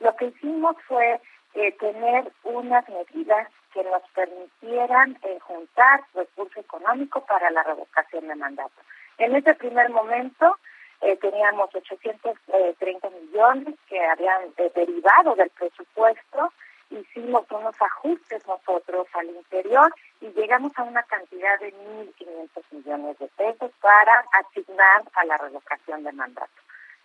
lo 0.00 0.16
que 0.16 0.26
hicimos 0.26 0.76
fue 0.88 1.20
eh, 1.54 1.72
tener 1.72 2.32
unas 2.44 2.88
medidas 2.88 3.48
que 3.76 3.84
nos 3.84 4.02
permitieran 4.14 5.18
eh, 5.22 5.38
juntar 5.40 6.00
recursos 6.14 6.56
económicos 6.56 7.22
para 7.24 7.50
la 7.50 7.62
revocación 7.62 8.26
de 8.26 8.34
mandato. 8.34 8.80
En 9.18 9.36
ese 9.36 9.52
primer 9.54 9.90
momento 9.90 10.56
eh, 11.02 11.16
teníamos 11.18 11.68
830 11.74 13.10
millones 13.10 13.74
que 13.86 14.00
habían 14.00 14.54
derivado 14.74 15.34
del 15.34 15.50
presupuesto, 15.50 16.52
hicimos 16.88 17.44
unos 17.50 17.74
ajustes 17.78 18.46
nosotros 18.46 19.06
al 19.12 19.26
interior 19.26 19.94
y 20.22 20.28
llegamos 20.28 20.72
a 20.76 20.82
una 20.82 21.02
cantidad 21.02 21.60
de 21.60 21.74
1.500 21.74 22.48
millones 22.70 23.18
de 23.18 23.28
pesos 23.28 23.70
para 23.82 24.24
asignar 24.40 25.02
a 25.16 25.24
la 25.26 25.36
revocación 25.36 26.02
de 26.02 26.12
mandato. 26.12 26.62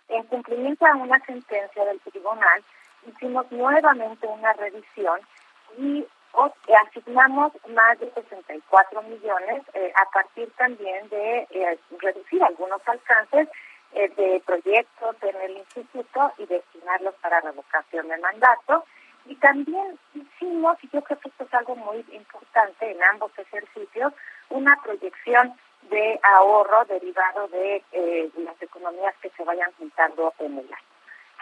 En 0.08 0.22
cumplimiento 0.24 0.86
a 0.86 0.96
una 0.96 1.18
sentencia 1.26 1.84
del 1.84 2.00
tribunal, 2.00 2.64
hicimos 3.06 3.52
nuevamente 3.52 4.26
una 4.26 4.54
revisión 4.54 5.20
y 5.76 6.06
asignamos 6.86 7.52
más 7.68 7.98
de 8.00 8.10
64 8.12 9.02
millones 9.02 9.62
eh, 9.74 9.92
a 9.94 10.10
partir 10.10 10.50
también 10.56 11.08
de 11.08 11.46
eh, 11.50 11.78
reducir 11.98 12.42
algunos 12.42 12.80
alcances 12.86 13.48
eh, 13.92 14.08
de 14.16 14.42
proyectos 14.46 15.16
en 15.22 15.36
el 15.42 15.58
instituto 15.58 16.32
y 16.38 16.46
destinarlos 16.46 17.14
para 17.16 17.40
revocación 17.40 18.08
de 18.08 18.18
mandato. 18.18 18.84
Y 19.26 19.36
también 19.36 19.98
hicimos, 20.14 20.76
y 20.82 20.88
yo 20.92 21.02
creo 21.02 21.18
que 21.18 21.28
esto 21.28 21.44
es 21.44 21.54
algo 21.54 21.76
muy 21.76 22.04
importante 22.12 22.90
en 22.90 23.02
ambos 23.04 23.30
ejercicios, 23.38 24.12
una 24.48 24.76
proyección 24.82 25.54
de 25.90 26.18
ahorro 26.22 26.84
derivado 26.86 27.46
de 27.48 27.82
las 28.36 28.60
economías 28.60 29.14
que 29.20 29.30
se 29.30 29.44
vayan 29.44 29.70
juntando 29.78 30.32
en 30.38 30.58
el 30.58 30.64
año. 30.64 30.92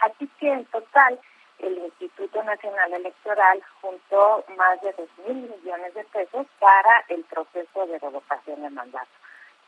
Así 0.01 0.27
que 0.39 0.51
en 0.51 0.65
total 0.65 1.19
el 1.61 1.77
Instituto 1.77 2.43
Nacional 2.43 2.93
Electoral 2.93 3.61
juntó 3.81 4.43
más 4.57 4.81
de 4.81 4.93
2 4.93 5.09
mil 5.27 5.49
millones 5.49 5.93
de 5.93 6.03
pesos 6.05 6.45
para 6.59 7.03
el 7.09 7.23
proceso 7.25 7.87
de 7.87 7.99
revocación 7.99 8.61
de 8.61 8.69
mandato. 8.69 9.09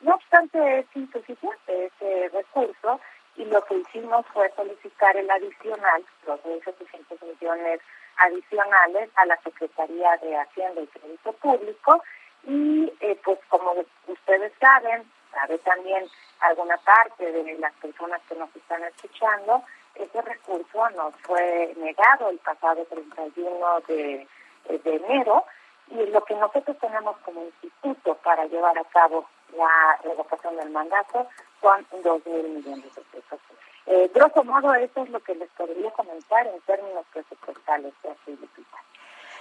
No 0.01 0.15
obstante, 0.15 0.79
es 0.79 0.85
insuficiente 0.95 1.85
ese 1.85 2.29
recurso 2.29 2.99
y 3.35 3.45
lo 3.45 3.63
que 3.65 3.75
hicimos 3.75 4.25
fue 4.33 4.51
solicitar 4.55 5.15
el 5.15 5.29
adicional, 5.29 6.03
los 6.27 6.39
1.700 6.41 7.23
millones 7.25 7.79
adicionales 8.17 9.09
a 9.15 9.25
la 9.25 9.37
Secretaría 9.41 10.17
de 10.17 10.37
Hacienda 10.37 10.81
y 10.81 10.87
Crédito 10.87 11.33
Público 11.33 12.03
y 12.45 12.91
eh, 12.99 13.19
pues 13.23 13.39
como 13.49 13.73
ustedes 14.07 14.51
saben, 14.59 15.09
sabe 15.31 15.57
también 15.59 16.05
alguna 16.41 16.77
parte 16.77 17.31
de 17.31 17.57
las 17.57 17.73
personas 17.75 18.21
que 18.27 18.35
nos 18.35 18.53
están 18.55 18.83
escuchando, 18.83 19.63
ese 19.95 20.21
recurso 20.21 20.89
nos 20.91 21.13
fue 21.21 21.73
negado 21.77 22.29
el 22.29 22.37
pasado 22.39 22.85
31 22.85 23.79
de, 23.87 24.27
de 24.69 24.95
enero 24.95 25.45
y 25.87 26.05
lo 26.07 26.23
que 26.23 26.35
nosotros 26.35 26.77
tenemos 26.79 27.17
como 27.19 27.43
instituto 27.43 28.15
para 28.23 28.45
llevar 28.45 28.77
a 28.77 28.83
cabo 28.85 29.27
la 29.55 29.99
revocación 30.03 30.55
del 30.57 30.69
mandato 30.71 31.27
son 31.61 31.85
dos 32.03 32.25
mil 32.25 32.49
millones 32.49 32.95
de 32.95 33.01
pesos. 33.01 33.39
Eh, 33.85 34.09
grosso 34.13 34.43
modo, 34.43 34.73
eso 34.75 35.03
es 35.03 35.09
lo 35.09 35.19
que 35.19 35.35
les 35.35 35.49
podría 35.51 35.91
comentar 35.91 36.47
en 36.47 36.59
términos 36.61 37.05
presupuestales. 37.11 37.93
Así, 38.03 38.37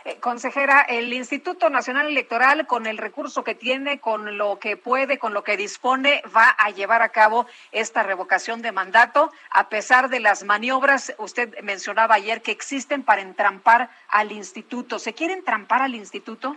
eh, 0.05 0.19
consejera, 0.19 0.81
el 0.83 1.13
Instituto 1.13 1.71
Nacional 1.71 2.09
Electoral, 2.09 2.67
con 2.67 2.87
el 2.87 2.99
recurso 2.99 3.45
que 3.45 3.55
tiene, 3.55 4.01
con 4.01 4.37
lo 4.37 4.59
que 4.59 4.77
puede, 4.77 5.19
con 5.19 5.33
lo 5.33 5.45
que 5.45 5.57
dispone, 5.57 6.23
va 6.35 6.49
a 6.51 6.71
llevar 6.71 7.03
a 7.03 7.11
cabo 7.11 7.47
esta 7.71 8.03
revocación 8.03 8.63
de 8.63 8.73
mandato, 8.73 9.31
a 9.51 9.69
pesar 9.69 10.09
de 10.09 10.19
las 10.19 10.43
maniobras, 10.43 11.15
usted 11.19 11.57
mencionaba 11.63 12.17
ayer, 12.17 12.43
que 12.43 12.51
existen 12.51 13.05
para 13.05 13.23
entrampar 13.23 13.91
al 14.09 14.33
instituto. 14.33 14.99
¿Se 14.99 15.15
quiere 15.15 15.35
entrampar 15.35 15.83
al 15.83 15.95
instituto? 15.95 16.57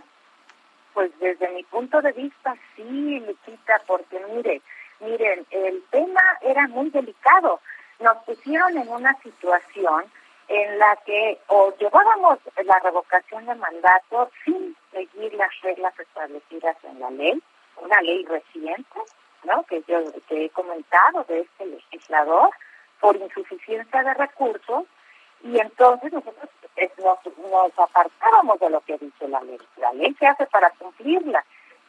Pues 0.92 1.12
desde 1.20 1.48
mi 1.50 1.62
punto 1.64 2.02
de 2.02 2.12
vista, 2.12 2.56
sí, 2.74 3.20
Lupita, 3.20 3.80
porque 3.86 4.18
mire, 4.34 4.62
miren, 5.00 5.46
el 5.50 5.84
tema 5.90 6.22
era 6.40 6.66
muy 6.68 6.90
delicado. 6.90 7.60
Nos 8.00 8.16
pusieron 8.24 8.76
en 8.76 8.88
una 8.88 9.14
situación 9.22 10.04
en 10.48 10.78
la 10.78 10.96
que 11.04 11.38
o 11.48 11.74
llevábamos 11.78 12.38
la 12.64 12.78
revocación 12.80 13.46
de 13.46 13.54
mandato 13.56 14.30
sin 14.44 14.76
seguir 14.92 15.34
las 15.34 15.50
reglas 15.62 15.98
establecidas 15.98 16.76
en 16.84 17.00
la 17.00 17.10
ley, 17.10 17.42
una 17.76 18.00
ley 18.02 18.24
reciente, 18.24 19.00
¿no? 19.44 19.64
que 19.64 19.82
yo 19.88 19.98
que 20.28 20.44
he 20.44 20.50
comentado 20.50 21.24
de 21.24 21.40
este 21.40 21.66
legislador, 21.66 22.50
por 23.00 23.16
insuficiencia 23.16 24.02
de 24.02 24.14
recursos, 24.14 24.84
y 25.42 25.58
entonces 25.58 26.12
nosotros 26.12 26.48
eh, 26.76 26.90
nos, 26.98 27.18
nos 27.50 27.78
apartábamos 27.78 28.58
de 28.58 28.70
lo 28.70 28.80
que 28.80 28.98
dice 28.98 29.28
la 29.28 29.40
ley. 29.42 29.58
La 29.76 29.92
ley 29.92 30.14
se 30.18 30.26
hace 30.26 30.46
para 30.46 30.70
cumplirla. 30.70 31.44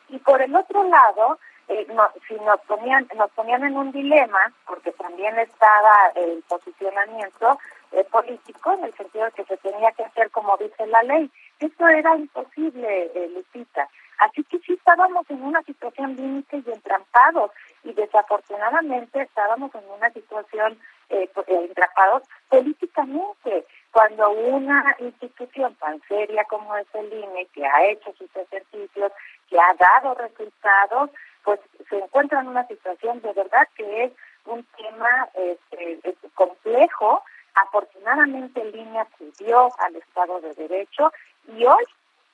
Y 0.09 0.19
por 0.19 0.41
el 0.41 0.55
otro 0.55 0.83
lado, 0.83 1.39
eh, 1.69 1.87
si 2.27 2.35
nos 2.35 2.59
ponían, 2.61 3.07
nos 3.15 3.31
ponían 3.31 3.63
en 3.63 3.77
un 3.77 3.91
dilema, 3.91 4.51
porque 4.65 4.91
también 4.93 5.37
estaba 5.39 5.93
el 6.15 6.43
posicionamiento 6.47 7.59
eh, 7.91 8.03
político, 8.05 8.73
en 8.73 8.85
el 8.85 8.93
sentido 8.95 9.25
de 9.25 9.31
que 9.31 9.45
se 9.45 9.57
tenía 9.57 9.91
que 9.91 10.03
hacer 10.03 10.29
como 10.31 10.57
dice 10.57 10.85
la 10.87 11.03
ley. 11.03 11.29
Eso 11.59 11.87
era 11.87 12.15
imposible, 12.15 13.11
eh, 13.13 13.29
Lupita. 13.33 13.87
Así 14.19 14.43
que 14.45 14.59
sí 14.59 14.73
estábamos 14.73 15.29
en 15.29 15.43
una 15.43 15.61
situación 15.63 16.15
límite 16.15 16.63
y 16.65 16.71
entrampados, 16.71 17.51
y 17.83 17.93
desafortunadamente 17.93 19.21
estábamos 19.21 19.73
en 19.75 19.89
una 19.89 20.09
situación 20.11 20.77
eh, 21.09 21.29
entrampados 21.47 22.23
políticamente. 22.49 23.65
Cuando 23.91 24.29
una 24.31 24.95
institución 24.99 25.75
tan 25.75 26.01
seria 26.07 26.43
como 26.45 26.75
es 26.75 26.87
el 26.93 27.11
INE, 27.13 27.47
que 27.53 27.65
ha 27.65 27.85
hecho 27.85 28.13
sus 28.17 28.29
ejercicios, 28.35 29.11
que 29.49 29.57
ha 29.57 29.73
dado 29.75 30.13
resultados, 30.15 31.09
pues 31.43 31.59
se 31.89 31.97
encuentra 31.97 32.41
en 32.41 32.49
una 32.49 32.67
situación 32.67 33.21
de 33.21 33.33
verdad 33.33 33.67
que 33.75 34.03
es 34.03 34.11
un 34.45 34.65
tema 34.77 35.29
este, 35.33 36.15
complejo. 36.35 37.23
Afortunadamente 37.61 38.61
INE 38.73 38.99
acudió 38.99 39.69
al 39.79 39.95
Estado 39.95 40.39
de 40.41 40.53
Derecho 40.53 41.11
y 41.47 41.65
hoy, 41.65 41.83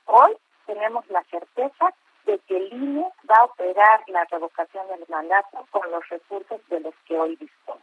hoy 0.06 0.38
tenemos 0.66 1.08
la 1.10 1.24
certeza 1.24 1.94
de 2.26 2.40
que 2.40 2.58
el 2.58 2.74
INE 2.74 3.10
va 3.30 3.36
a 3.38 3.46
operar 3.46 4.04
la 4.08 4.26
revocación 4.26 4.88
del 4.90 5.06
mandato 5.08 5.66
con 5.72 5.90
los 5.92 6.08
recursos 6.10 6.60
de 6.68 6.80
los 6.82 6.94
que 7.06 7.18
hoy 7.18 7.36
dispone. 7.38 7.82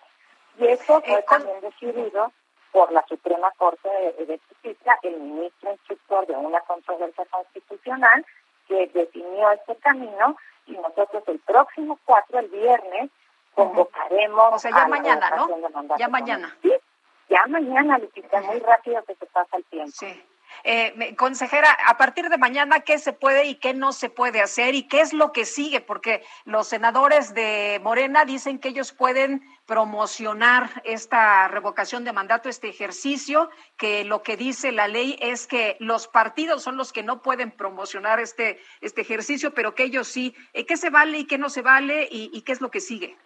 Y 0.58 0.66
eso 0.66 1.00
fue 1.00 1.22
también 1.22 1.60
decidido 1.62 2.30
por 2.72 2.92
la 2.92 3.04
Suprema 3.06 3.50
Corte 3.56 3.88
de, 3.88 4.38
Justicia, 4.48 4.98
el 5.02 5.18
ministro 5.18 5.72
instructor 5.72 6.26
de 6.26 6.36
una 6.36 6.60
controversia 6.60 7.24
constitucional 7.26 8.24
que 8.68 8.86
definió 8.88 9.50
este 9.52 9.76
camino 9.76 10.36
y 10.66 10.72
nosotros 10.72 11.24
el 11.26 11.38
próximo 11.40 11.98
4, 12.04 12.38
el 12.38 12.48
viernes, 12.48 13.10
convocaremos. 13.54 14.54
O 14.54 14.58
sea, 14.58 14.70
ya 14.70 14.86
mañana, 14.86 15.30
¿no? 15.30 15.96
Ya 15.98 16.08
mañana. 16.08 16.56
Sí, 16.62 16.72
ya 17.30 17.46
mañana, 17.48 17.98
Lupita, 17.98 18.40
muy 18.42 18.58
rápido 18.58 19.02
que 19.04 19.14
se 19.14 19.26
pasa 19.26 19.56
el 19.56 19.64
tiempo. 19.64 19.92
Sí. 19.94 20.22
Eh, 20.64 21.14
consejera, 21.16 21.70
a 21.86 21.96
partir 21.96 22.28
de 22.28 22.36
mañana, 22.36 22.80
¿qué 22.80 22.98
se 22.98 23.12
puede 23.12 23.46
y 23.46 23.54
qué 23.54 23.72
no 23.72 23.92
se 23.92 24.10
puede 24.10 24.42
hacer 24.42 24.74
y 24.74 24.88
qué 24.88 25.00
es 25.00 25.12
lo 25.12 25.32
que 25.32 25.46
sigue? 25.46 25.80
Porque 25.80 26.22
los 26.44 26.66
senadores 26.66 27.34
de 27.34 27.80
Morena 27.82 28.24
dicen 28.24 28.58
que 28.58 28.68
ellos 28.68 28.92
pueden 28.92 29.42
promocionar 29.64 30.82
esta 30.84 31.48
revocación 31.48 32.04
de 32.04 32.12
mandato, 32.12 32.48
este 32.48 32.68
ejercicio, 32.68 33.48
que 33.76 34.04
lo 34.04 34.22
que 34.22 34.36
dice 34.36 34.72
la 34.72 34.88
ley 34.88 35.16
es 35.20 35.46
que 35.46 35.76
los 35.78 36.08
partidos 36.08 36.62
son 36.62 36.76
los 36.76 36.92
que 36.92 37.04
no 37.04 37.22
pueden 37.22 37.52
promocionar 37.52 38.20
este, 38.20 38.60
este 38.80 39.00
ejercicio, 39.00 39.54
pero 39.54 39.74
que 39.74 39.84
ellos 39.84 40.08
sí. 40.08 40.34
Eh, 40.52 40.66
¿Qué 40.66 40.76
se 40.76 40.90
vale 40.90 41.18
y 41.18 41.26
qué 41.26 41.38
no 41.38 41.48
se 41.48 41.62
vale 41.62 42.08
y, 42.10 42.30
y 42.34 42.42
qué 42.42 42.52
es 42.52 42.60
lo 42.60 42.70
que 42.70 42.80
sigue? 42.80 43.16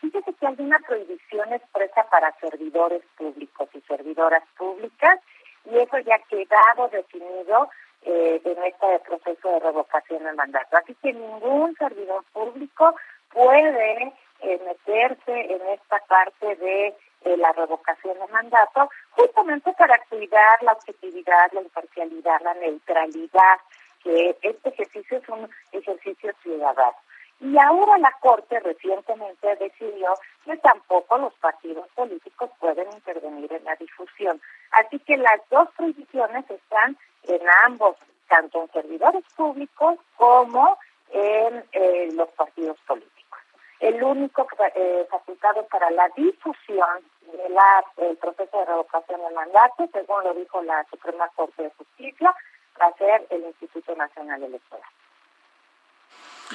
Fíjese 0.00 0.32
que 0.34 0.46
hay 0.46 0.56
una 0.58 0.78
prohibición 0.80 1.52
expresa 1.52 2.04
para 2.10 2.32
servidores 2.40 3.02
públicos 3.16 3.68
y 3.74 3.80
servidoras 3.82 4.42
públicas 4.56 5.18
y 5.64 5.78
eso 5.78 5.98
ya 5.98 6.14
ha 6.14 6.18
quedado 6.20 6.88
definido 6.88 7.68
eh, 8.02 8.40
en 8.44 8.64
este 8.64 8.98
proceso 9.00 9.50
de 9.50 9.60
revocación 9.60 10.24
de 10.24 10.32
mandato. 10.32 10.76
Así 10.76 10.94
que 11.02 11.12
ningún 11.12 11.74
servidor 11.76 12.24
público 12.32 12.94
puede 13.32 14.12
eh, 14.40 14.60
meterse 14.64 15.52
en 15.52 15.60
esta 15.68 15.98
parte 16.06 16.56
de 16.56 16.94
la 17.36 17.52
revocación 17.52 18.18
de 18.18 18.26
mandato, 18.28 18.88
justamente 19.10 19.72
para 19.72 19.98
cuidar 20.08 20.62
la 20.62 20.72
objetividad, 20.72 21.52
la 21.52 21.62
imparcialidad, 21.62 22.40
la 22.42 22.54
neutralidad, 22.54 23.58
que 24.02 24.36
este 24.40 24.68
ejercicio 24.68 25.18
es 25.18 25.28
un 25.28 25.50
ejercicio 25.72 26.32
ciudadano. 26.42 26.96
Y 27.40 27.56
ahora 27.56 27.98
la 27.98 28.12
Corte 28.20 28.58
recientemente 28.60 29.54
decidió 29.56 30.14
que 30.44 30.56
tampoco 30.56 31.18
los 31.18 31.32
partidos 31.34 31.88
políticos 31.94 32.50
pueden 32.58 32.92
intervenir 32.92 33.52
en 33.52 33.64
la 33.64 33.76
difusión. 33.76 34.40
Así 34.72 34.98
que 35.00 35.16
las 35.16 35.40
dos 35.50 35.68
prohibiciones 35.76 36.50
están 36.50 36.96
en 37.24 37.40
ambos, 37.64 37.96
tanto 38.28 38.62
en 38.62 38.72
servidores 38.72 39.24
públicos 39.36 39.98
como 40.16 40.78
en 41.10 41.64
eh, 41.72 42.08
los 42.12 42.28
partidos 42.30 42.76
políticos. 42.86 43.38
El 43.78 44.02
único 44.02 44.46
eh, 44.74 45.06
facultado 45.08 45.64
para 45.68 45.90
la 45.90 46.08
difusión 46.16 47.04
del 47.32 48.16
proceso 48.16 48.58
de 48.58 48.64
revocación 48.64 49.20
de 49.20 49.30
mandato, 49.30 49.88
según 49.92 50.24
lo 50.24 50.34
dijo 50.34 50.60
la 50.62 50.84
Suprema 50.90 51.28
Corte 51.36 51.62
de 51.62 51.70
Justicia, 51.70 52.34
va 52.80 52.86
a 52.86 52.96
ser 52.96 53.26
el 53.30 53.44
Instituto 53.44 53.94
Nacional 53.94 54.42
Electoral. 54.42 54.90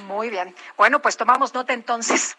Muy 0.01 0.29
bien. 0.29 0.55
Bueno, 0.77 0.99
pues 0.99 1.17
tomamos 1.17 1.53
nota 1.53 1.73
entonces. 1.73 2.37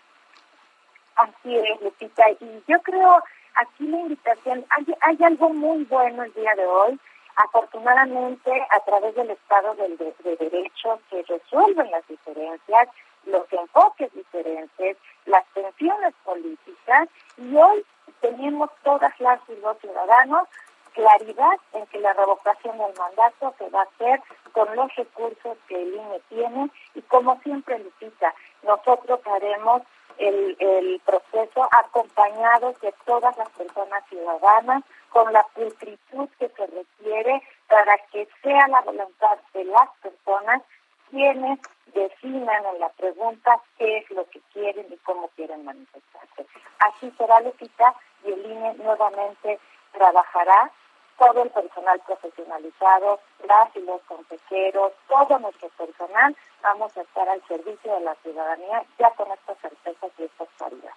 Así 1.16 1.56
es, 1.56 1.80
Lupita. 1.80 2.30
Y 2.40 2.62
yo 2.66 2.80
creo 2.82 3.22
aquí 3.54 3.86
la 3.86 3.98
invitación, 3.98 4.64
hay, 5.00 5.18
algo 5.22 5.50
muy 5.50 5.84
bueno 5.84 6.24
el 6.24 6.32
día 6.34 6.54
de 6.54 6.66
hoy. 6.66 6.98
Afortunadamente, 7.36 8.66
a 8.70 8.80
través 8.84 9.14
del 9.16 9.30
Estado 9.30 9.74
de, 9.74 9.88
de 9.88 10.36
Derecho 10.36 11.00
se 11.10 11.22
resuelven 11.22 11.90
las 11.90 12.06
diferencias, 12.06 12.88
los 13.26 13.52
enfoques 13.52 14.12
diferentes, 14.14 14.96
las 15.26 15.44
tensiones 15.52 16.14
políticas, 16.24 17.08
y 17.36 17.56
hoy 17.56 17.84
tenemos 18.20 18.70
todas 18.84 19.12
las 19.18 19.40
y 19.48 19.56
los 19.60 19.78
ciudadanos 19.78 20.48
claridad 20.94 21.58
en 21.72 21.86
que 21.86 21.98
la 22.00 22.12
revocación 22.14 22.78
del 22.78 22.94
mandato 22.96 23.54
se 23.58 23.68
va 23.70 23.80
a 23.80 23.84
hacer 23.84 24.22
con 24.52 24.74
los 24.74 24.94
recursos 24.94 25.58
que 25.68 25.82
el 25.82 25.94
INE 25.94 26.20
tiene 26.28 26.70
y 26.94 27.02
como 27.02 27.38
siempre 27.42 27.78
Lupita, 27.80 28.34
nosotros 28.62 29.20
haremos 29.26 29.82
el, 30.18 31.00
proceso 31.04 31.68
acompañados 31.72 32.80
de 32.80 32.94
todas 33.04 33.36
las 33.36 33.48
personas 33.50 34.04
ciudadanas 34.08 34.82
con 35.10 35.32
la 35.32 35.42
pulcritud 35.54 36.28
que 36.38 36.48
se 36.48 36.66
requiere 36.66 37.42
para 37.68 37.98
que 38.12 38.28
sea 38.42 38.68
la 38.68 38.80
voluntad 38.82 39.38
de 39.52 39.64
las 39.64 39.88
personas 40.00 40.62
quienes 41.10 41.58
definan 41.92 42.64
en 42.66 42.80
la 42.80 42.88
pregunta 42.90 43.60
qué 43.76 43.98
es 43.98 44.10
lo 44.10 44.24
que 44.30 44.40
quieren 44.52 44.86
y 44.90 44.96
cómo 44.98 45.28
quieren 45.36 45.64
manifestarse. 45.64 46.46
Así 46.78 47.12
será, 47.18 47.40
Lupita, 47.40 47.94
y 48.24 48.32
el 48.32 48.46
INE 48.46 48.74
nuevamente 48.74 49.58
trabajará 49.92 50.70
todo 51.18 51.42
el 51.42 51.50
personal 51.50 52.00
profesionalizado, 52.06 53.20
las 53.46 53.74
y 53.76 53.80
los 53.80 54.00
consejeros, 54.02 54.92
todo 55.08 55.38
nuestro 55.38 55.68
personal, 55.70 56.36
vamos 56.62 56.96
a 56.96 57.02
estar 57.02 57.28
al 57.28 57.42
servicio 57.46 57.94
de 57.94 58.00
la 58.00 58.14
ciudadanía 58.16 58.84
ya 58.98 59.10
con 59.10 59.30
estas 59.32 59.58
certezas 59.58 60.10
y 60.18 60.22
estas 60.24 60.48
claridades. 60.56 60.94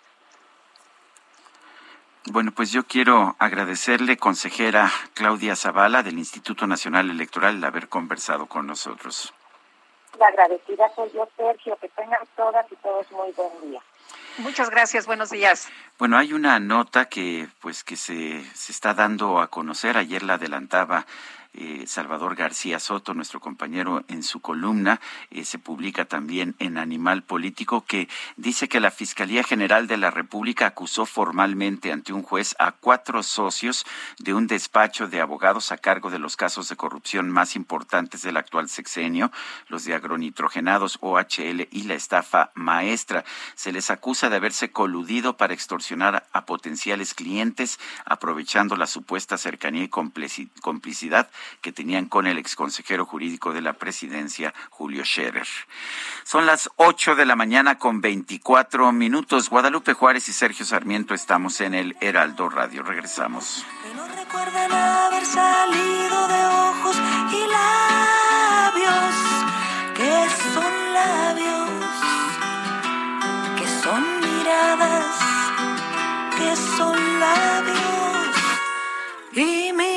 Bueno, 2.29 2.51
pues 2.51 2.71
yo 2.71 2.83
quiero 2.83 3.35
agradecerle, 3.39 4.17
consejera 4.17 4.91
Claudia 5.13 5.55
Zavala 5.55 6.03
del 6.03 6.17
Instituto 6.17 6.67
Nacional 6.67 7.09
Electoral, 7.09 7.55
el 7.55 7.63
haber 7.63 7.87
conversado 7.87 8.47
con 8.47 8.67
nosotros. 8.67 9.33
La 10.19 10.27
agradecida 10.27 10.89
soy 10.95 11.11
yo, 11.13 11.27
Sergio. 11.37 11.77
Que 11.77 11.89
tengan 11.89 12.19
todas 12.35 12.69
y 12.71 12.75
todos 12.77 13.09
muy 13.11 13.31
buen 13.31 13.61
día. 13.61 13.81
Muchas 14.37 14.69
gracias, 14.69 15.07
buenos 15.07 15.31
días. 15.31 15.67
Bueno, 15.97 16.17
hay 16.17 16.33
una 16.33 16.59
nota 16.59 17.05
que 17.05 17.47
pues 17.59 17.83
que 17.83 17.95
se, 17.95 18.43
se 18.53 18.71
está 18.71 18.93
dando 18.93 19.39
a 19.39 19.47
conocer, 19.47 19.97
ayer 19.97 20.21
la 20.21 20.35
adelantaba 20.35 21.07
eh, 21.53 21.85
Salvador 21.87 22.35
García 22.35 22.79
Soto, 22.79 23.13
nuestro 23.13 23.39
compañero, 23.39 24.03
en 24.07 24.23
su 24.23 24.41
columna, 24.41 24.99
eh, 25.31 25.45
se 25.45 25.59
publica 25.59 26.05
también 26.05 26.55
en 26.59 26.77
Animal 26.77 27.23
Político, 27.23 27.85
que 27.85 28.07
dice 28.35 28.67
que 28.67 28.79
la 28.79 28.91
Fiscalía 28.91 29.43
General 29.43 29.87
de 29.87 29.97
la 29.97 30.11
República 30.11 30.67
acusó 30.67 31.05
formalmente 31.05 31.91
ante 31.91 32.13
un 32.13 32.23
juez 32.23 32.55
a 32.59 32.71
cuatro 32.71 33.23
socios 33.23 33.85
de 34.19 34.33
un 34.33 34.47
despacho 34.47 35.07
de 35.07 35.21
abogados 35.21 35.71
a 35.71 35.77
cargo 35.77 36.09
de 36.09 36.19
los 36.19 36.35
casos 36.35 36.69
de 36.69 36.75
corrupción 36.75 37.29
más 37.29 37.55
importantes 37.55 38.21
del 38.21 38.37
actual 38.37 38.69
sexenio, 38.69 39.31
los 39.67 39.85
de 39.85 39.93
agronitrogenados 39.93 40.97
OHL 41.01 41.67
y 41.71 41.83
la 41.83 41.95
estafa 41.95 42.51
maestra. 42.53 43.23
Se 43.55 43.71
les 43.71 43.89
acusa 43.89 44.29
de 44.29 44.35
haberse 44.35 44.71
coludido 44.71 45.37
para 45.37 45.53
extorsionar 45.53 46.27
a 46.31 46.45
potenciales 46.45 47.13
clientes, 47.13 47.79
aprovechando 48.05 48.75
la 48.75 48.87
supuesta 48.87 49.37
cercanía 49.37 49.83
y 49.83 49.89
complicidad 49.89 51.29
que 51.61 51.71
tenían 51.71 52.05
con 52.05 52.27
el 52.27 52.37
exconsejero 52.37 53.05
jurídico 53.05 53.53
de 53.53 53.61
la 53.61 53.73
presidencia, 53.73 54.53
Julio 54.69 55.03
Scherer. 55.03 55.47
Son 56.23 56.45
las 56.45 56.69
8 56.75 57.15
de 57.15 57.25
la 57.25 57.35
mañana 57.35 57.77
con 57.77 58.01
24 58.01 58.91
minutos. 58.91 59.49
Guadalupe 59.49 59.93
Juárez 59.93 60.29
y 60.29 60.33
Sergio 60.33 60.65
Sarmiento 60.65 61.13
estamos 61.13 61.61
en 61.61 61.73
el 61.73 61.97
Heraldo 62.01 62.49
Radio. 62.49 62.83
Regresamos. 62.83 63.65
Que 63.83 63.93
no 63.93 64.07
recuerden 64.07 64.71
haber 64.71 65.25
salido 65.25 66.27
de 66.27 66.45
ojos 66.45 66.97
y 67.31 67.47
labios, 67.47 69.15
que 69.95 70.27
son 70.53 70.93
labios, 70.93 71.69
que 73.57 73.67
son 73.83 74.19
miradas, 74.19 75.15
que 76.37 76.55
son 76.77 77.19
labios 77.19 77.87
y 79.37 79.71
mi 79.71 79.96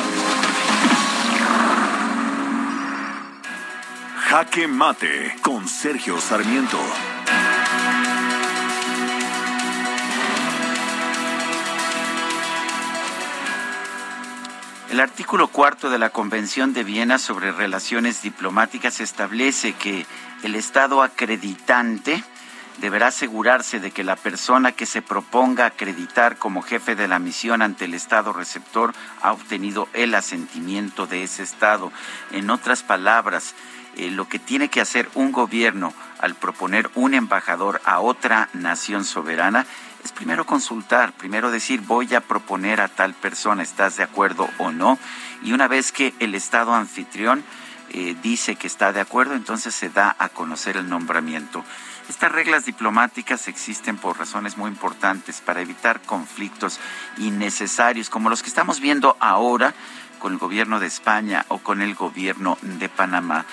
Jaque 4.31 4.65
Mate 4.65 5.35
con 5.41 5.67
Sergio 5.67 6.17
Sarmiento. 6.21 6.79
El 14.89 15.01
artículo 15.01 15.49
cuarto 15.49 15.89
de 15.89 15.99
la 15.99 16.11
Convención 16.11 16.71
de 16.71 16.85
Viena 16.85 17.17
sobre 17.17 17.51
Relaciones 17.51 18.21
Diplomáticas 18.21 19.01
establece 19.01 19.73
que 19.73 20.05
el 20.43 20.55
Estado 20.55 21.03
acreditante 21.03 22.23
deberá 22.77 23.07
asegurarse 23.07 23.81
de 23.81 23.91
que 23.91 24.05
la 24.05 24.15
persona 24.15 24.71
que 24.71 24.85
se 24.85 25.01
proponga 25.01 25.65
acreditar 25.65 26.37
como 26.37 26.61
jefe 26.61 26.95
de 26.95 27.09
la 27.09 27.19
misión 27.19 27.61
ante 27.61 27.83
el 27.83 27.93
Estado 27.93 28.31
receptor 28.31 28.93
ha 29.21 29.33
obtenido 29.33 29.89
el 29.91 30.15
asentimiento 30.15 31.05
de 31.05 31.23
ese 31.23 31.43
Estado. 31.43 31.91
En 32.31 32.49
otras 32.49 32.81
palabras, 32.81 33.55
eh, 33.97 34.09
lo 34.09 34.27
que 34.27 34.39
tiene 34.39 34.69
que 34.69 34.81
hacer 34.81 35.09
un 35.15 35.31
gobierno 35.31 35.93
al 36.19 36.35
proponer 36.35 36.89
un 36.95 37.13
embajador 37.13 37.81
a 37.85 37.99
otra 37.99 38.49
nación 38.53 39.05
soberana 39.05 39.65
es 40.03 40.11
primero 40.11 40.45
consultar, 40.45 41.13
primero 41.13 41.51
decir 41.51 41.81
voy 41.81 42.13
a 42.15 42.21
proponer 42.21 42.81
a 42.81 42.87
tal 42.87 43.13
persona, 43.13 43.61
¿estás 43.61 43.97
de 43.97 44.03
acuerdo 44.03 44.49
o 44.57 44.71
no? 44.71 44.97
Y 45.43 45.53
una 45.53 45.67
vez 45.67 45.91
que 45.91 46.13
el 46.19 46.33
Estado 46.33 46.73
anfitrión 46.73 47.43
eh, 47.89 48.15
dice 48.23 48.55
que 48.55 48.67
está 48.67 48.93
de 48.93 49.01
acuerdo, 49.01 49.35
entonces 49.35 49.75
se 49.75 49.89
da 49.89 50.15
a 50.17 50.29
conocer 50.29 50.77
el 50.77 50.89
nombramiento. 50.89 51.63
Estas 52.09 52.31
reglas 52.31 52.65
diplomáticas 52.65 53.47
existen 53.47 53.97
por 53.97 54.17
razones 54.17 54.57
muy 54.57 54.69
importantes 54.69 55.39
para 55.41 55.61
evitar 55.61 56.01
conflictos 56.01 56.79
innecesarios 57.17 58.09
como 58.09 58.29
los 58.29 58.41
que 58.41 58.49
estamos 58.49 58.79
viendo 58.79 59.15
ahora 59.19 59.73
con 60.19 60.33
el 60.33 60.39
gobierno 60.39 60.79
de 60.79 60.87
España 60.87 61.45
o 61.47 61.59
con 61.59 61.81
el 61.81 61.95
gobierno 61.95 62.57
de 62.61 62.89
Panamá. 62.89 63.45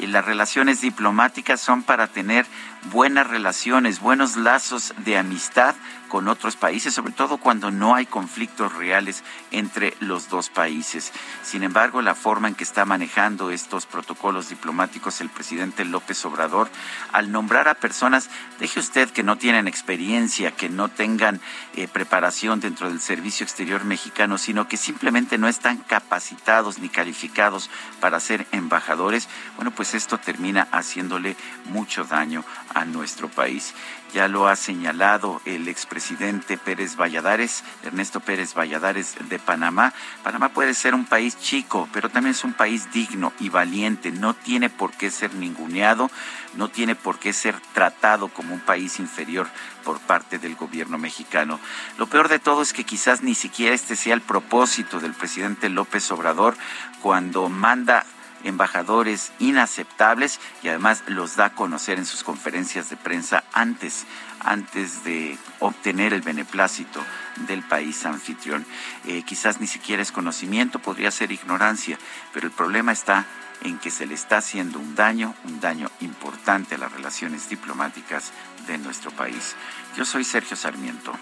Y 0.00 0.06
las 0.06 0.24
relaciones 0.24 0.80
diplomáticas 0.80 1.60
son 1.60 1.82
para 1.82 2.06
tener 2.06 2.46
buenas 2.92 3.26
relaciones, 3.26 4.00
buenos 4.00 4.36
lazos 4.36 4.94
de 4.98 5.16
amistad 5.16 5.74
con 6.08 6.26
otros 6.26 6.56
países, 6.56 6.92
sobre 6.92 7.12
todo 7.12 7.38
cuando 7.38 7.70
no 7.70 7.94
hay 7.94 8.04
conflictos 8.04 8.74
reales 8.74 9.22
entre 9.52 9.94
los 10.00 10.28
dos 10.28 10.50
países. 10.50 11.12
Sin 11.42 11.62
embargo, 11.62 12.02
la 12.02 12.16
forma 12.16 12.48
en 12.48 12.56
que 12.56 12.64
está 12.64 12.84
manejando 12.84 13.52
estos 13.52 13.86
protocolos 13.86 14.48
diplomáticos 14.48 15.20
el 15.20 15.30
presidente 15.30 15.84
López 15.84 16.24
Obrador, 16.24 16.68
al 17.12 17.30
nombrar 17.30 17.68
a 17.68 17.74
personas, 17.74 18.28
deje 18.58 18.80
usted 18.80 19.08
que 19.10 19.22
no 19.22 19.38
tienen 19.38 19.68
experiencia, 19.68 20.50
que 20.50 20.68
no 20.68 20.88
tengan 20.88 21.40
eh, 21.76 21.86
preparación 21.86 22.58
dentro 22.58 22.88
del 22.88 23.00
servicio 23.00 23.44
exterior 23.44 23.84
mexicano, 23.84 24.36
sino 24.36 24.66
que 24.66 24.76
simplemente 24.76 25.38
no 25.38 25.46
están 25.46 25.78
capacitados 25.78 26.80
ni 26.80 26.88
calificados 26.88 27.70
para 28.00 28.18
ser 28.18 28.48
embajadores, 28.50 29.28
bueno, 29.54 29.70
pues 29.70 29.94
esto 29.94 30.18
termina 30.18 30.66
haciéndole 30.72 31.36
mucho 31.66 32.02
daño 32.02 32.44
a 32.74 32.84
nuestro 32.84 33.28
país. 33.28 33.74
Ya 34.12 34.26
lo 34.26 34.48
ha 34.48 34.56
señalado 34.56 35.40
el 35.44 35.68
expresidente 35.68 36.58
Pérez 36.58 36.96
Valladares, 36.96 37.62
Ernesto 37.84 38.18
Pérez 38.20 38.54
Valladares 38.54 39.14
de 39.28 39.38
Panamá. 39.38 39.92
Panamá 40.24 40.48
puede 40.48 40.74
ser 40.74 40.94
un 40.94 41.04
país 41.04 41.38
chico, 41.38 41.88
pero 41.92 42.08
también 42.08 42.32
es 42.32 42.42
un 42.42 42.52
país 42.52 42.90
digno 42.92 43.32
y 43.38 43.50
valiente. 43.50 44.10
No 44.10 44.34
tiene 44.34 44.68
por 44.68 44.90
qué 44.92 45.10
ser 45.10 45.34
ninguneado, 45.34 46.10
no 46.54 46.68
tiene 46.68 46.96
por 46.96 47.20
qué 47.20 47.32
ser 47.32 47.54
tratado 47.72 48.28
como 48.28 48.52
un 48.52 48.60
país 48.60 48.98
inferior 48.98 49.48
por 49.84 50.00
parte 50.00 50.38
del 50.38 50.56
gobierno 50.56 50.98
mexicano. 50.98 51.60
Lo 51.98 52.08
peor 52.08 52.28
de 52.28 52.40
todo 52.40 52.62
es 52.62 52.72
que 52.72 52.84
quizás 52.84 53.22
ni 53.22 53.36
siquiera 53.36 53.74
este 53.74 53.94
sea 53.94 54.14
el 54.14 54.22
propósito 54.22 54.98
del 54.98 55.14
presidente 55.14 55.68
López 55.68 56.10
Obrador 56.10 56.56
cuando 57.00 57.48
manda 57.48 58.04
embajadores 58.44 59.32
inaceptables 59.38 60.40
y 60.62 60.68
además 60.68 61.02
los 61.06 61.36
da 61.36 61.46
a 61.46 61.54
conocer 61.54 61.98
en 61.98 62.06
sus 62.06 62.24
conferencias 62.24 62.90
de 62.90 62.96
prensa 62.96 63.44
antes, 63.52 64.06
antes 64.40 65.04
de 65.04 65.38
obtener 65.58 66.12
el 66.12 66.22
beneplácito 66.22 67.04
del 67.48 67.62
país 67.62 68.04
anfitrión. 68.06 68.66
Eh, 69.06 69.22
quizás 69.22 69.60
ni 69.60 69.66
siquiera 69.66 70.02
es 70.02 70.12
conocimiento, 70.12 70.78
podría 70.78 71.10
ser 71.10 71.32
ignorancia, 71.32 71.98
pero 72.32 72.46
el 72.46 72.52
problema 72.52 72.92
está 72.92 73.26
en 73.62 73.78
que 73.78 73.90
se 73.90 74.06
le 74.06 74.14
está 74.14 74.38
haciendo 74.38 74.78
un 74.78 74.94
daño, 74.94 75.34
un 75.44 75.60
daño 75.60 75.90
importante 76.00 76.74
a 76.74 76.78
las 76.78 76.92
relaciones 76.92 77.48
diplomáticas 77.48 78.32
de 78.66 78.78
nuestro 78.78 79.10
país. 79.10 79.54
Yo 79.96 80.04
soy 80.04 80.24
Sergio 80.24 80.56
Sarmiento 80.56 81.12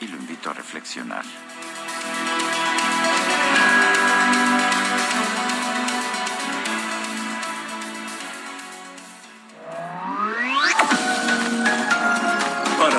y 0.00 0.08
lo 0.08 0.16
invito 0.16 0.50
a 0.50 0.54
reflexionar. 0.54 1.24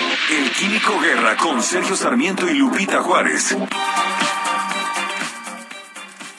El 0.00 0.50
Químico 0.52 1.00
Guerra 1.00 1.36
con 1.36 1.60
Sergio 1.60 1.96
Sarmiento 1.96 2.48
y 2.48 2.54
Lupita 2.54 3.02
Juárez. 3.02 3.56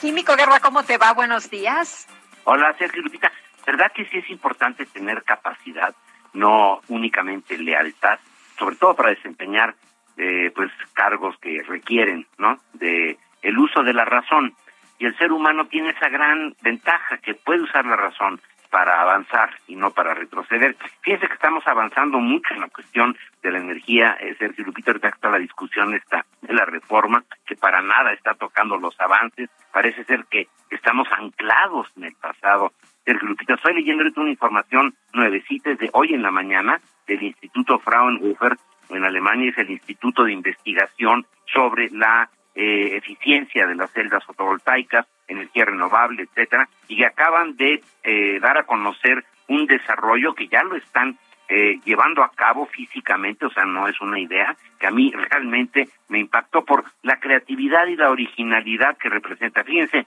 Químico 0.00 0.34
Guerra, 0.34 0.60
¿cómo 0.60 0.82
te 0.82 0.96
va? 0.96 1.12
Buenos 1.12 1.50
días. 1.50 2.06
Hola, 2.44 2.74
Sergio 2.78 3.02
Lupita. 3.02 3.30
¿Verdad 3.66 3.92
que 3.94 4.06
sí 4.06 4.18
es 4.18 4.30
importante 4.30 4.86
tener 4.86 5.22
capacidad, 5.24 5.94
no 6.32 6.80
únicamente 6.88 7.58
lealtad, 7.58 8.18
sobre 8.58 8.76
todo 8.76 8.94
para 8.94 9.10
desempeñar 9.10 9.74
eh, 10.16 10.50
pues 10.54 10.70
cargos 10.94 11.36
que 11.38 11.62
requieren, 11.62 12.26
¿no? 12.38 12.58
De 12.72 13.18
el 13.42 13.58
uso 13.58 13.82
de 13.82 13.92
la 13.92 14.06
razón. 14.06 14.54
Y 14.98 15.06
el 15.06 15.16
ser 15.18 15.32
humano 15.32 15.66
tiene 15.66 15.90
esa 15.90 16.08
gran 16.08 16.54
ventaja 16.62 17.18
que 17.18 17.34
puede 17.34 17.62
usar 17.62 17.84
la 17.84 17.96
razón 17.96 18.40
para 18.70 19.00
avanzar 19.02 19.50
y 19.66 19.76
no 19.76 19.90
para 19.90 20.14
retroceder. 20.14 20.76
Fíjense 21.02 21.26
que 21.26 21.34
estamos 21.34 21.66
avanzando 21.66 22.18
mucho 22.18 22.54
en 22.54 22.60
la 22.60 22.68
cuestión 22.68 23.16
de 23.42 23.50
la 23.50 23.58
energía, 23.58 24.16
eh, 24.20 24.34
Sergio 24.38 24.64
Lupita, 24.64 24.90
ahorita 24.90 25.08
está 25.08 25.30
la 25.30 25.38
discusión 25.38 25.94
esta 25.94 26.24
de 26.42 26.54
la 26.54 26.64
reforma, 26.64 27.24
que 27.46 27.56
para 27.56 27.80
nada 27.82 28.12
está 28.12 28.34
tocando 28.34 28.76
los 28.76 28.98
avances, 29.00 29.48
parece 29.72 30.04
ser 30.04 30.24
que 30.30 30.48
estamos 30.70 31.08
anclados 31.12 31.88
en 31.96 32.04
el 32.04 32.14
pasado. 32.14 32.72
Sergio 33.04 33.28
Lupita, 33.28 33.54
estoy 33.54 33.74
leyendo 33.74 34.02
ahorita 34.02 34.20
una 34.20 34.30
información 34.30 34.94
nuevecita 35.12 35.74
de 35.74 35.90
hoy 35.92 36.14
en 36.14 36.22
la 36.22 36.30
mañana 36.30 36.80
del 37.06 37.22
Instituto 37.22 37.78
Fraunhofer 37.78 38.56
en 38.90 39.04
Alemania, 39.04 39.50
es 39.50 39.58
el 39.58 39.70
Instituto 39.70 40.24
de 40.24 40.32
Investigación 40.32 41.26
sobre 41.46 41.88
la 41.90 42.28
eh, 42.54 42.96
eficiencia 42.96 43.66
de 43.66 43.74
las 43.74 43.92
celdas 43.92 44.24
fotovoltaicas, 44.24 45.06
energía 45.28 45.64
renovable, 45.64 46.24
etcétera, 46.24 46.68
y 46.88 46.96
que 46.96 47.06
acaban 47.06 47.56
de 47.56 47.80
eh, 48.02 48.40
dar 48.40 48.58
a 48.58 48.64
conocer 48.64 49.24
un 49.48 49.66
desarrollo 49.66 50.34
que 50.34 50.48
ya 50.48 50.62
lo 50.62 50.76
están 50.76 51.16
eh, 51.50 51.80
llevando 51.84 52.22
a 52.22 52.30
cabo 52.30 52.66
físicamente, 52.66 53.44
o 53.44 53.50
sea, 53.50 53.64
no 53.64 53.88
es 53.88 54.00
una 54.00 54.20
idea, 54.20 54.56
que 54.78 54.86
a 54.86 54.90
mí 54.90 55.12
realmente 55.30 55.88
me 56.08 56.20
impactó 56.20 56.64
por 56.64 56.84
la 57.02 57.18
creatividad 57.18 57.86
y 57.88 57.96
la 57.96 58.10
originalidad 58.10 58.96
que 58.96 59.08
representa. 59.08 59.64
Fíjense, 59.64 60.06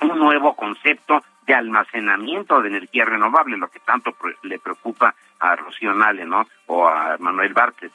un 0.00 0.18
nuevo 0.18 0.56
concepto 0.56 1.22
de 1.46 1.54
almacenamiento 1.54 2.62
de 2.62 2.68
energía 2.70 3.04
renovable, 3.04 3.58
lo 3.58 3.68
que 3.68 3.80
tanto 3.80 4.16
le 4.42 4.58
preocupa 4.58 5.14
a 5.38 5.54
Rocío 5.54 5.92
Nale, 5.92 6.24
¿no? 6.24 6.46
O 6.66 6.88
a 6.88 7.16
Manuel 7.18 7.52
Bartes. 7.52 7.92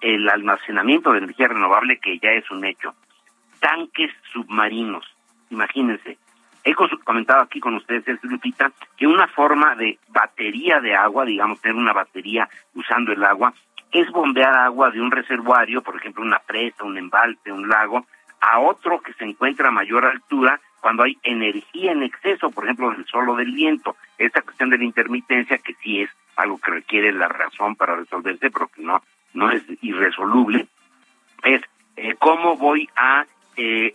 El 0.00 0.28
almacenamiento 0.28 1.12
de 1.12 1.18
energía 1.18 1.48
renovable 1.48 1.98
que 1.98 2.18
ya 2.18 2.32
es 2.32 2.50
un 2.50 2.64
hecho. 2.64 2.94
Tanques 3.58 4.12
submarinos 4.30 5.06
imagínense, 5.50 6.16
he 6.64 6.74
comentado 6.74 7.42
aquí 7.42 7.60
con 7.60 7.74
ustedes, 7.74 8.22
Lupita, 8.22 8.72
que 8.96 9.06
una 9.06 9.28
forma 9.28 9.74
de 9.76 9.98
batería 10.08 10.80
de 10.80 10.94
agua, 10.94 11.24
digamos, 11.24 11.60
tener 11.60 11.76
una 11.76 11.92
batería 11.92 12.48
usando 12.74 13.12
el 13.12 13.24
agua, 13.24 13.52
es 13.92 14.10
bombear 14.10 14.56
agua 14.56 14.90
de 14.90 15.00
un 15.00 15.10
reservorio, 15.10 15.82
por 15.82 15.96
ejemplo, 15.96 16.22
una 16.22 16.38
presa, 16.38 16.84
un 16.84 16.98
embalse, 16.98 17.50
un 17.50 17.68
lago, 17.68 18.06
a 18.40 18.60
otro 18.60 19.00
que 19.00 19.12
se 19.14 19.24
encuentra 19.24 19.68
a 19.68 19.72
mayor 19.72 20.04
altura 20.04 20.60
cuando 20.80 21.02
hay 21.02 21.18
energía 21.22 21.92
en 21.92 22.02
exceso, 22.02 22.50
por 22.50 22.64
ejemplo, 22.64 22.90
del 22.90 23.04
sol 23.06 23.28
o 23.28 23.36
del 23.36 23.52
viento. 23.52 23.96
Esta 24.16 24.42
cuestión 24.42 24.70
de 24.70 24.78
la 24.78 24.84
intermitencia, 24.84 25.58
que 25.58 25.74
sí 25.82 26.00
es 26.00 26.10
algo 26.36 26.58
que 26.58 26.70
requiere 26.70 27.12
la 27.12 27.28
razón 27.28 27.76
para 27.76 27.96
resolverse, 27.96 28.50
pero 28.50 28.68
que 28.68 28.82
no, 28.82 29.02
no 29.34 29.50
es 29.50 29.62
irresoluble, 29.82 30.66
es 31.42 31.62
eh, 31.96 32.14
cómo 32.18 32.56
voy 32.56 32.88
a 32.96 33.26
eh, 33.56 33.94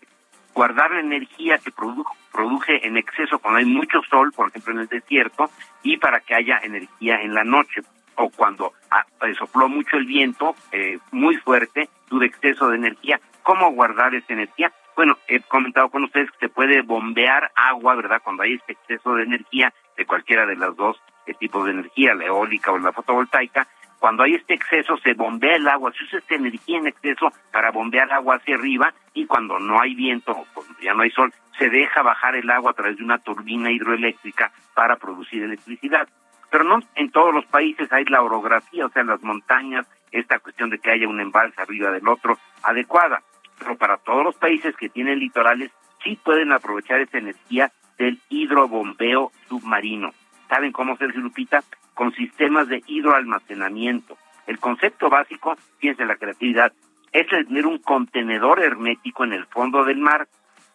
guardar 0.55 0.91
la 0.91 1.01
energía 1.01 1.57
que 1.57 1.71
produce 1.71 2.79
en 2.87 2.95
exceso 2.97 3.37
cuando 3.39 3.59
hay 3.59 3.65
mucho 3.65 4.01
sol, 4.09 4.31
por 4.33 4.47
ejemplo 4.47 4.73
en 4.73 4.79
el 4.79 4.87
desierto, 4.87 5.51
y 5.83 5.97
para 5.97 6.21
que 6.21 6.33
haya 6.33 6.59
energía 6.63 7.21
en 7.21 7.35
la 7.35 7.43
noche. 7.43 7.81
o 8.17 8.29
cuando 8.29 8.71
ah, 8.91 9.05
eh, 9.23 9.33
sopló 9.35 9.67
mucho 9.67 9.97
el 9.97 10.05
viento, 10.05 10.55
eh, 10.71 10.97
muy 11.11 11.35
fuerte, 11.35 11.89
tuve 12.07 12.27
exceso 12.27 12.69
de 12.69 12.77
energía. 12.77 13.19
¿Cómo 13.43 13.71
guardar 13.71 14.15
esa 14.15 14.31
energía? 14.31 14.71
Bueno, 14.95 15.17
he 15.27 15.41
comentado 15.41 15.89
con 15.89 16.05
ustedes 16.05 16.31
que 16.31 16.47
se 16.47 16.49
puede 16.49 16.81
bombear 16.81 17.51
agua, 17.55 17.93
¿verdad? 17.95 18.21
Cuando 18.23 18.43
hay 18.43 18.53
este 18.53 18.71
exceso 18.71 19.15
de 19.15 19.23
energía, 19.23 19.73
de 19.97 20.05
cualquiera 20.05 20.45
de 20.45 20.55
los 20.55 20.77
dos 20.77 20.97
tipos 21.33 21.65
de 21.65 21.71
energía, 21.71 22.13
la 22.13 22.25
eólica 22.25 22.71
o 22.71 22.77
la 22.77 22.93
fotovoltaica, 22.93 23.67
cuando 24.05 24.21
hay 24.21 24.35
este 24.35 24.53
exceso 24.53 24.97
se 24.97 25.15
bombea 25.15 25.55
el 25.55 25.67
agua, 25.67 25.91
se 25.91 26.03
usa 26.03 26.19
esta 26.19 26.35
energía 26.35 26.77
en 26.77 26.85
exceso 26.85 27.31
para 27.51 27.71
bombear 27.71 28.13
agua 28.13 28.35
hacia 28.35 28.53
arriba 28.53 28.93
y 29.15 29.25
cuando 29.25 29.57
no 29.57 29.81
hay 29.81 29.95
viento 29.95 30.31
o 30.31 30.45
cuando 30.53 30.79
ya 30.79 30.93
no 30.93 31.01
hay 31.01 31.09
sol, 31.09 31.33
se 31.57 31.71
deja 31.71 32.03
bajar 32.03 32.35
el 32.35 32.47
agua 32.51 32.69
a 32.69 32.73
través 32.75 32.97
de 32.97 33.03
una 33.03 33.17
turbina 33.17 33.71
hidroeléctrica 33.71 34.51
para 34.75 34.97
producir 34.97 35.41
electricidad. 35.41 36.07
Pero 36.51 36.65
no 36.65 36.81
en 36.93 37.09
todos 37.09 37.33
los 37.33 37.47
países 37.47 37.91
hay 37.91 38.05
la 38.05 38.21
orografía, 38.21 38.85
o 38.85 38.89
sea, 38.89 39.01
en 39.01 39.07
las 39.07 39.23
montañas, 39.23 39.87
esta 40.11 40.37
cuestión 40.37 40.69
de 40.69 40.77
que 40.77 40.91
haya 40.91 41.07
un 41.07 41.19
embalse 41.19 41.59
arriba 41.59 41.89
del 41.89 42.07
otro 42.07 42.37
adecuada. 42.61 43.23
Pero 43.57 43.75
para 43.75 43.97
todos 43.97 44.23
los 44.23 44.35
países 44.35 44.75
que 44.77 44.87
tienen 44.87 45.17
litorales, 45.17 45.71
sí 46.03 46.15
pueden 46.23 46.51
aprovechar 46.51 47.01
esa 47.01 47.17
energía 47.17 47.71
del 47.97 48.19
hidrobombeo 48.29 49.31
submarino. 49.49 50.11
¿Saben 50.49 50.71
cómo, 50.71 50.97
Sergio 50.97 51.21
Lupita? 51.21 51.63
Con 51.93 52.13
sistemas 52.13 52.67
de 52.67 52.83
hidroalmacenamiento. 52.85 54.17
El 54.47 54.59
concepto 54.59 55.09
básico, 55.09 55.55
fíjense 55.79 56.05
la 56.05 56.17
creatividad, 56.17 56.71
es 57.11 57.27
tener 57.27 57.65
un 57.65 57.79
contenedor 57.79 58.61
hermético 58.61 59.23
en 59.23 59.33
el 59.33 59.45
fondo 59.45 59.83
del 59.85 59.97
mar, 59.97 60.27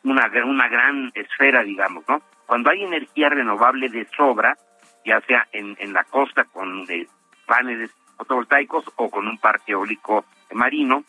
una, 0.02 0.30
una 0.44 0.68
gran 0.68 1.12
esfera, 1.14 1.62
digamos, 1.62 2.04
¿no? 2.08 2.22
Cuando 2.46 2.70
hay 2.70 2.82
energía 2.82 3.28
renovable 3.28 3.88
de 3.90 4.06
sobra, 4.16 4.56
ya 5.04 5.20
sea 5.20 5.46
en, 5.52 5.76
en 5.78 5.92
la 5.92 6.04
costa 6.04 6.44
con 6.44 6.86
paneles 7.46 7.90
fotovoltaicos 8.16 8.84
o 8.96 9.10
con 9.10 9.28
un 9.28 9.38
parque 9.38 9.72
eólico 9.72 10.24
marino, 10.52 11.04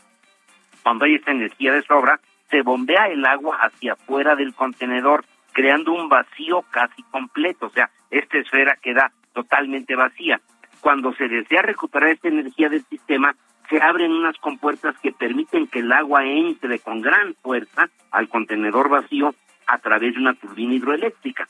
cuando 0.84 1.06
hay 1.06 1.16
esta 1.16 1.32
energía 1.32 1.74
de 1.74 1.82
sobra, 1.84 2.20
se 2.50 2.62
bombea 2.62 3.08
el 3.08 3.26
agua 3.26 3.58
hacia 3.62 3.94
afuera 3.94 4.36
del 4.36 4.54
contenedor, 4.54 5.24
creando 5.54 5.94
un 5.94 6.10
vacío 6.10 6.64
casi 6.72 7.04
completo, 7.04 7.68
o 7.68 7.70
sea, 7.70 7.90
esta 8.10 8.38
esfera 8.38 8.78
queda 8.82 9.12
totalmente 9.34 9.96
vacía. 9.96 10.42
Cuando 10.82 11.14
se 11.14 11.28
desea 11.28 11.62
recuperar 11.62 12.10
esta 12.10 12.28
energía 12.28 12.70
del 12.70 12.84
sistema, 12.86 13.36
se 13.70 13.82
abren 13.82 14.12
unas 14.12 14.38
compuertas 14.38 14.96
que 15.02 15.12
permiten 15.12 15.68
que 15.68 15.80
el 15.80 15.92
agua 15.92 16.26
entre 16.26 16.80
con 16.80 17.02
gran 17.02 17.36
fuerza 17.36 17.90
al 18.12 18.28
contenedor 18.28 18.90
vacío 18.90 19.34
a 19.68 19.78
través 19.78 20.14
de 20.14 20.20
una 20.20 20.34
turbina 20.34 20.74
hidroeléctrica. 20.74 21.48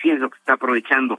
Sí 0.00 0.10
es 0.10 0.18
lo 0.18 0.30
que 0.30 0.38
está 0.38 0.54
aprovechando 0.54 1.18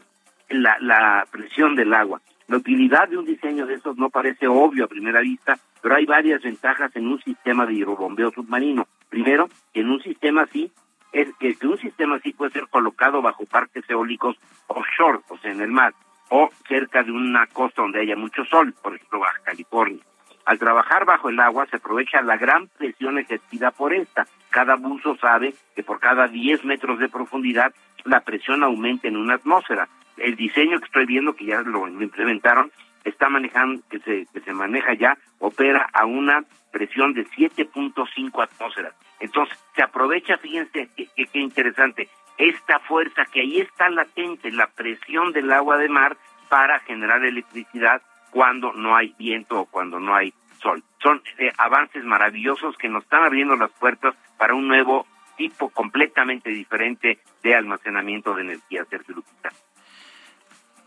la, 0.50 0.78
la 0.80 1.28
presión 1.32 1.76
del 1.76 1.94
agua. 1.94 2.22
La 2.48 2.58
utilidad 2.58 3.08
de 3.08 3.18
un 3.18 3.26
diseño 3.26 3.68
de 3.68 3.76
estos 3.76 3.98
no 3.98 4.10
parece 4.10 4.48
obvio 4.48 4.86
a 4.86 4.88
primera 4.88 5.22
vista, 5.22 5.60
pero 5.84 5.96
hay 5.96 6.06
varias 6.06 6.42
ventajas 6.42 6.96
en 6.96 7.08
un 7.08 7.22
sistema 7.22 7.68
de 7.68 7.74
hidrobombeo 7.74 8.32
submarino. 8.32 8.88
Primero, 9.10 9.50
en 9.74 9.90
un 9.90 10.02
sistema 10.02 10.44
así, 10.44 10.72
es 11.12 11.28
que, 11.40 11.56
un 11.66 11.78
sistema 11.78 12.18
así 12.18 12.34
puede 12.34 12.52
ser 12.52 12.68
colocado 12.68 13.22
bajo 13.22 13.46
parques 13.46 13.90
eólicos 13.90 14.38
offshore, 14.68 15.20
o 15.30 15.38
sea, 15.38 15.52
en 15.52 15.62
el 15.62 15.72
mar, 15.72 15.94
o 16.30 16.50
cerca 16.68 17.04
de 17.04 17.12
una 17.12 17.48
costa 17.48 17.82
donde 17.82 18.02
haya 18.02 18.16
mucho 18.16 18.46
sol, 18.46 18.74
por 18.82 18.96
ejemplo, 18.96 19.20
Baja 19.20 19.40
California. 19.44 20.04
Al 20.46 20.58
trabajar 20.58 21.06
bajo 21.06 21.30
el 21.30 21.40
agua 21.40 21.68
se 21.68 21.78
aprovecha 21.78 22.22
la 22.22 22.38
gran 22.38 22.68
presión 22.68 23.20
ejercida 23.20 23.72
por 23.72 23.94
esta. 23.94 24.26
Cada 24.50 24.76
buzo 24.76 25.16
sabe 25.18 25.54
que 25.76 25.84
por 25.84 26.00
cada 26.00 26.28
10 26.28 26.66
metros 26.66 26.98
de 27.00 27.10
profundidad 27.10 27.74
la 28.04 28.22
presión 28.22 28.64
aumenta 28.64 29.08
en 29.08 29.18
una 29.18 29.36
atmósfera 29.36 29.88
el 30.18 30.36
diseño 30.36 30.80
que 30.80 30.86
estoy 30.86 31.06
viendo, 31.06 31.34
que 31.34 31.46
ya 31.46 31.62
lo, 31.62 31.88
implementaron, 31.88 32.72
está 33.04 33.30
manejando, 33.30 33.82
que 33.90 34.00
se, 34.00 34.26
que 34.34 34.42
se 34.42 34.54
maneja 34.54 34.94
ya, 34.94 35.18
opera 35.40 35.88
a 35.94 36.06
una 36.06 36.44
presión 36.72 37.14
de 37.14 37.26
7.5 37.28 38.44
atmósferas. 38.44 38.94
Entonces, 39.20 39.58
se 39.76 39.84
aprovecha, 39.84 40.38
fíjense 40.38 40.90
qué 40.96 41.40
interesante, 41.40 42.10
esta 42.38 42.80
fuerza 42.80 43.26
que 43.26 43.42
ahí 43.42 43.60
está 43.60 43.90
latente, 43.90 44.52
la 44.52 44.68
presión 44.68 45.34
del 45.34 45.52
agua 45.52 45.78
de 45.78 45.90
mar 45.90 46.18
para 46.48 46.80
generar 46.80 47.24
electricidad 47.24 48.02
cuando 48.32 48.72
no 48.74 48.96
hay 48.96 49.14
viento 49.18 49.60
o 49.60 49.66
cuando 49.66 50.00
no 50.00 50.16
hay 50.16 50.34
sol. 50.62 50.84
Son 51.02 51.22
eh, 51.38 51.52
avances 51.58 52.04
maravillosos 52.04 52.78
que 52.78 52.90
nos 52.90 53.04
están 53.04 53.24
abriendo 53.24 53.56
las 53.56 53.72
puertas 53.72 54.16
para 54.38 54.54
un 54.54 54.68
nuevo 54.68 55.06
tipo 55.38 55.70
completamente 55.70 56.50
diferente 56.50 57.20
de 57.44 57.56
almacenamiento 57.56 58.34
de 58.34 58.42
energía, 58.42 58.86
Sergio 58.86 59.16
Lupita. 59.16 59.52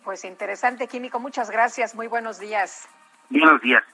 Pues 0.04 0.24
interesante, 0.24 0.88
Químico. 0.88 1.20
Muchas 1.20 1.50
gracias. 1.50 1.94
Muy 1.94 2.06
buenos 2.06 2.38
días. 2.38 2.88
Buenos 3.30 3.60
días. 3.62 3.84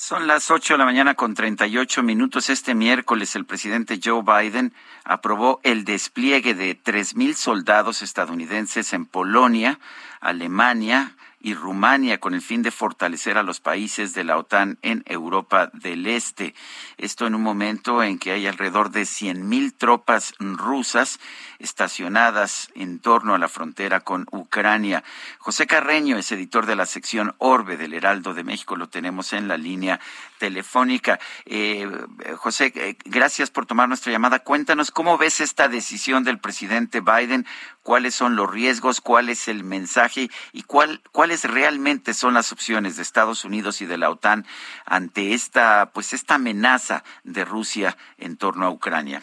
Son 0.00 0.28
las 0.28 0.52
8 0.52 0.74
de 0.74 0.78
la 0.78 0.84
mañana 0.84 1.14
con 1.16 1.34
38 1.34 2.04
minutos. 2.04 2.50
Este 2.50 2.72
miércoles 2.76 3.34
el 3.34 3.44
presidente 3.44 3.98
Joe 4.02 4.22
Biden 4.22 4.72
aprobó 5.02 5.58
el 5.64 5.84
despliegue 5.84 6.54
de 6.54 6.80
3.000 6.80 7.34
soldados 7.34 8.00
estadounidenses 8.00 8.92
en 8.92 9.06
Polonia, 9.06 9.80
Alemania, 10.20 11.16
y 11.40 11.54
Rumania 11.54 12.18
con 12.18 12.34
el 12.34 12.42
fin 12.42 12.62
de 12.62 12.70
fortalecer 12.70 13.38
a 13.38 13.42
los 13.42 13.60
países 13.60 14.12
de 14.14 14.24
la 14.24 14.36
OTAN 14.36 14.78
en 14.82 15.02
Europa 15.06 15.70
del 15.72 16.06
Este. 16.06 16.54
Esto 16.96 17.26
en 17.26 17.34
un 17.34 17.42
momento 17.42 18.02
en 18.02 18.18
que 18.18 18.32
hay 18.32 18.46
alrededor 18.46 18.90
de 18.90 19.02
100.000 19.02 19.74
tropas 19.76 20.34
rusas 20.38 21.20
estacionadas 21.58 22.70
en 22.74 22.98
torno 22.98 23.34
a 23.34 23.38
la 23.38 23.48
frontera 23.48 24.00
con 24.00 24.26
Ucrania. 24.30 25.04
José 25.38 25.66
Carreño 25.66 26.16
es 26.16 26.30
editor 26.32 26.66
de 26.66 26.76
la 26.76 26.86
sección 26.86 27.34
Orbe 27.38 27.76
del 27.76 27.94
Heraldo 27.94 28.34
de 28.34 28.44
México. 28.44 28.76
Lo 28.76 28.88
tenemos 28.88 29.32
en 29.32 29.48
la 29.48 29.56
línea 29.56 30.00
telefónica. 30.38 31.18
Eh, 31.46 31.88
José, 32.36 32.72
eh, 32.74 32.96
gracias 33.04 33.50
por 33.50 33.66
tomar 33.66 33.88
nuestra 33.88 34.12
llamada. 34.12 34.40
Cuéntanos 34.40 34.90
cómo 34.90 35.18
ves 35.18 35.40
esta 35.40 35.68
decisión 35.68 36.24
del 36.24 36.38
presidente 36.38 37.00
Biden, 37.00 37.46
cuáles 37.88 38.14
son 38.14 38.36
los 38.36 38.50
riesgos, 38.50 39.00
cuál 39.00 39.30
es 39.30 39.48
el 39.48 39.64
mensaje 39.64 40.28
y 40.52 40.64
cuál, 40.64 41.00
cuáles 41.10 41.50
realmente 41.50 42.12
son 42.12 42.34
las 42.34 42.52
opciones 42.52 42.96
de 42.96 43.02
Estados 43.02 43.46
Unidos 43.46 43.80
y 43.80 43.86
de 43.86 43.96
la 43.96 44.10
OTAN 44.10 44.44
ante 44.84 45.32
esta, 45.32 45.90
pues 45.94 46.12
esta 46.12 46.34
amenaza 46.34 47.02
de 47.24 47.46
Rusia 47.46 47.96
en 48.18 48.36
torno 48.36 48.66
a 48.66 48.70
Ucrania. 48.70 49.22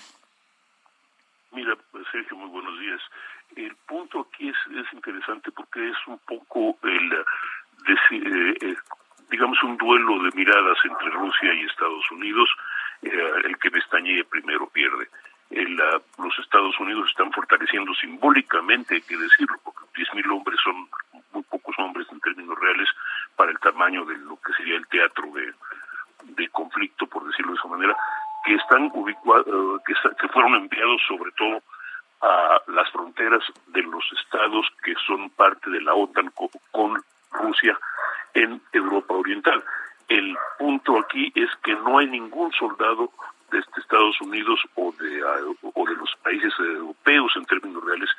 Mira, 1.51 1.77
Sergio, 2.11 2.37
muy 2.37 2.49
buenos 2.49 2.79
días. 2.79 3.01
El 3.55 3.75
punto 3.87 4.27
aquí 4.27 4.49
es, 4.49 4.57
es 4.71 4.91
interesante 4.93 5.51
porque 5.51 5.87
es 5.87 5.97
un 6.07 6.17
poco 6.25 6.75
el, 6.81 7.13
eh, 7.13 8.57
eh, 8.61 8.75
digamos, 9.29 9.61
un 9.61 9.77
duelo 9.77 10.23
de 10.23 10.31
miradas 10.35 10.77
entre 10.85 11.11
Rusia 11.11 11.53
y 11.53 11.65
Estados 11.65 12.09
Unidos. 12.09 12.49
Eh, 13.03 13.31
el 13.43 13.59
que 13.59 13.69
pestañee 13.69 14.23
primero 14.23 14.67
pierde. 14.69 15.07
Los 15.49 16.39
Estados 16.39 16.79
Unidos 16.79 17.09
están 17.09 17.31
fortaleciendo 17.31 17.93
simbólicamente, 17.95 18.95
hay 18.95 19.01
que 19.01 19.17
decirlo, 19.17 19.57
porque 19.63 19.85
10.000 19.95 20.35
hombres 20.35 20.59
son 20.63 20.89
muy 21.33 21.43
pocos 21.43 21.75
hombres 21.77 22.07
en 22.11 22.19
términos 22.19 22.57
reales 22.59 22.89
para 23.35 23.51
el 23.51 23.59
tamaño 23.59 24.05
de 24.05 24.17
lo 24.17 24.37
que 24.37 24.53
sería 24.53 24.77
el 24.77 24.87
teatro 24.87 25.27
de, 25.33 26.49
conflicto, 26.49 27.05
por 27.07 27.25
decirlo 27.27 27.51
de 27.51 27.57
esa 27.59 27.67
manera, 27.67 27.95
que 28.45 28.55
están 28.55 28.89
ubicados, 28.93 29.45
que, 29.85 29.93
que 30.19 30.27
fueron 30.29 30.55
enviados 30.55 31.01
sobre 31.07 31.31
todo 31.31 31.61
a 32.21 32.61
las 32.67 32.89
fronteras 32.91 33.43
de 33.67 33.83
los 33.83 34.03
estados 34.19 34.65
que 34.83 34.95
son 35.05 35.29
parte 35.31 35.69
de 35.69 35.81
la 35.81 35.93
OTAN 35.93 36.31
con 36.71 37.03
Rusia 37.31 37.77
en 38.33 38.61
Europa 38.71 39.13
Oriental. 39.13 39.63
El 40.07 40.37
punto 40.57 40.99
aquí 40.99 41.31
es 41.35 41.49
que 41.63 41.73
no 41.73 41.99
hay 41.99 42.07
ningún 42.07 42.51
soldado 42.53 43.11
de 43.51 43.59
Estados 43.77 44.19
Unidos 44.21 44.59
o 44.75 44.91
de, 44.93 45.04
o 45.73 45.85
de 45.85 45.95
los 45.95 46.15
países 46.23 46.53
europeos 46.59 47.31
en 47.35 47.45
términos 47.45 47.83
reales 47.83 48.09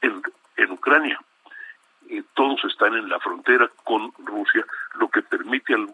en, 0.00 0.22
en 0.56 0.70
Ucrania. 0.72 1.18
todos 2.34 2.64
están 2.64 2.94
en 2.94 3.08
la 3.08 3.18
frontera 3.20 3.70
con 3.84 4.12
Rusia, 4.18 4.64
lo 4.94 5.08
que 5.08 5.22
permite 5.22 5.74
al 5.74 5.88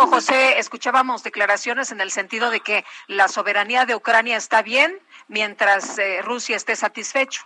José, 0.00 0.58
escuchábamos 0.58 1.22
declaraciones 1.22 1.92
en 1.92 2.00
el 2.00 2.10
sentido 2.10 2.50
de 2.50 2.60
que 2.60 2.84
la 3.06 3.28
soberanía 3.28 3.86
de 3.86 3.94
Ucrania 3.94 4.36
está 4.36 4.62
bien 4.62 4.98
mientras 5.28 5.98
eh, 5.98 6.20
Rusia 6.22 6.56
esté 6.56 6.76
satisfecho. 6.76 7.42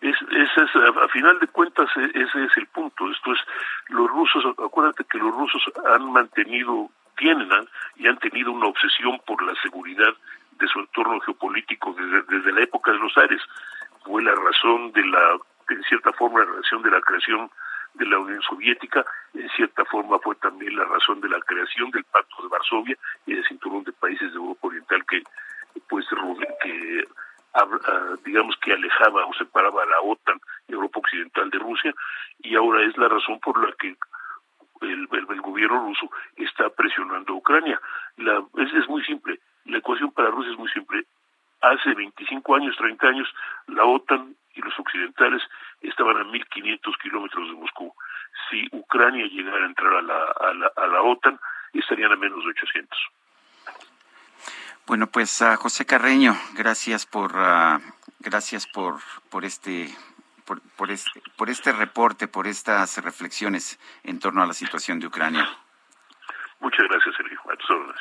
Es, 0.00 0.16
a, 0.20 1.08
final 1.08 1.38
de 1.38 1.46
cuentas, 1.46 1.88
e, 1.96 2.04
ese 2.06 2.44
es 2.44 2.56
el 2.56 2.66
punto. 2.66 3.10
Esto 3.10 3.32
es, 3.32 3.38
los 3.88 4.10
rusos, 4.10 4.44
acuérdate 4.58 5.04
que 5.04 5.18
los 5.18 5.34
rusos 5.34 5.62
han 5.86 6.10
mantenido, 6.12 6.90
tienen 7.16 7.48
y 7.96 8.06
han 8.06 8.18
tenido 8.18 8.52
una 8.52 8.66
obsesión 8.66 9.20
por 9.26 9.42
la 9.42 9.54
seguridad 9.62 10.12
de 10.58 10.68
su 10.68 10.80
entorno 10.80 11.20
geopolítico 11.20 11.94
desde, 11.94 12.22
desde 12.28 12.52
la 12.52 12.62
época 12.62 12.92
de 12.92 12.98
los 12.98 13.16
Ares. 13.16 13.40
Fue 14.04 14.22
la 14.22 14.34
razón 14.34 14.92
de 14.92 15.04
la, 15.06 15.38
en 15.70 15.82
cierta 15.84 16.12
forma, 16.12 16.40
la 16.40 16.52
razón 16.52 16.82
de 16.82 16.90
la 16.90 17.00
creación 17.00 17.50
de 17.94 18.06
la 18.06 18.18
Unión 18.18 18.42
Soviética, 18.42 19.04
en 19.34 19.48
cierta 19.50 19.84
forma 19.86 20.18
fue 20.18 20.34
también 20.36 20.76
la 20.76 20.84
razón 20.84 21.20
de 21.20 21.28
la 21.28 21.40
creación 21.40 21.90
del 21.90 22.04
Pacto 22.04 22.42
de 22.42 22.48
Varsovia 22.48 22.96
y 23.26 23.34
del 23.34 23.46
cinturón 23.46 23.84
de 23.84 23.92
países 23.92 24.30
de 24.32 24.36
Europa 24.36 24.68
Oriental 24.68 25.04
que 25.06 25.22
pues 25.88 26.06
que 26.62 27.04
digamos 28.24 28.56
que 28.58 28.72
alejaba 28.72 29.24
o 29.26 29.32
separaba 29.34 29.82
a 29.82 29.86
la 29.86 30.00
OTAN, 30.00 30.38
Europa 30.68 31.00
Occidental 31.00 31.48
de 31.50 31.58
Rusia, 31.58 31.94
y 32.40 32.54
ahora 32.54 32.84
es 32.84 32.96
la 32.98 33.08
razón 33.08 33.40
por 33.40 33.62
la 33.64 33.74
que 33.76 33.96
el, 34.82 35.08
el, 35.10 35.40
gobierno 35.40 35.86
ruso 35.86 36.10
está 36.36 36.68
presionando 36.70 37.32
a 37.32 37.36
Ucrania. 37.36 37.80
La, 38.18 38.44
es, 38.58 38.72
es 38.74 38.88
muy 38.88 39.02
simple, 39.04 39.40
la 39.64 39.78
ecuación 39.78 40.12
para 40.12 40.30
Rusia 40.30 40.52
es 40.52 40.58
muy 40.58 40.68
simple. 40.70 41.04
Hace 41.62 41.94
25 41.94 42.56
años, 42.56 42.76
30 42.76 43.06
años, 43.08 43.28
la 43.68 43.84
OTAN 43.84 44.36
y 44.54 44.60
los 44.60 44.78
occidentales 44.78 45.42
estaban 45.80 46.16
a 46.16 46.24
1.500 46.24 46.98
kilómetros 47.02 47.48
de 47.48 47.54
Moscú. 47.54 47.92
Si 48.50 48.66
Ucrania 48.72 49.26
llegara 49.26 49.64
a 49.64 49.66
entrar 49.66 49.94
a 49.94 50.02
la, 50.02 50.24
a 50.40 50.54
la, 50.54 50.72
a 50.76 50.86
la 50.86 51.02
OTAN, 51.02 51.38
estarían 51.72 52.12
a 52.12 52.16
menos 52.16 52.44
de 52.44 52.50
800. 52.50 52.98
Bueno, 54.86 55.08
pues 55.38 55.58
José 55.58 55.84
Carreño, 55.84 56.34
gracias 56.54 57.04
por 57.04 57.36
uh, 57.36 57.78
gracias 58.20 58.66
por 58.66 59.00
por 59.28 59.44
este 59.44 59.94
por, 60.46 60.62
por, 60.76 60.90
este 60.90 61.20
por 61.36 61.50
este 61.50 61.72
reporte, 61.72 62.26
por 62.26 62.46
estas 62.46 62.96
reflexiones 63.04 63.78
en 64.02 64.18
torno 64.18 64.42
a 64.42 64.46
la 64.46 64.54
situación 64.54 64.98
de 64.98 65.08
Ucrania. 65.08 65.46
Muchas 66.60 66.86
gracias, 66.88 67.16
Sergio. 67.16 67.38
A 67.52 67.56
tus 67.56 67.70
órdenes. 67.70 68.00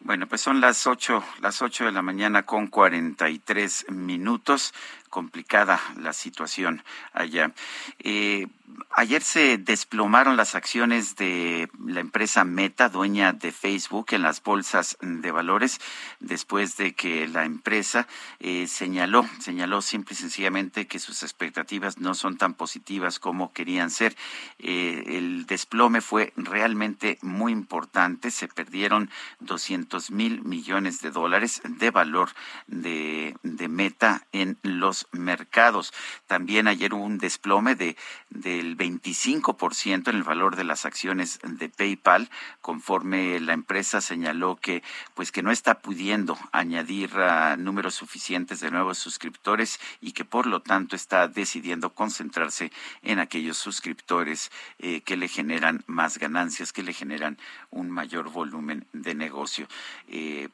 Bueno, 0.00 0.26
pues 0.28 0.40
son 0.40 0.60
las 0.60 0.86
ocho, 0.86 1.24
las 1.40 1.60
ocho 1.62 1.84
de 1.84 1.92
la 1.92 2.00
mañana 2.00 2.44
con 2.44 2.68
cuarenta 2.68 3.28
y 3.28 3.38
tres 3.38 3.84
minutos 3.90 4.72
complicada 5.10 5.80
la 5.96 6.12
situación 6.12 6.84
allá. 7.12 7.52
Eh, 7.98 8.46
ayer 8.92 9.20
se 9.22 9.58
desplomaron 9.58 10.36
las 10.36 10.54
acciones 10.54 11.16
de 11.16 11.68
la 11.86 12.00
empresa 12.00 12.44
Meta, 12.44 12.88
dueña 12.88 13.32
de 13.32 13.52
Facebook, 13.52 14.06
en 14.10 14.22
las 14.22 14.42
bolsas 14.42 14.96
de 15.00 15.30
valores, 15.30 15.80
después 16.20 16.76
de 16.76 16.94
que 16.94 17.28
la 17.28 17.44
empresa 17.44 18.06
eh, 18.40 18.66
señaló, 18.66 19.26
señaló 19.40 19.82
simple 19.82 20.14
y 20.14 20.16
sencillamente 20.16 20.86
que 20.86 20.98
sus 20.98 21.22
expectativas 21.22 21.98
no 21.98 22.14
son 22.14 22.36
tan 22.36 22.54
positivas 22.54 23.18
como 23.18 23.52
querían 23.52 23.90
ser. 23.90 24.16
Eh, 24.58 25.04
el 25.06 25.46
desplome 25.46 26.00
fue 26.00 26.32
realmente 26.36 27.18
muy 27.22 27.52
importante, 27.52 28.30
se 28.30 28.48
perdieron 28.48 29.10
200 29.40 30.10
mil 30.10 30.42
millones 30.42 31.00
de 31.00 31.10
dólares 31.10 31.62
de 31.64 31.90
valor 31.90 32.30
de, 32.66 33.36
de 33.42 33.68
Meta 33.68 34.26
en 34.32 34.58
los 34.62 35.08
mercados. 35.12 35.92
También 36.26 36.68
ayer 36.68 36.94
hubo 36.94 37.04
un 37.04 37.18
desplome 37.18 37.74
de, 37.74 37.96
del 38.30 38.76
25% 38.76 40.08
en 40.08 40.16
el 40.16 40.22
valor 40.22 40.56
de 40.56 40.64
las 40.64 40.84
acciones 40.84 41.38
de 41.42 41.68
PayPal, 41.86 42.28
conforme 42.60 43.38
la 43.38 43.52
empresa 43.52 44.00
señaló 44.00 44.56
que 44.56 44.82
pues 45.14 45.30
que 45.30 45.44
no 45.44 45.52
está 45.52 45.78
pudiendo 45.78 46.36
añadir 46.50 47.10
ah, 47.14 47.56
números 47.56 47.94
suficientes 47.94 48.58
de 48.58 48.72
nuevos 48.72 48.98
suscriptores 48.98 49.78
y 50.00 50.10
que 50.10 50.24
por 50.24 50.46
lo 50.46 50.60
tanto 50.60 50.96
está 50.96 51.28
decidiendo 51.28 51.90
concentrarse 51.90 52.72
en 53.02 53.20
aquellos 53.20 53.56
suscriptores 53.56 54.50
eh, 54.80 55.02
que 55.02 55.16
le 55.16 55.28
generan 55.28 55.84
más 55.86 56.18
ganancias, 56.18 56.72
que 56.72 56.82
le 56.82 56.92
generan 56.92 57.38
un 57.70 57.88
mayor 57.88 58.30
volumen 58.30 58.84
de 58.92 59.14
negocio. 59.14 59.68
Eh, 60.08 60.48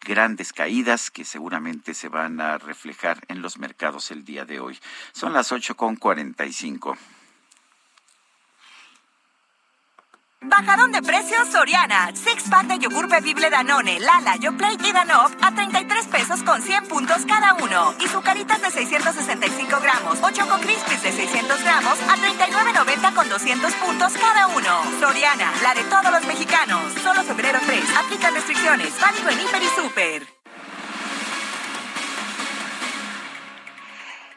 grandes 0.00 0.52
caídas 0.52 1.10
que 1.10 1.24
seguramente 1.24 1.94
se 1.94 2.08
van 2.08 2.40
a 2.40 2.58
reflejar 2.58 3.24
en 3.28 3.42
los 3.42 3.58
mercados 3.58 4.10
el 4.10 4.24
día 4.24 4.44
de 4.44 4.58
hoy. 4.58 4.78
Son 5.12 5.32
las 5.32 5.52
8.45. 5.52 6.98
Bajadón 10.46 10.92
de 10.92 11.02
precios 11.02 11.48
Soriana. 11.48 12.10
Six 12.14 12.44
pack 12.50 12.66
de 12.66 12.78
yogur 12.78 13.08
bebible 13.08 13.48
Danone, 13.48 13.98
Lala, 13.98 14.36
Yoplait 14.36 14.80
y 14.84 14.92
Danop 14.92 15.32
a 15.42 15.54
33 15.54 16.06
pesos 16.06 16.42
con 16.42 16.60
100 16.60 16.86
puntos 16.86 17.24
cada 17.26 17.54
uno. 17.54 17.94
Y 17.98 18.08
sucaritas 18.08 18.60
de 18.60 18.70
665 18.70 19.80
gramos 19.80 20.18
o 20.22 20.30
Choco 20.30 20.58
Crispies 20.58 21.02
de 21.02 21.12
600 21.12 21.62
gramos 21.62 21.98
a 22.02 22.16
39.90 22.16 23.14
con 23.14 23.28
200 23.28 23.72
puntos 23.74 24.12
cada 24.14 24.48
uno. 24.48 24.82
Soriana, 25.00 25.52
la 25.62 25.74
de 25.74 25.84
todos 25.84 26.10
los 26.10 26.26
mexicanos. 26.26 26.92
Solo 27.02 27.22
febrero 27.22 27.58
3. 27.64 27.84
Aplica 28.04 28.30
restricciones. 28.30 29.00
Válido 29.00 29.30
en 29.30 29.40
Hiper 29.40 29.62
y 29.62 29.68
Super. 29.68 30.26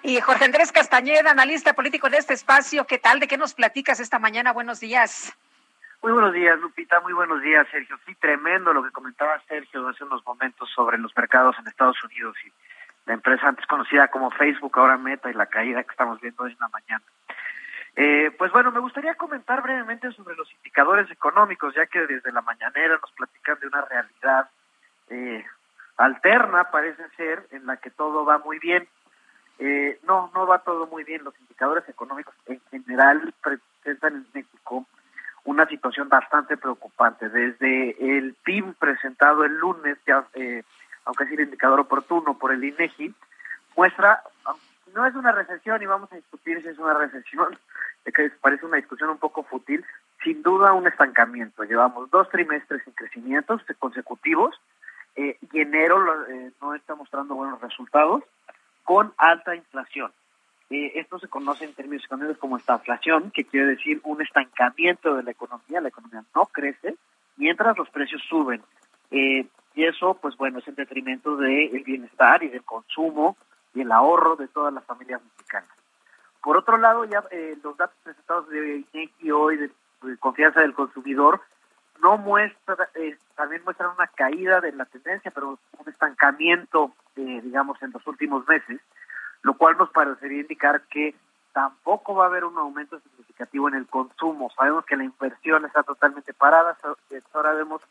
Y 0.04 0.22
Jorge 0.22 0.46
Andrés 0.46 0.72
Castañeda, 0.72 1.32
analista 1.32 1.74
político 1.74 2.10
de 2.10 2.18
este 2.18 2.34
espacio, 2.34 2.88
¿qué 2.88 2.98
tal? 2.98 3.20
¿De 3.20 3.28
qué 3.28 3.38
nos 3.38 3.54
platicas 3.54 4.00
esta 4.00 4.20
mañana? 4.20 4.54
Buenos 4.54 4.80
días. 4.80 5.34
Muy 6.02 6.12
buenos 6.12 6.34
días, 6.34 6.60
Lupita. 6.60 7.00
Muy 7.02 7.14
buenos 7.14 7.42
días, 7.42 7.68
Sergio. 7.72 7.98
Sí, 8.06 8.16
tremendo 8.16 8.72
lo 8.72 8.84
que 8.84 8.92
comentaba 8.92 9.42
Sergio 9.48 9.88
hace 9.88 10.04
unos 10.04 10.26
momentos 10.26 10.70
sobre 10.74 10.98
los 10.98 11.16
mercados 11.16 11.56
en 11.60 11.68
Estados 11.68 12.02
Unidos 12.04 12.36
y 12.46 12.52
la 13.08 13.14
empresa 13.14 13.48
antes 13.48 13.66
conocida 13.66 14.08
como 14.10 14.30
Facebook, 14.32 14.78
ahora 14.78 14.98
Meta, 14.98 15.30
y 15.30 15.34
la 15.34 15.48
caída 15.48 15.84
que 15.84 15.92
estamos 15.92 16.22
viendo 16.22 16.44
hoy 16.44 16.52
en 16.52 16.60
la 16.60 16.70
mañana. 16.70 17.04
Eh, 17.96 18.32
pues 18.38 18.52
bueno, 18.52 18.72
me 18.72 18.80
gustaría 18.80 19.16
comentar 19.16 19.64
brevemente 19.64 20.12
sobre 20.12 20.36
los 20.36 20.52
indicadores 20.54 21.10
económicos, 21.10 21.74
ya 21.74 21.88
que 21.88 22.06
desde 22.06 22.32
la 22.32 22.42
mañanera 22.42 23.00
nos 23.02 23.12
platican 23.14 23.60
de 23.60 23.68
una 23.68 23.82
realidad 23.82 24.50
eh, 25.10 25.44
alterna, 25.98 26.66
parece 26.66 27.04
ser, 27.16 27.48
en 27.52 27.66
la 27.66 27.78
que 27.78 27.90
todo 27.90 28.24
va 28.24 28.38
muy 28.38 28.60
bien. 28.60 28.88
Eh, 29.58 30.00
no, 30.04 30.30
no 30.36 30.46
va 30.46 30.60
todo 30.60 30.86
muy 30.86 31.04
bien. 31.04 31.24
Los 31.24 31.38
indicadores 31.40 31.90
económicos 31.90 32.36
en 32.46 32.62
general 32.70 33.34
presentan 33.42 34.14
en 34.14 34.28
México 34.32 34.86
una 35.48 35.66
situación 35.66 36.10
bastante 36.10 36.58
preocupante. 36.58 37.30
Desde 37.30 38.18
el 38.18 38.36
PIB 38.44 38.76
presentado 38.76 39.46
el 39.46 39.58
lunes, 39.58 39.98
ya, 40.06 40.26
eh, 40.34 40.64
aunque 41.06 41.24
es 41.24 41.32
el 41.32 41.40
indicador 41.40 41.80
oportuno 41.80 42.38
por 42.38 42.52
el 42.52 42.64
INEGI, 42.64 43.16
muestra, 43.78 44.22
no 44.94 45.06
es 45.06 45.16
una 45.16 45.32
recesión 45.32 45.82
y 45.82 45.86
vamos 45.86 46.12
a 46.12 46.18
discutir 46.18 46.62
si 46.62 46.68
es 46.68 46.78
una 46.78 46.94
recesión, 46.96 47.58
que 48.14 48.30
parece 48.42 48.66
una 48.66 48.76
discusión 48.76 49.10
un 49.10 49.20
poco 49.20 49.44
fútil, 49.44 49.86
sin 50.22 50.44
duda 50.44 50.74
un 50.74 50.86
estancamiento. 50.86 51.64
Llevamos 51.64 52.12
dos 52.12 52.30
trimestres 52.30 52.86
en 52.86 52.94
crecimientos 52.94 53.62
consecutivos 53.80 54.60
eh, 55.16 55.38
y 55.54 55.62
enero 55.62 56.26
eh, 56.28 56.52
no 56.62 56.76
está 56.76 56.94
mostrando 56.96 57.36
buenos 57.36 57.62
resultados 57.62 58.22
con 58.84 59.14
alta 59.18 59.56
inflación. 59.56 60.12
Eh, 60.70 60.94
esto 60.96 61.18
se 61.20 61.28
conoce 61.28 61.66
en 61.66 61.74
términos 61.74 62.04
económicos 62.06 62.40
como 62.40 62.58
estaflación, 62.58 63.32
que 63.32 63.46
quiere 63.46 63.68
decir 63.68 64.02
un 64.04 64.22
estancamiento 64.22 65.16
de 65.16 65.24
la 65.24 65.32
economía. 65.32 65.82
La 65.82 65.90
economía 65.90 66.24
no 66.36 66.46
crece 66.48 66.96
mientras 67.38 67.78
los 67.78 67.90
precios 67.90 68.22
suben. 68.28 68.62
Eh, 69.12 69.48
y 69.76 69.86
eso, 69.86 70.16
pues 70.16 70.36
bueno, 70.36 70.60
es 70.60 70.68
en 70.68 70.76
detrimento 70.76 71.38
del 71.38 71.84
bienestar 71.84 72.44
y 72.44 72.50
del 72.50 72.64
consumo 72.64 73.38
y 73.74 73.82
el 73.82 73.92
ahorro 73.92 74.36
de 74.36 74.48
todas 74.48 74.74
las 74.74 74.84
familias 74.84 75.22
mexicanas. 75.24 75.70
Por 76.42 76.58
otro 76.58 76.78
lado, 76.78 77.06
ya 77.06 77.24
eh, 77.32 77.58
los 77.64 77.78
datos 77.78 77.96
presentados 78.04 78.50
de 78.50 78.84
INEGI 78.94 79.32
hoy 79.32 79.58
de, 79.58 79.72
confianza 80.20 80.62
del 80.62 80.74
consumidor 80.74 81.42
no 82.02 82.18
muestra, 82.18 82.90
también 83.36 83.64
muestran 83.64 83.92
una 83.96 84.06
caída 84.08 84.62
de 84.62 84.72
la 84.72 84.86
tendencia, 84.86 85.32
pero 85.32 85.58
un 85.80 85.90
estancamiento, 85.90 86.92
digamos, 87.16 87.82
en 87.82 87.92
los 87.92 88.06
últimos 88.06 88.48
meses 88.48 88.80
lo 89.42 89.56
cual 89.56 89.78
nos 89.78 89.90
parecería 89.92 90.42
indicar 90.42 90.82
que 90.90 91.16
tampoco 91.54 92.14
va 92.16 92.26
a 92.26 92.28
haber 92.28 92.46
un 92.46 92.58
aumento 92.58 93.00
significativo 93.00 93.68
en 93.68 93.76
el 93.76 93.88
consumo. 93.88 94.52
Sabemos 94.56 94.86
que 94.86 94.96
la 94.96 95.04
inversión 95.04 95.66
está 95.66 95.84
totalmente 95.84 96.34
parada, 96.34 96.78
ahora 97.34 97.54
vemos 97.54 97.82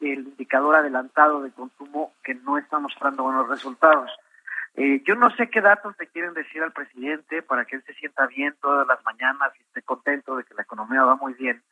el 0.00 0.20
indicador 0.20 0.76
adelantado 0.76 1.42
de 1.42 1.50
consumo 1.52 2.12
que 2.22 2.34
no 2.34 2.58
está 2.58 2.78
mostrando 2.78 3.22
buenos 3.22 3.48
resultados. 3.48 4.10
Eh, 4.74 5.02
yo 5.06 5.14
no 5.14 5.30
sé 5.30 5.48
qué 5.48 5.60
datos 5.60 5.94
le 5.98 6.06
quieren 6.08 6.34
decir 6.34 6.62
al 6.62 6.72
presidente 6.72 7.42
para 7.42 7.64
que 7.64 7.76
él 7.76 7.82
se 7.86 7.94
sienta 7.94 8.26
bien 8.26 8.54
todas 8.60 8.86
las 8.86 9.02
mañanas 9.04 9.52
y 9.58 9.62
esté 9.62 9.82
contento 9.82 10.36
de 10.36 10.44
que 10.44 10.54
la 10.54 10.62
economía 10.62 11.02
va 11.02 11.16
muy 11.16 11.32
bien, 11.32 11.62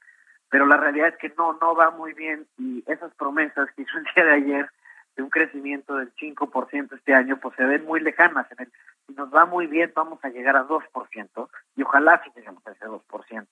pero 0.49 0.65
la 0.65 0.79
realidad 0.79 1.09
es 1.09 1.17
que 1.17 1.35
no, 1.37 1.59
no 1.61 1.75
va 1.75 1.91
muy 1.91 2.15
bien 2.15 2.47
y 2.57 2.83
esas 2.87 3.13
promesas 3.15 3.69
que 3.73 3.83
hizo 3.83 3.99
el 3.99 4.05
día 4.15 4.25
de 4.25 4.33
ayer 4.33 4.71
de 5.17 5.23
un 5.23 5.31
crecimiento 5.31 5.97
del 5.97 6.15
5% 6.15 6.93
este 6.95 7.15
año, 7.15 7.39
pues 7.41 7.55
se 7.57 7.65
ven 7.65 7.85
muy 7.85 8.01
lejanas. 8.01 8.51
En 8.53 8.67
el, 8.67 8.73
si 9.07 9.15
nos 9.15 9.33
va 9.33 9.47
muy 9.47 9.67
bien, 9.67 9.93
vamos 9.95 10.19
a 10.25 10.29
llegar 10.29 10.57
a 10.57 10.67
2%, 10.67 11.49
y 11.77 11.83
ojalá 11.83 12.23
si 12.25 12.31
lleguemos 12.31 12.67
a 12.67 12.73
ese 12.73 12.87
2%. 12.87 13.47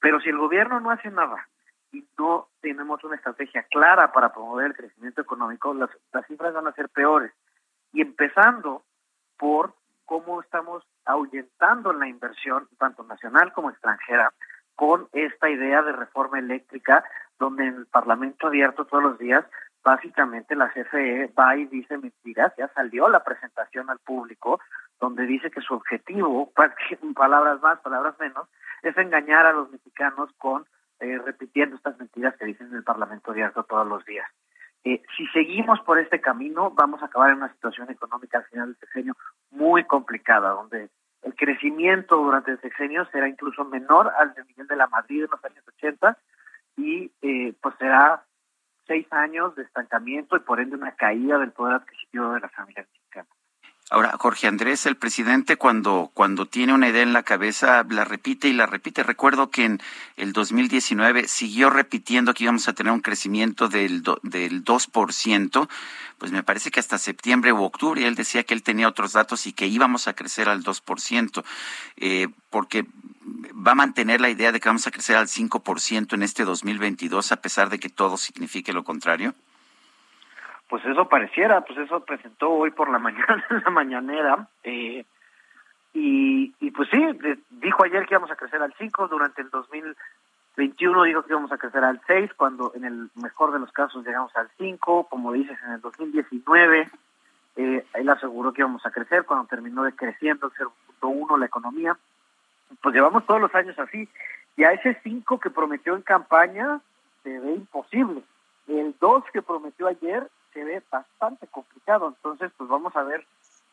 Pero 0.00 0.20
si 0.20 0.28
el 0.30 0.38
gobierno 0.38 0.80
no 0.80 0.90
hace 0.90 1.10
nada 1.10 1.48
y 1.92 2.04
no 2.18 2.48
tenemos 2.60 3.02
una 3.04 3.16
estrategia 3.16 3.64
clara 3.64 4.12
para 4.12 4.32
promover 4.32 4.66
el 4.66 4.74
crecimiento 4.74 5.20
económico, 5.20 5.74
las, 5.74 5.90
las 6.12 6.26
cifras 6.26 6.54
van 6.54 6.66
a 6.66 6.72
ser 6.72 6.88
peores. 6.88 7.32
Y 7.92 8.00
empezando 8.00 8.84
por 9.38 9.74
cómo 10.04 10.40
estamos 10.40 10.84
ahuyentando 11.04 11.92
la 11.92 12.08
inversión, 12.08 12.68
tanto 12.78 13.02
nacional 13.04 13.52
como 13.52 13.70
extranjera, 13.70 14.32
con 14.74 15.08
esta 15.12 15.48
idea 15.50 15.82
de 15.82 15.92
reforma 15.92 16.38
eléctrica, 16.38 17.04
donde 17.38 17.66
en 17.66 17.76
el 17.76 17.86
Parlamento 17.86 18.46
abierto 18.46 18.84
todos 18.84 19.02
los 19.02 19.18
días 19.18 19.44
básicamente 19.86 20.56
la 20.56 20.68
CFE 20.72 21.32
va 21.38 21.56
y 21.56 21.66
dice 21.66 21.96
mentiras, 21.96 22.52
ya 22.58 22.66
salió 22.74 23.08
la 23.08 23.22
presentación 23.22 23.88
al 23.88 24.00
público 24.00 24.58
donde 24.98 25.26
dice 25.26 25.48
que 25.48 25.60
su 25.60 25.74
objetivo, 25.74 26.52
palabras 27.14 27.62
más, 27.62 27.78
palabras 27.78 28.18
menos, 28.18 28.48
es 28.82 28.96
engañar 28.98 29.46
a 29.46 29.52
los 29.52 29.70
mexicanos 29.70 30.28
con 30.38 30.66
eh, 30.98 31.20
repitiendo 31.24 31.76
estas 31.76 31.96
mentiras 32.00 32.34
que 32.36 32.46
dicen 32.46 32.66
en 32.68 32.74
el 32.74 32.82
Parlamento 32.82 33.30
abierto 33.30 33.62
todos 33.62 33.86
los 33.86 34.04
días. 34.04 34.26
Eh, 34.82 35.02
si 35.16 35.24
seguimos 35.28 35.78
por 35.82 36.00
este 36.00 36.20
camino, 36.20 36.72
vamos 36.72 37.00
a 37.00 37.06
acabar 37.06 37.30
en 37.30 37.36
una 37.36 37.52
situación 37.52 37.88
económica 37.88 38.38
al 38.38 38.44
final 38.46 38.66
del 38.66 38.78
sexenio 38.78 39.16
muy 39.52 39.84
complicada, 39.84 40.50
donde 40.50 40.90
el 41.22 41.34
crecimiento 41.36 42.16
durante 42.16 42.50
el 42.50 42.60
sexenio 42.60 43.06
será 43.12 43.28
incluso 43.28 43.64
menor 43.64 44.12
al 44.18 44.34
del 44.34 44.48
nivel 44.48 44.66
de 44.66 44.76
la 44.76 44.88
Madrid 44.88 45.22
en 45.22 45.30
los 45.30 45.44
años 45.44 45.64
80 45.76 46.18
y 46.76 47.12
eh, 47.22 47.54
pues 47.60 47.76
será 47.78 48.24
seis 48.86 49.06
años 49.12 49.54
de 49.56 49.62
estancamiento 49.62 50.36
y 50.36 50.40
por 50.40 50.60
ende 50.60 50.76
una 50.76 50.92
caída 50.92 51.38
del 51.38 51.52
poder 51.52 51.76
adquisitivo 51.76 52.32
de 52.32 52.40
las 52.40 52.52
familias 52.52 52.86
mexicanas. 52.92 53.36
Ahora, 53.88 54.16
Jorge 54.18 54.48
Andrés, 54.48 54.84
el 54.86 54.96
presidente, 54.96 55.56
cuando, 55.56 56.10
cuando 56.12 56.46
tiene 56.46 56.74
una 56.74 56.88
idea 56.88 57.04
en 57.04 57.12
la 57.12 57.22
cabeza, 57.22 57.86
la 57.88 58.04
repite 58.04 58.48
y 58.48 58.52
la 58.52 58.66
repite. 58.66 59.04
Recuerdo 59.04 59.48
que 59.48 59.64
en 59.64 59.80
el 60.16 60.32
2019 60.32 61.28
siguió 61.28 61.70
repitiendo 61.70 62.34
que 62.34 62.42
íbamos 62.42 62.66
a 62.66 62.72
tener 62.72 62.92
un 62.92 63.00
crecimiento 63.00 63.68
del, 63.68 64.02
del 64.24 64.64
2%, 64.64 65.68
pues 66.18 66.32
me 66.32 66.42
parece 66.42 66.72
que 66.72 66.80
hasta 66.80 66.98
septiembre 66.98 67.52
u 67.52 67.62
octubre, 67.62 68.04
él 68.04 68.16
decía 68.16 68.42
que 68.42 68.54
él 68.54 68.64
tenía 68.64 68.88
otros 68.88 69.12
datos 69.12 69.46
y 69.46 69.52
que 69.52 69.68
íbamos 69.68 70.08
a 70.08 70.14
crecer 70.14 70.48
al 70.48 70.64
2%, 70.64 71.44
eh, 71.98 72.26
porque 72.50 72.86
va 73.54 73.72
a 73.72 73.74
mantener 73.74 74.20
la 74.20 74.30
idea 74.30 74.52
de 74.52 74.60
que 74.60 74.68
vamos 74.68 74.86
a 74.86 74.90
crecer 74.90 75.16
al 75.16 75.26
5% 75.26 76.14
en 76.14 76.22
este 76.22 76.44
2022, 76.44 77.32
a 77.32 77.36
pesar 77.36 77.68
de 77.68 77.78
que 77.78 77.88
todo 77.88 78.16
signifique 78.16 78.72
lo 78.72 78.84
contrario? 78.84 79.34
Pues 80.68 80.84
eso 80.84 81.08
pareciera, 81.08 81.60
pues 81.62 81.78
eso 81.78 82.04
presentó 82.04 82.50
hoy 82.50 82.70
por 82.70 82.90
la 82.90 82.98
mañana, 83.00 83.44
en 83.50 83.62
la 83.64 83.70
mañanera, 83.70 84.48
eh, 84.64 85.04
y, 85.94 86.54
y 86.60 86.70
pues 86.72 86.88
sí, 86.90 87.02
dijo 87.50 87.84
ayer 87.84 88.04
que 88.06 88.14
íbamos 88.14 88.30
a 88.30 88.36
crecer 88.36 88.60
al 88.60 88.74
5, 88.76 89.08
durante 89.08 89.40
el 89.40 89.50
2021 89.50 91.04
dijo 91.04 91.22
que 91.22 91.32
íbamos 91.32 91.52
a 91.52 91.58
crecer 91.58 91.84
al 91.84 92.00
6, 92.06 92.32
cuando 92.36 92.72
en 92.74 92.84
el 92.84 93.10
mejor 93.14 93.52
de 93.52 93.60
los 93.60 93.72
casos 93.72 94.04
llegamos 94.04 94.34
al 94.36 94.50
5, 94.58 95.08
como 95.08 95.32
dices, 95.32 95.56
en 95.64 95.72
el 95.72 95.80
2019, 95.80 96.90
eh, 97.56 97.86
él 97.94 98.08
aseguró 98.10 98.52
que 98.52 98.60
íbamos 98.60 98.84
a 98.84 98.90
crecer 98.90 99.24
cuando 99.24 99.46
terminó 99.46 99.84
de 99.84 99.94
creciendo 99.94 100.48
el 100.48 100.66
0.1 101.00 101.38
la 101.38 101.46
economía, 101.46 101.96
pues 102.82 102.94
llevamos 102.94 103.26
todos 103.26 103.40
los 103.40 103.54
años 103.54 103.78
así. 103.78 104.08
Y 104.56 104.64
a 104.64 104.72
ese 104.72 104.98
5 105.02 105.38
que 105.38 105.50
prometió 105.50 105.94
en 105.94 106.02
campaña 106.02 106.80
se 107.22 107.38
ve 107.38 107.52
imposible. 107.54 108.22
El 108.68 108.94
2 108.98 109.24
que 109.32 109.42
prometió 109.42 109.86
ayer 109.86 110.28
se 110.52 110.64
ve 110.64 110.82
bastante 110.90 111.46
complicado. 111.46 112.08
Entonces, 112.08 112.50
pues 112.56 112.68
vamos 112.68 112.94
a 112.96 113.02
ver. 113.02 113.24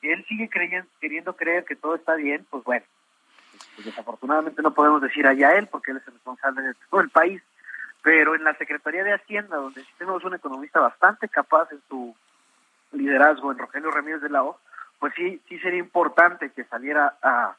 Si 0.02 0.10
él 0.10 0.26
sigue 0.28 0.50
creyendo, 0.50 0.90
queriendo 1.00 1.36
creer 1.36 1.64
que 1.64 1.76
todo 1.76 1.96
está 1.96 2.16
bien, 2.16 2.46
pues 2.50 2.64
bueno. 2.64 2.86
Pues 3.76 3.86
desafortunadamente 3.86 4.62
no 4.62 4.74
podemos 4.74 5.02
decir 5.02 5.26
allá 5.26 5.54
él 5.54 5.68
porque 5.68 5.92
él 5.92 5.98
es 5.98 6.08
el 6.08 6.14
responsable 6.14 6.62
de 6.62 6.74
todo 6.90 7.02
el 7.02 7.10
país. 7.10 7.42
Pero 8.02 8.36
en 8.36 8.44
la 8.44 8.54
Secretaría 8.56 9.04
de 9.06 9.14
Hacienda, 9.14 9.56
donde 9.56 9.82
sí 9.82 9.90
tenemos 9.98 10.24
un 10.26 10.36
economista 10.36 10.82
bastante 10.82 11.30
capaz 11.30 11.72
en 11.72 11.82
su 11.88 12.14
liderazgo, 12.92 13.52
en 13.52 13.58
Rogelio 13.58 13.92
Ramírez 13.92 14.22
de 14.22 14.30
la 14.30 14.44
O, 14.44 14.60
pues 15.00 15.14
sí, 15.16 15.42
sí 15.48 15.58
sería 15.60 15.80
importante 15.80 16.52
que 16.52 16.66
saliera 16.66 17.16
a 17.22 17.56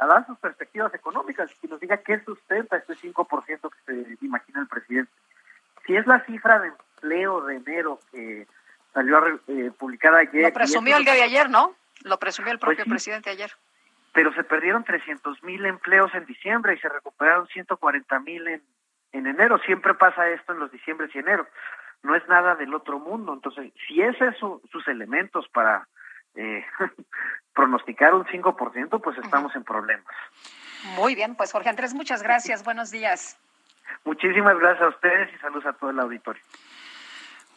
a 0.00 0.06
dar 0.06 0.26
sus 0.26 0.38
perspectivas 0.38 0.92
económicas 0.94 1.50
y 1.62 1.68
nos 1.68 1.78
diga 1.78 1.98
qué 1.98 2.18
sustenta 2.24 2.78
este 2.78 2.94
5% 2.94 3.70
que 3.86 4.04
se 4.16 4.24
imagina 4.24 4.62
el 4.62 4.66
presidente. 4.66 5.12
Si 5.86 5.94
es 5.94 6.06
la 6.06 6.24
cifra 6.24 6.58
de 6.58 6.68
empleo 6.68 7.42
de 7.42 7.56
enero 7.56 8.00
que 8.10 8.46
salió 8.94 9.40
eh, 9.46 9.70
publicada 9.78 10.20
ayer. 10.20 10.44
Lo 10.44 10.52
presumió 10.54 10.96
el 10.96 11.04
día 11.04 11.14
de 11.14 11.22
ayer, 11.22 11.50
¿no? 11.50 11.74
Lo 12.02 12.18
presumió 12.18 12.50
el 12.50 12.58
pues 12.58 12.76
propio 12.76 12.90
presidente 12.90 13.28
ayer. 13.28 13.52
Pero 14.14 14.32
se 14.32 14.42
perdieron 14.42 14.84
300 14.84 15.42
mil 15.42 15.66
empleos 15.66 16.12
en 16.14 16.24
diciembre 16.24 16.74
y 16.74 16.78
se 16.78 16.88
recuperaron 16.88 17.46
140 17.48 18.20
mil 18.20 18.48
en, 18.48 18.62
en 19.12 19.26
enero. 19.26 19.58
Siempre 19.58 19.92
pasa 19.92 20.30
esto 20.30 20.54
en 20.54 20.60
los 20.60 20.72
diciembre 20.72 21.10
y 21.12 21.18
enero. 21.18 21.46
No 22.02 22.16
es 22.16 22.26
nada 22.26 22.54
del 22.54 22.72
otro 22.72 22.98
mundo. 22.98 23.34
Entonces, 23.34 23.70
si 23.86 24.00
es 24.00 24.18
eso 24.20 24.62
sus 24.72 24.88
elementos 24.88 25.46
para 25.50 25.86
eh, 26.34 26.64
pronosticar 27.54 28.14
un 28.14 28.24
5%, 28.24 29.00
pues 29.00 29.18
estamos 29.18 29.54
en 29.54 29.64
problemas. 29.64 30.14
Muy 30.96 31.14
bien, 31.14 31.34
pues 31.34 31.52
Jorge 31.52 31.68
Andrés, 31.68 31.94
muchas 31.94 32.22
gracias. 32.22 32.64
Buenos 32.64 32.90
días. 32.90 33.38
Muchísimas 34.04 34.58
gracias 34.58 34.82
a 34.82 34.88
ustedes 34.88 35.34
y 35.34 35.38
saludos 35.38 35.66
a 35.66 35.72
todo 35.74 35.90
el 35.90 36.00
auditorio. 36.00 36.42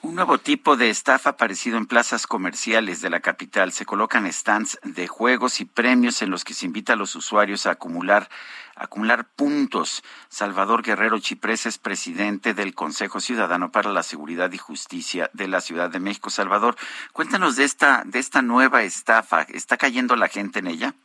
Un 0.04 0.16
nuevo 0.16 0.38
tipo 0.38 0.76
de 0.76 0.90
estafa 0.90 1.30
aparecido 1.30 1.78
en 1.78 1.86
plazas 1.86 2.28
comerciales 2.28 3.00
de 3.00 3.10
la 3.10 3.22
capital. 3.22 3.72
Se 3.72 3.86
colocan 3.86 4.30
stands 4.34 4.78
de 4.84 5.08
juegos 5.08 5.62
y 5.62 5.66
premios 5.66 6.22
en 6.22 6.30
los 6.30 6.44
que 6.44 6.54
se 6.54 6.66
invita 6.66 6.92
a 6.92 6.96
los 6.98 7.16
usuarios 7.16 7.66
a 7.66 7.72
acumular, 7.72 8.30
acumular 8.76 9.26
puntos. 9.30 10.04
Salvador 10.28 10.84
Guerrero 10.84 11.20
Chiprés 11.20 11.66
es 11.68 11.78
presidente 11.78 12.54
del 12.54 12.76
Consejo 12.76 13.22
Ciudadano 13.22 13.72
para 13.72 13.94
la 13.94 14.04
Seguridad 14.04 14.52
y 14.52 14.58
Justicia 14.58 15.30
de 15.32 15.48
la 15.48 15.62
Ciudad 15.62 15.90
de 15.90 16.02
México. 16.02 16.30
Salvador, 16.30 16.76
cuéntanos 17.14 17.56
de 17.56 17.64
esta, 17.64 18.04
de 18.06 18.20
esta 18.20 18.42
nueva 18.42 18.84
estafa. 18.84 19.44
¿Está 19.44 19.78
cayendo 19.78 20.18
la 20.18 20.28
gente 20.28 20.60
en 20.60 20.68
ella? 20.68 20.96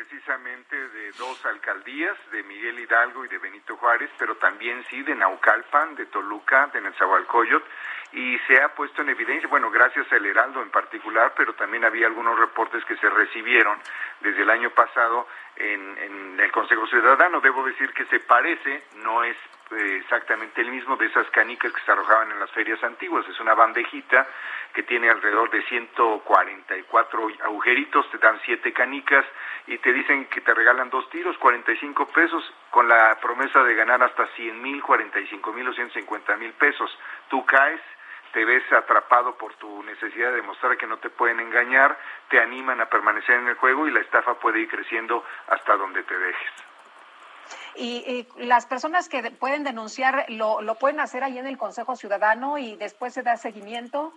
Precisamente 0.00 0.88
de 0.88 1.12
dos 1.12 1.44
alcaldías, 1.44 2.16
de 2.32 2.42
Miguel 2.44 2.78
Hidalgo 2.78 3.22
y 3.26 3.28
de 3.28 3.36
Benito 3.36 3.76
Juárez, 3.76 4.08
pero 4.18 4.34
también 4.36 4.82
sí 4.88 5.02
de 5.02 5.14
Naucalpan, 5.14 5.94
de 5.94 6.06
Toluca, 6.06 6.68
de 6.72 6.80
Nezahualcóyotl, 6.80 7.66
y 8.12 8.38
se 8.46 8.62
ha 8.62 8.74
puesto 8.74 9.02
en 9.02 9.10
evidencia, 9.10 9.46
bueno, 9.48 9.70
gracias 9.70 10.10
al 10.10 10.24
Heraldo 10.24 10.62
en 10.62 10.70
particular, 10.70 11.34
pero 11.36 11.52
también 11.52 11.84
había 11.84 12.06
algunos 12.06 12.38
reportes 12.38 12.82
que 12.86 12.96
se 12.96 13.10
recibieron 13.10 13.78
desde 14.20 14.40
el 14.40 14.48
año 14.48 14.70
pasado 14.70 15.28
en, 15.56 15.98
en 15.98 16.40
el 16.40 16.50
Consejo 16.50 16.86
Ciudadano. 16.86 17.42
Debo 17.42 17.62
decir 17.66 17.92
que 17.92 18.06
se 18.06 18.20
parece, 18.20 18.84
no 19.04 19.22
es 19.22 19.36
exactamente 19.72 20.60
el 20.60 20.70
mismo 20.70 20.96
de 20.96 21.06
esas 21.06 21.28
canicas 21.30 21.72
que 21.72 21.80
se 21.82 21.92
arrojaban 21.92 22.30
en 22.30 22.40
las 22.40 22.50
ferias 22.50 22.82
antiguas. 22.82 23.26
Es 23.28 23.38
una 23.40 23.54
bandejita 23.54 24.26
que 24.72 24.82
tiene 24.82 25.10
alrededor 25.10 25.50
de 25.50 25.62
144 25.62 27.28
agujeritos, 27.44 28.10
te 28.10 28.18
dan 28.18 28.40
siete 28.44 28.72
canicas 28.72 29.24
y 29.66 29.78
te 29.78 29.92
dicen 29.92 30.26
que 30.26 30.40
te 30.40 30.54
regalan 30.54 30.90
dos 30.90 31.08
tiros, 31.10 31.36
45 31.38 32.06
pesos, 32.06 32.52
con 32.70 32.88
la 32.88 33.18
promesa 33.20 33.62
de 33.62 33.74
ganar 33.74 34.02
hasta 34.02 34.26
100 34.28 34.62
mil, 34.62 34.82
45 34.82 35.52
mil 35.52 35.68
o 35.68 35.72
150 35.72 36.36
mil 36.36 36.52
pesos. 36.52 36.90
Tú 37.28 37.44
caes 37.44 37.80
te 38.32 38.44
ves 38.44 38.62
atrapado 38.72 39.36
por 39.36 39.54
tu 39.54 39.82
necesidad 39.82 40.30
de 40.30 40.36
demostrar 40.36 40.76
que 40.76 40.86
no 40.86 40.98
te 40.98 41.10
pueden 41.10 41.40
engañar, 41.40 41.98
te 42.28 42.40
animan 42.40 42.80
a 42.80 42.86
permanecer 42.86 43.36
en 43.36 43.48
el 43.48 43.56
juego 43.56 43.88
y 43.88 43.90
la 43.90 44.00
estafa 44.00 44.34
puede 44.34 44.60
ir 44.60 44.68
creciendo 44.68 45.24
hasta 45.48 45.76
donde 45.76 46.02
te 46.04 46.16
dejes. 46.16 46.69
Y, 47.76 48.26
las 48.36 48.66
personas 48.66 49.08
que 49.08 49.30
pueden 49.30 49.64
denunciar 49.64 50.26
lo, 50.28 50.60
lo 50.60 50.74
pueden 50.76 51.00
hacer 51.00 51.24
ahí 51.24 51.38
en 51.38 51.46
el 51.46 51.58
Consejo 51.58 51.96
Ciudadano 51.96 52.58
y 52.58 52.76
después 52.76 53.14
se 53.14 53.22
da 53.22 53.36
seguimiento. 53.36 54.12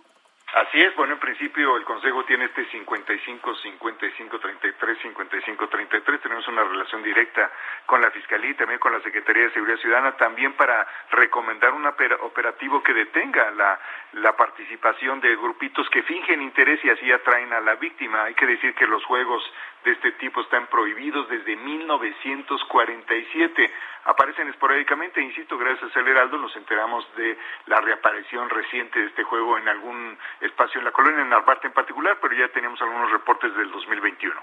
Así 0.54 0.80
es, 0.80 0.94
bueno, 0.94 1.14
en 1.14 1.18
principio 1.18 1.76
el 1.76 1.82
Consejo 1.82 2.24
tiene 2.26 2.44
este 2.44 2.64
55, 2.66 3.56
55, 3.56 4.38
33, 4.38 4.98
55, 5.02 5.68
33. 5.68 6.20
Tenemos 6.20 6.46
una 6.46 6.62
relación 6.62 7.02
directa 7.02 7.50
con 7.86 8.00
la 8.00 8.12
Fiscalía 8.12 8.50
y 8.50 8.54
también 8.54 8.78
con 8.78 8.92
la 8.92 9.00
Secretaría 9.00 9.42
de 9.44 9.50
Seguridad 9.50 9.78
Ciudadana, 9.78 10.16
también 10.16 10.52
para 10.52 10.86
recomendar 11.10 11.72
un 11.72 11.84
operativo 11.86 12.84
que 12.84 12.94
detenga 12.94 13.50
la, 13.50 13.80
la 14.12 14.36
participación 14.36 15.20
de 15.20 15.34
grupitos 15.34 15.90
que 15.90 16.04
fingen 16.04 16.40
interés 16.40 16.78
y 16.84 16.90
así 16.90 17.10
atraen 17.10 17.52
a 17.52 17.60
la 17.60 17.74
víctima. 17.74 18.22
Hay 18.22 18.34
que 18.34 18.46
decir 18.46 18.76
que 18.76 18.86
los 18.86 19.04
juegos 19.06 19.42
de 19.84 19.92
este 19.92 20.12
tipo 20.12 20.40
están 20.40 20.66
prohibidos 20.68 21.28
desde 21.28 21.56
1947. 21.56 23.70
Aparecen 24.04 24.48
esporádicamente, 24.48 25.20
insisto, 25.22 25.58
gracias 25.58 25.94
al 25.96 26.08
Heraldo 26.08 26.38
nos 26.38 26.56
enteramos 26.56 27.06
de 27.16 27.38
la 27.66 27.80
reaparición 27.80 28.48
reciente 28.50 28.98
de 28.98 29.06
este 29.06 29.22
juego 29.24 29.58
en 29.58 29.68
algún 29.68 30.16
espacio 30.40 30.78
en 30.78 30.86
la 30.86 30.92
colonia, 30.92 31.22
en 31.22 31.30
Narvarte 31.30 31.66
en 31.66 31.74
particular, 31.74 32.18
pero 32.20 32.34
ya 32.34 32.48
tenemos 32.48 32.80
algunos 32.80 33.10
reportes 33.10 33.54
del 33.56 33.70
2021. 33.70 34.40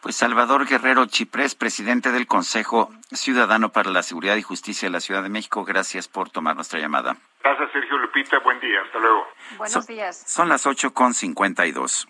Pues 0.00 0.14
Salvador 0.14 0.66
Guerrero 0.66 1.06
Chiprés, 1.06 1.56
presidente 1.56 2.12
del 2.12 2.28
Consejo 2.28 2.90
Ciudadano 3.10 3.70
para 3.70 3.90
la 3.90 4.04
Seguridad 4.04 4.36
y 4.36 4.42
Justicia 4.42 4.88
de 4.88 4.92
la 4.92 5.00
Ciudad 5.00 5.24
de 5.24 5.28
México, 5.28 5.64
gracias 5.64 6.06
por 6.06 6.30
tomar 6.30 6.54
nuestra 6.54 6.78
llamada. 6.78 7.16
Gracias, 7.42 7.72
Sergio 7.72 7.98
Lupita. 7.98 8.38
Buen 8.38 8.60
día. 8.60 8.80
Hasta 8.82 9.00
luego. 9.00 9.26
Buenos 9.56 9.86
días. 9.88 10.22
Son 10.26 10.48
las 10.48 10.66
8 10.66 10.94
con 10.94 11.14
52. 11.14 12.06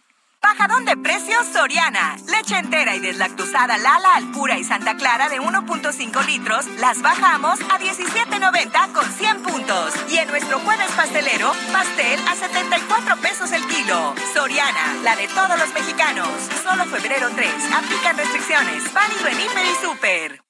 Bajadón 0.48 0.86
de 0.86 0.96
precios 0.96 1.46
Soriana. 1.52 2.16
Leche 2.26 2.56
entera 2.56 2.96
y 2.96 3.00
deslactosada 3.00 3.76
Lala 3.76 4.14
Alpura 4.14 4.56
y 4.56 4.64
Santa 4.64 4.96
Clara 4.96 5.28
de 5.28 5.38
1.5 5.38 6.24
litros 6.24 6.66
las 6.78 7.02
bajamos 7.02 7.60
a 7.60 7.78
17.90 7.78 8.92
con 8.94 9.04
100 9.04 9.42
puntos. 9.42 9.94
Y 10.08 10.16
en 10.16 10.28
nuestro 10.28 10.58
jueves 10.60 10.90
pastelero, 10.92 11.52
pastel 11.70 12.18
a 12.26 12.34
74 12.34 13.16
pesos 13.18 13.52
el 13.52 13.66
kilo. 13.66 14.14
Soriana, 14.32 14.94
la 15.02 15.16
de 15.16 15.28
todos 15.28 15.58
los 15.58 15.70
mexicanos. 15.74 16.28
Solo 16.62 16.86
febrero 16.86 17.28
3. 17.34 17.52
Aplican 17.74 18.16
restricciones. 18.16 18.90
Válido 18.94 19.26
en 19.26 19.40
Hiper 19.40 19.66
y 19.66 19.84
Super. 19.84 20.48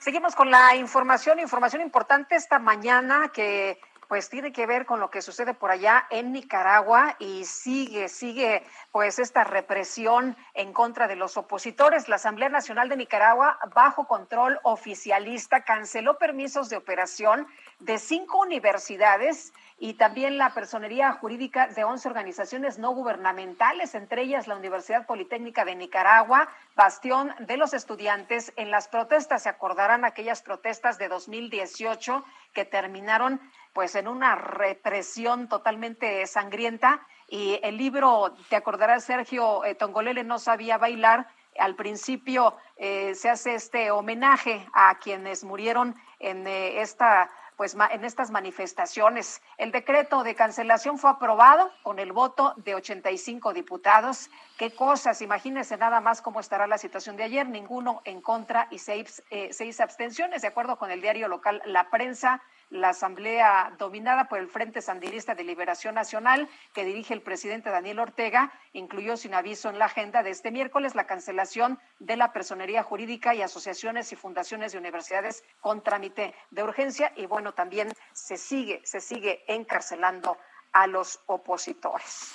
Seguimos 0.00 0.34
con 0.34 0.50
la 0.50 0.74
información, 0.74 1.38
información 1.38 1.82
importante 1.82 2.34
esta 2.34 2.58
mañana 2.58 3.28
que 3.28 3.78
pues 4.08 4.30
tiene 4.30 4.52
que 4.52 4.66
ver 4.66 4.86
con 4.86 5.00
lo 5.00 5.10
que 5.10 5.20
sucede 5.20 5.52
por 5.52 5.70
allá 5.70 6.06
en 6.10 6.32
Nicaragua 6.32 7.14
y 7.18 7.44
sigue, 7.44 8.08
sigue 8.08 8.64
pues 8.90 9.18
esta 9.18 9.44
represión 9.44 10.36
en 10.54 10.72
contra 10.72 11.06
de 11.06 11.14
los 11.14 11.36
opositores. 11.36 12.08
La 12.08 12.16
Asamblea 12.16 12.48
Nacional 12.48 12.88
de 12.88 12.96
Nicaragua, 12.96 13.58
bajo 13.74 14.06
control 14.06 14.58
oficialista, 14.62 15.62
canceló 15.62 16.16
permisos 16.16 16.70
de 16.70 16.78
operación 16.78 17.46
de 17.80 17.98
cinco 17.98 18.38
universidades 18.38 19.52
y 19.78 19.94
también 19.94 20.38
la 20.38 20.54
personería 20.54 21.12
jurídica 21.12 21.68
de 21.68 21.84
once 21.84 22.08
organizaciones 22.08 22.78
no 22.78 22.90
gubernamentales, 22.90 23.94
entre 23.94 24.22
ellas 24.22 24.48
la 24.48 24.56
Universidad 24.56 25.06
Politécnica 25.06 25.64
de 25.64 25.76
Nicaragua, 25.76 26.48
bastión 26.74 27.32
de 27.40 27.56
los 27.56 27.74
estudiantes 27.74 28.52
en 28.56 28.70
las 28.70 28.88
protestas. 28.88 29.42
Se 29.42 29.48
acordarán 29.48 30.04
aquellas 30.04 30.42
protestas 30.42 30.98
de 30.98 31.08
2018 31.08 32.24
que 32.54 32.64
terminaron 32.64 33.40
pues 33.72 33.94
en 33.94 34.08
una 34.08 34.34
represión 34.34 35.48
totalmente 35.48 36.26
sangrienta. 36.26 37.06
Y 37.28 37.60
el 37.62 37.76
libro, 37.76 38.34
te 38.48 38.56
acordarás, 38.56 39.04
Sergio 39.04 39.64
eh, 39.64 39.74
Tongolele 39.74 40.24
no 40.24 40.38
sabía 40.38 40.78
bailar. 40.78 41.28
Al 41.58 41.74
principio 41.74 42.56
eh, 42.76 43.14
se 43.14 43.28
hace 43.28 43.54
este 43.54 43.90
homenaje 43.90 44.66
a 44.72 44.98
quienes 44.98 45.44
murieron 45.44 45.94
en 46.18 46.46
eh, 46.46 46.80
esta 46.80 47.30
pues 47.56 47.76
en 47.90 48.04
estas 48.04 48.30
manifestaciones. 48.30 49.42
El 49.56 49.72
decreto 49.72 50.22
de 50.22 50.36
cancelación 50.36 50.96
fue 50.96 51.10
aprobado 51.10 51.72
con 51.82 51.98
el 51.98 52.12
voto 52.12 52.54
de 52.58 52.76
85 52.76 53.52
diputados. 53.52 54.30
Qué 54.56 54.72
cosas, 54.72 55.22
imagínense 55.22 55.76
nada 55.76 56.00
más 56.00 56.22
cómo 56.22 56.38
estará 56.38 56.68
la 56.68 56.78
situación 56.78 57.16
de 57.16 57.24
ayer, 57.24 57.48
ninguno 57.48 58.00
en 58.04 58.22
contra 58.22 58.68
y 58.70 58.78
seis, 58.78 59.24
seis 59.50 59.80
abstenciones, 59.80 60.42
de 60.42 60.48
acuerdo 60.48 60.78
con 60.78 60.92
el 60.92 61.00
diario 61.00 61.26
local 61.26 61.60
La 61.64 61.90
Prensa 61.90 62.40
la 62.70 62.90
asamblea 62.90 63.72
dominada 63.78 64.28
por 64.28 64.38
el 64.38 64.48
Frente 64.48 64.82
Sandinista 64.82 65.34
de 65.34 65.44
Liberación 65.44 65.94
Nacional 65.94 66.48
que 66.74 66.84
dirige 66.84 67.14
el 67.14 67.22
presidente 67.22 67.70
Daniel 67.70 67.98
Ortega 67.98 68.52
incluyó 68.72 69.16
sin 69.16 69.34
aviso 69.34 69.70
en 69.70 69.78
la 69.78 69.86
agenda 69.86 70.22
de 70.22 70.30
este 70.30 70.50
miércoles 70.50 70.94
la 70.94 71.06
cancelación 71.06 71.78
de 71.98 72.16
la 72.16 72.32
personería 72.32 72.82
jurídica 72.82 73.34
y 73.34 73.42
asociaciones 73.42 74.12
y 74.12 74.16
fundaciones 74.16 74.72
de 74.72 74.78
universidades 74.78 75.44
con 75.60 75.82
trámite 75.82 76.34
de 76.50 76.62
urgencia 76.62 77.12
y 77.16 77.26
bueno, 77.26 77.52
también 77.52 77.92
se 78.12 78.36
sigue 78.36 78.80
se 78.84 79.00
sigue 79.00 79.44
encarcelando 79.48 80.36
a 80.72 80.86
los 80.86 81.20
opositores. 81.26 82.32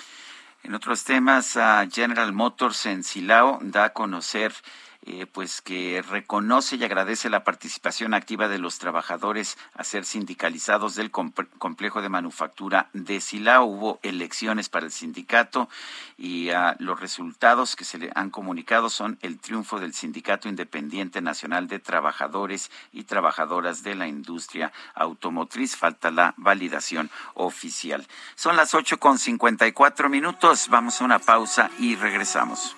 En 0.63 0.73
otros 0.73 1.03
temas, 1.03 1.57
General 1.91 2.31
Motors 2.31 2.85
en 2.85 3.03
Silao 3.03 3.59
da 3.61 3.85
a 3.85 3.93
conocer 3.93 4.53
eh, 5.05 5.25
pues 5.25 5.61
que 5.61 6.01
reconoce 6.01 6.77
y 6.77 6.83
agradece 6.83 7.29
la 7.29 7.43
participación 7.43 8.13
activa 8.13 8.47
de 8.47 8.57
los 8.57 8.79
trabajadores 8.79 9.57
a 9.73 9.83
ser 9.83 10.05
sindicalizados 10.05 10.95
del 10.95 11.11
complejo 11.11 12.01
de 12.01 12.09
manufactura 12.09 12.89
de 12.93 13.19
Silao. 13.19 13.65
Hubo 13.65 13.99
elecciones 14.01 14.69
para 14.69 14.85
el 14.85 14.91
sindicato 14.91 15.67
y 16.17 16.51
ah, 16.51 16.75
los 16.79 16.99
resultados 16.99 17.75
que 17.75 17.83
se 17.83 17.97
le 17.97 18.11
han 18.15 18.29
comunicado 18.29 18.89
son 18.89 19.17
el 19.21 19.39
triunfo 19.39 19.79
del 19.79 19.93
Sindicato 19.93 20.47
Independiente 20.47 21.21
Nacional 21.21 21.67
de 21.67 21.79
Trabajadores 21.79 22.71
y 22.91 23.03
Trabajadoras 23.03 23.83
de 23.83 23.95
la 23.95 24.07
Industria 24.07 24.71
Automotriz. 24.95 25.75
Falta 25.75 26.11
la 26.11 26.33
validación 26.37 27.09
oficial. 27.33 28.07
Son 28.35 28.55
las 28.55 28.73
ocho 28.73 28.99
con 28.99 29.17
cincuenta 29.17 29.67
y 29.67 29.73
cuatro 29.73 30.09
minutos. 30.09 30.69
Vamos 30.69 31.01
a 31.01 31.05
una 31.05 31.19
pausa 31.19 31.69
y 31.77 31.95
regresamos. 31.95 32.77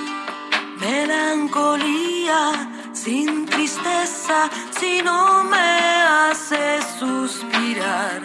Melancolía 0.81 2.41
sin 2.91 3.45
tristeza 3.45 4.49
si 4.79 4.99
no 5.03 5.43
me 5.43 5.59
hace 5.59 6.79
suspirar. 6.99 8.21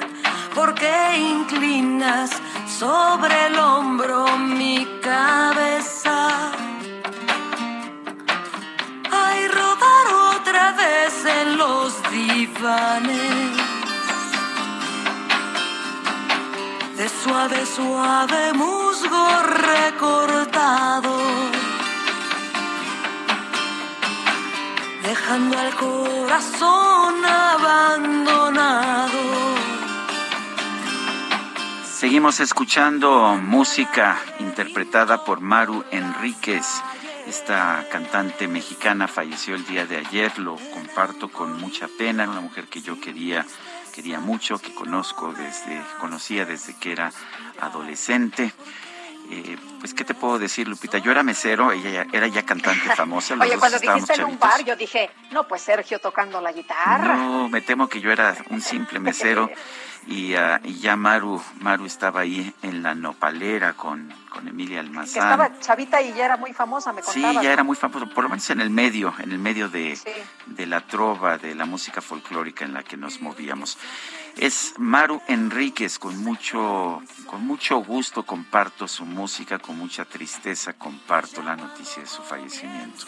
porque 0.54 0.90
inclinas 1.18 2.30
sobre 2.78 3.48
el 3.48 3.58
hombro 3.58 4.38
mi 4.38 4.86
cabeza? 5.02 6.30
Ay, 9.12 9.48
rodar 9.48 10.06
otra 10.34 10.72
vez 10.72 11.12
en 11.40 11.58
los 11.58 11.92
divanes. 12.10 13.56
De 16.96 17.06
suave, 17.22 17.66
suave 17.66 18.54
musgo 18.54 19.28
recortado 19.42 21.12
dejando 25.06 25.56
al 25.58 25.74
corazón 25.76 27.24
abandonado. 27.24 29.12
Seguimos 31.84 32.40
escuchando 32.40 33.38
música 33.40 34.18
interpretada 34.40 35.24
por 35.24 35.40
Maru 35.40 35.84
Enríquez. 35.92 36.66
Esta 37.26 37.86
cantante 37.90 38.48
mexicana 38.48 39.06
falleció 39.08 39.54
el 39.54 39.64
día 39.66 39.86
de 39.86 39.96
ayer, 39.98 40.38
lo 40.38 40.56
comparto 40.74 41.28
con 41.28 41.60
mucha 41.60 41.88
pena, 41.88 42.28
una 42.28 42.40
mujer 42.40 42.66
que 42.66 42.82
yo 42.82 43.00
quería 43.00 43.46
quería 43.94 44.20
mucho, 44.20 44.58
que 44.58 44.74
conozco 44.74 45.32
desde 45.32 45.82
conocía 46.00 46.44
desde 46.44 46.76
que 46.76 46.92
era 46.92 47.12
adolescente. 47.60 48.52
Eh, 49.30 49.56
pues, 49.80 49.92
¿qué 49.94 50.04
te 50.04 50.14
puedo 50.14 50.38
decir, 50.38 50.68
Lupita? 50.68 50.98
Yo 50.98 51.10
era 51.10 51.22
mesero, 51.22 51.72
ella 51.72 52.06
era 52.12 52.26
ya 52.28 52.44
cantante 52.44 52.88
famosa. 52.94 53.34
Oye, 53.40 53.58
cuando 53.58 53.78
dijiste 53.78 54.14
en 54.14 54.24
un 54.24 54.38
bar, 54.38 54.64
yo 54.64 54.76
dije, 54.76 55.10
no, 55.32 55.46
pues 55.48 55.62
Sergio 55.62 55.98
tocando 55.98 56.40
la 56.40 56.52
guitarra. 56.52 57.16
No, 57.16 57.48
me 57.48 57.60
temo 57.60 57.88
que 57.88 58.00
yo 58.00 58.12
era 58.12 58.36
un 58.50 58.60
simple 58.60 59.00
mesero 59.00 59.50
y, 60.06 60.34
y 60.34 60.78
ya 60.80 60.96
Maru, 60.96 61.42
Maru 61.60 61.86
estaba 61.86 62.20
ahí 62.20 62.54
en 62.62 62.82
la 62.82 62.94
nopalera 62.94 63.72
con, 63.72 64.12
con 64.30 64.46
Emilia 64.46 64.80
Almazán. 64.80 65.12
Que 65.12 65.18
estaba 65.18 65.60
chavita 65.60 66.00
y 66.02 66.12
ya 66.14 66.26
era 66.26 66.36
muy 66.36 66.52
famosa, 66.52 66.92
me 66.92 67.02
contaba. 67.02 67.32
Sí, 67.32 67.38
ya 67.42 67.52
era 67.52 67.64
muy 67.64 67.76
famosa, 67.76 68.06
por 68.06 68.22
lo 68.22 68.28
menos 68.28 68.48
en 68.50 68.60
el 68.60 68.70
medio, 68.70 69.12
en 69.18 69.32
el 69.32 69.38
medio 69.38 69.68
de, 69.68 69.98
de 70.46 70.66
la 70.66 70.82
trova, 70.82 71.38
de 71.38 71.54
la 71.54 71.64
música 71.64 72.00
folclórica 72.00 72.64
en 72.64 72.74
la 72.74 72.82
que 72.82 72.96
nos 72.96 73.20
movíamos. 73.20 73.78
Es 74.36 74.74
Maru 74.76 75.22
Enríquez, 75.28 75.98
con 75.98 76.22
mucho, 76.22 77.02
con 77.26 77.46
mucho 77.46 77.78
gusto 77.78 78.24
comparto 78.24 78.86
su 78.86 79.06
música, 79.06 79.58
con 79.58 79.78
mucha 79.78 80.04
tristeza 80.04 80.74
comparto 80.74 81.42
la 81.42 81.56
noticia 81.56 82.02
de 82.02 82.08
su 82.08 82.20
fallecimiento. 82.22 83.06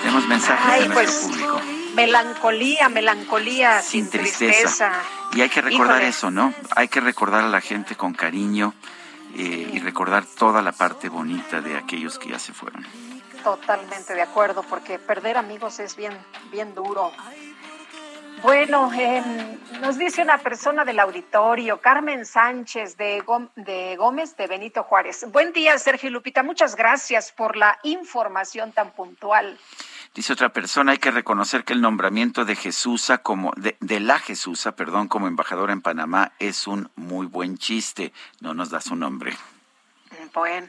Tenemos 0.00 0.26
mensajes 0.26 0.80
de 0.80 0.88
nuestro 0.88 0.94
pues, 0.94 1.28
público. 1.28 1.60
Melancolía, 1.94 2.88
melancolía, 2.88 3.82
sin, 3.82 4.08
tristeza. 4.08 4.90
Y 5.34 5.42
hay 5.42 5.50
que 5.50 5.60
recordar 5.60 5.96
Híjole. 5.96 6.08
eso, 6.08 6.30
¿no? 6.30 6.54
Hay 6.74 6.88
que 6.88 7.02
recordar 7.02 7.44
a 7.44 7.48
la 7.48 7.60
gente 7.60 7.94
con 7.94 8.14
cariño 8.14 8.72
eh, 9.34 9.70
y 9.74 9.78
recordar 9.80 10.24
toda 10.24 10.62
la 10.62 10.72
parte 10.72 11.10
bonita 11.10 11.60
de 11.60 11.76
aquellos 11.76 12.18
que 12.18 12.30
ya 12.30 12.38
se 12.38 12.54
fueron. 12.54 12.86
Totalmente 13.42 14.14
de 14.14 14.22
acuerdo, 14.22 14.62
porque 14.62 14.98
perder 14.98 15.36
amigos 15.36 15.80
es 15.80 15.96
bien, 15.96 16.16
bien 16.50 16.74
duro. 16.74 17.12
Bueno, 18.42 18.90
em, 18.92 19.58
nos 19.80 19.98
dice 19.98 20.20
una 20.20 20.38
persona 20.38 20.84
del 20.84 20.98
auditorio, 20.98 21.80
Carmen 21.80 22.26
Sánchez 22.26 22.96
de, 22.96 23.20
Gómez 23.96 24.36
de 24.36 24.46
Benito 24.48 24.82
Juárez. 24.82 25.26
Buen 25.30 25.52
día, 25.52 25.78
Sergio 25.78 26.08
y 26.08 26.12
Lupita. 26.12 26.42
Muchas 26.42 26.74
gracias 26.74 27.30
por 27.30 27.56
la 27.56 27.78
información 27.84 28.72
tan 28.72 28.90
puntual. 28.90 29.56
Dice 30.12 30.32
otra 30.32 30.48
persona, 30.48 30.92
hay 30.92 30.98
que 30.98 31.12
reconocer 31.12 31.64
que 31.64 31.72
el 31.72 31.80
nombramiento 31.80 32.44
de 32.44 32.56
Jesusa 32.56 33.18
como 33.18 33.52
de, 33.56 33.76
de 33.78 34.00
la 34.00 34.18
Jesusa, 34.18 34.72
perdón, 34.72 35.06
como 35.06 35.28
embajadora 35.28 35.72
en 35.72 35.80
Panamá 35.80 36.32
es 36.40 36.66
un 36.66 36.90
muy 36.96 37.26
buen 37.26 37.58
chiste. 37.58 38.12
No 38.40 38.54
nos 38.54 38.70
da 38.70 38.80
su 38.80 38.96
nombre. 38.96 39.36
Bueno, 40.34 40.68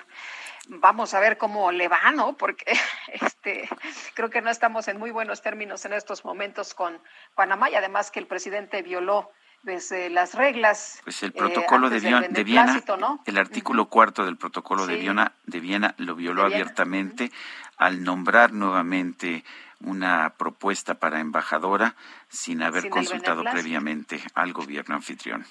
vamos 0.67 1.13
a 1.13 1.19
ver 1.19 1.37
cómo 1.37 1.71
le 1.71 1.87
va, 1.87 2.11
¿no? 2.11 2.33
Porque 2.37 2.73
este, 3.13 3.67
creo 4.13 4.29
que 4.29 4.41
no 4.41 4.49
estamos 4.49 4.87
en 4.87 4.97
muy 4.97 5.11
buenos 5.11 5.41
términos 5.41 5.85
en 5.85 5.93
estos 5.93 6.23
momentos 6.25 6.73
con 6.73 6.99
Panamá 7.35 7.69
y 7.69 7.75
además 7.75 8.11
que 8.11 8.19
el 8.19 8.27
presidente 8.27 8.81
violó 8.81 9.29
pues, 9.63 9.91
eh, 9.91 10.09
las 10.09 10.33
reglas. 10.35 10.99
Pues 11.03 11.23
el 11.23 11.29
eh, 11.29 11.33
protocolo 11.33 11.89
de, 11.89 12.01
Vion- 12.01 12.27
de 12.29 12.43
Viena, 12.43 12.81
¿no? 12.99 13.21
el 13.25 13.37
artículo 13.37 13.85
cuarto 13.89 14.25
del 14.25 14.37
protocolo 14.37 14.85
de. 14.85 14.97
Viena, 14.97 15.33
de 15.45 15.59
Viena 15.59 15.95
lo 15.97 16.15
violó 16.15 16.43
Viena. 16.43 16.55
abiertamente 16.57 17.31
al 17.77 18.03
nombrar 18.03 18.51
nuevamente 18.53 19.43
una 19.83 20.33
propuesta 20.37 20.95
para 20.95 21.19
embajadora 21.19 21.95
sin 22.29 22.63
haber 22.63 22.83
Sin 22.83 22.91
consultado 22.91 23.43
previamente 23.43 24.21
al 24.33 24.53
gobierno 24.53 24.95
anfitrión. 24.95 25.45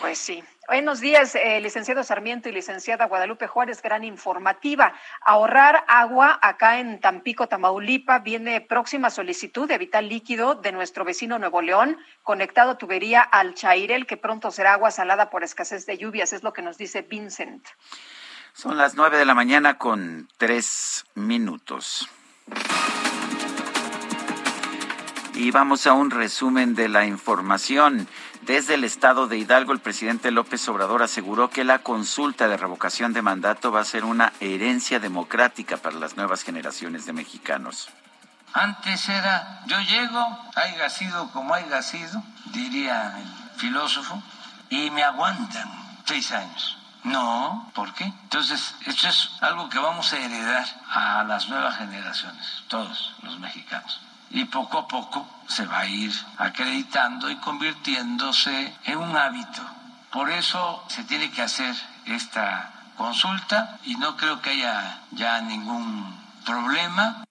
Pues 0.00 0.18
sí. 0.18 0.42
Buenos 0.66 1.00
días, 1.00 1.34
eh, 1.34 1.60
licenciado 1.60 2.02
Sarmiento 2.02 2.48
y 2.48 2.52
licenciada 2.52 3.04
Guadalupe 3.04 3.46
Juárez, 3.46 3.82
gran 3.82 4.02
informativa. 4.02 4.94
Ahorrar 5.20 5.84
agua 5.88 6.38
acá 6.40 6.78
en 6.80 7.00
Tampico, 7.00 7.48
Tamaulipa, 7.48 8.20
viene 8.20 8.62
próxima 8.62 9.10
solicitud 9.10 9.68
de 9.68 9.76
vital 9.76 10.08
líquido 10.08 10.54
de 10.54 10.72
nuestro 10.72 11.04
vecino 11.04 11.38
Nuevo 11.38 11.60
León, 11.60 11.98
conectado 12.22 12.78
tubería 12.78 13.20
al 13.20 13.54
Chairel, 13.54 14.06
que 14.06 14.16
pronto 14.16 14.50
será 14.50 14.72
agua 14.72 14.90
salada 14.90 15.28
por 15.28 15.44
escasez 15.44 15.84
de 15.84 15.98
lluvias, 15.98 16.32
es 16.32 16.42
lo 16.42 16.54
que 16.54 16.62
nos 16.62 16.78
dice 16.78 17.02
Vincent. 17.02 17.66
Son 18.54 18.78
las 18.78 18.94
nueve 18.94 19.18
de 19.18 19.26
la 19.26 19.34
mañana 19.34 19.76
con 19.76 20.28
tres 20.38 21.04
minutos. 21.14 22.08
Y 25.34 25.50
vamos 25.50 25.88
a 25.88 25.94
un 25.94 26.10
resumen 26.10 26.76
de 26.76 26.88
la 26.88 27.06
información. 27.06 28.06
Desde 28.42 28.74
el 28.74 28.84
estado 28.84 29.26
de 29.26 29.36
Hidalgo, 29.36 29.72
el 29.72 29.80
presidente 29.80 30.30
López 30.30 30.68
Obrador 30.68 31.02
aseguró 31.02 31.50
que 31.50 31.64
la 31.64 31.80
consulta 31.80 32.46
de 32.46 32.56
revocación 32.56 33.12
de 33.12 33.20
mandato 33.20 33.72
va 33.72 33.80
a 33.80 33.84
ser 33.84 34.04
una 34.04 34.32
herencia 34.38 35.00
democrática 35.00 35.76
para 35.76 35.98
las 35.98 36.16
nuevas 36.16 36.44
generaciones 36.44 37.04
de 37.06 37.14
mexicanos. 37.14 37.88
Antes 38.52 39.08
era, 39.08 39.62
yo 39.66 39.80
llego, 39.80 40.38
haya 40.54 40.88
sido 40.88 41.28
como 41.32 41.52
haya 41.52 41.82
sido, 41.82 42.22
diría 42.52 43.18
el 43.18 43.58
filósofo, 43.58 44.22
y 44.70 44.88
me 44.90 45.02
aguantan 45.02 45.68
seis 46.04 46.30
años. 46.30 46.78
No, 47.02 47.72
¿por 47.74 47.92
qué? 47.94 48.04
Entonces, 48.04 48.76
esto 48.86 49.08
es 49.08 49.30
algo 49.40 49.68
que 49.68 49.80
vamos 49.80 50.12
a 50.12 50.18
heredar 50.18 50.64
a 50.90 51.24
las 51.24 51.48
nuevas 51.48 51.76
generaciones, 51.76 52.62
todos 52.68 53.16
los 53.22 53.38
mexicanos. 53.40 54.00
Y 54.34 54.46
poco 54.46 54.78
a 54.78 54.88
poco 54.88 55.24
se 55.46 55.64
va 55.64 55.78
a 55.78 55.86
ir 55.86 56.12
acreditando 56.38 57.30
y 57.30 57.36
convirtiéndose 57.36 58.74
en 58.84 58.98
un 58.98 59.16
hábito. 59.16 59.62
Por 60.12 60.28
eso 60.28 60.82
se 60.88 61.04
tiene 61.04 61.30
que 61.30 61.40
hacer 61.40 61.72
esta 62.06 62.72
consulta 62.96 63.78
y 63.84 63.94
no 63.94 64.16
creo 64.16 64.42
que 64.42 64.50
haya 64.50 64.98
ya 65.12 65.40
ningún 65.40 66.20
problema. 66.44 67.24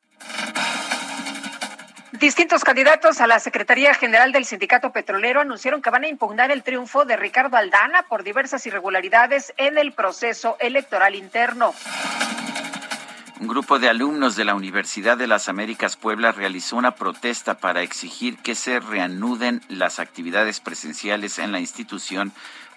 Distintos 2.13 2.63
candidatos 2.63 3.19
a 3.19 3.27
la 3.27 3.41
Secretaría 3.41 3.93
General 3.95 4.31
del 4.31 4.45
Sindicato 4.45 4.93
Petrolero 4.93 5.41
anunciaron 5.41 5.81
que 5.81 5.89
van 5.89 6.05
a 6.05 6.07
impugnar 6.07 6.51
el 6.51 6.63
triunfo 6.63 7.03
de 7.03 7.17
Ricardo 7.17 7.57
Aldana 7.57 8.03
por 8.03 8.23
diversas 8.23 8.65
irregularidades 8.65 9.53
en 9.57 9.77
el 9.77 9.91
proceso 9.91 10.55
electoral 10.61 11.15
interno. 11.15 11.73
Un 13.43 13.49
grupo 13.49 13.77
de 13.77 13.89
alumnos 13.89 14.37
de 14.37 14.45
la 14.45 14.55
Universidad 14.55 15.17
de 15.17 15.27
las 15.27 15.49
Américas 15.49 15.97
Puebla 15.97 16.31
realizó 16.31 16.77
una 16.77 16.91
protesta 16.95 17.55
para 17.55 17.81
exigir 17.81 18.37
que 18.37 18.55
se 18.55 18.79
reanuden 18.79 19.61
las 19.67 19.99
actividades 19.99 20.61
presenciales 20.61 21.39
en 21.39 21.51
la 21.51 21.59
institución 21.59 22.31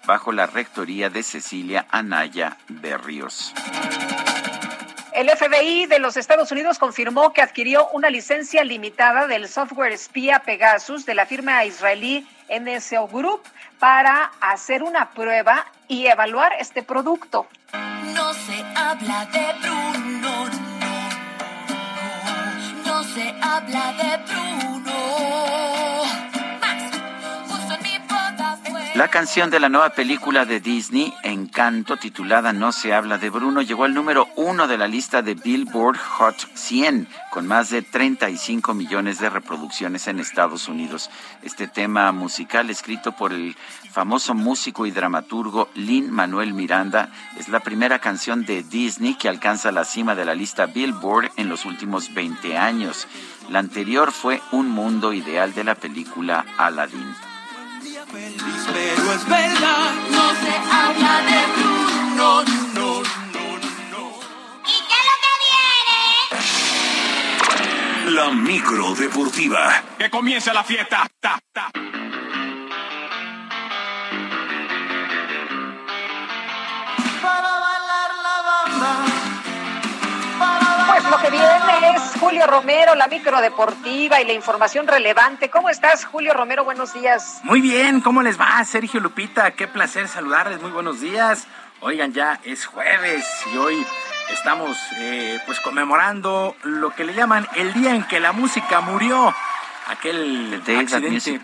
bajo 0.05 0.33
la 0.33 0.45
rectoría 0.45 1.09
de 1.09 1.23
Cecilia 1.23 1.87
Anaya 1.89 2.57
Berríos. 2.67 3.53
El 5.13 5.29
FBI 5.29 5.85
de 5.85 5.99
los 5.99 6.17
Estados 6.17 6.51
Unidos 6.51 6.79
confirmó 6.79 7.31
que 7.31 7.41
adquirió 7.41 7.87
una 7.93 8.09
licencia 8.09 8.65
limitada 8.65 9.25
del 9.25 9.47
software 9.47 9.93
espía 9.93 10.39
Pegasus 10.39 11.05
de 11.05 11.15
la 11.15 11.25
firma 11.25 11.63
israelí 11.63 12.27
NSO 12.49 13.07
Group 13.07 13.41
para 13.79 14.33
hacer 14.41 14.83
una 14.83 15.11
prueba 15.11 15.65
y 15.87 16.07
evaluar 16.07 16.51
este 16.59 16.83
producto. 16.83 17.47
No 18.13 18.33
se 18.33 18.63
habla 18.75 19.25
de 19.27 19.53
Bruno, 19.61 19.97
no, 19.97 20.21
no, 20.21 20.26
se 23.17 23.33
habla 23.41 23.93
de 23.93 24.17
Bruno. 24.25 24.56
La 28.97 29.09
canción 29.09 29.51
de 29.51 29.59
la 29.59 29.69
nueva 29.69 29.91
película 29.91 30.45
de 30.45 30.59
Disney, 30.59 31.13
Encanto, 31.21 31.97
titulada 31.97 32.51
No 32.51 32.71
se 32.71 32.95
habla 32.95 33.19
de 33.19 33.29
Bruno, 33.29 33.61
llegó 33.61 33.83
al 33.83 33.93
número 33.93 34.27
uno 34.35 34.67
de 34.67 34.75
la 34.75 34.87
lista 34.87 35.21
de 35.21 35.35
Billboard 35.35 35.99
Hot 35.99 36.35
100, 36.55 37.07
con 37.29 37.45
más 37.45 37.69
de 37.69 37.83
35 37.83 38.73
millones 38.73 39.19
de 39.19 39.29
reproducciones 39.29 40.07
en 40.07 40.17
Estados 40.17 40.67
Unidos. 40.67 41.11
Este 41.43 41.67
tema 41.67 42.11
musical, 42.11 42.71
escrito 42.71 43.11
por 43.11 43.33
el 43.33 43.55
famoso 43.91 44.33
músico 44.33 44.87
y 44.87 44.91
dramaturgo 44.91 45.69
Lin 45.75 46.09
Manuel 46.09 46.55
Miranda, 46.55 47.11
es 47.37 47.49
la 47.49 47.59
primera 47.59 47.99
canción 47.99 48.45
de 48.45 48.63
Disney 48.63 49.13
que 49.13 49.29
alcanza 49.29 49.71
la 49.71 49.85
cima 49.85 50.15
de 50.15 50.25
la 50.25 50.33
lista 50.33 50.65
Billboard 50.65 51.33
en 51.37 51.49
los 51.49 51.65
últimos 51.65 52.15
20 52.15 52.57
años. 52.57 53.07
La 53.51 53.59
anterior 53.59 54.11
fue 54.11 54.41
Un 54.51 54.69
Mundo 54.69 55.13
Ideal 55.13 55.53
de 55.53 55.65
la 55.65 55.75
película 55.75 56.47
Aladdin 56.57 57.26
pero 58.11 59.13
es 59.13 59.27
verdad, 59.27 59.93
no 60.09 60.29
se 60.35 60.55
habla 60.71 61.21
de 61.21 61.39
Bruno, 61.55 62.43
no, 62.43 62.43
no, 62.73 63.01
no, 63.91 64.19
¿Y 64.65 64.77
qué 64.87 64.95
es 64.95 65.05
lo 65.09 65.15
que 65.23 65.33
viene? 68.05 68.15
La 68.15 68.29
micro 68.31 68.95
deportiva. 68.95 69.83
Que 69.97 70.09
comience 70.09 70.53
la 70.53 70.63
fiesta. 70.63 71.07
Ta, 71.19 71.39
ta. 71.51 71.71
Lo 81.09 81.17
que 81.19 81.29
viene 81.29 81.95
es 81.95 82.19
Julio 82.19 82.45
Romero, 82.47 82.95
la 82.95 83.07
micro 83.07 83.39
deportiva 83.39 84.21
y 84.21 84.25
la 84.25 84.33
información 84.33 84.87
relevante. 84.87 85.49
¿Cómo 85.49 85.69
estás, 85.69 86.05
Julio 86.05 86.33
Romero? 86.33 86.63
Buenos 86.63 86.93
días. 86.93 87.39
Muy 87.43 87.61
bien, 87.61 88.01
¿cómo 88.01 88.21
les 88.21 88.39
va, 88.39 88.63
Sergio 88.65 88.99
Lupita? 88.99 89.51
Qué 89.51 89.67
placer 89.67 90.07
saludarles, 90.07 90.61
muy 90.61 90.71
buenos 90.71 90.99
días. 90.99 91.47
Oigan, 91.81 92.13
ya 92.13 92.39
es 92.43 92.65
jueves 92.65 93.25
y 93.53 93.57
hoy 93.57 93.85
estamos 94.33 94.77
eh, 94.97 95.39
pues 95.45 95.59
conmemorando 95.59 96.55
lo 96.63 96.89
que 96.89 97.05
le 97.05 97.13
llaman 97.13 97.47
el 97.55 97.73
día 97.73 97.95
en 97.95 98.03
que 98.03 98.19
la 98.19 98.31
música 98.31 98.81
murió. 98.81 99.33
Aquel 99.87 100.61
accidente 100.79 101.39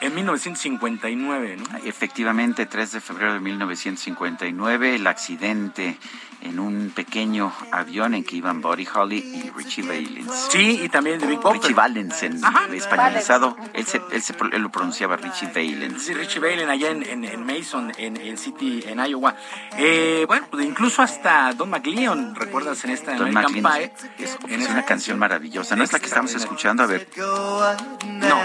en 0.00 0.14
1959, 0.14 1.56
¿no? 1.56 1.78
Efectivamente, 1.84 2.66
3 2.66 2.92
de 2.92 3.00
febrero 3.00 3.34
de 3.34 3.40
1959, 3.40 4.96
el 4.96 5.06
accidente 5.06 5.98
en 6.42 6.60
un 6.60 6.92
pequeño 6.94 7.52
avión 7.72 8.14
en 8.14 8.24
que 8.24 8.36
iban 8.36 8.60
Buddy 8.60 8.86
Holly 8.92 9.18
y 9.18 9.50
Richie 9.50 9.82
Valens. 9.82 10.48
Sí, 10.50 10.80
y 10.82 10.88
también 10.88 11.18
de 11.18 11.26
Big 11.26 11.40
Richie 11.42 11.74
Valens 11.74 12.22
en 12.22 12.40
españolizado. 12.72 13.56
Él, 13.72 13.86
se, 13.86 14.00
él, 14.12 14.22
se, 14.22 14.34
él, 14.52 14.62
lo 14.62 14.70
pronunciaba 14.70 15.16
Richie 15.16 15.48
Valens. 15.48 16.02
Sí, 16.02 16.14
Richie 16.14 16.40
Valens 16.40 16.70
allá 16.70 16.90
en, 16.90 17.24
en, 17.24 17.46
Mason, 17.46 17.92
en, 17.96 18.16
en, 18.16 18.38
City, 18.38 18.84
en 18.86 19.04
Iowa. 19.04 19.34
Eh, 19.76 20.24
bueno, 20.26 20.46
pues 20.50 20.64
incluso 20.64 21.02
hasta 21.02 21.52
Don 21.52 21.70
McLeon, 21.70 22.34
¿recuerdas 22.34 22.84
en 22.84 22.90
esta 22.90 23.14
Don 23.14 23.36
American 23.36 23.72
Pie? 23.72 23.92
Es, 24.18 24.38
es 24.48 24.68
una 24.68 24.84
canción 24.84 25.18
maravillosa. 25.18 25.74
¿No 25.74 25.84
es 25.84 25.92
la 25.92 25.98
que 25.98 26.06
estamos 26.06 26.34
escuchando? 26.34 26.82
A 26.82 26.86
ver. 26.86 27.08
No, 27.16 28.38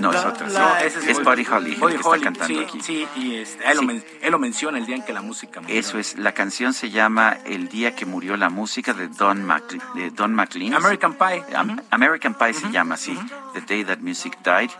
no 0.00 0.12
es 0.12 0.24
otra. 0.24 0.48
No, 0.48 0.76
es, 0.86 0.96
es 0.96 1.24
Buddy 1.24 1.44
Holly, 1.44 1.74
Buddy 1.74 1.94
el 1.94 2.00
que 2.00 2.08
Holly, 2.08 2.18
está 2.18 2.24
cantando 2.24 2.46
sí, 2.46 2.64
aquí. 2.64 2.80
Sí, 2.80 3.08
y 3.16 3.36
este, 3.36 3.70
él, 3.70 3.76
lo 3.76 3.82
men, 3.82 4.04
él, 4.22 4.32
lo 4.32 4.38
menciona 4.38 4.78
el 4.78 4.86
día 4.86 4.96
en 4.96 5.02
que 5.02 5.12
la 5.12 5.22
música 5.22 5.60
murió. 5.60 5.78
Eso 5.78 5.98
es, 5.98 6.16
la 6.18 6.32
canción 6.32 6.72
se 6.72 6.90
llama 6.90 7.36
El 7.44 7.68
día 7.68 7.94
que 7.94 8.06
murió 8.06 8.36
la 8.36 8.48
música 8.48 8.94
de 8.94 9.08
Don, 9.08 9.44
Mac, 9.44 9.64
de 9.94 10.10
Don 10.10 10.34
McLean. 10.34 10.74
American 10.74 11.14
Pie. 11.14 11.42
Am, 11.54 11.70
uh 11.70 11.72
-huh. 11.74 11.82
American 11.90 12.34
Pie 12.34 12.50
uh 12.50 12.52
-huh. 12.52 12.60
se 12.60 12.70
llama 12.70 12.94
así, 12.94 13.12
uh 13.12 13.20
-huh. 13.20 13.52
The 13.54 13.60
Day 13.62 13.84
That 13.84 14.00
Music 14.00 14.38
Died. 14.44 14.70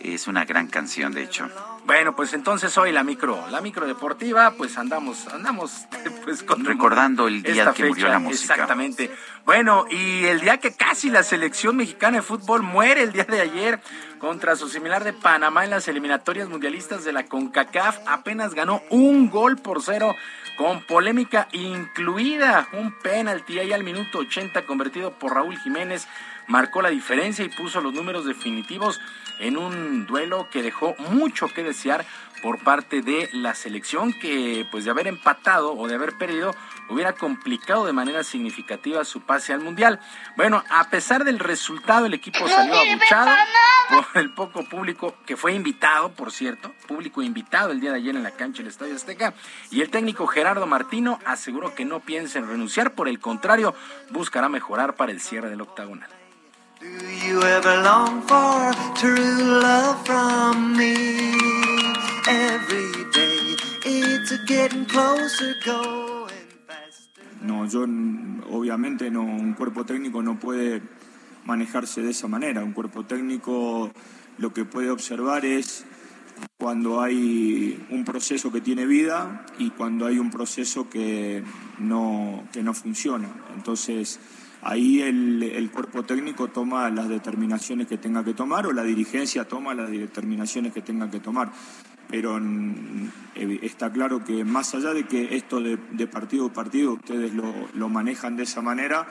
Es 0.00 0.26
una 0.26 0.44
gran 0.44 0.66
canción, 0.68 1.12
de 1.12 1.22
hecho. 1.22 1.48
Bueno, 1.86 2.16
pues 2.16 2.32
entonces 2.32 2.76
hoy 2.78 2.92
la 2.92 3.04
micro, 3.04 3.44
la 3.50 3.60
micro 3.60 3.86
deportiva, 3.86 4.52
pues 4.52 4.78
andamos, 4.78 5.28
andamos 5.28 5.86
pues 6.24 6.42
con 6.42 6.64
recordando 6.64 7.28
el 7.28 7.42
día 7.42 7.66
que 7.66 7.82
fecha, 7.82 7.86
murió 7.86 8.08
la 8.08 8.18
música. 8.18 8.54
Exactamente. 8.54 9.10
Bueno, 9.44 9.84
y 9.90 10.24
el 10.24 10.40
día 10.40 10.56
que 10.56 10.74
casi 10.74 11.10
la 11.10 11.22
selección 11.22 11.76
mexicana 11.76 12.18
de 12.18 12.22
fútbol 12.22 12.62
muere 12.62 13.02
el 13.02 13.12
día 13.12 13.24
de 13.24 13.42
ayer 13.42 13.80
contra 14.18 14.56
su 14.56 14.70
similar 14.70 15.04
de 15.04 15.12
Panamá 15.12 15.64
en 15.64 15.70
las 15.70 15.86
eliminatorias 15.86 16.48
mundialistas 16.48 17.04
de 17.04 17.12
la 17.12 17.24
CONCACAF, 17.24 17.98
apenas 18.06 18.54
ganó 18.54 18.82
un 18.88 19.28
gol 19.28 19.56
por 19.56 19.82
cero 19.82 20.14
con 20.56 20.82
polémica 20.86 21.48
incluida, 21.52 22.66
un 22.72 22.98
penalti 23.00 23.58
ahí 23.58 23.72
al 23.72 23.84
minuto 23.84 24.20
80 24.20 24.64
convertido 24.64 25.10
por 25.18 25.34
Raúl 25.34 25.58
Jiménez 25.58 26.08
marcó 26.46 26.82
la 26.82 26.90
diferencia 26.90 27.44
y 27.44 27.48
puso 27.48 27.80
los 27.80 27.92
números 27.92 28.24
definitivos 28.24 29.00
en 29.40 29.56
un 29.56 30.06
duelo 30.06 30.48
que 30.50 30.62
dejó 30.62 30.94
mucho 30.98 31.48
que 31.48 31.62
desear 31.62 32.04
por 32.42 32.58
parte 32.58 33.00
de 33.00 33.30
la 33.32 33.54
selección 33.54 34.12
que 34.12 34.66
pues 34.70 34.84
de 34.84 34.90
haber 34.90 35.06
empatado 35.06 35.72
o 35.72 35.88
de 35.88 35.94
haber 35.94 36.18
perdido 36.18 36.54
hubiera 36.90 37.14
complicado 37.14 37.86
de 37.86 37.94
manera 37.94 38.22
significativa 38.22 39.02
su 39.04 39.22
pase 39.22 39.54
al 39.54 39.60
mundial. 39.60 39.98
Bueno, 40.36 40.62
a 40.68 40.90
pesar 40.90 41.24
del 41.24 41.38
resultado 41.38 42.04
el 42.04 42.12
equipo 42.12 42.46
salió 42.46 42.74
abuchado 42.74 43.30
por 43.88 44.20
el 44.20 44.34
poco 44.34 44.62
público 44.64 45.14
que 45.24 45.38
fue 45.38 45.54
invitado, 45.54 46.12
por 46.12 46.32
cierto, 46.32 46.74
público 46.86 47.22
invitado 47.22 47.72
el 47.72 47.80
día 47.80 47.92
de 47.92 47.98
ayer 47.98 48.14
en 48.14 48.22
la 48.22 48.32
cancha 48.32 48.58
del 48.58 48.68
Estadio 48.68 48.94
Azteca 48.94 49.32
y 49.70 49.80
el 49.80 49.88
técnico 49.88 50.26
Gerardo 50.26 50.66
Martino 50.66 51.20
aseguró 51.24 51.74
que 51.74 51.86
no 51.86 52.00
piensa 52.00 52.38
en 52.38 52.46
renunciar, 52.46 52.92
por 52.92 53.08
el 53.08 53.20
contrario, 53.20 53.74
buscará 54.10 54.50
mejorar 54.50 54.96
para 54.96 55.12
el 55.12 55.20
cierre 55.20 55.48
del 55.48 55.62
octagonal. 55.62 56.10
No, 67.40 67.68
yo 67.68 67.82
obviamente 68.50 69.10
no, 69.10 69.22
un 69.22 69.54
cuerpo 69.54 69.84
técnico 69.84 70.22
no 70.22 70.38
puede 70.38 70.82
manejarse 71.44 72.02
de 72.02 72.10
esa 72.10 72.28
manera. 72.28 72.64
Un 72.64 72.72
cuerpo 72.72 73.04
técnico 73.04 73.90
lo 74.38 74.52
que 74.52 74.64
puede 74.64 74.90
observar 74.90 75.44
es 75.44 75.84
cuando 76.58 77.02
hay 77.02 77.86
un 77.90 78.04
proceso 78.04 78.50
que 78.50 78.60
tiene 78.60 78.86
vida 78.86 79.44
y 79.58 79.70
cuando 79.70 80.06
hay 80.06 80.18
un 80.18 80.30
proceso 80.30 80.88
que 80.88 81.44
no, 81.78 82.44
que 82.52 82.62
no 82.62 82.74
funciona. 82.74 83.28
Entonces, 83.54 84.18
ahí 84.64 85.02
el, 85.02 85.42
el, 85.42 85.70
cuerpo 85.70 86.02
técnico 86.02 86.48
toma 86.48 86.90
las 86.90 87.08
determinaciones 87.08 87.86
que 87.86 87.98
tenga 87.98 88.24
que 88.24 88.34
tomar 88.34 88.66
o 88.66 88.72
la 88.72 88.82
dirigencia 88.82 89.44
toma 89.44 89.74
las 89.74 89.90
determinaciones 89.90 90.72
que 90.72 90.80
tenga 90.80 91.10
que 91.10 91.20
tomar. 91.20 91.52
Pero 92.08 92.38
eh, 92.38 93.58
está 93.62 93.92
claro 93.92 94.24
que 94.24 94.44
más 94.44 94.74
allá 94.74 94.94
de 94.94 95.04
que 95.04 95.36
esto 95.36 95.60
de, 95.60 95.78
de 95.92 96.06
partido 96.06 96.46
a 96.46 96.52
partido 96.52 96.94
ustedes 96.94 97.32
lo, 97.34 97.52
lo, 97.74 97.88
manejan 97.88 98.36
de 98.36 98.44
esa 98.44 98.62
manera, 98.62 99.06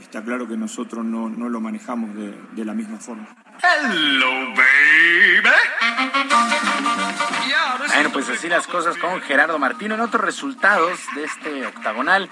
está 0.00 0.22
claro 0.22 0.48
que 0.48 0.56
nosotros 0.56 1.04
no, 1.04 1.28
no 1.28 1.48
lo 1.48 1.60
manejamos 1.60 2.14
de, 2.14 2.34
de, 2.52 2.64
la 2.64 2.74
misma 2.74 2.98
forma. 2.98 3.28
Hello, 3.62 4.54
baby. 4.56 5.48
Bueno, 7.94 8.10
pues 8.12 8.28
así 8.28 8.48
las 8.48 8.66
cosas 8.66 8.96
con 8.96 9.20
Gerardo 9.20 9.58
Martino. 9.58 9.94
En 9.94 10.00
otros 10.00 10.24
resultados 10.24 10.98
de 11.14 11.24
este 11.24 11.66
octagonal, 11.66 12.28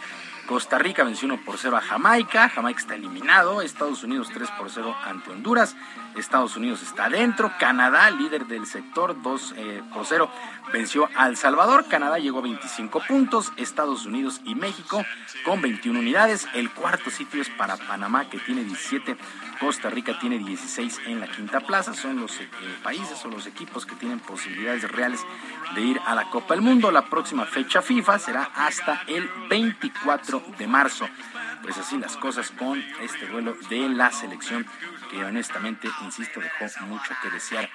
Costa 0.51 0.79
Rica 0.79 1.05
venció 1.05 1.27
1 1.27 1.45
por 1.45 1.59
0 1.59 1.77
a 1.77 1.81
Jamaica. 1.81 2.49
Jamaica 2.49 2.81
está 2.81 2.97
eliminado. 2.97 3.63
Estados 3.63 4.03
Unidos 4.03 4.31
3 4.35 4.51
por 4.59 4.69
0 4.69 4.97
ante 5.05 5.31
Honduras. 5.31 5.77
Estados 6.17 6.57
Unidos 6.57 6.83
está 6.83 7.09
dentro. 7.09 7.53
Canadá, 7.61 8.11
líder 8.11 8.47
del 8.47 8.67
sector, 8.67 9.23
2 9.23 9.55
eh, 9.57 9.83
por 9.95 10.07
0, 10.07 10.29
venció 10.73 11.09
a 11.15 11.29
El 11.29 11.37
Salvador. 11.37 11.87
Canadá 11.87 12.19
llegó 12.19 12.41
a 12.41 12.43
25 12.43 13.01
puntos. 13.07 13.53
Estados 13.59 14.07
Unidos 14.07 14.41
y 14.45 14.57
México 14.57 15.05
con 15.45 15.63
21 15.63 16.01
unidades. 16.01 16.49
El 16.53 16.69
cuarto 16.73 17.11
sitio 17.11 17.41
es 17.41 17.49
para 17.51 17.77
Panamá, 17.77 18.29
que 18.29 18.41
tiene 18.41 18.65
17. 18.65 19.17
Costa 19.61 19.91
Rica 19.91 20.19
tiene 20.19 20.39
16 20.39 21.03
en 21.07 21.21
la 21.21 21.29
quinta 21.29 21.61
plaza. 21.61 21.93
Son 21.95 22.19
los 22.21 22.41
eh, 22.41 22.49
países 22.83 23.23
o 23.25 23.29
los 23.29 23.47
equipos 23.47 23.85
que 23.85 23.95
tienen 23.95 24.19
posibilidades 24.19 24.91
reales 24.91 25.21
de 25.75 25.83
ir 25.83 26.01
a 26.07 26.15
la 26.15 26.31
Copa 26.31 26.55
del 26.55 26.63
Mundo. 26.63 26.91
La 26.91 27.05
próxima 27.05 27.45
fecha 27.45 27.83
FIFA 27.83 28.19
será 28.19 28.51
hasta 28.55 29.03
el 29.07 29.29
24 29.49 30.43
de 30.59 30.67
marzo. 30.67 31.09
pues 31.63 31.77
así 31.77 31.99
las 31.99 32.17
cosas 32.17 32.51
con 32.51 32.83
este 33.03 33.27
duelo 33.27 33.55
de 33.69 33.89
la 33.91 34.11
selección 34.11 34.67
que 35.11 35.25
honestamente, 35.25 35.89
insisto, 36.05 36.41
dejó 36.41 36.65
mucho 36.87 37.13
que 37.23 37.31
desear. 37.31 37.69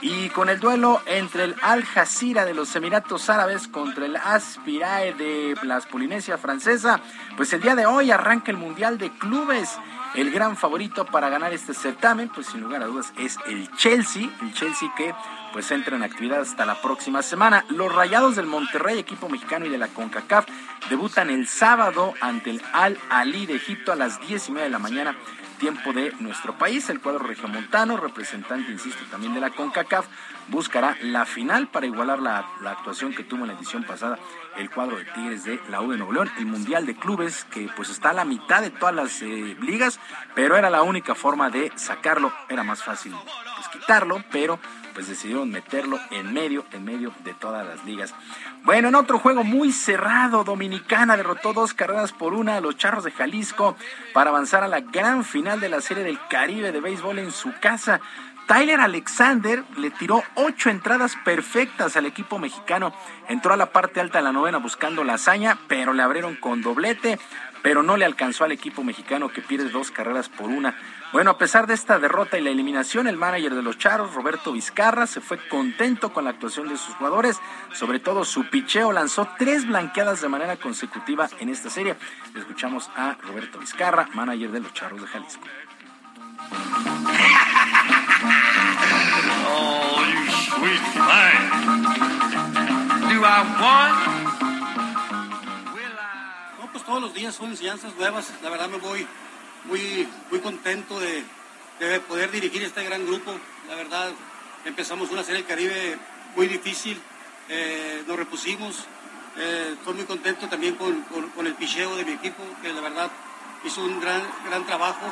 Y 0.00 0.28
con 0.30 0.48
el 0.48 0.58
duelo 0.58 1.00
entre 1.06 1.44
el 1.44 1.54
Al 1.62 1.84
Jazeera 1.84 2.44
de 2.44 2.52
los 2.52 2.74
Emiratos 2.74 3.30
Árabes 3.30 3.68
contra 3.68 4.06
el 4.06 4.16
Aspirae 4.16 5.14
de 5.14 5.54
las 5.62 5.86
Polinesia 5.86 6.36
Francesa, 6.36 7.00
pues 7.36 7.52
el 7.52 7.62
día 7.62 7.76
de 7.76 7.86
hoy 7.86 8.10
arranca 8.10 8.50
el 8.50 8.56
Mundial 8.56 8.98
de 8.98 9.10
Clubes. 9.10 9.78
El 10.14 10.32
gran 10.32 10.56
favorito 10.56 11.04
para 11.06 11.28
ganar 11.28 11.52
este 11.52 11.72
certamen, 11.72 12.28
pues 12.30 12.48
sin 12.48 12.60
lugar 12.62 12.82
a 12.82 12.86
dudas, 12.86 13.12
es 13.16 13.38
el 13.46 13.70
Chelsea, 13.76 14.28
el 14.42 14.52
Chelsea 14.52 14.92
que 14.96 15.14
pues 15.52 15.70
entra 15.70 15.96
en 15.96 16.02
actividad 16.02 16.40
hasta 16.40 16.66
la 16.66 16.80
próxima 16.82 17.22
semana. 17.22 17.64
Los 17.68 17.94
Rayados 17.94 18.34
del 18.34 18.46
Monterrey, 18.46 18.98
equipo 18.98 19.28
mexicano 19.28 19.66
y 19.66 19.68
de 19.68 19.78
la 19.78 19.88
CONCACAF, 19.88 20.46
debutan 20.88 21.30
el 21.30 21.46
sábado 21.46 22.14
ante 22.20 22.50
el 22.50 22.62
Al 22.72 22.98
Ali 23.08 23.46
de 23.46 23.54
Egipto 23.54 23.92
a 23.92 23.96
las 23.96 24.20
10 24.20 24.48
y 24.48 24.52
media 24.52 24.64
de 24.64 24.70
la 24.70 24.78
mañana 24.80 25.16
tiempo 25.60 25.92
de 25.92 26.12
nuestro 26.18 26.58
país. 26.58 26.88
El 26.90 27.00
cuadro 27.00 27.20
regiomontano, 27.20 27.96
representante, 27.96 28.72
insisto, 28.72 29.04
también 29.10 29.34
de 29.34 29.40
la 29.40 29.50
CONCACAF, 29.50 30.06
buscará 30.48 30.96
la 31.02 31.24
final 31.26 31.68
para 31.68 31.86
igualar 31.86 32.18
la, 32.18 32.38
actuación 32.66 33.14
que 33.14 33.22
tuvo 33.22 33.42
en 33.42 33.48
la 33.48 33.54
edición 33.54 33.84
pasada 33.84 34.18
el 34.56 34.70
cuadro 34.70 34.96
de 34.96 35.04
Tigres 35.06 35.44
de 35.44 35.60
la 35.68 35.80
U 35.80 35.90
de 35.90 35.96
Nuevo 35.96 36.12
León, 36.12 36.30
el 36.38 36.46
Mundial 36.46 36.86
de 36.86 36.94
Clubes, 36.94 37.44
que 37.44 37.68
pues 37.76 37.90
está 37.90 38.10
a 38.10 38.14
la 38.14 38.24
mitad 38.24 38.62
de 38.62 38.70
todas 38.70 38.94
las 38.94 39.22
eh, 39.22 39.56
ligas, 39.60 40.00
pero 40.34 40.56
era 40.56 40.70
la 40.70 40.82
única 40.82 41.14
forma 41.14 41.50
de 41.50 41.72
sacarlo, 41.76 42.32
era 42.48 42.62
más 42.62 42.82
fácil 42.82 43.14
pues, 43.56 43.68
quitarlo, 43.68 44.22
pero 44.30 44.58
pues 44.94 45.08
decidieron 45.08 45.50
meterlo 45.50 45.98
en 46.10 46.32
medio, 46.32 46.64
en 46.72 46.84
medio 46.84 47.12
de 47.24 47.34
todas 47.34 47.66
las 47.66 47.84
ligas. 47.84 48.14
Bueno, 48.64 48.88
en 48.88 48.94
otro 48.94 49.18
juego 49.18 49.44
muy 49.44 49.72
cerrado, 49.72 50.44
Dominicana 50.44 51.16
derrotó 51.16 51.52
dos 51.52 51.74
carreras 51.74 52.12
por 52.12 52.34
una 52.34 52.56
a 52.56 52.60
los 52.60 52.76
Charros 52.76 53.04
de 53.04 53.10
Jalisco 53.10 53.76
para 54.12 54.30
avanzar 54.30 54.62
a 54.64 54.68
la 54.68 54.80
gran 54.80 55.24
final 55.24 55.60
de 55.60 55.68
la 55.68 55.80
Serie 55.80 56.04
del 56.04 56.18
Caribe 56.28 56.72
de 56.72 56.80
béisbol 56.80 57.18
en 57.18 57.32
su 57.32 57.52
casa. 57.60 58.00
Tyler 58.50 58.80
Alexander 58.80 59.62
le 59.76 59.92
tiró 59.92 60.24
ocho 60.34 60.70
entradas 60.70 61.14
perfectas 61.24 61.96
al 61.96 62.04
equipo 62.04 62.40
mexicano. 62.40 62.92
Entró 63.28 63.54
a 63.54 63.56
la 63.56 63.70
parte 63.70 64.00
alta 64.00 64.18
de 64.18 64.24
la 64.24 64.32
novena 64.32 64.58
buscando 64.58 65.04
la 65.04 65.14
hazaña, 65.14 65.56
pero 65.68 65.92
le 65.92 66.02
abrieron 66.02 66.34
con 66.34 66.60
doblete, 66.60 67.20
pero 67.62 67.84
no 67.84 67.96
le 67.96 68.04
alcanzó 68.04 68.42
al 68.42 68.50
equipo 68.50 68.82
mexicano 68.82 69.28
que 69.28 69.40
pierde 69.40 69.68
dos 69.68 69.92
carreras 69.92 70.28
por 70.28 70.48
una. 70.50 70.76
Bueno, 71.12 71.30
a 71.30 71.38
pesar 71.38 71.68
de 71.68 71.74
esta 71.74 72.00
derrota 72.00 72.38
y 72.38 72.42
la 72.42 72.50
eliminación, 72.50 73.06
el 73.06 73.16
manager 73.16 73.54
de 73.54 73.62
los 73.62 73.78
Charos, 73.78 74.14
Roberto 74.14 74.50
Vizcarra, 74.50 75.06
se 75.06 75.20
fue 75.20 75.38
contento 75.46 76.12
con 76.12 76.24
la 76.24 76.30
actuación 76.30 76.68
de 76.68 76.76
sus 76.76 76.96
jugadores, 76.96 77.38
sobre 77.72 78.00
todo 78.00 78.24
su 78.24 78.50
picheo 78.50 78.90
lanzó 78.90 79.28
tres 79.38 79.64
blanqueadas 79.64 80.22
de 80.22 80.28
manera 80.28 80.56
consecutiva 80.56 81.28
en 81.38 81.50
esta 81.50 81.70
serie. 81.70 81.94
Escuchamos 82.34 82.90
a 82.96 83.16
Roberto 83.22 83.60
Vizcarra, 83.60 84.08
manager 84.12 84.50
de 84.50 84.58
los 84.58 84.74
Charos 84.74 85.00
de 85.00 85.06
Jalisco. 85.06 85.46
Oh, 89.52 90.02
you 90.10 90.26
sweet 90.50 90.82
Do 93.08 93.16
No, 96.58 96.72
pues 96.72 96.84
todos 96.84 97.00
los 97.02 97.14
días 97.14 97.34
son 97.34 97.50
enseñanzas 97.50 97.94
nuevas. 97.96 98.32
La 98.42 98.50
verdad 98.50 98.68
me 98.68 98.78
voy 98.78 99.06
muy, 99.64 100.08
muy 100.30 100.40
contento 100.40 100.98
de, 100.98 101.24
poder 102.08 102.30
dirigir 102.30 102.62
este 102.62 102.82
gran 102.84 103.06
grupo. 103.06 103.32
La 103.68 103.76
verdad, 103.76 104.10
empezamos 104.64 105.10
una 105.10 105.22
serie 105.22 105.38
del 105.38 105.46
Caribe 105.46 105.98
muy 106.34 106.48
difícil, 106.48 107.00
eh, 107.48 108.02
nos 108.06 108.16
repusimos. 108.16 108.86
Eh, 109.36 109.74
estoy 109.78 109.94
muy 109.94 110.04
contento 110.04 110.48
también 110.48 110.74
con, 110.74 111.06
el 111.46 111.54
picheo 111.54 111.94
de 111.96 112.04
mi 112.04 112.12
equipo, 112.12 112.42
que 112.60 112.72
la 112.72 112.80
verdad 112.80 113.10
hizo 113.64 113.84
un 113.84 114.00
gran, 114.00 114.22
gran 114.46 114.66
trabajo. 114.66 115.06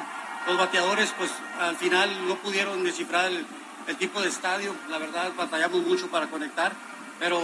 Los 0.48 0.56
bateadores, 0.56 1.12
pues 1.18 1.30
al 1.60 1.76
final 1.76 2.26
no 2.26 2.36
pudieron 2.36 2.82
descifrar 2.82 3.30
el, 3.30 3.96
tipo 3.98 4.22
de 4.22 4.28
estadio. 4.28 4.74
La 4.88 4.96
verdad, 4.96 5.30
batallamos 5.36 5.86
mucho 5.86 6.08
para 6.08 6.28
conectar, 6.28 6.72
pero 7.18 7.38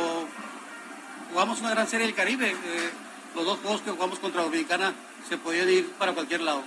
jugamos 1.31 1.61
una 1.61 1.71
gran 1.71 1.87
serie 1.87 2.07
del 2.07 2.17
Caribe. 2.17 2.53
Eh, 2.53 2.91
los 3.35 3.45
dos 3.45 3.59
juegos 3.59 3.83
que 3.83 3.91
jugamos 3.91 4.19
contra 4.19 4.43
Dominicana 4.43 4.95
se 5.29 5.37
podían 5.37 5.69
ir 5.69 5.93
para 5.99 6.15
cualquier 6.15 6.41
lado. 6.41 6.65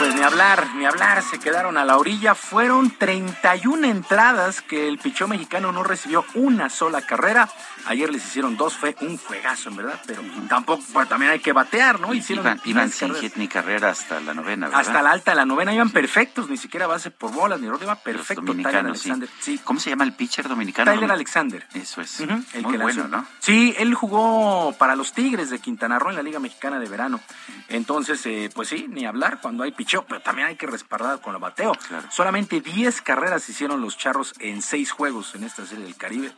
Pues 0.00 0.14
ni 0.14 0.22
hablar, 0.22 0.74
ni 0.76 0.86
hablar, 0.86 1.22
se 1.22 1.38
quedaron 1.38 1.76
a 1.76 1.84
la 1.84 1.98
orilla. 1.98 2.34
Fueron 2.34 2.90
31 2.90 3.86
entradas 3.86 4.62
que 4.62 4.88
el 4.88 4.96
pichó 4.96 5.28
mexicano 5.28 5.72
no 5.72 5.82
recibió 5.82 6.24
una 6.34 6.70
sola 6.70 7.02
carrera. 7.02 7.50
Ayer 7.84 8.10
les 8.10 8.24
hicieron 8.24 8.56
dos, 8.56 8.74
fue 8.74 8.96
un 9.02 9.18
juegazo, 9.18 9.68
en 9.68 9.76
verdad, 9.76 10.00
pero 10.06 10.22
tampoco, 10.48 10.82
pues, 10.92 11.06
también 11.06 11.32
hay 11.32 11.40
que 11.40 11.52
batear, 11.52 12.00
¿no? 12.00 12.14
Hicieron 12.14 12.60
iban, 12.64 12.90
sin 12.90 13.14
hit 13.14 13.36
ni 13.36 13.46
carrera 13.46 13.90
hasta 13.90 14.20
la 14.20 14.32
novena, 14.32 14.68
¿verdad? 14.68 14.80
Hasta 14.80 15.02
la 15.02 15.10
alta 15.10 15.32
de 15.32 15.36
la 15.36 15.44
novena 15.44 15.74
iban 15.74 15.90
perfectos, 15.90 16.48
ni 16.48 16.56
siquiera 16.56 16.86
base 16.86 17.10
por 17.10 17.32
bolas, 17.32 17.60
ni 17.60 17.68
roda, 17.68 17.84
iba 17.84 17.96
perfecto. 17.96 18.42
Tyler 18.54 18.76
Alexander. 18.76 19.28
Sí. 19.40 19.60
¿Cómo 19.62 19.80
se 19.80 19.90
llama 19.90 20.04
el 20.04 20.14
pitcher 20.14 20.48
dominicano? 20.48 20.92
Tyler 20.92 21.12
Alexander. 21.12 21.66
Eso 21.74 22.00
es. 22.00 22.20
Muy 22.62 22.78
bueno, 22.78 23.06
¿no? 23.06 23.26
Sí, 23.40 23.74
él 23.76 23.94
jugó 23.94 24.74
para 24.78 24.96
los 24.96 25.12
Tigres 25.12 25.50
de 25.50 25.58
Quintana 25.58 25.98
Roo 25.98 26.08
en 26.08 26.16
la 26.16 26.22
Liga 26.22 26.38
Mexicana 26.38 26.78
de 26.78 26.88
Verano. 26.88 27.20
Entonces, 27.68 28.24
eh, 28.24 28.50
pues 28.54 28.68
sí, 28.68 28.86
ni 28.88 29.04
hablar 29.04 29.40
cuando 29.42 29.62
hay 29.62 29.72
picheo, 29.90 30.04
pero 30.06 30.20
también 30.20 30.48
hay 30.48 30.56
que 30.56 30.66
respaldar 30.66 31.20
con 31.20 31.34
el 31.34 31.40
bateo. 31.40 31.72
Solamente 32.10 32.60
10 32.60 33.02
carreras 33.02 33.48
hicieron 33.48 33.80
los 33.80 33.96
charros 33.96 34.34
en 34.38 34.62
6 34.62 34.92
juegos 34.92 35.34
en 35.34 35.44
esta 35.44 35.66
serie 35.66 35.84
del 35.84 35.96
Caribe. 35.96 36.32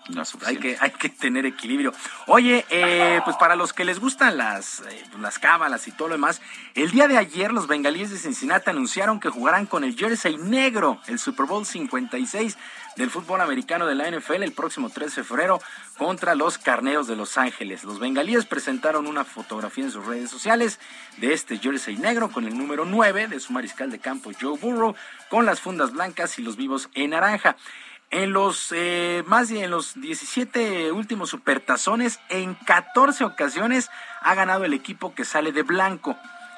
hay 0.46 0.56
que, 0.56 0.76
hay 0.80 0.90
que 0.90 1.08
tener 1.10 1.44
equilibrio. 1.44 1.92
Oye, 2.26 2.64
eh, 2.70 3.20
pues 3.24 3.36
para 3.36 3.56
los 3.56 3.72
que 3.72 3.84
les 3.84 4.00
gustan 4.00 4.38
las, 4.38 4.80
eh, 4.80 5.04
las 5.20 5.38
cábalas 5.38 5.86
y 5.86 5.92
todo 5.92 6.08
lo 6.08 6.14
demás, 6.14 6.40
el 6.74 6.90
día 6.90 7.08
de 7.08 7.18
ayer 7.18 7.52
los 7.52 7.66
bengalíes 7.66 8.10
de 8.10 8.18
Cincinnati 8.18 8.70
anunciaron 8.70 9.20
que 9.20 9.28
jugarán 9.28 9.66
con 9.66 9.84
el 9.84 9.96
jersey 9.96 10.36
negro, 10.38 10.98
el 11.06 11.18
Super 11.18 11.46
Bowl 11.46 11.66
56 11.66 12.56
del 12.96 13.10
fútbol 13.10 13.40
americano 13.40 13.86
de 13.86 13.94
la 13.94 14.10
NFL 14.10 14.42
el 14.42 14.52
próximo 14.52 14.90
13 14.90 15.22
de 15.22 15.26
febrero 15.26 15.60
contra 15.96 16.34
los 16.34 16.58
Carneros 16.58 17.06
de 17.06 17.16
Los 17.16 17.38
Ángeles. 17.38 17.84
Los 17.84 17.98
bengalíes 17.98 18.44
presentaron 18.44 19.06
una 19.06 19.24
fotografía 19.24 19.84
en 19.84 19.90
sus 19.90 20.04
redes 20.04 20.30
sociales 20.30 20.78
de 21.18 21.32
este 21.32 21.58
jersey 21.58 21.96
negro 21.96 22.30
con 22.30 22.46
el 22.46 22.56
número 22.56 22.84
9 22.84 23.28
de 23.28 23.40
su 23.43 23.52
mariscal 23.52 23.90
de 23.90 23.98
campo 23.98 24.31
Joe 24.40 24.59
Burrow 24.59 24.94
con 25.28 25.44
las 25.47 25.60
fundas 25.60 25.93
blancas 25.93 26.39
y 26.39 26.43
los 26.43 26.56
vivos 26.56 26.89
en 26.94 27.10
naranja. 27.10 27.56
En 28.10 28.32
los 28.32 28.73
eh, 28.73 29.24
más 29.27 29.48
de 29.48 29.64
en 29.64 29.70
los 29.70 29.98
17 30.01 30.93
últimos 30.93 31.31
supertazones, 31.31 32.20
en 32.28 32.55
14 32.55 33.24
ocasiones 33.24 33.90
ha 34.20 34.35
ganado 34.35 34.64
el 34.64 34.74
equipo 34.74 35.14
que 35.14 35.24
sale 35.24 35.51
de 35.52 35.62
blanco. 35.62 36.16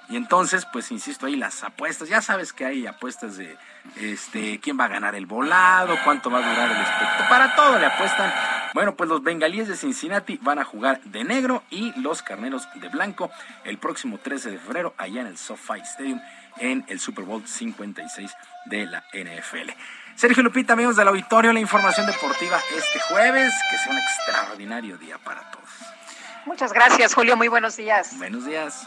Y 0.08 0.16
entonces, 0.16 0.66
pues 0.66 0.90
insisto 0.90 1.26
ahí, 1.26 1.36
las 1.36 1.64
apuestas, 1.64 2.08
ya 2.08 2.20
sabes 2.20 2.52
que 2.52 2.66
hay 2.66 2.86
apuestas 2.86 3.36
de 3.36 3.56
este 3.96 4.60
quién 4.60 4.78
va 4.78 4.84
a 4.84 4.88
ganar 4.88 5.14
el 5.14 5.26
volado, 5.26 5.96
cuánto 6.04 6.30
va 6.30 6.38
a 6.38 6.50
durar 6.50 6.70
el 6.70 6.76
espectáculo, 6.76 7.28
para 7.28 7.54
todo 7.54 7.78
le 7.78 7.86
apuestan. 7.86 8.32
Bueno, 8.74 8.96
pues 8.96 9.08
los 9.08 9.22
bengalíes 9.22 9.68
de 9.68 9.76
Cincinnati 9.76 10.38
van 10.42 10.58
a 10.58 10.64
jugar 10.64 11.00
de 11.04 11.24
negro 11.24 11.62
y 11.70 11.98
los 12.00 12.22
carneros 12.22 12.68
de 12.74 12.88
blanco 12.88 13.30
el 13.64 13.78
próximo 13.78 14.18
13 14.18 14.50
de 14.50 14.58
febrero 14.58 14.94
allá 14.98 15.20
en 15.20 15.28
el 15.28 15.38
SoFi 15.38 15.80
Stadium 15.84 16.20
en 16.58 16.84
el 16.88 17.00
Super 17.00 17.24
Bowl 17.24 17.46
56 17.46 18.30
de 18.66 18.86
la 18.86 19.04
NFL. 19.12 19.70
Sergio 20.16 20.42
Lupita, 20.42 20.74
amigos 20.74 20.96
del 20.96 21.08
auditorio, 21.08 21.52
la 21.52 21.60
información 21.60 22.06
deportiva 22.06 22.58
este 22.76 23.00
jueves, 23.00 23.52
que 23.70 23.78
sea 23.78 23.92
un 23.92 23.98
extraordinario 23.98 24.96
día 24.96 25.18
para 25.18 25.50
todos. 25.50 25.68
Muchas 26.46 26.72
gracias, 26.72 27.14
Julio, 27.14 27.36
muy 27.36 27.48
buenos 27.48 27.76
días. 27.76 28.16
Buenos 28.18 28.44
días. 28.44 28.86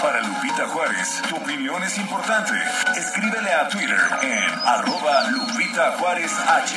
Para 0.00 0.20
Lupita 0.22 0.68
Juárez, 0.68 1.22
tu 1.28 1.36
opinión 1.36 1.82
es 1.82 1.98
importante. 1.98 2.52
Escríbele 2.96 3.52
a 3.52 3.68
Twitter 3.68 4.00
en 4.22 4.50
arroba 4.64 5.28
Lupita 5.30 5.92
Juárez 5.98 6.32
H. 6.38 6.76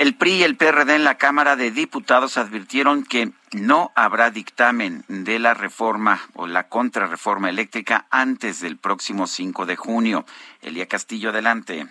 El 0.00 0.14
PRI 0.14 0.36
y 0.36 0.42
el 0.44 0.56
PRD 0.56 0.94
en 0.94 1.04
la 1.04 1.18
Cámara 1.18 1.56
de 1.56 1.70
Diputados 1.70 2.38
advirtieron 2.38 3.04
que 3.04 3.32
no 3.52 3.92
habrá 3.94 4.30
dictamen 4.30 5.04
de 5.08 5.38
la 5.38 5.52
reforma 5.52 6.20
o 6.34 6.46
la 6.46 6.68
contrarreforma 6.70 7.50
eléctrica 7.50 8.06
antes 8.10 8.62
del 8.62 8.78
próximo 8.78 9.26
5 9.26 9.66
de 9.66 9.76
junio. 9.76 10.24
Elia 10.62 10.86
Castillo, 10.86 11.28
adelante. 11.28 11.84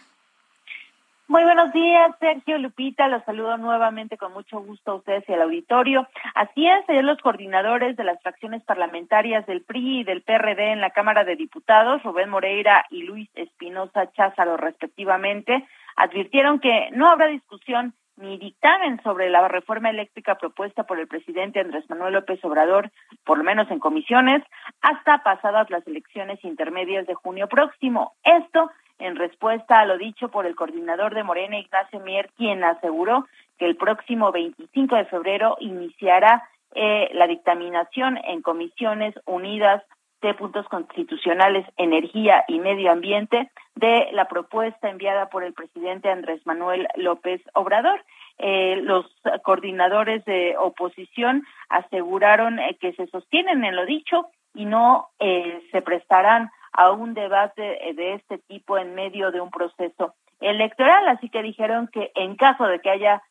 Muy 1.27 1.43
buenos 1.43 1.71
días, 1.71 2.15
Sergio 2.19 2.57
Lupita. 2.57 3.07
Los 3.07 3.23
saludo 3.25 3.55
nuevamente 3.57 4.17
con 4.17 4.33
mucho 4.33 4.59
gusto 4.59 4.93
a 4.93 4.95
ustedes 4.95 5.29
y 5.29 5.33
al 5.33 5.43
auditorio. 5.43 6.07
Así 6.33 6.67
es, 6.67 6.85
los 7.03 7.19
coordinadores 7.19 7.95
de 7.95 8.03
las 8.03 8.19
fracciones 8.23 8.63
parlamentarias 8.63 9.45
del 9.45 9.61
PRI 9.61 9.99
y 9.99 10.03
del 10.03 10.23
PRD 10.23 10.71
en 10.71 10.81
la 10.81 10.89
Cámara 10.89 11.25
de 11.25 11.35
Diputados, 11.35 12.01
Rubén 12.01 12.31
Moreira 12.31 12.87
y 12.89 13.03
Luis 13.03 13.29
Espinosa 13.35 14.11
Cházaro, 14.13 14.57
respectivamente, 14.57 15.67
advirtieron 15.99 16.59
que 16.59 16.89
no 16.93 17.09
habrá 17.09 17.27
discusión 17.27 17.93
ni 18.15 18.37
dictamen 18.37 19.01
sobre 19.03 19.29
la 19.29 19.47
reforma 19.47 19.89
eléctrica 19.89 20.35
propuesta 20.35 20.83
por 20.83 20.99
el 20.99 21.07
presidente 21.07 21.59
Andrés 21.59 21.89
Manuel 21.89 22.13
López 22.13 22.43
Obrador, 22.43 22.89
por 23.25 23.37
lo 23.37 23.43
menos 23.43 23.69
en 23.69 23.79
comisiones, 23.79 24.43
hasta 24.81 25.23
pasadas 25.23 25.69
las 25.69 25.85
elecciones 25.87 26.43
intermedias 26.43 27.05
de 27.05 27.15
junio 27.15 27.47
próximo. 27.47 28.13
Esto 28.23 28.71
en 28.97 29.17
respuesta 29.17 29.79
a 29.79 29.85
lo 29.85 29.97
dicho 29.97 30.29
por 30.29 30.45
el 30.45 30.55
coordinador 30.55 31.13
de 31.13 31.23
Morena, 31.23 31.59
Ignacio 31.59 31.99
Mier, 31.99 32.29
quien 32.37 32.63
aseguró 32.63 33.27
que 33.57 33.65
el 33.65 33.75
próximo 33.75 34.31
25 34.31 34.95
de 34.95 35.05
febrero 35.05 35.57
iniciará 35.59 36.43
eh, 36.75 37.09
la 37.13 37.27
dictaminación 37.27 38.17
en 38.23 38.41
comisiones 38.41 39.15
unidas 39.25 39.83
de 40.21 40.33
puntos 40.33 40.67
constitucionales, 40.67 41.65
energía 41.77 42.43
y 42.47 42.59
medio 42.59 42.91
ambiente 42.91 43.49
de 43.75 44.09
la 44.11 44.27
propuesta 44.27 44.89
enviada 44.89 45.29
por 45.29 45.43
el 45.43 45.53
presidente 45.53 46.09
Andrés 46.09 46.45
Manuel 46.45 46.87
López 46.95 47.41
Obrador. 47.53 48.03
Eh, 48.37 48.77
los 48.83 49.05
coordinadores 49.43 50.23
de 50.25 50.55
oposición 50.57 51.43
aseguraron 51.69 52.59
eh, 52.59 52.77
que 52.79 52.93
se 52.93 53.07
sostienen 53.07 53.63
en 53.63 53.75
lo 53.75 53.85
dicho 53.85 54.27
y 54.53 54.65
no 54.65 55.09
eh, 55.19 55.61
se 55.71 55.81
prestarán 55.81 56.49
a 56.73 56.91
un 56.91 57.13
debate 57.13 57.61
de 57.95 58.15
este 58.15 58.37
tipo 58.39 58.77
en 58.77 58.95
medio 58.95 59.31
de 59.31 59.41
un 59.41 59.51
proceso 59.51 60.15
electoral. 60.39 61.07
Así 61.07 61.29
que 61.29 61.41
dijeron 61.41 61.87
que 61.87 62.11
en 62.15 62.35
caso 62.35 62.65
de 62.65 62.79
que 62.79 62.89
haya 62.89 63.23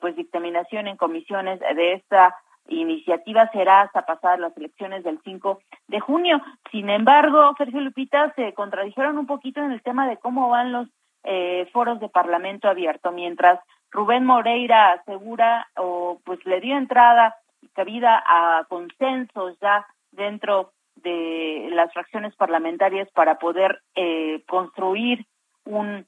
pues 0.00 0.16
dictaminación 0.16 0.88
en 0.88 0.96
comisiones 0.96 1.60
de 1.60 1.92
esta 1.92 2.34
iniciativa 2.68 3.50
será 3.52 3.82
hasta 3.82 4.06
pasar 4.06 4.38
las 4.38 4.56
elecciones 4.56 5.04
del 5.04 5.18
5 5.24 5.60
de 5.88 6.00
junio. 6.00 6.40
Sin 6.70 6.88
embargo, 6.90 7.54
Sergio 7.58 7.80
Lupita 7.80 8.32
se 8.34 8.54
contradijeron 8.54 9.18
un 9.18 9.26
poquito 9.26 9.60
en 9.60 9.72
el 9.72 9.82
tema 9.82 10.08
de 10.08 10.18
cómo 10.18 10.48
van 10.48 10.72
los 10.72 10.88
eh, 11.24 11.68
foros 11.72 12.00
de 12.00 12.08
Parlamento 12.08 12.68
abierto, 12.68 13.12
mientras 13.12 13.60
Rubén 13.90 14.24
Moreira 14.24 14.92
asegura 14.92 15.68
o 15.76 16.20
pues 16.24 16.44
le 16.46 16.60
dio 16.60 16.76
entrada 16.76 17.36
y 17.60 17.68
cabida 17.68 18.22
a 18.26 18.64
consensos 18.68 19.58
ya 19.60 19.86
dentro 20.12 20.72
de 20.96 21.68
las 21.72 21.92
fracciones 21.92 22.34
parlamentarias 22.36 23.08
para 23.10 23.38
poder 23.38 23.82
eh, 23.94 24.42
construir 24.46 25.26
un 25.64 26.06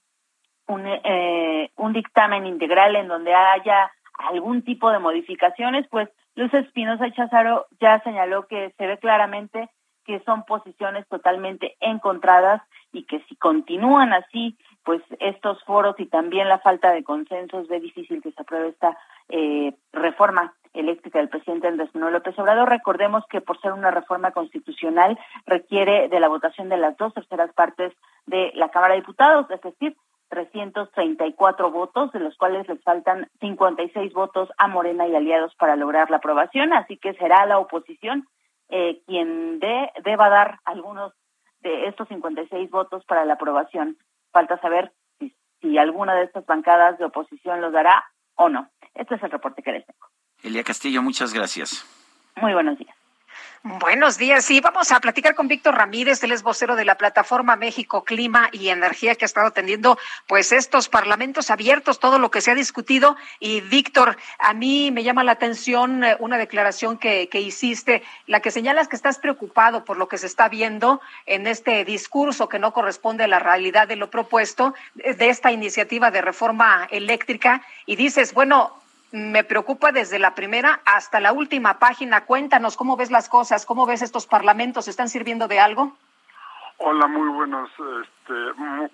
un, 0.68 0.82
eh, 0.86 1.70
un 1.76 1.92
dictamen 1.92 2.46
integral 2.46 2.96
en 2.96 3.08
donde 3.08 3.34
haya 3.34 3.90
algún 4.30 4.62
tipo 4.62 4.90
de 4.90 4.98
modificaciones, 4.98 5.86
pues 5.90 6.08
Luz 6.34 6.52
Espinosa 6.54 7.10
Chazaro 7.12 7.66
ya 7.80 8.00
señaló 8.00 8.46
que 8.46 8.72
se 8.78 8.86
ve 8.86 8.98
claramente 8.98 9.68
que 10.04 10.20
son 10.24 10.44
posiciones 10.44 11.06
totalmente 11.08 11.76
encontradas 11.80 12.62
y 12.92 13.04
que 13.04 13.20
si 13.28 13.36
continúan 13.36 14.12
así, 14.12 14.56
pues 14.84 15.00
estos 15.20 15.62
foros 15.64 15.94
y 15.98 16.06
también 16.06 16.48
la 16.48 16.58
falta 16.58 16.90
de 16.92 17.04
consensos 17.04 17.68
ve 17.68 17.80
difícil 17.80 18.20
que 18.20 18.32
se 18.32 18.42
apruebe 18.42 18.68
esta 18.68 18.98
eh, 19.28 19.74
reforma 19.92 20.54
eléctrica 20.74 21.18
del 21.18 21.28
presidente 21.28 21.68
Andrés 21.68 21.90
Manuel 21.94 22.14
López 22.14 22.38
Obrador. 22.38 22.68
Recordemos 22.68 23.24
que 23.28 23.40
por 23.40 23.60
ser 23.60 23.72
una 23.72 23.90
reforma 23.90 24.32
constitucional 24.32 25.18
requiere 25.46 26.08
de 26.08 26.20
la 26.20 26.28
votación 26.28 26.68
de 26.68 26.78
las 26.78 26.96
dos 26.96 27.14
terceras 27.14 27.52
partes 27.52 27.92
de 28.26 28.50
la 28.54 28.70
Cámara 28.70 28.94
de 28.94 29.00
Diputados, 29.00 29.50
es 29.50 29.60
decir, 29.60 29.96
334 30.32 31.70
votos, 31.70 32.10
de 32.12 32.20
los 32.20 32.34
cuales 32.38 32.66
les 32.66 32.82
faltan 32.82 33.28
56 33.40 34.14
votos 34.14 34.48
a 34.56 34.66
Morena 34.66 35.06
y 35.06 35.14
aliados 35.14 35.54
para 35.56 35.76
lograr 35.76 36.10
la 36.10 36.16
aprobación, 36.16 36.72
así 36.72 36.96
que 36.96 37.12
será 37.14 37.44
la 37.44 37.58
oposición 37.58 38.26
eh, 38.70 39.02
quien 39.06 39.58
de, 39.58 39.90
deba 40.02 40.30
dar 40.30 40.58
algunos 40.64 41.12
de 41.60 41.86
estos 41.86 42.08
56 42.08 42.70
votos 42.70 43.04
para 43.04 43.26
la 43.26 43.34
aprobación. 43.34 43.98
Falta 44.32 44.58
saber 44.62 44.90
si, 45.18 45.36
si 45.60 45.76
alguna 45.76 46.14
de 46.14 46.24
estas 46.24 46.46
bancadas 46.46 46.98
de 46.98 47.04
oposición 47.04 47.60
los 47.60 47.74
dará 47.74 48.02
o 48.34 48.48
no. 48.48 48.70
Este 48.94 49.16
es 49.16 49.22
el 49.22 49.30
reporte 49.30 49.62
que 49.62 49.72
les 49.72 49.84
tengo. 49.84 50.06
Elia 50.42 50.64
Castillo, 50.64 51.02
muchas 51.02 51.34
gracias. 51.34 51.84
Muy 52.40 52.54
buenos 52.54 52.78
días. 52.78 52.96
Buenos 53.64 54.18
días. 54.18 54.44
Sí, 54.44 54.60
vamos 54.60 54.90
a 54.90 54.98
platicar 54.98 55.36
con 55.36 55.46
Víctor 55.46 55.76
Ramírez, 55.76 56.20
él 56.24 56.32
es 56.32 56.42
vocero 56.42 56.74
de 56.74 56.84
la 56.84 56.96
plataforma 56.96 57.54
México 57.54 58.02
Clima 58.02 58.48
y 58.50 58.70
Energía 58.70 59.14
que 59.14 59.24
ha 59.24 59.26
estado 59.26 59.46
atendiendo 59.46 60.00
pues 60.26 60.50
estos 60.50 60.88
parlamentos 60.88 61.48
abiertos, 61.48 62.00
todo 62.00 62.18
lo 62.18 62.32
que 62.32 62.40
se 62.40 62.50
ha 62.50 62.56
discutido. 62.56 63.16
Y 63.38 63.60
Víctor, 63.60 64.16
a 64.40 64.52
mí 64.52 64.90
me 64.90 65.04
llama 65.04 65.22
la 65.22 65.30
atención 65.30 66.02
eh, 66.02 66.16
una 66.18 66.38
declaración 66.38 66.98
que, 66.98 67.28
que 67.28 67.40
hiciste, 67.40 68.02
la 68.26 68.40
que 68.40 68.50
señalas 68.50 68.88
que 68.88 68.96
estás 68.96 69.18
preocupado 69.18 69.84
por 69.84 69.96
lo 69.96 70.08
que 70.08 70.18
se 70.18 70.26
está 70.26 70.48
viendo 70.48 71.00
en 71.26 71.46
este 71.46 71.84
discurso 71.84 72.48
que 72.48 72.58
no 72.58 72.72
corresponde 72.72 73.22
a 73.22 73.28
la 73.28 73.38
realidad 73.38 73.86
de 73.86 73.94
lo 73.94 74.10
propuesto 74.10 74.74
de 74.96 75.28
esta 75.28 75.52
iniciativa 75.52 76.10
de 76.10 76.20
reforma 76.20 76.88
eléctrica 76.90 77.62
y 77.86 77.94
dices, 77.94 78.34
bueno, 78.34 78.81
me 79.12 79.44
preocupa 79.44 79.92
desde 79.92 80.18
la 80.18 80.34
primera 80.34 80.80
hasta 80.84 81.20
la 81.20 81.32
última 81.32 81.78
página. 81.78 82.24
Cuéntanos 82.24 82.76
cómo 82.76 82.96
ves 82.96 83.10
las 83.10 83.28
cosas, 83.28 83.66
cómo 83.66 83.86
ves 83.86 84.02
estos 84.02 84.26
parlamentos, 84.26 84.88
¿están 84.88 85.08
sirviendo 85.08 85.48
de 85.48 85.60
algo? 85.60 85.96
Hola, 86.78 87.06
muy 87.06 87.28
buenos, 87.28 87.70
este, 87.70 88.32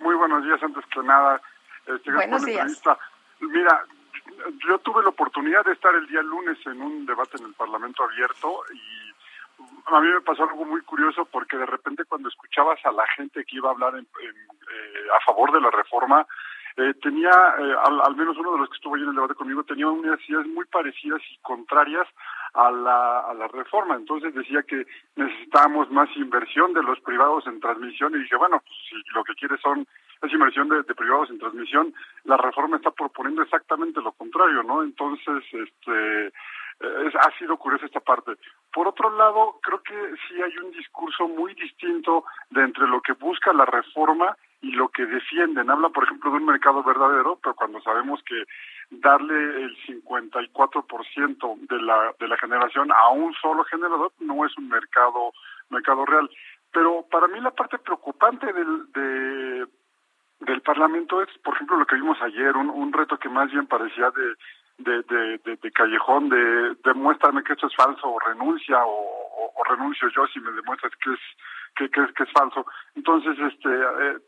muy, 0.01 0.15
buenos 0.16 0.45
días 0.45 0.62
antes 0.62 0.85
que 0.86 1.03
nada. 1.03 1.40
Este, 1.86 2.12
buenos 2.12 2.45
días. 2.45 2.82
Mira, 3.40 3.85
yo 4.66 4.78
tuve 4.81 5.03
la 5.03 5.11
oportunidad 5.11 5.65
de 5.65 5.73
estar 5.73 5.95
el 5.95 6.07
día 6.09 6.20
lunes 6.23 6.59
en 6.66 6.82
un 6.82 7.07
debate 7.07 7.39
en 7.39 7.47
el 7.47 7.55
Parlamento 7.55 8.03
abierto 8.03 8.62
y 8.74 9.09
a 9.86 10.01
mí 10.01 10.09
me 10.09 10.20
pasó 10.20 10.43
algo 10.43 10.65
muy 10.65 10.82
curioso 10.82 11.24
porque 11.27 11.57
de 11.57 11.66
repente 11.66 12.05
cuando 12.05 12.28
escuchabas 12.28 12.78
a 12.85 12.93
la 12.93 13.07
gente 13.16 13.45
que 13.45 13.57
iba 13.57 13.70
a 13.70 13.73
hablar 13.73 13.95
eh, 13.97 14.05
a 15.16 15.24
favor 15.24 15.53
de 15.53 15.61
la 15.61 15.70
reforma, 15.70 16.27
eh, 16.78 16.94
tenía, 17.02 17.30
eh, 17.59 17.74
al, 17.82 18.14
menos 18.14 18.36
uno 18.36 18.52
de 18.52 18.59
los 18.59 18.68
que 18.68 18.76
estuvo 18.76 18.94
ahí 18.94 19.02
en 19.02 19.09
el 19.09 19.16
debate 19.16 19.34
conmigo, 19.34 19.64
tenía 19.64 19.88
unas 19.88 20.20
ideas 20.28 20.46
muy 20.46 20.64
parecidas 20.66 21.20
y 21.28 21.36
contrarias 21.38 22.06
a 22.55 22.70
la, 22.70 23.48
reforma. 23.52 23.96
Entonces 23.96 24.32
decía 24.32 24.62
que 24.62 24.86
necesitábamos 25.16 25.90
más 25.90 26.09
inversión 26.16 26.72
de 26.74 26.82
los 26.84 27.00
privados 27.00 27.46
en 27.48 27.59
transmisión 27.59 28.14
y 28.14 28.18
dije, 28.20 28.36
bueno, 28.36 28.60
pues 28.60 28.76
si 28.88 28.94
lo 29.12 29.24
que 29.24 29.34
quiere 29.34 29.59
son 29.59 29.86
es 30.22 30.32
inversión 30.32 30.68
de, 30.68 30.84
privados 30.94 31.30
en 31.30 31.40
transmisión, 31.40 31.92
la 32.24 32.36
reforma 32.36 32.76
está 32.76 32.92
proponiendo 32.92 33.42
exactamente 33.42 34.00
lo 34.00 34.12
contrario, 34.12 34.62
¿no? 34.62 34.84
Entonces, 34.84 35.42
este, 35.50 36.26
es, 36.26 37.14
ha 37.16 37.38
sido 37.38 37.56
curiosa 37.56 37.86
esta 37.86 38.00
parte. 38.00 38.32
Por 38.72 38.86
otro 38.86 39.10
lado, 39.16 39.59
creo 39.62 39.82
que 39.82 39.94
sí 40.28 40.40
hay 40.40 40.56
un 40.59 40.70
discurso 40.70 41.26
muy 41.26 41.55
distinto 41.55 42.24
de 42.50 42.62
entre 42.62 42.86
lo 42.86 43.00
que 43.00 43.14
busca 43.14 43.52
la 43.52 43.64
reforma 43.64 44.36
y 44.60 44.72
lo 44.72 44.89
que 44.89 45.06
defienden. 45.06 45.70
Habla, 45.70 45.90
por 45.90 46.05
ejemplo, 46.05 46.30
de 46.30 46.39
un 46.39 46.47
mercado 46.47 46.82
verdadero, 46.82 47.39
pero 47.43 47.55
cuando 47.55 47.80
sabemos 47.80 48.22
que 48.24 48.44
darle 48.90 49.62
el 49.62 49.76
54% 49.86 51.59
de 51.68 51.82
la, 51.82 52.14
de 52.18 52.28
la 52.28 52.36
generación 52.39 52.90
a 52.93 53.09
un 53.10 53.35
solo 53.35 53.64
generador 53.64 54.12
no 54.20 54.44
es 54.44 54.56
un 54.59 54.68
mercado, 54.68 55.32
mercado 55.70 56.05
real. 56.06 56.28
Pero 56.72 57.06
para 57.10 57.28
mí 57.28 57.40
la 57.40 57.51
parte 57.51 57.78
preocupante 57.78 58.52
del, 58.52 58.93
de, 58.93 59.66
del 60.40 60.60
Parlamento 60.62 61.22
es, 61.22 61.28
por 61.39 61.55
ejemplo, 61.55 61.76
lo 61.76 61.86
que 61.86 61.97
vimos 61.97 62.20
ayer, 62.22 62.56
un, 62.56 62.70
un 62.70 62.93
reto 62.93 63.18
que 63.18 63.28
más 63.28 63.51
bien 63.51 63.66
parecía 63.66 64.10
de, 64.10 64.35
de, 64.78 65.02
de, 65.02 65.56
de, 65.56 65.72
callejón, 65.72 66.28
de 66.28 66.76
demuéstrame 66.85 67.43
que 67.43 67.52
esto 67.52 67.66
es 67.66 67.74
falso 67.74 68.09
o 68.09 68.18
renuncia 68.20 68.85
o, 68.85 69.52
o, 69.56 69.64
renuncio 69.64 70.09
yo 70.09 70.26
si 70.28 70.40
me 70.40 70.52
demuestras 70.52 70.93
que 71.02 71.12
es 71.12 71.20
que, 71.76 71.90
que, 71.90 72.01
es, 72.02 72.12
que 72.12 72.22
es 72.24 72.32
falso. 72.32 72.64
Entonces, 72.94 73.39
este, 73.39 73.68
eh, 73.68 74.18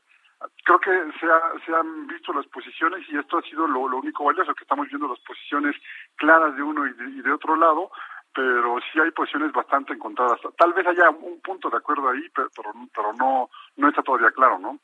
creo 0.65 0.79
que 0.81 0.91
se, 1.19 1.27
se, 1.67 1.75
han 1.75 2.07
visto 2.07 2.33
las 2.33 2.47
posiciones 2.47 3.07
y 3.09 3.19
esto 3.19 3.39
ha 3.39 3.43
sido 3.43 3.67
lo, 3.67 3.81
único 3.99 4.25
valioso, 4.25 4.55
que 4.55 4.65
estamos 4.65 4.89
viendo 4.89 5.09
las 5.09 5.21
posiciones 5.21 5.77
claras 6.17 6.55
de 6.57 6.63
uno 6.63 6.87
y 6.87 7.23
de, 7.23 7.33
otro 7.33 7.57
lado, 7.57 7.91
pero 8.35 8.79
sí 8.93 9.01
hay 9.01 9.11
posiciones 9.11 9.53
bastante 9.53 9.93
encontradas. 9.93 10.41
Tal 10.57 10.73
vez 10.73 10.87
haya 10.87 11.11
un 11.11 11.41
punto 11.41 11.69
de 11.69 11.77
acuerdo 11.77 12.09
ahí, 12.09 12.27
pero, 12.35 12.51
pero 12.95 13.13
no, 13.15 13.51
no 13.77 13.89
está 13.89 14.03
todavía 14.03 14.31
claro, 14.31 14.59
¿no? 14.59 14.79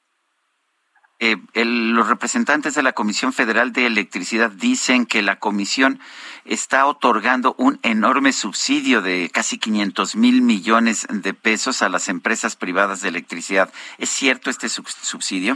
Eh, 1.19 1.37
los 1.55 2.09
representantes 2.09 2.75
de 2.75 2.83
la 2.83 2.93
Comisión 2.93 3.33
Federal 3.33 3.73
de 3.73 3.87
Electricidad 3.87 4.51
dicen 4.51 5.07
que 5.07 5.23
la 5.23 5.39
comisión 5.39 5.99
está 6.45 6.87
otorgando 6.87 7.55
un 7.57 7.79
enorme 7.83 8.33
subsidio 8.33 9.01
de 9.01 9.31
casi 9.33 9.59
500 9.59 10.15
mil 10.17 10.43
millones 10.43 11.07
de 11.09 11.33
pesos 11.33 11.81
a 11.81 11.89
las 11.89 12.09
empresas 12.09 12.55
privadas 12.55 13.01
de 13.01 13.09
electricidad. 13.09 13.73
¿Es 13.97 14.11
cierto 14.11 14.51
este 14.51 14.69
subsidio? 14.69 15.55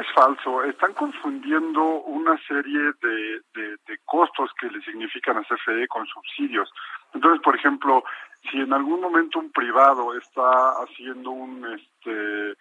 Es 0.00 0.06
falso. 0.14 0.64
Están 0.64 0.94
confundiendo 0.94 1.82
una 1.82 2.36
serie 2.46 2.92
de, 3.00 3.40
de, 3.54 3.98
costos 4.04 4.50
que 4.60 4.68
le 4.70 4.80
significan 4.82 5.36
a 5.36 5.42
CFE 5.42 5.86
con 5.88 6.06
subsidios. 6.06 6.70
Entonces, 7.12 7.40
por 7.42 7.56
ejemplo, 7.56 8.04
si 8.50 8.58
en 8.58 8.72
algún 8.72 9.00
momento 9.00 9.38
un 9.38 9.50
privado 9.50 10.16
está 10.16 10.70
haciendo 10.82 11.30
un, 11.30 11.66
este, 11.74 12.52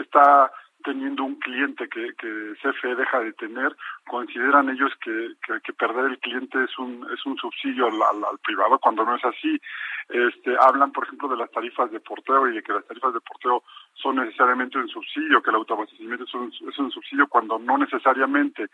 está 0.00 0.50
teniendo 0.84 1.24
un 1.24 1.36
cliente 1.36 1.88
que, 1.88 2.14
que 2.14 2.54
CFE 2.62 2.94
deja 2.94 3.20
de 3.20 3.32
tener, 3.32 3.76
consideran 4.06 4.70
ellos 4.70 4.92
que, 5.02 5.34
que, 5.62 5.72
perder 5.72 6.06
el 6.06 6.18
cliente 6.18 6.62
es 6.64 6.78
un, 6.78 7.06
es 7.12 7.24
un 7.26 7.36
subsidio 7.36 7.86
al, 7.86 8.02
al, 8.02 8.38
privado, 8.38 8.78
cuando 8.78 9.04
no 9.04 9.16
es 9.16 9.24
así. 9.24 9.60
Este, 10.08 10.56
hablan, 10.60 10.92
por 10.92 11.04
ejemplo, 11.04 11.28
de 11.28 11.36
las 11.36 11.50
tarifas 11.50 11.90
de 11.90 12.00
porteo 12.00 12.48
y 12.48 12.54
de 12.54 12.62
que 12.62 12.72
las 12.72 12.86
tarifas 12.86 13.12
de 13.12 13.20
porteo 13.20 13.62
son 13.94 14.16
necesariamente 14.16 14.78
un 14.78 14.88
subsidio, 14.88 15.42
que 15.42 15.50
el 15.50 15.56
autoabastecimiento 15.56 16.24
es 16.24 16.34
un, 16.34 16.52
es 16.68 16.78
un 16.78 16.90
subsidio 16.90 17.26
cuando 17.26 17.58
no 17.58 17.76
necesariamente. 17.76 18.68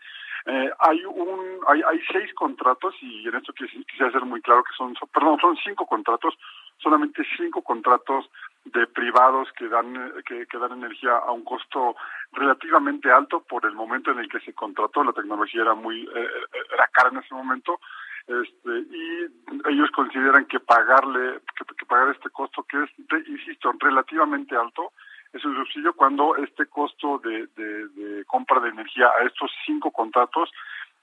Eh, 0.45 0.71
hay 0.79 1.03
un 1.05 1.59
hay, 1.67 1.81
hay 1.81 1.99
seis 2.11 2.33
contratos 2.35 2.95
y 3.01 3.27
en 3.27 3.35
esto 3.35 3.51
quisiera 3.53 4.11
ser 4.11 4.23
muy 4.25 4.41
claro 4.41 4.63
que 4.63 4.73
son, 4.77 4.93
perdón, 5.11 5.39
son 5.39 5.57
cinco 5.63 5.85
contratos, 5.85 6.35
solamente 6.77 7.23
cinco 7.37 7.61
contratos 7.61 8.29
de 8.65 8.87
privados 8.87 9.47
que 9.57 9.67
dan 9.67 10.11
que, 10.25 10.45
que 10.47 10.57
dan 10.57 10.71
energía 10.73 11.17
a 11.17 11.31
un 11.31 11.43
costo 11.43 11.95
relativamente 12.31 13.11
alto 13.11 13.41
por 13.41 13.65
el 13.65 13.73
momento 13.73 14.11
en 14.11 14.19
el 14.19 14.29
que 14.29 14.39
se 14.39 14.53
contrató. 14.53 15.03
La 15.03 15.13
tecnología 15.13 15.61
era 15.61 15.75
muy 15.75 16.01
eh, 16.01 16.09
eh, 16.15 16.59
era 16.73 16.87
cara 16.91 17.09
en 17.09 17.17
ese 17.17 17.33
momento. 17.33 17.79
Este 18.27 18.79
y 18.89 19.27
ellos 19.69 19.91
consideran 19.91 20.45
que 20.45 20.59
pagarle 20.59 21.41
que, 21.77 21.85
pagar 21.85 22.09
este 22.09 22.29
costo 22.31 22.63
que 22.63 22.83
es 22.83 23.27
insisto 23.27 23.71
relativamente 23.79 24.55
alto 24.55 24.93
es 25.31 25.43
un 25.45 25.55
subsidio 25.55 25.93
cuando 25.93 26.35
este 26.37 26.65
costo 26.65 27.19
de, 27.19 27.47
de, 27.55 28.25
compra 28.25 28.59
de 28.61 28.69
energía 28.69 29.07
a 29.19 29.23
estos 29.25 29.51
cinco 29.65 29.91
contratos 29.91 30.49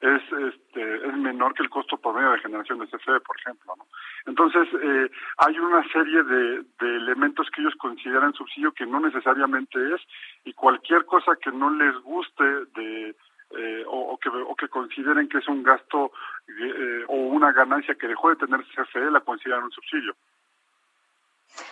es 0.02 0.22
este 0.32 1.06
es 1.08 1.16
menor 1.16 1.54
que 1.54 1.62
el 1.62 1.70
costo 1.70 1.96
promedio 1.96 2.32
de 2.32 2.40
generación 2.40 2.80
de 2.80 2.86
CFE, 2.86 3.20
por 3.20 3.36
ejemplo. 3.38 3.74
¿no? 3.76 3.86
Entonces, 4.26 4.68
eh, 4.82 5.10
hay 5.38 5.58
una 5.58 5.82
serie 5.90 6.22
de, 6.24 6.64
de 6.80 6.96
elementos 6.96 7.48
que 7.50 7.62
ellos 7.62 7.74
consideran 7.76 8.34
subsidio 8.34 8.72
que 8.72 8.84
no 8.84 9.00
necesariamente 9.00 9.78
es, 9.94 10.00
y 10.44 10.52
cualquier 10.52 11.04
cosa 11.06 11.36
que 11.36 11.52
no 11.52 11.70
les 11.70 11.94
guste 12.02 12.44
de 12.74 13.16
eh, 13.54 13.84
o, 13.86 14.18
que, 14.18 14.30
o 14.30 14.54
que 14.56 14.68
consideren 14.68 15.28
que 15.28 15.38
es 15.38 15.46
un 15.46 15.62
gasto 15.62 16.10
eh, 16.48 17.04
o 17.06 17.16
una 17.16 17.52
ganancia 17.52 17.94
que 17.94 18.08
dejó 18.08 18.30
de 18.30 18.36
tener 18.36 18.64
CFE, 18.64 19.10
la 19.10 19.20
consideran 19.20 19.64
un 19.64 19.70
subsidio. 19.70 20.16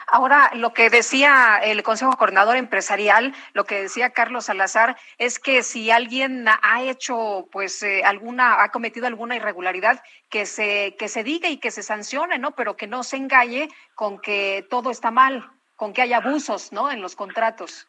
Ahora, 0.06 0.50
lo 0.54 0.72
que 0.72 0.90
decía 0.90 1.58
el 1.62 1.82
Consejo 1.82 2.16
Coordinador 2.16 2.56
Empresarial, 2.56 3.34
lo 3.52 3.64
que 3.64 3.82
decía 3.82 4.10
Carlos 4.10 4.46
Salazar, 4.46 4.96
es 5.18 5.38
que 5.38 5.62
si 5.62 5.90
alguien 5.90 6.46
ha 6.48 6.82
hecho, 6.82 7.48
pues, 7.52 7.82
eh, 7.82 8.02
alguna, 8.04 8.62
ha 8.62 8.70
cometido 8.70 9.06
alguna 9.06 9.36
irregularidad, 9.36 10.02
que 10.28 10.46
se, 10.46 10.96
que 10.98 11.08
se 11.08 11.24
diga 11.24 11.48
y 11.48 11.58
que 11.58 11.70
se 11.70 11.82
sancione, 11.82 12.38
¿no? 12.38 12.52
Pero 12.52 12.76
que 12.76 12.86
no 12.86 13.02
se 13.02 13.16
engañe 13.16 13.68
con 13.94 14.20
que 14.20 14.66
todo 14.70 14.90
está 14.90 15.10
mal, 15.10 15.48
con 15.76 15.92
que 15.92 16.02
hay 16.02 16.12
abusos, 16.12 16.72
¿no? 16.72 16.90
En 16.90 17.02
los 17.02 17.16
contratos. 17.16 17.88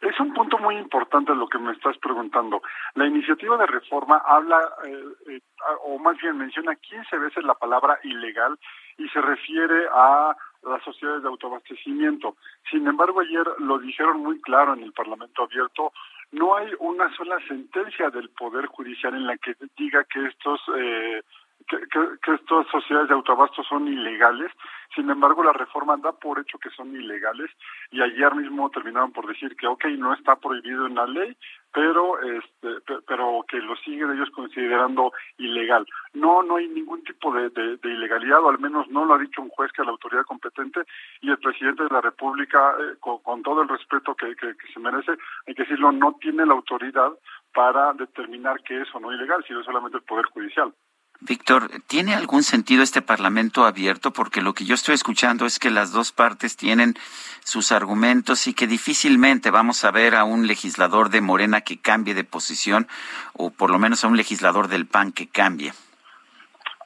Es 0.00 0.18
un 0.20 0.34
punto 0.34 0.58
muy 0.58 0.76
importante 0.76 1.34
lo 1.34 1.48
que 1.48 1.58
me 1.58 1.72
estás 1.72 1.96
preguntando. 1.98 2.60
La 2.94 3.06
iniciativa 3.06 3.56
de 3.56 3.66
reforma 3.66 4.18
habla, 4.26 4.60
eh, 4.84 5.04
eh, 5.28 5.40
o 5.84 5.98
más 5.98 6.16
bien 6.18 6.36
menciona 6.36 6.74
15 6.74 7.18
veces 7.18 7.44
la 7.44 7.54
palabra 7.54 7.98
ilegal 8.02 8.58
y 8.98 9.08
se 9.08 9.20
refiere 9.20 9.86
a 9.92 10.36
las 10.66 10.82
sociedades 10.82 11.22
de 11.22 11.28
autoabastecimiento. 11.28 12.36
Sin 12.70 12.86
embargo, 12.86 13.20
ayer 13.20 13.46
lo 13.58 13.78
dijeron 13.78 14.20
muy 14.20 14.40
claro 14.40 14.74
en 14.74 14.82
el 14.82 14.92
Parlamento 14.92 15.44
abierto, 15.44 15.92
no 16.32 16.56
hay 16.56 16.68
una 16.80 17.14
sola 17.16 17.38
sentencia 17.46 18.10
del 18.10 18.30
Poder 18.30 18.66
Judicial 18.66 19.14
en 19.14 19.26
la 19.26 19.36
que 19.38 19.54
diga 19.76 20.04
que 20.04 20.26
estos 20.26 20.60
eh, 20.76 21.22
que, 21.68 21.78
que, 22.22 22.34
estas 22.34 22.66
sociedades 22.68 23.08
de 23.08 23.14
autoabasto 23.14 23.62
son 23.64 23.88
ilegales. 23.88 24.52
Sin 24.94 25.10
embargo, 25.10 25.42
la 25.42 25.52
reforma 25.52 25.96
da 25.96 26.12
por 26.12 26.38
hecho 26.38 26.58
que 26.58 26.70
son 26.70 26.94
ilegales 26.94 27.50
y 27.90 28.00
ayer 28.00 28.34
mismo 28.34 28.70
terminaron 28.70 29.12
por 29.12 29.26
decir 29.26 29.56
que, 29.56 29.66
ok, 29.66 29.84
no 29.98 30.14
está 30.14 30.36
prohibido 30.36 30.86
en 30.86 30.94
la 30.94 31.06
ley, 31.06 31.36
pero 31.76 32.18
este, 32.22 32.80
pero 33.06 33.44
que 33.46 33.58
lo 33.58 33.76
siguen 33.76 34.10
ellos 34.10 34.30
considerando 34.30 35.12
ilegal. 35.36 35.86
No, 36.14 36.42
no 36.42 36.56
hay 36.56 36.68
ningún 36.68 37.04
tipo 37.04 37.30
de, 37.34 37.50
de, 37.50 37.78
ilegalidad, 37.82 38.42
o 38.42 38.48
al 38.48 38.58
menos 38.58 38.88
no 38.88 39.04
lo 39.04 39.12
ha 39.12 39.18
dicho 39.18 39.42
un 39.42 39.50
juez 39.50 39.70
que 39.72 39.82
es 39.82 39.86
la 39.86 39.92
autoridad 39.92 40.22
competente 40.22 40.80
y 41.20 41.28
el 41.28 41.36
presidente 41.36 41.82
de 41.82 41.90
la 41.90 42.00
República, 42.00 42.74
eh, 42.80 42.96
con, 42.98 43.42
todo 43.42 43.60
el 43.60 43.68
respeto 43.68 44.14
que, 44.14 44.34
que, 44.36 44.56
que 44.56 44.72
se 44.72 44.80
merece, 44.80 45.18
hay 45.46 45.54
que 45.54 45.64
decirlo, 45.64 45.92
no 45.92 46.16
tiene 46.18 46.46
la 46.46 46.54
autoridad 46.54 47.12
para 47.52 47.92
determinar 47.92 48.62
que 48.62 48.80
es 48.80 48.88
o 48.94 49.00
no 49.00 49.12
ilegal, 49.12 49.44
sino 49.46 49.62
solamente 49.62 49.98
el 49.98 50.04
Poder 50.04 50.24
Judicial. 50.32 50.72
Víctor, 51.20 51.70
¿tiene 51.86 52.14
algún 52.14 52.42
sentido 52.42 52.82
este 52.82 53.02
Parlamento 53.02 53.64
abierto? 53.64 54.12
Porque 54.12 54.42
lo 54.42 54.52
que 54.52 54.64
yo 54.64 54.74
estoy 54.74 54.94
escuchando 54.94 55.46
es 55.46 55.58
que 55.58 55.70
las 55.70 55.90
dos 55.92 56.12
partes 56.12 56.56
tienen 56.56 56.94
sus 57.42 57.72
argumentos 57.72 58.46
y 58.46 58.54
que 58.54 58.66
difícilmente 58.66 59.50
vamos 59.50 59.84
a 59.84 59.90
ver 59.90 60.14
a 60.14 60.24
un 60.24 60.46
legislador 60.46 61.08
de 61.10 61.20
Morena 61.20 61.62
que 61.62 61.78
cambie 61.78 62.14
de 62.14 62.24
posición 62.24 62.86
o 63.32 63.50
por 63.50 63.70
lo 63.70 63.78
menos 63.78 64.04
a 64.04 64.08
un 64.08 64.16
legislador 64.16 64.68
del 64.68 64.86
PAN 64.86 65.12
que 65.12 65.28
cambie. 65.28 65.72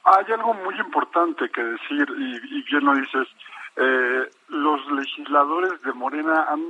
Hay 0.03 0.33
algo 0.33 0.53
muy 0.53 0.75
importante 0.79 1.49
que 1.49 1.63
decir 1.63 2.07
y, 2.17 2.61
bien 2.63 2.85
lo 2.85 2.95
dices. 2.95 3.27
Eh, 3.77 4.29
los 4.49 4.91
legisladores 4.91 5.81
de 5.81 5.93
Morena 5.93 6.45
han 6.49 6.61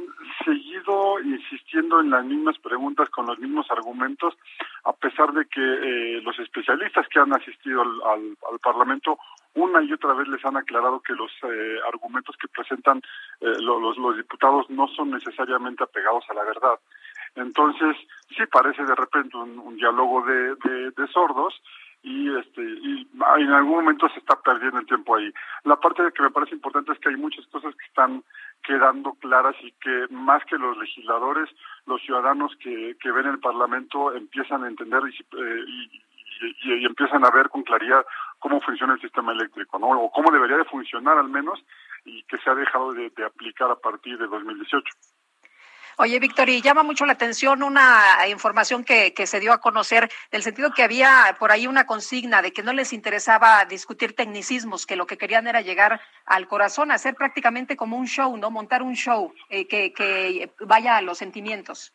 seguido 0.46 1.20
insistiendo 1.20 2.00
en 2.00 2.12
las 2.12 2.24
mismas 2.24 2.58
preguntas 2.60 3.10
con 3.10 3.26
los 3.26 3.40
mismos 3.40 3.66
argumentos, 3.72 4.36
a 4.84 4.94
pesar 4.94 5.34
de 5.34 5.46
que 5.46 5.62
eh, 5.62 6.22
los 6.22 6.38
especialistas 6.38 7.08
que 7.08 7.20
han 7.20 7.34
asistido 7.34 7.82
al, 7.82 8.38
Parlamento 8.62 9.18
una 9.56 9.82
y 9.82 9.92
otra 9.92 10.14
vez 10.14 10.28
les 10.28 10.46
han 10.46 10.56
aclarado 10.56 11.00
que 11.00 11.14
los 11.14 11.32
eh, 11.44 11.80
argumentos 11.92 12.38
que 12.38 12.48
presentan 12.48 13.00
eh, 13.42 13.56
los, 13.60 13.98
los 13.98 14.16
diputados 14.16 14.70
no 14.70 14.88
son 14.90 15.10
necesariamente 15.10 15.84
apegados 15.84 16.24
a 16.30 16.36
la 16.36 16.44
verdad. 16.44 16.80
Entonces, 17.36 17.98
sí 18.30 18.46
parece 18.52 18.84
de 18.84 18.96
repente 18.96 19.36
un, 19.38 19.76
diálogo 19.76 20.24
de, 20.24 20.92
de 20.92 21.08
sordos 21.08 21.60
y 22.04 22.36
este 22.38 22.62
y 22.62 23.01
en 23.38 23.52
algún 23.52 23.76
momento 23.76 24.10
se 24.10 24.20
está 24.20 24.36
perdiendo 24.42 24.80
el 24.80 24.86
tiempo 24.86 25.16
ahí. 25.16 25.32
La 25.64 25.76
parte 25.78 26.04
que 26.16 26.24
me 26.24 26.32
parece 26.32 26.56
importante 26.56 26.92
es 26.92 27.00
que 27.00 27.10
hay 27.10 27.16
muchas 27.16 27.46
cosas 27.48 27.76
que 27.76 27.86
están 27.86 28.24
quedando 28.64 29.14
claras 29.14 29.56
y 29.62 29.72
que 29.74 30.08
más 30.10 30.44
que 30.46 30.58
los 30.58 30.78
legisladores, 30.78 31.50
los 31.86 32.02
ciudadanos 32.02 32.56
que, 32.58 32.96
que 33.02 33.12
ven 33.12 33.28
el 33.28 33.40
Parlamento 33.40 34.14
empiezan 34.14 34.64
a 34.64 34.68
entender 34.68 35.02
y, 35.08 36.04
eh, 36.44 36.86
empiezan 36.86 37.26
a 37.26 37.32
ver 37.32 37.50
con 37.50 37.64
claridad 37.64 38.06
cómo 38.40 38.62
funciona 38.62 38.94
el 38.94 39.02
sistema 39.02 39.32
eléctrico, 39.32 39.78
¿no? 39.80 39.88
O 39.90 40.12
cómo 40.12 40.32
debería 40.32 40.58
de 40.58 40.66
funcionar 40.66 41.18
al 41.18 41.30
menos 41.30 41.64
y 42.06 42.24
que 42.24 42.38
se 42.40 42.50
ha 42.50 42.56
dejado 42.56 42.94
de, 42.94 43.10
de 43.12 43.26
aplicar 43.26 43.70
a 43.70 43.76
partir 43.76 44.18
de 44.18 44.28
2018. 44.28 44.84
Oye, 46.04 46.20
Víctor, 46.20 46.50
y 46.50 46.64
llama 46.64 46.82
mucho 46.82 47.06
la 47.06 47.14
atención 47.14 47.62
una 47.62 48.28
información 48.28 48.84
que, 48.84 49.14
que 49.14 49.28
se 49.28 49.40
dio 49.40 49.54
a 49.54 49.60
conocer, 49.60 50.10
del 50.32 50.42
sentido 50.42 50.74
que 50.74 50.82
había 50.82 51.38
por 51.38 51.52
ahí 51.52 51.68
una 51.68 51.86
consigna 51.86 52.42
de 52.42 52.52
que 52.52 52.64
no 52.64 52.74
les 52.74 52.92
interesaba 52.92 53.64
discutir 53.66 54.16
tecnicismos, 54.16 54.88
que 54.88 54.96
lo 54.96 55.06
que 55.06 55.20
querían 55.20 55.46
era 55.46 55.62
llegar 55.62 56.02
al 56.26 56.48
corazón, 56.48 56.90
hacer 56.90 57.14
prácticamente 57.14 57.78
como 57.78 57.98
un 57.98 58.08
show, 58.08 58.36
¿no? 58.36 58.50
Montar 58.50 58.82
un 58.82 58.96
show 58.96 59.32
eh, 59.50 59.68
que, 59.68 59.94
que 59.94 60.52
vaya 60.62 60.98
a 60.98 61.04
los 61.04 61.20
sentimientos. 61.20 61.94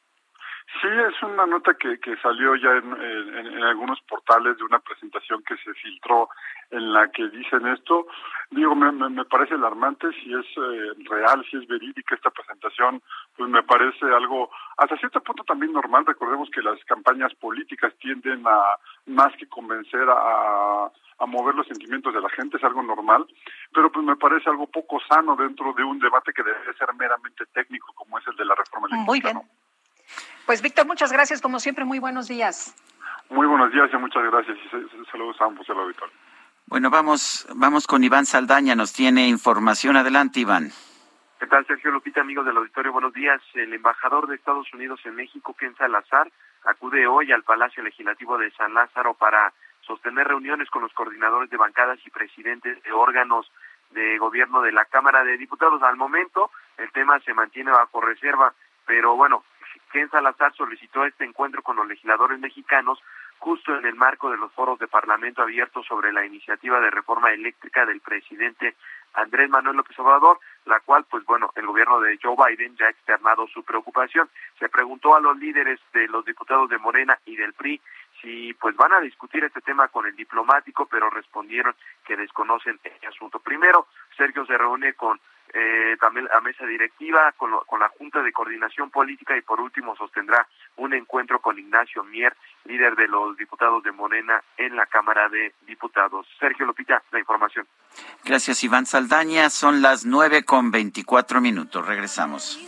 Sí, 0.66 0.88
es 0.88 1.22
una 1.22 1.46
nota 1.46 1.74
que, 1.74 1.98
que 2.00 2.16
salió 2.16 2.56
ya 2.56 2.70
en, 2.72 2.92
en, 2.92 3.62
algunos 3.62 4.00
portales 4.02 4.58
de 4.58 4.64
una 4.64 4.80
presentación 4.80 5.42
que 5.44 5.56
se 5.58 5.72
filtró 5.74 6.28
en 6.70 6.92
la 6.92 7.08
que 7.12 7.28
dicen 7.28 7.66
esto. 7.68 8.06
Digo, 8.50 8.74
me, 8.74 8.90
me, 8.90 9.24
parece 9.24 9.54
alarmante 9.54 10.08
si 10.12 10.34
es 10.34 10.44
eh, 10.56 11.04
real, 11.08 11.44
si 11.48 11.56
es 11.56 11.66
verídica 11.68 12.16
esta 12.16 12.30
presentación, 12.30 13.00
pues 13.36 13.48
me 13.48 13.62
parece 13.62 14.06
algo 14.06 14.50
hasta 14.76 14.96
cierto 14.98 15.22
punto 15.22 15.44
también 15.44 15.72
normal. 15.72 16.04
Recordemos 16.04 16.50
que 16.50 16.62
las 16.62 16.82
campañas 16.84 17.32
políticas 17.36 17.94
tienden 17.98 18.42
a 18.46 18.60
más 19.06 19.34
que 19.36 19.48
convencer 19.48 20.06
a, 20.10 20.90
a 21.18 21.26
mover 21.26 21.54
los 21.54 21.68
sentimientos 21.68 22.12
de 22.12 22.20
la 22.20 22.28
gente, 22.30 22.56
es 22.56 22.64
algo 22.64 22.82
normal, 22.82 23.24
pero 23.72 23.90
pues 23.90 24.04
me 24.04 24.16
parece 24.16 24.50
algo 24.50 24.66
poco 24.66 25.00
sano 25.08 25.36
dentro 25.36 25.72
de 25.72 25.84
un 25.84 25.98
debate 26.00 26.32
que 26.32 26.42
debe 26.42 26.74
ser 26.76 26.92
meramente 26.94 27.46
técnico 27.54 27.92
como 27.94 28.18
es 28.18 28.26
el 28.26 28.36
de 28.36 28.44
la 28.44 28.54
reforma 28.54 28.88
eléctrica. 28.88 29.06
Muy 29.06 29.20
bien. 29.20 29.65
Pues 30.46 30.62
Víctor, 30.62 30.86
muchas 30.86 31.12
gracias, 31.12 31.42
como 31.42 31.58
siempre, 31.58 31.84
muy 31.84 31.98
buenos 31.98 32.28
días. 32.28 32.72
Muy 33.30 33.48
buenos 33.48 33.72
días 33.72 33.90
y 33.92 33.96
muchas 33.96 34.22
gracias 34.22 34.56
y 34.56 35.10
saludos 35.10 35.36
a 35.40 35.44
ambos 35.44 35.68
el 35.68 35.76
auditorio. 35.76 36.14
Bueno, 36.66 36.88
vamos, 36.88 37.48
vamos 37.56 37.88
con 37.88 38.04
Iván 38.04 38.26
Saldaña, 38.26 38.76
nos 38.76 38.92
tiene 38.92 39.26
información. 39.26 39.96
Adelante, 39.96 40.38
Iván. 40.40 40.70
¿Qué 41.40 41.46
tal, 41.48 41.66
Sergio 41.66 41.90
Lupita, 41.90 42.20
amigos 42.20 42.46
del 42.46 42.56
auditorio? 42.56 42.92
Buenos 42.92 43.12
días. 43.12 43.42
El 43.54 43.74
embajador 43.74 44.28
de 44.28 44.36
Estados 44.36 44.72
Unidos 44.72 45.00
en 45.04 45.16
México, 45.16 45.52
Ken 45.54 45.74
Salazar, 45.76 46.30
acude 46.64 47.08
hoy 47.08 47.32
al 47.32 47.42
Palacio 47.42 47.82
Legislativo 47.82 48.38
de 48.38 48.52
San 48.52 48.72
Lázaro 48.72 49.14
para 49.14 49.52
sostener 49.80 50.28
reuniones 50.28 50.70
con 50.70 50.82
los 50.82 50.92
coordinadores 50.92 51.50
de 51.50 51.56
bancadas 51.56 51.98
y 52.06 52.10
presidentes 52.10 52.80
de 52.84 52.92
órganos 52.92 53.50
de 53.90 54.16
gobierno 54.18 54.62
de 54.62 54.72
la 54.72 54.84
Cámara 54.84 55.24
de 55.24 55.38
Diputados. 55.38 55.82
Al 55.82 55.96
momento, 55.96 56.50
el 56.78 56.90
tema 56.92 57.18
se 57.20 57.34
mantiene 57.34 57.72
bajo 57.72 58.00
reserva, 58.00 58.54
pero 58.86 59.16
bueno, 59.16 59.42
Ken 59.96 60.10
Salazar 60.10 60.52
solicitó 60.52 61.06
este 61.06 61.24
encuentro 61.24 61.62
con 61.62 61.76
los 61.76 61.88
legisladores 61.88 62.38
mexicanos 62.38 63.02
justo 63.38 63.74
en 63.74 63.86
el 63.86 63.94
marco 63.94 64.30
de 64.30 64.36
los 64.36 64.52
foros 64.52 64.78
de 64.78 64.86
Parlamento 64.86 65.40
abiertos 65.40 65.86
sobre 65.86 66.12
la 66.12 66.26
iniciativa 66.26 66.78
de 66.80 66.90
reforma 66.90 67.32
eléctrica 67.32 67.86
del 67.86 68.02
presidente 68.02 68.74
Andrés 69.14 69.48
Manuel 69.48 69.78
López 69.78 69.98
Obrador. 69.98 70.38
la 70.66 70.80
cual, 70.80 71.06
pues 71.08 71.24
bueno, 71.24 71.50
el 71.54 71.64
gobierno 71.64 71.98
de 72.00 72.18
Joe 72.22 72.36
Biden 72.36 72.76
ya 72.76 72.84
ha 72.84 72.90
externado 72.90 73.46
su 73.46 73.64
preocupación. 73.64 74.28
Se 74.58 74.68
preguntó 74.68 75.16
a 75.16 75.20
los 75.20 75.38
líderes 75.38 75.80
de 75.94 76.08
los 76.08 76.26
diputados 76.26 76.68
de 76.68 76.76
Morena 76.76 77.18
y 77.24 77.34
del 77.36 77.54
PRI 77.54 77.80
si 78.20 78.52
pues 78.52 78.76
van 78.76 78.92
a 78.92 79.00
discutir 79.00 79.44
este 79.44 79.62
tema 79.62 79.88
con 79.88 80.06
el 80.06 80.14
diplomático, 80.14 80.84
pero 80.84 81.08
respondieron 81.08 81.74
que 82.04 82.18
desconocen 82.18 82.78
el 82.84 83.08
asunto. 83.08 83.38
Primero, 83.38 83.86
Sergio 84.14 84.44
se 84.44 84.58
reúne 84.58 84.92
con 84.92 85.18
eh, 85.52 85.96
también 86.00 86.28
la 86.32 86.40
mesa 86.40 86.66
directiva, 86.66 87.32
con, 87.36 87.50
con 87.66 87.80
la 87.80 87.88
Junta 87.88 88.22
de 88.22 88.32
Coordinación 88.32 88.90
Política 88.90 89.36
y 89.36 89.42
por 89.42 89.60
último 89.60 89.96
sostendrá 89.96 90.46
un 90.76 90.94
encuentro 90.94 91.40
con 91.40 91.58
Ignacio 91.58 92.04
Mier, 92.04 92.36
líder 92.64 92.96
de 92.96 93.08
los 93.08 93.36
diputados 93.36 93.82
de 93.82 93.92
Morena 93.92 94.42
en 94.56 94.76
la 94.76 94.86
Cámara 94.86 95.28
de 95.28 95.54
Diputados. 95.66 96.26
Sergio 96.38 96.66
Lopita, 96.66 97.02
la 97.10 97.18
información. 97.18 97.66
Gracias, 98.24 98.62
Iván 98.64 98.86
Saldaña. 98.86 99.50
Son 99.50 99.82
las 99.82 100.04
nueve 100.04 100.44
con 100.44 100.70
veinticuatro 100.70 101.40
minutos. 101.40 101.86
Regresamos. 101.86 102.60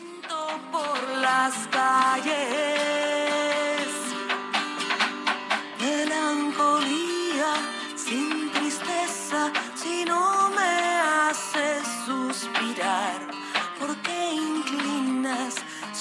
Por 0.70 1.18
las 1.20 1.68
calles, 1.68 2.77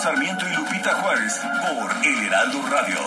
Sarmiento 0.00 0.48
y 0.48 0.54
Lupita 0.54 0.94
Juárez 0.94 1.38
por 1.60 2.06
El 2.06 2.24
Heraldo 2.24 2.62
Radio. 2.70 2.98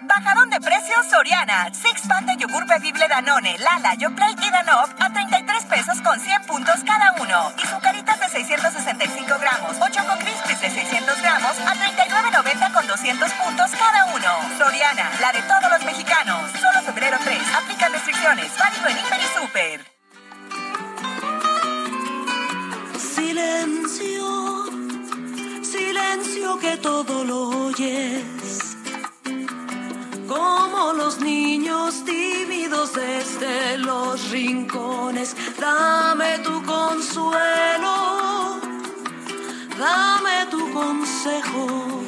Bajadón 0.00 0.50
de 0.50 0.60
precios 0.60 1.06
Soriana. 1.08 1.72
Six 1.72 2.08
pack 2.08 2.24
de 2.24 2.36
yogur 2.38 2.66
bebible 2.66 3.06
Danone, 3.06 3.56
Lala, 3.58 3.94
Yoplait 3.94 4.36
y 4.42 4.50
Danop 4.50 4.90
a 5.00 5.12
33 5.12 5.64
pesos 5.66 6.00
con 6.02 6.18
100 6.18 6.42
puntos 6.42 6.80
cada 6.84 7.12
uno. 7.20 7.52
Y 7.62 7.66
sucaritas 7.68 8.18
de 8.18 8.28
665 8.28 9.38
gramos 9.38 9.76
o 9.80 9.88
Choco 9.88 10.18
Crispies 10.18 10.60
de 10.60 10.70
600 10.70 11.22
gramos 11.22 11.56
a 11.60 11.74
39.90 11.74 12.72
con 12.72 12.86
200 12.88 13.32
puntos 13.32 13.70
cada 13.78 14.06
uno. 14.06 14.58
Soriana, 14.58 15.08
la 15.20 15.30
de 15.30 15.42
todos 15.42 15.70
los 15.70 15.84
mexicanos. 15.84 16.50
Solo 16.60 16.82
febrero 16.82 17.16
3. 17.22 17.38
Aplican 17.62 17.92
restricciones. 17.92 18.50
Válido 18.58 18.88
en 18.88 18.98
Hiper 18.98 19.20
y 19.20 19.40
Super. 19.40 19.91
Silencio, 23.32 24.64
silencio 25.62 26.58
que 26.58 26.76
todo 26.76 27.24
lo 27.24 27.48
oyes. 27.68 28.76
Como 30.28 30.92
los 30.92 31.18
niños 31.18 32.04
tímidos 32.04 32.92
desde 32.92 33.78
los 33.78 34.28
rincones, 34.28 35.34
dame 35.58 36.40
tu 36.40 36.62
consuelo, 36.64 38.60
dame 39.78 40.46
tu 40.50 40.70
consejo. 40.74 42.02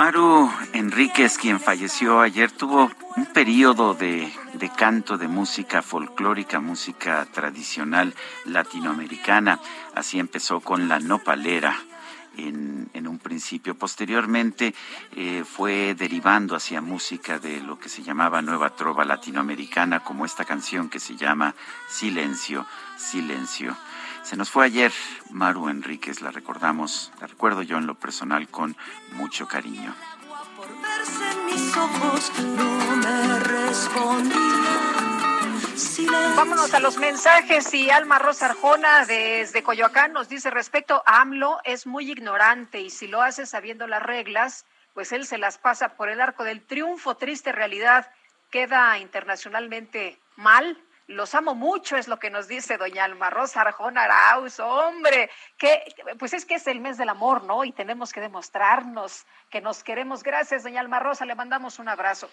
Maru 0.00 0.50
Enríquez, 0.72 1.36
quien 1.36 1.60
falleció 1.60 2.22
ayer, 2.22 2.50
tuvo 2.50 2.90
un 3.18 3.26
periodo 3.26 3.92
de, 3.92 4.32
de, 4.54 4.70
canto 4.70 5.18
de 5.18 5.28
música 5.28 5.82
folclórica, 5.82 6.58
música 6.58 7.26
tradicional 7.30 8.14
latinoamericana. 8.46 9.60
Así 9.94 10.18
empezó 10.18 10.60
con 10.60 10.88
la 10.88 11.00
nopalera. 11.00 11.76
En, 12.38 12.88
en, 12.94 13.08
un 13.08 13.18
principio. 13.18 13.74
Posteriormente 13.74 14.72
eh, 15.16 15.44
fue 15.44 15.94
derivando 15.94 16.54
hacia 16.54 16.80
música 16.80 17.38
de 17.38 17.60
lo 17.60 17.78
que 17.78 17.90
se 17.90 18.02
llamaba 18.02 18.40
nueva 18.40 18.70
trova 18.76 19.04
latinoamericana, 19.04 20.00
como 20.04 20.24
esta 20.24 20.46
canción 20.46 20.88
que 20.88 21.00
se 21.00 21.16
llama 21.16 21.54
Silencio, 21.88 22.64
Silencio. 22.96 23.76
Se 24.22 24.36
nos 24.36 24.50
fue 24.50 24.66
ayer 24.66 24.92
Maru 25.30 25.68
Enríquez, 25.68 26.20
la 26.20 26.30
recordamos, 26.30 27.12
la 27.20 27.26
recuerdo 27.26 27.62
yo 27.62 27.78
en 27.78 27.86
lo 27.86 27.94
personal 27.94 28.48
con 28.48 28.76
mucho 29.12 29.48
cariño. 29.48 29.94
Vámonos 36.36 36.74
a 36.74 36.80
los 36.80 36.98
mensajes 36.98 37.72
y 37.74 37.90
Alma 37.90 38.18
Rosa 38.18 38.46
Arjona 38.46 39.04
desde 39.06 39.62
Coyoacán 39.62 40.12
nos 40.12 40.28
dice 40.28 40.50
respecto 40.50 41.02
a 41.06 41.20
AMLO 41.20 41.58
es 41.64 41.86
muy 41.86 42.10
ignorante 42.10 42.80
y 42.80 42.90
si 42.90 43.06
lo 43.06 43.22
hace 43.22 43.46
sabiendo 43.46 43.86
las 43.86 44.02
reglas, 44.02 44.66
pues 44.94 45.12
él 45.12 45.26
se 45.26 45.38
las 45.38 45.58
pasa 45.58 45.96
por 45.96 46.08
el 46.08 46.20
arco 46.20 46.44
del 46.44 46.62
triunfo, 46.62 47.16
triste 47.16 47.52
realidad, 47.52 48.10
queda 48.50 48.98
internacionalmente 48.98 50.18
mal. 50.36 50.78
Los 51.10 51.34
amo 51.34 51.56
mucho, 51.56 51.96
es 51.96 52.06
lo 52.06 52.20
que 52.20 52.30
nos 52.30 52.46
dice 52.46 52.78
doña 52.78 53.02
Alma 53.02 53.30
Rosa 53.30 53.62
Arjona 53.62 54.04
Arauz, 54.04 54.60
hombre, 54.60 55.28
que 55.58 55.82
pues 56.20 56.32
es 56.34 56.44
que 56.44 56.54
es 56.54 56.68
el 56.68 56.80
mes 56.80 56.98
del 56.98 57.08
amor, 57.08 57.42
¿no? 57.42 57.64
Y 57.64 57.72
tenemos 57.72 58.12
que 58.12 58.20
demostrarnos 58.20 59.26
que 59.50 59.60
nos 59.60 59.82
queremos. 59.82 60.22
Gracias, 60.22 60.62
doña 60.62 60.80
Alma 60.80 61.00
Rosa, 61.00 61.26
le 61.26 61.34
mandamos 61.34 61.80
un 61.80 61.88
abrazo. 61.88 62.30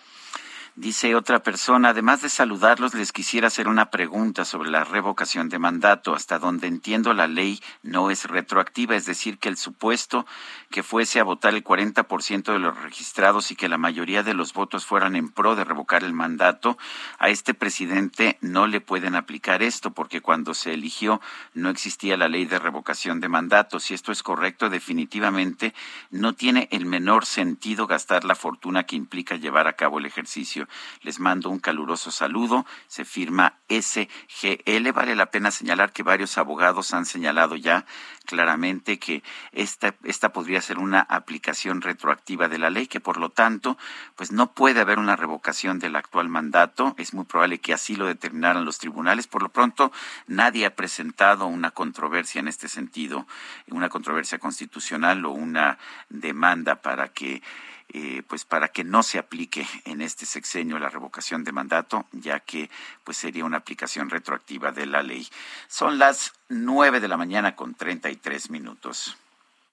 Dice 0.78 1.16
otra 1.16 1.41
persona, 1.41 1.90
además 1.90 2.22
de 2.22 2.30
saludarlos, 2.30 2.94
les 2.94 3.12
quisiera 3.12 3.48
hacer 3.48 3.68
una 3.68 3.90
pregunta 3.90 4.45
sobre 4.45 4.70
la 4.70 4.84
revocación 4.84 5.49
de 5.49 5.58
mandato. 5.58 6.14
Hasta 6.14 6.38
donde 6.38 6.68
entiendo 6.68 7.16
la 7.16 7.26
ley 7.26 7.60
no 7.82 8.12
es 8.12 8.26
retroactiva, 8.26 8.95
es 8.95 9.08
decir, 9.08 9.40
que 9.40 9.49
el 9.49 9.58
supuesto 9.58 10.28
que 10.70 10.84
fuese 10.84 11.20
a 11.20 11.24
votar 11.24 11.56
el 11.56 11.64
40% 11.64 12.54
de 12.54 12.60
los 12.60 12.80
registrados 12.80 13.49
y 13.49 13.56
que 13.56 13.70
la 13.70 13.80
mayoría 13.80 14.22
de 14.22 14.36
los 14.36 14.54
votos 14.54 14.86
fueran 14.86 15.16
en 15.16 15.30
pro 15.30 15.56
de 15.56 15.64
revocar 15.64 16.04
el 16.04 16.14
mandato, 16.14 16.78
a 17.18 17.30
este 17.30 17.56
presidente 17.56 18.38
no 18.41 18.66
le 18.68 18.81
pueden 18.81 19.15
aplicar 19.15 19.64
esto, 19.64 19.91
porque 19.91 20.22
cuando 20.22 20.53
se 20.53 20.73
eligió 20.73 21.22
no 21.53 21.69
existía 21.69 22.18
la 22.18 22.27
ley 22.27 22.45
de 22.45 22.60
revocación 22.60 23.19
de 23.19 23.30
mandato. 23.30 23.80
Si 23.80 23.94
esto 23.94 24.11
es 24.11 24.23
correcto, 24.23 24.69
definitivamente 24.69 25.73
no 26.11 26.34
tiene 26.34 26.68
el 26.72 26.85
menor 26.85 27.26
sentido 27.26 27.88
gastar 27.88 28.23
la 28.23 28.35
fortuna 28.35 28.84
que 28.84 28.95
implica 28.95 29.35
llevar 29.35 29.68
a 29.68 29.73
cabo 29.73 29.99
el 29.99 30.06
ejercicio. 30.06 30.68
Les 31.02 31.19
mando 31.19 31.49
un 31.49 31.60
caluroso 31.60 32.11
saludo. 32.11 32.65
Se 32.88 33.06
firma 33.06 33.56
SGL. 33.69 34.91
Vale 34.94 35.15
la 35.15 35.27
pena 35.27 35.52
señalar 35.52 35.91
que 35.91 36.03
varios 36.03 36.38
abogados 36.38 36.94
han 36.94 37.06
señalado 37.06 37.56
ya 37.56 37.85
claramente 38.26 38.99
que 38.99 39.23
esta, 39.52 39.95
esta 40.03 40.34
podría 40.34 40.61
ser 40.61 40.77
una 40.77 40.99
aplicación 40.99 41.81
retroactiva 41.81 42.48
de 42.48 42.60
la 42.60 42.69
ley, 42.69 42.88
que 42.88 42.99
por 42.99 43.18
lo 43.18 43.30
tanto, 43.30 43.77
pues 44.15 44.31
no 44.31 44.53
puede 44.53 44.81
haber 44.81 44.99
una 44.99 45.15
revocación 45.15 45.80
del 45.80 45.95
actual 45.95 46.30
mandato. 46.30 46.94
Es 46.98 47.14
muy 47.14 47.26
probable 47.26 47.60
que 47.60 47.73
así 47.73 47.95
lo 47.95 48.07
determinaran 48.58 48.66
los 48.66 48.78
tribunales. 48.78 49.28
Por 49.28 49.44
lo 49.44 49.50
pronto, 49.50 49.92
nadie 50.28 50.66
ha 50.66 50.76
presentado 50.76 51.48
una 51.48 51.72
controversia 51.72 52.40
en 52.40 52.48
este 52.48 52.68
sentido, 52.68 53.28
una 53.68 53.90
controversia 53.90 54.40
constitucional 54.40 55.26
o 55.26 55.32
una 55.32 55.78
demanda 56.10 56.76
para 56.82 57.10
que 57.10 57.42
eh, 57.90 58.22
pues 58.28 58.44
para 58.44 58.68
que 58.68 58.84
no 58.84 59.02
se 59.02 59.18
aplique 59.18 59.66
en 59.86 60.02
este 60.02 60.26
sexenio 60.26 60.78
la 60.78 60.90
revocación 60.90 61.46
de 61.46 61.54
mandato, 61.54 62.06
ya 62.12 62.42
que 62.42 62.70
pues 63.06 63.16
sería 63.16 63.46
una 63.46 63.58
aplicación 63.58 64.10
retroactiva 64.10 64.74
de 64.74 64.86
la 64.86 65.02
ley. 65.02 65.26
Son 65.70 65.98
las 65.98 66.34
nueve 66.50 67.00
de 67.00 67.08
la 67.08 67.16
mañana 67.16 67.56
con 67.56 67.76
treinta 67.76 68.10
y 68.10 68.18
tres 68.18 68.50
minutos. 68.50 69.18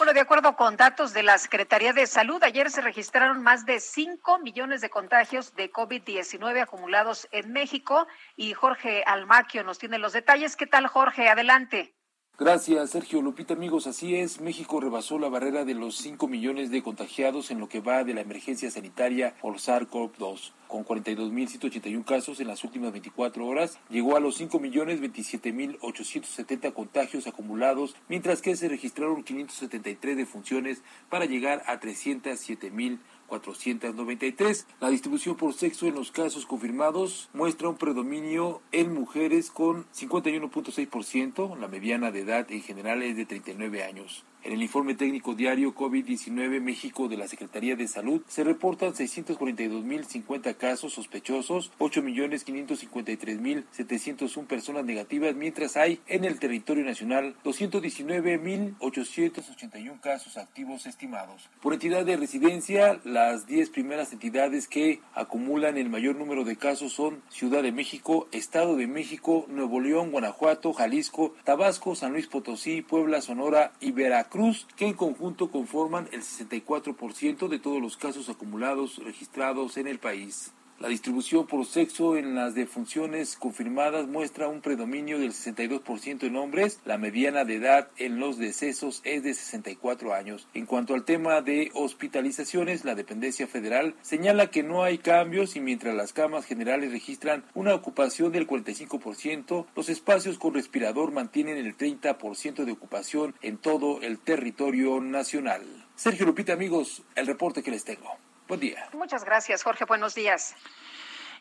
Bueno, 0.00 0.14
de 0.14 0.20
acuerdo 0.20 0.56
con 0.56 0.78
datos 0.78 1.12
de 1.12 1.22
la 1.22 1.36
Secretaría 1.36 1.92
de 1.92 2.06
Salud, 2.06 2.42
ayer 2.42 2.70
se 2.70 2.80
registraron 2.80 3.42
más 3.42 3.66
de 3.66 3.80
5 3.80 4.38
millones 4.38 4.80
de 4.80 4.88
contagios 4.88 5.54
de 5.56 5.70
COVID-19 5.70 6.62
acumulados 6.62 7.28
en 7.32 7.52
México 7.52 8.06
y 8.34 8.54
Jorge 8.54 9.04
Almaquio 9.04 9.62
nos 9.62 9.78
tiene 9.78 9.98
los 9.98 10.14
detalles. 10.14 10.56
¿Qué 10.56 10.66
tal, 10.66 10.86
Jorge? 10.86 11.28
Adelante. 11.28 11.99
Gracias, 12.40 12.88
Sergio 12.88 13.20
Lupita, 13.20 13.52
amigos. 13.52 13.86
Así 13.86 14.16
es, 14.16 14.40
México 14.40 14.80
rebasó 14.80 15.18
la 15.18 15.28
barrera 15.28 15.66
de 15.66 15.74
los 15.74 15.96
5 15.96 16.26
millones 16.26 16.70
de 16.70 16.82
contagiados 16.82 17.50
en 17.50 17.60
lo 17.60 17.68
que 17.68 17.80
va 17.80 18.02
de 18.02 18.14
la 18.14 18.22
emergencia 18.22 18.70
sanitaria 18.70 19.34
por 19.42 19.56
SARS-CoV-2. 19.56 20.52
Con 20.66 20.86
42.181 20.86 22.02
casos 22.02 22.40
en 22.40 22.48
las 22.48 22.64
últimas 22.64 22.92
24 22.92 23.46
horas, 23.46 23.78
llegó 23.90 24.16
a 24.16 24.20
los 24.20 24.36
5 24.36 24.58
millones 24.58 25.02
27.870 25.02 26.72
contagios 26.72 27.26
acumulados, 27.26 27.94
mientras 28.08 28.40
que 28.40 28.56
se 28.56 28.70
registraron 28.70 29.22
573 29.22 30.16
defunciones 30.16 30.80
para 31.10 31.26
llegar 31.26 31.62
a 31.66 31.78
307.000 31.78 33.00
493. 33.30 34.66
La 34.80 34.90
distribución 34.90 35.36
por 35.36 35.54
sexo 35.54 35.86
en 35.86 35.94
los 35.94 36.10
casos 36.10 36.44
confirmados 36.44 37.30
muestra 37.32 37.68
un 37.68 37.76
predominio 37.76 38.60
en 38.72 38.92
mujeres 38.92 39.50
con 39.50 39.86
51.6%, 39.92 41.56
la 41.56 41.68
mediana 41.68 42.10
de 42.10 42.20
edad 42.20 42.50
en 42.50 42.62
general 42.62 43.02
es 43.02 43.16
de 43.16 43.24
39 43.24 43.84
años. 43.84 44.24
En 44.42 44.54
el 44.54 44.62
informe 44.62 44.94
técnico 44.94 45.34
diario 45.34 45.74
COVID-19 45.74 46.62
México 46.62 47.08
de 47.08 47.18
la 47.18 47.28
Secretaría 47.28 47.76
de 47.76 47.86
Salud 47.86 48.22
se 48.26 48.42
reportan 48.42 48.94
642.050 48.94 50.56
casos 50.56 50.94
sospechosos, 50.94 51.70
8.553.701 51.78 54.46
personas 54.46 54.86
negativas, 54.86 55.34
mientras 55.34 55.76
hay 55.76 56.00
en 56.06 56.24
el 56.24 56.38
territorio 56.38 56.86
nacional 56.86 57.36
219.881 57.44 60.00
casos 60.00 60.38
activos 60.38 60.86
estimados. 60.86 61.50
Por 61.60 61.74
entidad 61.74 62.06
de 62.06 62.16
residencia, 62.16 62.98
las 63.04 63.46
10 63.46 63.68
primeras 63.68 64.14
entidades 64.14 64.68
que 64.68 65.02
acumulan 65.12 65.76
el 65.76 65.90
mayor 65.90 66.16
número 66.16 66.44
de 66.44 66.56
casos 66.56 66.94
son 66.94 67.22
Ciudad 67.28 67.62
de 67.62 67.72
México, 67.72 68.26
Estado 68.32 68.76
de 68.76 68.86
México, 68.86 69.44
Nuevo 69.48 69.80
León, 69.80 70.12
Guanajuato, 70.12 70.72
Jalisco, 70.72 71.34
Tabasco, 71.44 71.94
San 71.94 72.12
Luis 72.12 72.26
Potosí, 72.26 72.80
Puebla, 72.80 73.20
Sonora 73.20 73.74
y 73.80 73.92
Veracruz. 73.92 74.29
Cruz, 74.30 74.66
que 74.76 74.86
en 74.86 74.94
conjunto 74.94 75.50
conforman 75.50 76.08
el 76.12 76.22
64% 76.22 77.48
de 77.48 77.58
todos 77.58 77.82
los 77.82 77.96
casos 77.96 78.28
acumulados 78.28 78.98
registrados 78.98 79.76
en 79.76 79.88
el 79.88 79.98
país. 79.98 80.52
La 80.80 80.88
distribución 80.88 81.46
por 81.46 81.66
sexo 81.66 82.16
en 82.16 82.34
las 82.34 82.54
defunciones 82.54 83.36
confirmadas 83.36 84.08
muestra 84.08 84.48
un 84.48 84.62
predominio 84.62 85.18
del 85.18 85.32
62% 85.32 86.22
en 86.22 86.36
hombres. 86.36 86.80
La 86.86 86.96
mediana 86.96 87.44
de 87.44 87.56
edad 87.56 87.88
en 87.98 88.18
los 88.18 88.38
decesos 88.38 89.02
es 89.04 89.22
de 89.22 89.34
64 89.34 90.14
años. 90.14 90.48
En 90.54 90.64
cuanto 90.64 90.94
al 90.94 91.04
tema 91.04 91.42
de 91.42 91.70
hospitalizaciones, 91.74 92.86
la 92.86 92.94
dependencia 92.94 93.46
federal 93.46 93.94
señala 94.00 94.46
que 94.46 94.62
no 94.62 94.82
hay 94.82 94.96
cambios 94.96 95.54
y 95.54 95.60
mientras 95.60 95.94
las 95.94 96.14
camas 96.14 96.46
generales 96.46 96.92
registran 96.92 97.44
una 97.52 97.74
ocupación 97.74 98.32
del 98.32 98.46
45%, 98.46 99.66
los 99.76 99.90
espacios 99.90 100.38
con 100.38 100.54
respirador 100.54 101.12
mantienen 101.12 101.58
el 101.58 101.76
30% 101.76 102.64
de 102.64 102.72
ocupación 102.72 103.34
en 103.42 103.58
todo 103.58 104.00
el 104.00 104.18
territorio 104.18 105.02
nacional. 105.02 105.60
Sergio 105.94 106.24
Lupita, 106.24 106.54
amigos, 106.54 107.02
el 107.16 107.26
reporte 107.26 107.62
que 107.62 107.70
les 107.70 107.84
tengo. 107.84 108.29
Buen 108.50 108.58
día. 108.58 108.88
Muchas 108.94 109.24
gracias, 109.24 109.62
Jorge. 109.62 109.84
Buenos 109.84 110.16
días. 110.16 110.56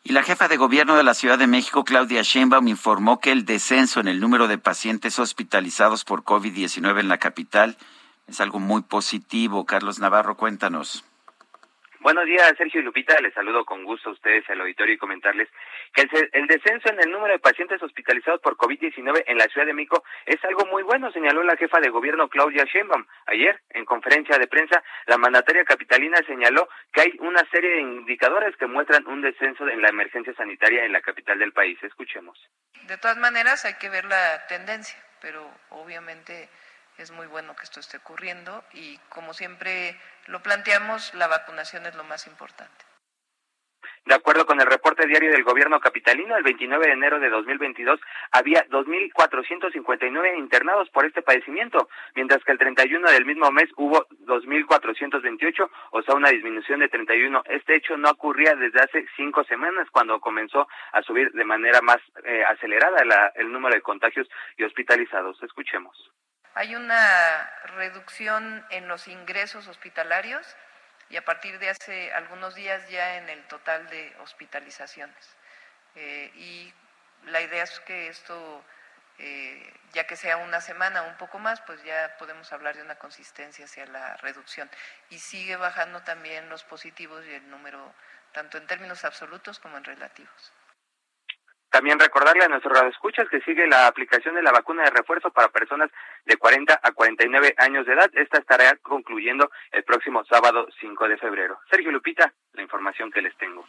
Y 0.04 0.12
la 0.12 0.22
jefa 0.22 0.48
de 0.48 0.58
gobierno 0.58 0.96
de 0.96 1.04
la 1.04 1.16
Ciudad 1.16 1.40
de 1.40 1.48
México, 1.48 1.84
Claudia 1.84 2.22
Sheinbaum, 2.22 2.68
informó 2.68 3.20
que 3.20 3.32
el 3.32 3.46
descenso 3.46 4.00
en 4.00 4.08
el 4.08 4.20
número 4.20 4.48
de 4.48 4.60
pacientes 4.60 5.18
hospitalizados 5.18 6.06
por 6.06 6.24
COVID-19 6.24 7.00
en 7.00 7.08
la 7.08 7.18
capital 7.18 7.78
es 8.28 8.40
algo 8.42 8.60
muy 8.60 8.84
positivo. 8.84 9.66
Carlos 9.66 9.98
Navarro, 9.98 10.38
cuéntanos. 10.38 11.04
Buenos 12.02 12.24
días, 12.26 12.54
Sergio 12.58 12.80
y 12.80 12.84
Lupita. 12.84 13.20
Les 13.20 13.34
saludo 13.34 13.66
con 13.66 13.84
gusto 13.84 14.10
a 14.10 14.14
ustedes 14.14 14.50
al 14.50 14.62
auditorio 14.62 14.94
y 14.94 14.98
comentarles 14.98 15.50
que 15.94 16.04
el, 16.04 16.30
el 16.32 16.48
descenso 16.48 16.88
en 16.88 17.00
el 17.02 17.12
número 17.12 17.34
de 17.34 17.40
pacientes 17.40 17.84
hospitalizados 17.84 18.40
por 18.40 18.56
COVID-19 18.56 19.26
en 19.28 19.38
la 19.38 19.44
Ciudad 19.48 19.68
de 19.68 19.74
México 19.74 20.02
es 20.26 20.42
algo 20.46 20.66
muy 20.68 20.82
bueno, 20.84 21.12
señaló 21.12 21.44
la 21.44 21.58
jefa 21.58 21.82
de 21.82 21.90
gobierno 21.90 22.30
Claudia 22.30 22.64
Sheinbaum. 22.64 23.06
Ayer, 23.26 23.62
en 23.72 23.84
conferencia 23.84 24.38
de 24.38 24.48
prensa, 24.48 24.82
la 25.08 25.18
mandataria 25.18 25.66
capitalina 25.66 26.18
señaló 26.26 26.70
que 26.94 27.02
hay 27.02 27.14
una 27.20 27.46
serie 27.52 27.70
de 27.70 27.82
indicadores 27.82 28.56
que 28.56 28.68
muestran 28.68 29.06
un 29.06 29.22
descenso 29.22 29.68
en 29.68 29.82
la 29.82 29.90
emergencia 29.90 30.34
sanitaria 30.36 30.86
en 30.86 30.94
la 30.94 31.02
capital 31.02 31.38
del 31.38 31.52
país. 31.52 31.78
Escuchemos. 31.84 32.40
De 32.88 32.98
todas 32.98 33.18
maneras, 33.18 33.66
hay 33.66 33.74
que 33.74 33.90
ver 33.90 34.06
la 34.06 34.48
tendencia, 34.48 34.98
pero 35.20 35.46
obviamente 35.72 36.48
es 37.04 37.12
muy 37.12 37.28
bueno 37.28 37.56
que 37.56 37.64
esto 37.64 37.80
esté 37.80 37.98
ocurriendo 37.98 38.64
y 38.74 38.98
como 39.10 39.34
siempre 39.34 40.00
lo 40.28 40.42
planteamos, 40.42 41.14
la 41.14 41.28
vacunación 41.28 41.86
es 41.86 41.96
lo 41.96 42.04
más 42.04 42.28
importante. 42.28 42.90
De 44.06 44.16
acuerdo 44.16 44.46
con 44.46 44.60
el 44.60 44.66
reporte 44.66 45.06
diario 45.08 45.32
del 45.32 45.44
gobierno 45.44 45.80
capitalino, 45.80 46.36
el 46.36 46.44
29 46.44 46.88
de 46.88 46.94
enero 46.94 47.20
de 47.20 47.30
2022 47.30 48.00
había 48.32 48.66
2.459 48.68 50.38
internados 50.38 50.90
por 50.90 51.06
este 51.06 51.22
padecimiento, 51.22 51.90
mientras 52.16 52.44
que 52.44 52.52
el 52.52 52.58
31 52.58 53.12
del 53.12 53.26
mismo 53.26 53.52
mes 53.52 53.70
hubo 53.78 54.08
2.428, 54.26 55.70
o 55.92 56.02
sea, 56.02 56.16
una 56.16 56.30
disminución 56.30 56.80
de 56.80 56.90
31. 56.90 57.44
Este 57.50 57.76
hecho 57.76 57.98
no 57.98 58.10
ocurría 58.10 58.56
desde 58.56 58.80
hace 58.80 59.06
cinco 59.16 59.44
semanas, 59.44 59.88
cuando 59.92 60.20
comenzó 60.20 60.68
a 60.92 61.02
subir 61.04 61.32
de 61.34 61.46
manera 61.46 61.82
más 61.82 62.00
eh, 62.24 62.44
acelerada 62.46 63.32
el 63.36 63.52
número 63.52 63.76
de 63.76 63.82
contagios 63.82 64.28
y 64.58 64.64
hospitalizados. 64.64 65.42
Escuchemos. 65.44 66.12
Hay 66.60 66.76
una 66.76 67.50
reducción 67.78 68.66
en 68.70 68.90
los 68.90 69.08
ingresos 69.08 69.70
hospitalarios 69.70 70.46
y 71.10 71.16
a 71.16 71.24
partir 71.24 71.58
de 71.58 71.70
hace 71.70 72.12
algunos 72.12 72.54
días 72.54 72.86
ya 72.90 73.16
en 73.16 73.30
el 73.30 73.42
total 73.48 73.88
de 73.88 74.14
hospitalizaciones. 74.20 75.38
Eh, 75.96 76.30
y 76.36 76.74
la 77.28 77.40
idea 77.40 77.64
es 77.64 77.80
que 77.80 78.10
esto, 78.10 78.62
eh, 79.20 79.74
ya 79.94 80.06
que 80.06 80.18
sea 80.18 80.36
una 80.36 80.60
semana 80.60 81.04
o 81.04 81.08
un 81.08 81.16
poco 81.16 81.40
más, 81.40 81.62
pues 81.62 81.82
ya 81.84 82.18
podemos 82.20 82.52
hablar 82.52 82.76
de 82.76 82.82
una 82.82 82.96
consistencia 82.96 83.64
hacia 83.64 83.86
la 83.86 84.18
reducción. 84.18 84.70
Y 85.12 85.20
sigue 85.20 85.56
bajando 85.56 86.02
también 86.02 86.50
los 86.50 86.66
positivos 86.66 87.26
y 87.26 87.36
el 87.36 87.50
número, 87.50 87.96
tanto 88.34 88.58
en 88.58 88.68
términos 88.68 89.06
absolutos 89.06 89.60
como 89.60 89.78
en 89.78 89.86
relativos. 89.86 90.52
También 91.70 92.00
recordarle 92.00 92.46
a 92.46 92.48
nuestros 92.48 92.76
radioescuchas 92.76 93.30
que 93.30 93.42
sigue 93.42 93.68
la 93.68 93.88
aplicación 93.88 94.36
de 94.36 94.42
la 94.42 94.52
vacuna 94.52 94.84
de 94.84 94.90
refuerzo 94.90 95.30
para 95.30 95.50
personas 95.50 95.90
de 96.26 96.38
40 96.38 96.80
a 96.82 96.92
49 96.92 97.54
años 97.58 97.86
de 97.86 97.94
edad. 97.94 98.10
Esta 98.14 98.40
estará 98.40 98.76
concluyendo 98.78 99.52
el 99.72 99.84
próximo 99.84 100.24
sábado 100.26 100.68
5 100.80 101.08
de 101.08 101.18
febrero. 101.18 101.60
Sergio 101.70 101.92
Lupita, 101.92 102.34
la 102.54 102.64
información 102.64 103.12
que 103.12 103.22
les 103.22 103.36
tengo. 103.38 103.66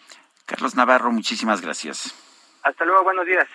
Carlos 0.46 0.74
Navarro, 0.74 1.10
muchísimas 1.10 1.60
gracias. 1.60 2.14
Hasta 2.62 2.84
luego, 2.84 3.04
buenos 3.04 3.26
días. 3.26 3.46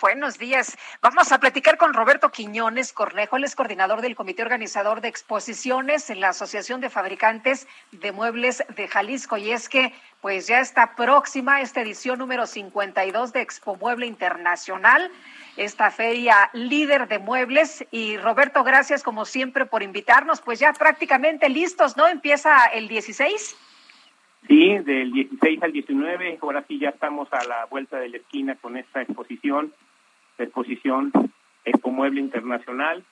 Buenos 0.00 0.38
días. 0.38 0.78
Vamos 1.02 1.30
a 1.30 1.38
platicar 1.38 1.76
con 1.76 1.92
Roberto 1.92 2.30
Quiñones 2.30 2.94
Cornejo, 2.94 3.36
él 3.36 3.44
es 3.44 3.54
coordinador 3.54 4.00
del 4.00 4.16
Comité 4.16 4.42
Organizador 4.42 5.02
de 5.02 5.08
Exposiciones 5.08 6.08
en 6.08 6.20
la 6.20 6.30
Asociación 6.30 6.80
de 6.80 6.88
Fabricantes 6.88 7.68
de 7.92 8.10
Muebles 8.10 8.64
de 8.74 8.88
Jalisco. 8.88 9.36
Y 9.36 9.52
es 9.52 9.68
que, 9.68 9.92
pues 10.24 10.46
ya 10.46 10.60
está 10.60 10.96
próxima 10.96 11.60
esta 11.60 11.82
edición 11.82 12.18
número 12.18 12.46
52 12.46 13.34
de 13.34 13.42
Expo 13.42 13.76
Mueble 13.76 14.06
Internacional, 14.06 15.10
esta 15.58 15.90
feria 15.90 16.48
líder 16.54 17.08
de 17.08 17.18
muebles. 17.18 17.86
Y 17.90 18.16
Roberto, 18.16 18.64
gracias 18.64 19.02
como 19.02 19.26
siempre 19.26 19.66
por 19.66 19.82
invitarnos. 19.82 20.40
Pues 20.40 20.60
ya 20.60 20.72
prácticamente 20.72 21.50
listos, 21.50 21.98
¿no? 21.98 22.08
Empieza 22.08 22.64
el 22.68 22.88
16. 22.88 23.54
Sí, 24.48 24.78
del 24.78 25.12
16 25.12 25.62
al 25.62 25.72
19, 25.72 26.38
ahora 26.40 26.64
sí 26.66 26.78
ya 26.78 26.88
estamos 26.88 27.30
a 27.30 27.44
la 27.44 27.66
vuelta 27.66 27.98
de 27.98 28.08
la 28.08 28.16
esquina 28.16 28.54
con 28.54 28.78
esta 28.78 29.02
exposición, 29.02 29.74
exposición 30.38 31.12
Expo 31.66 31.90
Mueble 31.90 32.22
Internacional. 32.22 33.04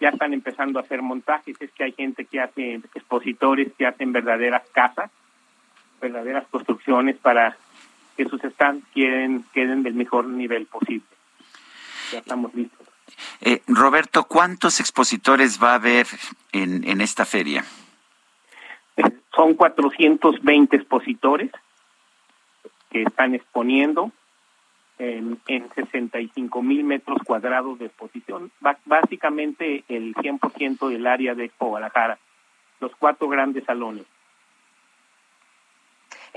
Ya 0.00 0.08
están 0.08 0.32
empezando 0.32 0.80
a 0.80 0.82
hacer 0.82 1.02
montajes, 1.02 1.54
es 1.60 1.70
que 1.70 1.84
hay 1.84 1.92
gente 1.92 2.24
que 2.24 2.40
hace, 2.40 2.80
expositores 2.96 3.72
que 3.78 3.86
hacen 3.86 4.12
verdaderas 4.12 4.68
casas, 4.70 5.12
verdaderas 6.00 6.46
construcciones 6.50 7.16
para 7.16 7.56
que 8.16 8.26
sus 8.26 8.40
stands 8.40 8.86
queden, 8.94 9.44
queden 9.52 9.82
del 9.82 9.94
mejor 9.94 10.26
nivel 10.26 10.66
posible. 10.66 11.06
Ya 12.12 12.18
estamos 12.18 12.54
listos. 12.54 12.86
Eh, 13.40 13.62
Roberto, 13.66 14.24
¿cuántos 14.24 14.80
expositores 14.80 15.62
va 15.62 15.72
a 15.72 15.76
haber 15.76 16.06
en, 16.52 16.88
en 16.88 17.00
esta 17.00 17.24
feria? 17.24 17.64
Son 19.34 19.54
420 19.54 20.76
expositores 20.76 21.50
que 22.90 23.02
están 23.02 23.34
exponiendo 23.34 24.10
en, 24.98 25.38
en 25.46 25.68
65 25.74 26.62
mil 26.62 26.84
metros 26.84 27.18
cuadrados 27.24 27.78
de 27.78 27.86
exposición, 27.86 28.50
básicamente 28.86 29.84
el 29.88 30.14
100% 30.14 30.88
del 30.88 31.06
área 31.06 31.34
de 31.34 31.50
Guadalajara, 31.58 32.18
los 32.80 32.92
cuatro 32.96 33.28
grandes 33.28 33.64
salones. 33.64 34.06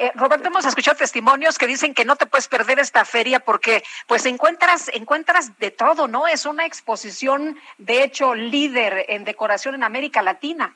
Eh, 0.01 0.13
Roberto, 0.15 0.47
hemos 0.47 0.65
escuchado 0.65 0.95
testimonios 0.95 1.57
que 1.57 1.67
dicen 1.67 1.93
que 1.93 2.05
no 2.05 2.15
te 2.15 2.25
puedes 2.25 2.47
perder 2.47 2.79
esta 2.79 3.03
feria 3.03 3.41
porque 3.41 3.83
pues 4.07 4.25
encuentras, 4.25 4.89
encuentras 4.93 5.59
de 5.59 5.71
todo, 5.71 6.07
¿no? 6.07 6.25
Es 6.25 6.45
una 6.45 6.65
exposición, 6.65 7.57
de 7.77 8.03
hecho, 8.05 8.33
líder 8.33 9.07
en 9.09 9.25
decoración 9.25 9.75
en 9.75 9.83
América 9.83 10.21
Latina. 10.21 10.73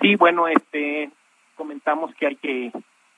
Sí, 0.00 0.14
bueno, 0.14 0.46
este, 0.46 1.10
comentamos 1.56 2.14
que 2.14 2.28
hay 2.28 2.36
que, 2.36 2.70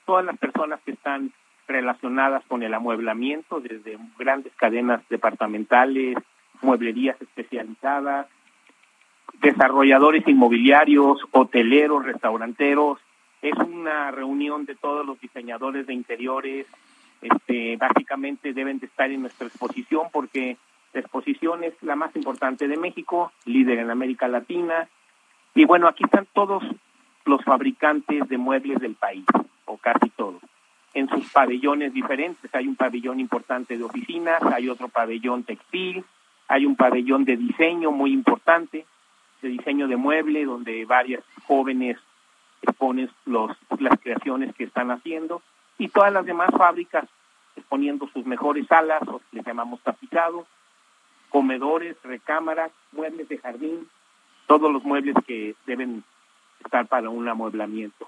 todas 0.07 0.25
las 0.25 0.39
personas 0.39 0.79
que 0.83 0.93
están 0.93 1.33
relacionadas 1.67 2.43
con 2.47 2.63
el 2.63 2.73
amueblamiento, 2.73 3.59
desde 3.59 3.99
grandes 4.17 4.53
cadenas 4.55 5.07
departamentales, 5.07 6.17
mueblerías 6.63 7.21
especializadas, 7.21 8.25
desarrolladores 9.33 10.27
inmobiliarios, 10.27 11.19
hoteleros, 11.29 12.03
restauranteros. 12.05 12.99
Es 13.41 13.57
una 13.57 14.11
reunión 14.11 14.65
de 14.65 14.75
todos 14.75 15.05
los 15.05 15.19
diseñadores 15.19 15.87
de 15.87 15.93
interiores. 15.93 16.67
Este, 17.21 17.77
básicamente 17.77 18.53
deben 18.53 18.79
de 18.79 18.85
estar 18.85 19.11
en 19.11 19.21
nuestra 19.21 19.47
exposición 19.47 20.07
porque 20.11 20.57
la 20.93 21.01
exposición 21.01 21.63
es 21.63 21.73
la 21.81 21.95
más 21.95 22.15
importante 22.15 22.67
de 22.67 22.77
México, 22.77 23.31
líder 23.45 23.79
en 23.79 23.91
América 23.91 24.27
Latina. 24.27 24.87
Y 25.53 25.65
bueno, 25.65 25.87
aquí 25.87 26.03
están 26.03 26.27
todos 26.33 26.63
los 27.25 27.43
fabricantes 27.43 28.27
de 28.27 28.37
muebles 28.37 28.79
del 28.79 28.95
país, 28.95 29.25
o 29.65 29.77
casi 29.77 30.09
todos, 30.09 30.41
en 30.93 31.07
sus 31.09 31.29
pabellones 31.31 31.93
diferentes. 31.93 32.53
Hay 32.55 32.67
un 32.67 32.75
pabellón 32.75 33.19
importante 33.19 33.77
de 33.77 33.83
oficinas, 33.83 34.41
hay 34.43 34.69
otro 34.69 34.89
pabellón 34.89 35.43
textil, 35.43 36.03
hay 36.47 36.65
un 36.65 36.75
pabellón 36.75 37.25
de 37.25 37.37
diseño 37.37 37.91
muy 37.91 38.11
importante, 38.11 38.85
de 39.41 39.49
diseño 39.49 39.87
de 39.87 39.95
mueble, 39.95 40.45
donde 40.45 40.85
varias 40.85 41.23
jóvenes 41.45 41.97
exponen 42.61 43.09
los, 43.25 43.55
las 43.79 43.99
creaciones 43.99 44.55
que 44.55 44.65
están 44.65 44.91
haciendo, 44.91 45.41
y 45.77 45.87
todas 45.87 46.11
las 46.11 46.25
demás 46.25 46.49
fábricas 46.57 47.05
exponiendo 47.55 48.09
sus 48.13 48.25
mejores 48.25 48.67
salas, 48.67 49.01
o 49.07 49.21
les 49.31 49.45
llamamos 49.45 49.81
tapizados, 49.81 50.45
comedores, 51.29 51.95
recámaras, 52.03 52.71
muebles 52.91 53.29
de 53.29 53.37
jardín, 53.37 53.87
todos 54.47 54.71
los 54.71 54.83
muebles 54.83 55.15
que 55.27 55.55
deben 55.65 56.03
estar 56.63 56.87
para 56.87 57.09
un 57.09 57.27
amueblamiento. 57.27 58.07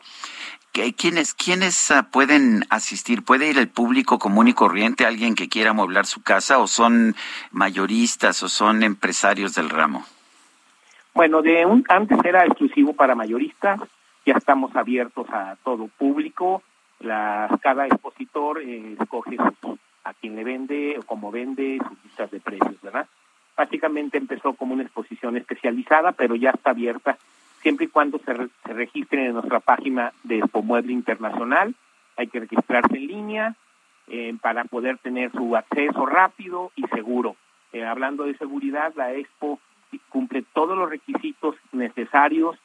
¿Quiénes, 0.71 1.33
quiénes 1.33 1.91
uh, 1.91 2.09
pueden 2.09 2.63
asistir? 2.69 3.23
¿Puede 3.23 3.49
ir 3.49 3.57
el 3.57 3.67
público 3.67 4.19
común 4.19 4.47
y 4.47 4.53
corriente, 4.53 5.05
alguien 5.05 5.35
que 5.35 5.49
quiera 5.49 5.71
amueblar 5.71 6.05
su 6.05 6.23
casa, 6.23 6.59
o 6.59 6.67
son 6.67 7.15
mayoristas 7.51 8.41
o 8.43 8.49
son 8.49 8.83
empresarios 8.83 9.53
del 9.53 9.69
ramo? 9.69 10.05
Bueno, 11.13 11.41
de 11.41 11.65
un, 11.65 11.83
antes 11.89 12.17
era 12.23 12.45
exclusivo 12.45 12.93
para 12.93 13.15
mayoristas, 13.15 13.81
ya 14.25 14.33
estamos 14.35 14.75
abiertos 14.75 15.27
a 15.29 15.57
todo 15.63 15.87
público. 15.87 16.63
La, 16.99 17.49
cada 17.61 17.87
expositor 17.87 18.61
eh, 18.61 18.95
escoge 18.99 19.37
a 20.03 20.13
quien 20.13 20.35
le 20.35 20.43
vende 20.43 20.97
o 20.99 21.03
cómo 21.03 21.31
vende 21.31 21.79
sus 21.87 22.03
listas 22.03 22.31
de 22.31 22.39
precios, 22.39 22.79
¿verdad? 22.81 23.07
Básicamente 23.57 24.17
empezó 24.17 24.53
como 24.53 24.73
una 24.73 24.83
exposición 24.83 25.37
especializada, 25.37 26.11
pero 26.11 26.35
ya 26.35 26.51
está 26.51 26.71
abierta 26.71 27.17
siempre 27.61 27.85
y 27.85 27.89
cuando 27.89 28.19
se, 28.19 28.33
se 28.65 28.73
registren 28.73 29.25
en 29.25 29.33
nuestra 29.33 29.59
página 29.59 30.13
de 30.23 30.39
Expo 30.39 30.61
Mueble 30.61 30.93
Internacional. 30.93 31.75
Hay 32.17 32.27
que 32.27 32.39
registrarse 32.39 32.97
en 32.97 33.07
línea 33.07 33.55
eh, 34.07 34.35
para 34.41 34.63
poder 34.65 34.97
tener 34.97 35.31
su 35.31 35.55
acceso 35.55 36.05
rápido 36.05 36.71
y 36.75 36.83
seguro. 36.87 37.35
Eh, 37.71 37.85
hablando 37.85 38.23
de 38.23 38.37
seguridad, 38.37 38.93
la 38.95 39.13
Expo 39.13 39.59
cumple 40.09 40.43
todos 40.53 40.77
los 40.77 40.89
requisitos 40.89 41.55
necesarios, 41.71 42.57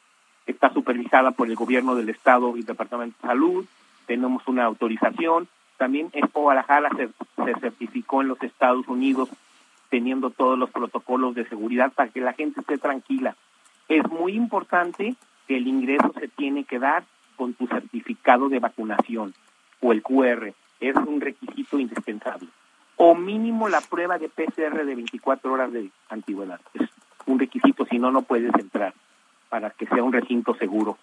está 0.47 0.73
supervisada 0.73 1.33
por 1.33 1.49
el 1.49 1.57
gobierno 1.57 1.95
del 1.95 2.09
estado 2.09 2.57
y 2.57 2.61
el 2.61 2.67
departamento 2.67 3.17
de 3.21 3.29
salud, 3.29 3.67
tenemos 4.07 4.47
una 4.47 4.65
autorización, 4.65 5.49
también 5.77 6.11
Expo 6.13 6.43
Guadalajara 6.43 6.91
se, 6.97 7.09
se 7.45 7.61
certificó 7.61 8.23
en 8.23 8.29
los 8.29 8.43
Estados 8.43 8.87
Unidos 8.89 9.29
teniendo 9.91 10.31
todos 10.31 10.59
los 10.59 10.71
protocolos 10.71 11.35
de 11.35 11.47
seguridad 11.49 11.93
para 11.93 12.11
que 12.11 12.21
la 12.21 12.33
gente 12.33 12.61
esté 12.61 12.79
tranquila. 12.79 13.37
Es 13.89 14.09
muy 14.11 14.35
importante 14.35 15.15
que 15.47 15.57
el 15.57 15.67
ingreso 15.67 16.13
se 16.19 16.29
tiene 16.29 16.65
que 16.65 16.79
dar 16.79 17.05
con 17.37 17.55
tu 17.55 17.67
certificado 17.67 18.49
de 18.49 18.59
vacunación 18.59 19.35
o 19.81 19.93
el 19.93 20.03
QR. 20.03 20.53
Es 20.81 20.97
un 20.97 21.21
requisito 21.21 21.79
indispensable. 21.79 22.49
O 22.97 23.15
mínimo 23.15 23.69
la 23.69 23.81
prueba 23.81 24.19
de 24.19 24.29
PCR 24.29 24.85
de 24.85 24.95
24 24.95 25.53
horas 25.53 25.73
de 25.73 25.91
antigüedad. 26.09 26.61
Es 26.75 26.89
un 27.27 27.39
requisito, 27.39 27.85
si 27.87 27.99
no, 27.99 28.11
no 28.11 28.23
puedes 28.23 28.55
entrar 28.55 28.95
para 29.57 29.71
que 29.71 29.87
sea 29.87 30.03
un 30.03 30.13
recinto 30.13 30.55
seguro. 30.57 30.99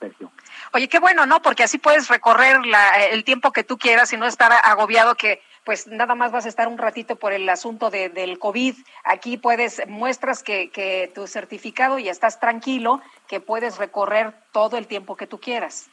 Sergio. 0.00 0.30
Oye, 0.72 0.88
qué 0.88 1.00
bueno, 1.00 1.26
¿no? 1.26 1.42
Porque 1.42 1.64
así 1.64 1.76
puedes 1.76 2.08
recorrer 2.08 2.64
la, 2.64 3.08
el 3.08 3.24
tiempo 3.24 3.52
que 3.52 3.62
tú 3.62 3.76
quieras 3.76 4.10
y 4.14 4.16
no 4.16 4.24
estar 4.24 4.50
agobiado 4.64 5.16
que 5.16 5.42
pues 5.64 5.86
nada 5.86 6.14
más 6.14 6.32
vas 6.32 6.46
a 6.46 6.48
estar 6.48 6.66
un 6.66 6.78
ratito 6.78 7.16
por 7.16 7.34
el 7.34 7.46
asunto 7.46 7.90
de, 7.90 8.08
del 8.08 8.38
COVID. 8.38 8.74
Aquí 9.04 9.36
puedes, 9.36 9.86
muestras 9.86 10.42
que, 10.42 10.70
que 10.70 11.12
tu 11.14 11.26
certificado 11.26 11.98
y 11.98 12.08
estás 12.08 12.40
tranquilo, 12.40 13.02
que 13.26 13.40
puedes 13.40 13.76
recorrer 13.76 14.32
todo 14.50 14.78
el 14.78 14.86
tiempo 14.86 15.14
que 15.14 15.26
tú 15.26 15.38
quieras. 15.38 15.90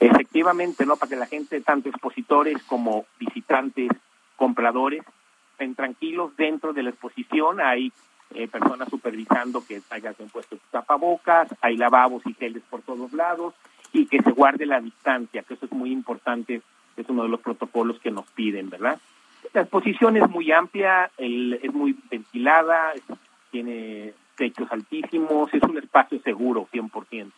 Efectivamente, 0.00 0.84
¿no? 0.84 0.96
Para 0.96 1.10
que 1.10 1.16
la 1.16 1.26
gente, 1.26 1.60
tanto 1.60 1.90
expositores 1.90 2.60
como 2.64 3.04
visitantes, 3.20 3.88
compradores, 4.34 5.04
estén 5.52 5.76
tranquilos 5.76 6.36
dentro 6.36 6.72
de 6.72 6.82
la 6.82 6.90
exposición. 6.90 7.60
Hay 7.60 7.92
eh, 8.34 8.48
personas 8.48 8.88
supervisando 8.88 9.64
que 9.64 9.80
hayas 9.90 10.16
puesto 10.32 10.58
tapabocas, 10.70 11.48
hay 11.60 11.76
lavabos 11.76 12.26
y 12.26 12.34
geles 12.34 12.62
por 12.68 12.82
todos 12.82 13.12
lados 13.12 13.54
y 13.92 14.06
que 14.06 14.22
se 14.22 14.30
guarde 14.32 14.66
la 14.66 14.80
distancia, 14.80 15.42
que 15.42 15.54
eso 15.54 15.66
es 15.66 15.72
muy 15.72 15.92
importante 15.92 16.62
es 16.96 17.08
uno 17.08 17.24
de 17.24 17.28
los 17.28 17.40
protocolos 17.40 17.98
que 18.00 18.10
nos 18.10 18.26
piden, 18.30 18.70
¿verdad? 18.70 19.00
La 19.52 19.62
exposición 19.62 20.16
es 20.16 20.28
muy 20.28 20.50
amplia, 20.52 21.10
es 21.18 21.72
muy 21.72 21.96
ventilada, 22.10 22.92
tiene 23.50 24.14
techos 24.36 24.70
altísimos, 24.70 25.52
es 25.52 25.62
un 25.62 25.78
espacio 25.78 26.20
seguro, 26.20 26.68
100%. 26.72 27.30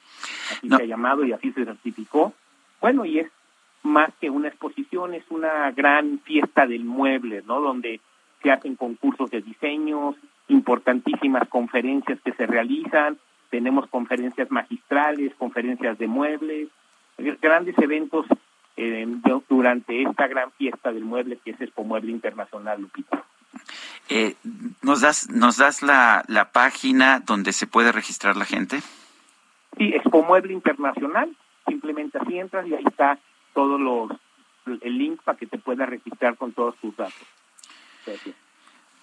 Así 0.51 0.69
se 0.69 0.75
ha 0.75 0.87
llamado 0.87 1.25
y 1.25 1.33
así 1.33 1.53
se 1.53 1.65
certificó. 1.65 2.33
Bueno, 2.81 3.05
y 3.05 3.19
es 3.19 3.31
más 3.83 4.11
que 4.21 4.31
una 4.31 4.49
exposición, 4.49 5.15
es 5.15 5.25
una 5.31 5.71
gran 5.73 6.21
fiesta 6.21 6.67
del 6.67 6.85
mueble, 6.85 7.43
¿no? 7.47 7.61
Donde 7.61 8.01
se 8.43 8.51
hacen 8.51 8.77
concursos 8.77 9.31
de 9.31 9.43
diseños, 9.43 10.17
importantísimas 10.49 11.49
conferencias 11.49 12.19
que 12.25 12.33
se 12.33 12.47
realizan, 12.47 13.19
tenemos 13.51 13.89
conferencias 13.89 14.51
magistrales, 14.51 15.35
conferencias 15.37 15.99
de 15.99 16.07
muebles, 16.07 16.69
grandes 17.41 17.77
eventos 17.79 18.27
eh, 18.77 19.07
durante 19.49 20.03
esta 20.03 20.27
gran 20.27 20.51
fiesta 20.53 20.93
del 20.93 21.05
mueble 21.05 21.39
que 21.45 21.53
es 21.53 21.61
Expo 21.61 21.85
Mueble 21.85 22.13
Internacional, 22.13 22.81
Lupita. 22.81 23.25
Eh, 24.09 24.37
¿Nos 24.83 25.01
das, 25.01 25.31
nos 25.31 25.57
das 25.57 25.83
la, 25.83 26.25
la 26.29 26.53
página 26.53 27.21
donde 27.21 27.53
se 27.53 27.67
puede 27.67 27.93
registrar 27.93 28.37
la 28.37 28.45
gente? 28.45 28.81
Sí, 29.79 29.93
Expo 29.95 30.23
Mueble 30.23 30.53
Internacional, 30.53 31.35
simplemente 31.67 32.19
así 32.19 32.39
entras 32.39 32.67
y 32.67 32.75
ahí 32.75 32.85
está 32.87 33.19
todo 33.55 33.79
los, 33.79 34.13
el 34.83 34.99
link 34.99 35.23
para 35.23 35.39
que 35.39 35.47
te 35.47 35.59
puedas 35.59 35.89
registrar 35.89 36.37
con 36.37 36.53
todos 36.53 36.77
tus 36.77 36.97
datos. 36.97 37.27
Gracias. 38.05 38.46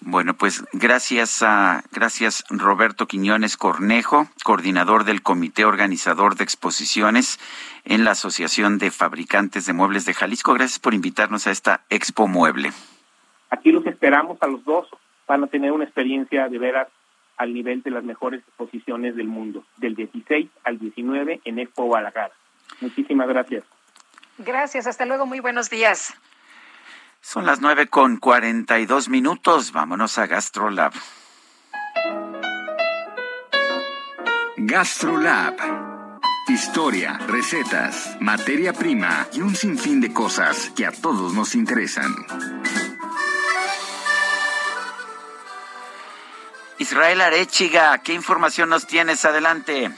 Bueno, 0.06 0.34
pues 0.34 0.62
gracias 0.74 1.42
a 1.42 1.82
gracias 1.90 2.44
Roberto 2.50 3.06
Quiñones 3.06 3.56
Cornejo, 3.56 4.28
coordinador 4.44 5.04
del 5.04 5.22
Comité 5.22 5.64
Organizador 5.64 6.36
de 6.36 6.44
Exposiciones 6.44 7.40
en 7.84 8.04
la 8.04 8.10
Asociación 8.10 8.76
de 8.76 8.90
Fabricantes 8.90 9.64
de 9.64 9.72
Muebles 9.72 10.04
de 10.04 10.12
Jalisco. 10.12 10.52
Gracias 10.52 10.78
por 10.78 10.92
invitarnos 10.92 11.46
a 11.46 11.52
esta 11.52 11.80
Expo 11.88 12.28
Mueble. 12.28 12.70
Aquí 13.48 13.72
los 13.72 13.86
esperamos 13.86 14.36
a 14.42 14.46
los 14.46 14.62
dos. 14.66 14.86
Van 15.26 15.42
a 15.42 15.46
tener 15.46 15.72
una 15.72 15.84
experiencia 15.84 16.48
de 16.48 16.58
veras 16.58 16.88
al 17.38 17.54
nivel 17.54 17.82
de 17.82 17.90
las 17.90 18.04
mejores 18.04 18.40
exposiciones 18.46 19.16
del 19.16 19.28
mundo, 19.28 19.64
del 19.78 19.94
16 19.94 20.50
al 20.64 20.78
19 20.78 21.40
en 21.46 21.58
Expo 21.58 21.84
Guadalajara. 21.84 22.34
Muchísimas 22.82 23.26
gracias. 23.26 23.64
Gracias, 24.36 24.86
hasta 24.86 25.06
luego, 25.06 25.24
muy 25.24 25.40
buenos 25.40 25.70
días. 25.70 26.14
Son 27.26 27.46
las 27.46 27.62
nueve 27.62 27.88
con 27.88 28.18
cuarenta 28.18 28.78
y 28.78 28.84
dos 28.84 29.08
minutos. 29.08 29.72
Vámonos 29.72 30.18
a 30.18 30.26
GastroLab. 30.26 30.92
GastroLab. 34.58 35.56
Historia, 36.48 37.18
recetas, 37.26 38.18
materia 38.20 38.74
prima 38.74 39.26
y 39.32 39.40
un 39.40 39.56
sinfín 39.56 40.02
de 40.02 40.12
cosas 40.12 40.70
que 40.76 40.84
a 40.84 40.92
todos 40.92 41.32
nos 41.32 41.54
interesan. 41.54 42.14
Israel 46.78 47.22
Arechiga, 47.22 47.96
¿qué 47.98 48.12
información 48.12 48.68
nos 48.68 48.86
tienes? 48.86 49.24
Adelante. 49.24 49.90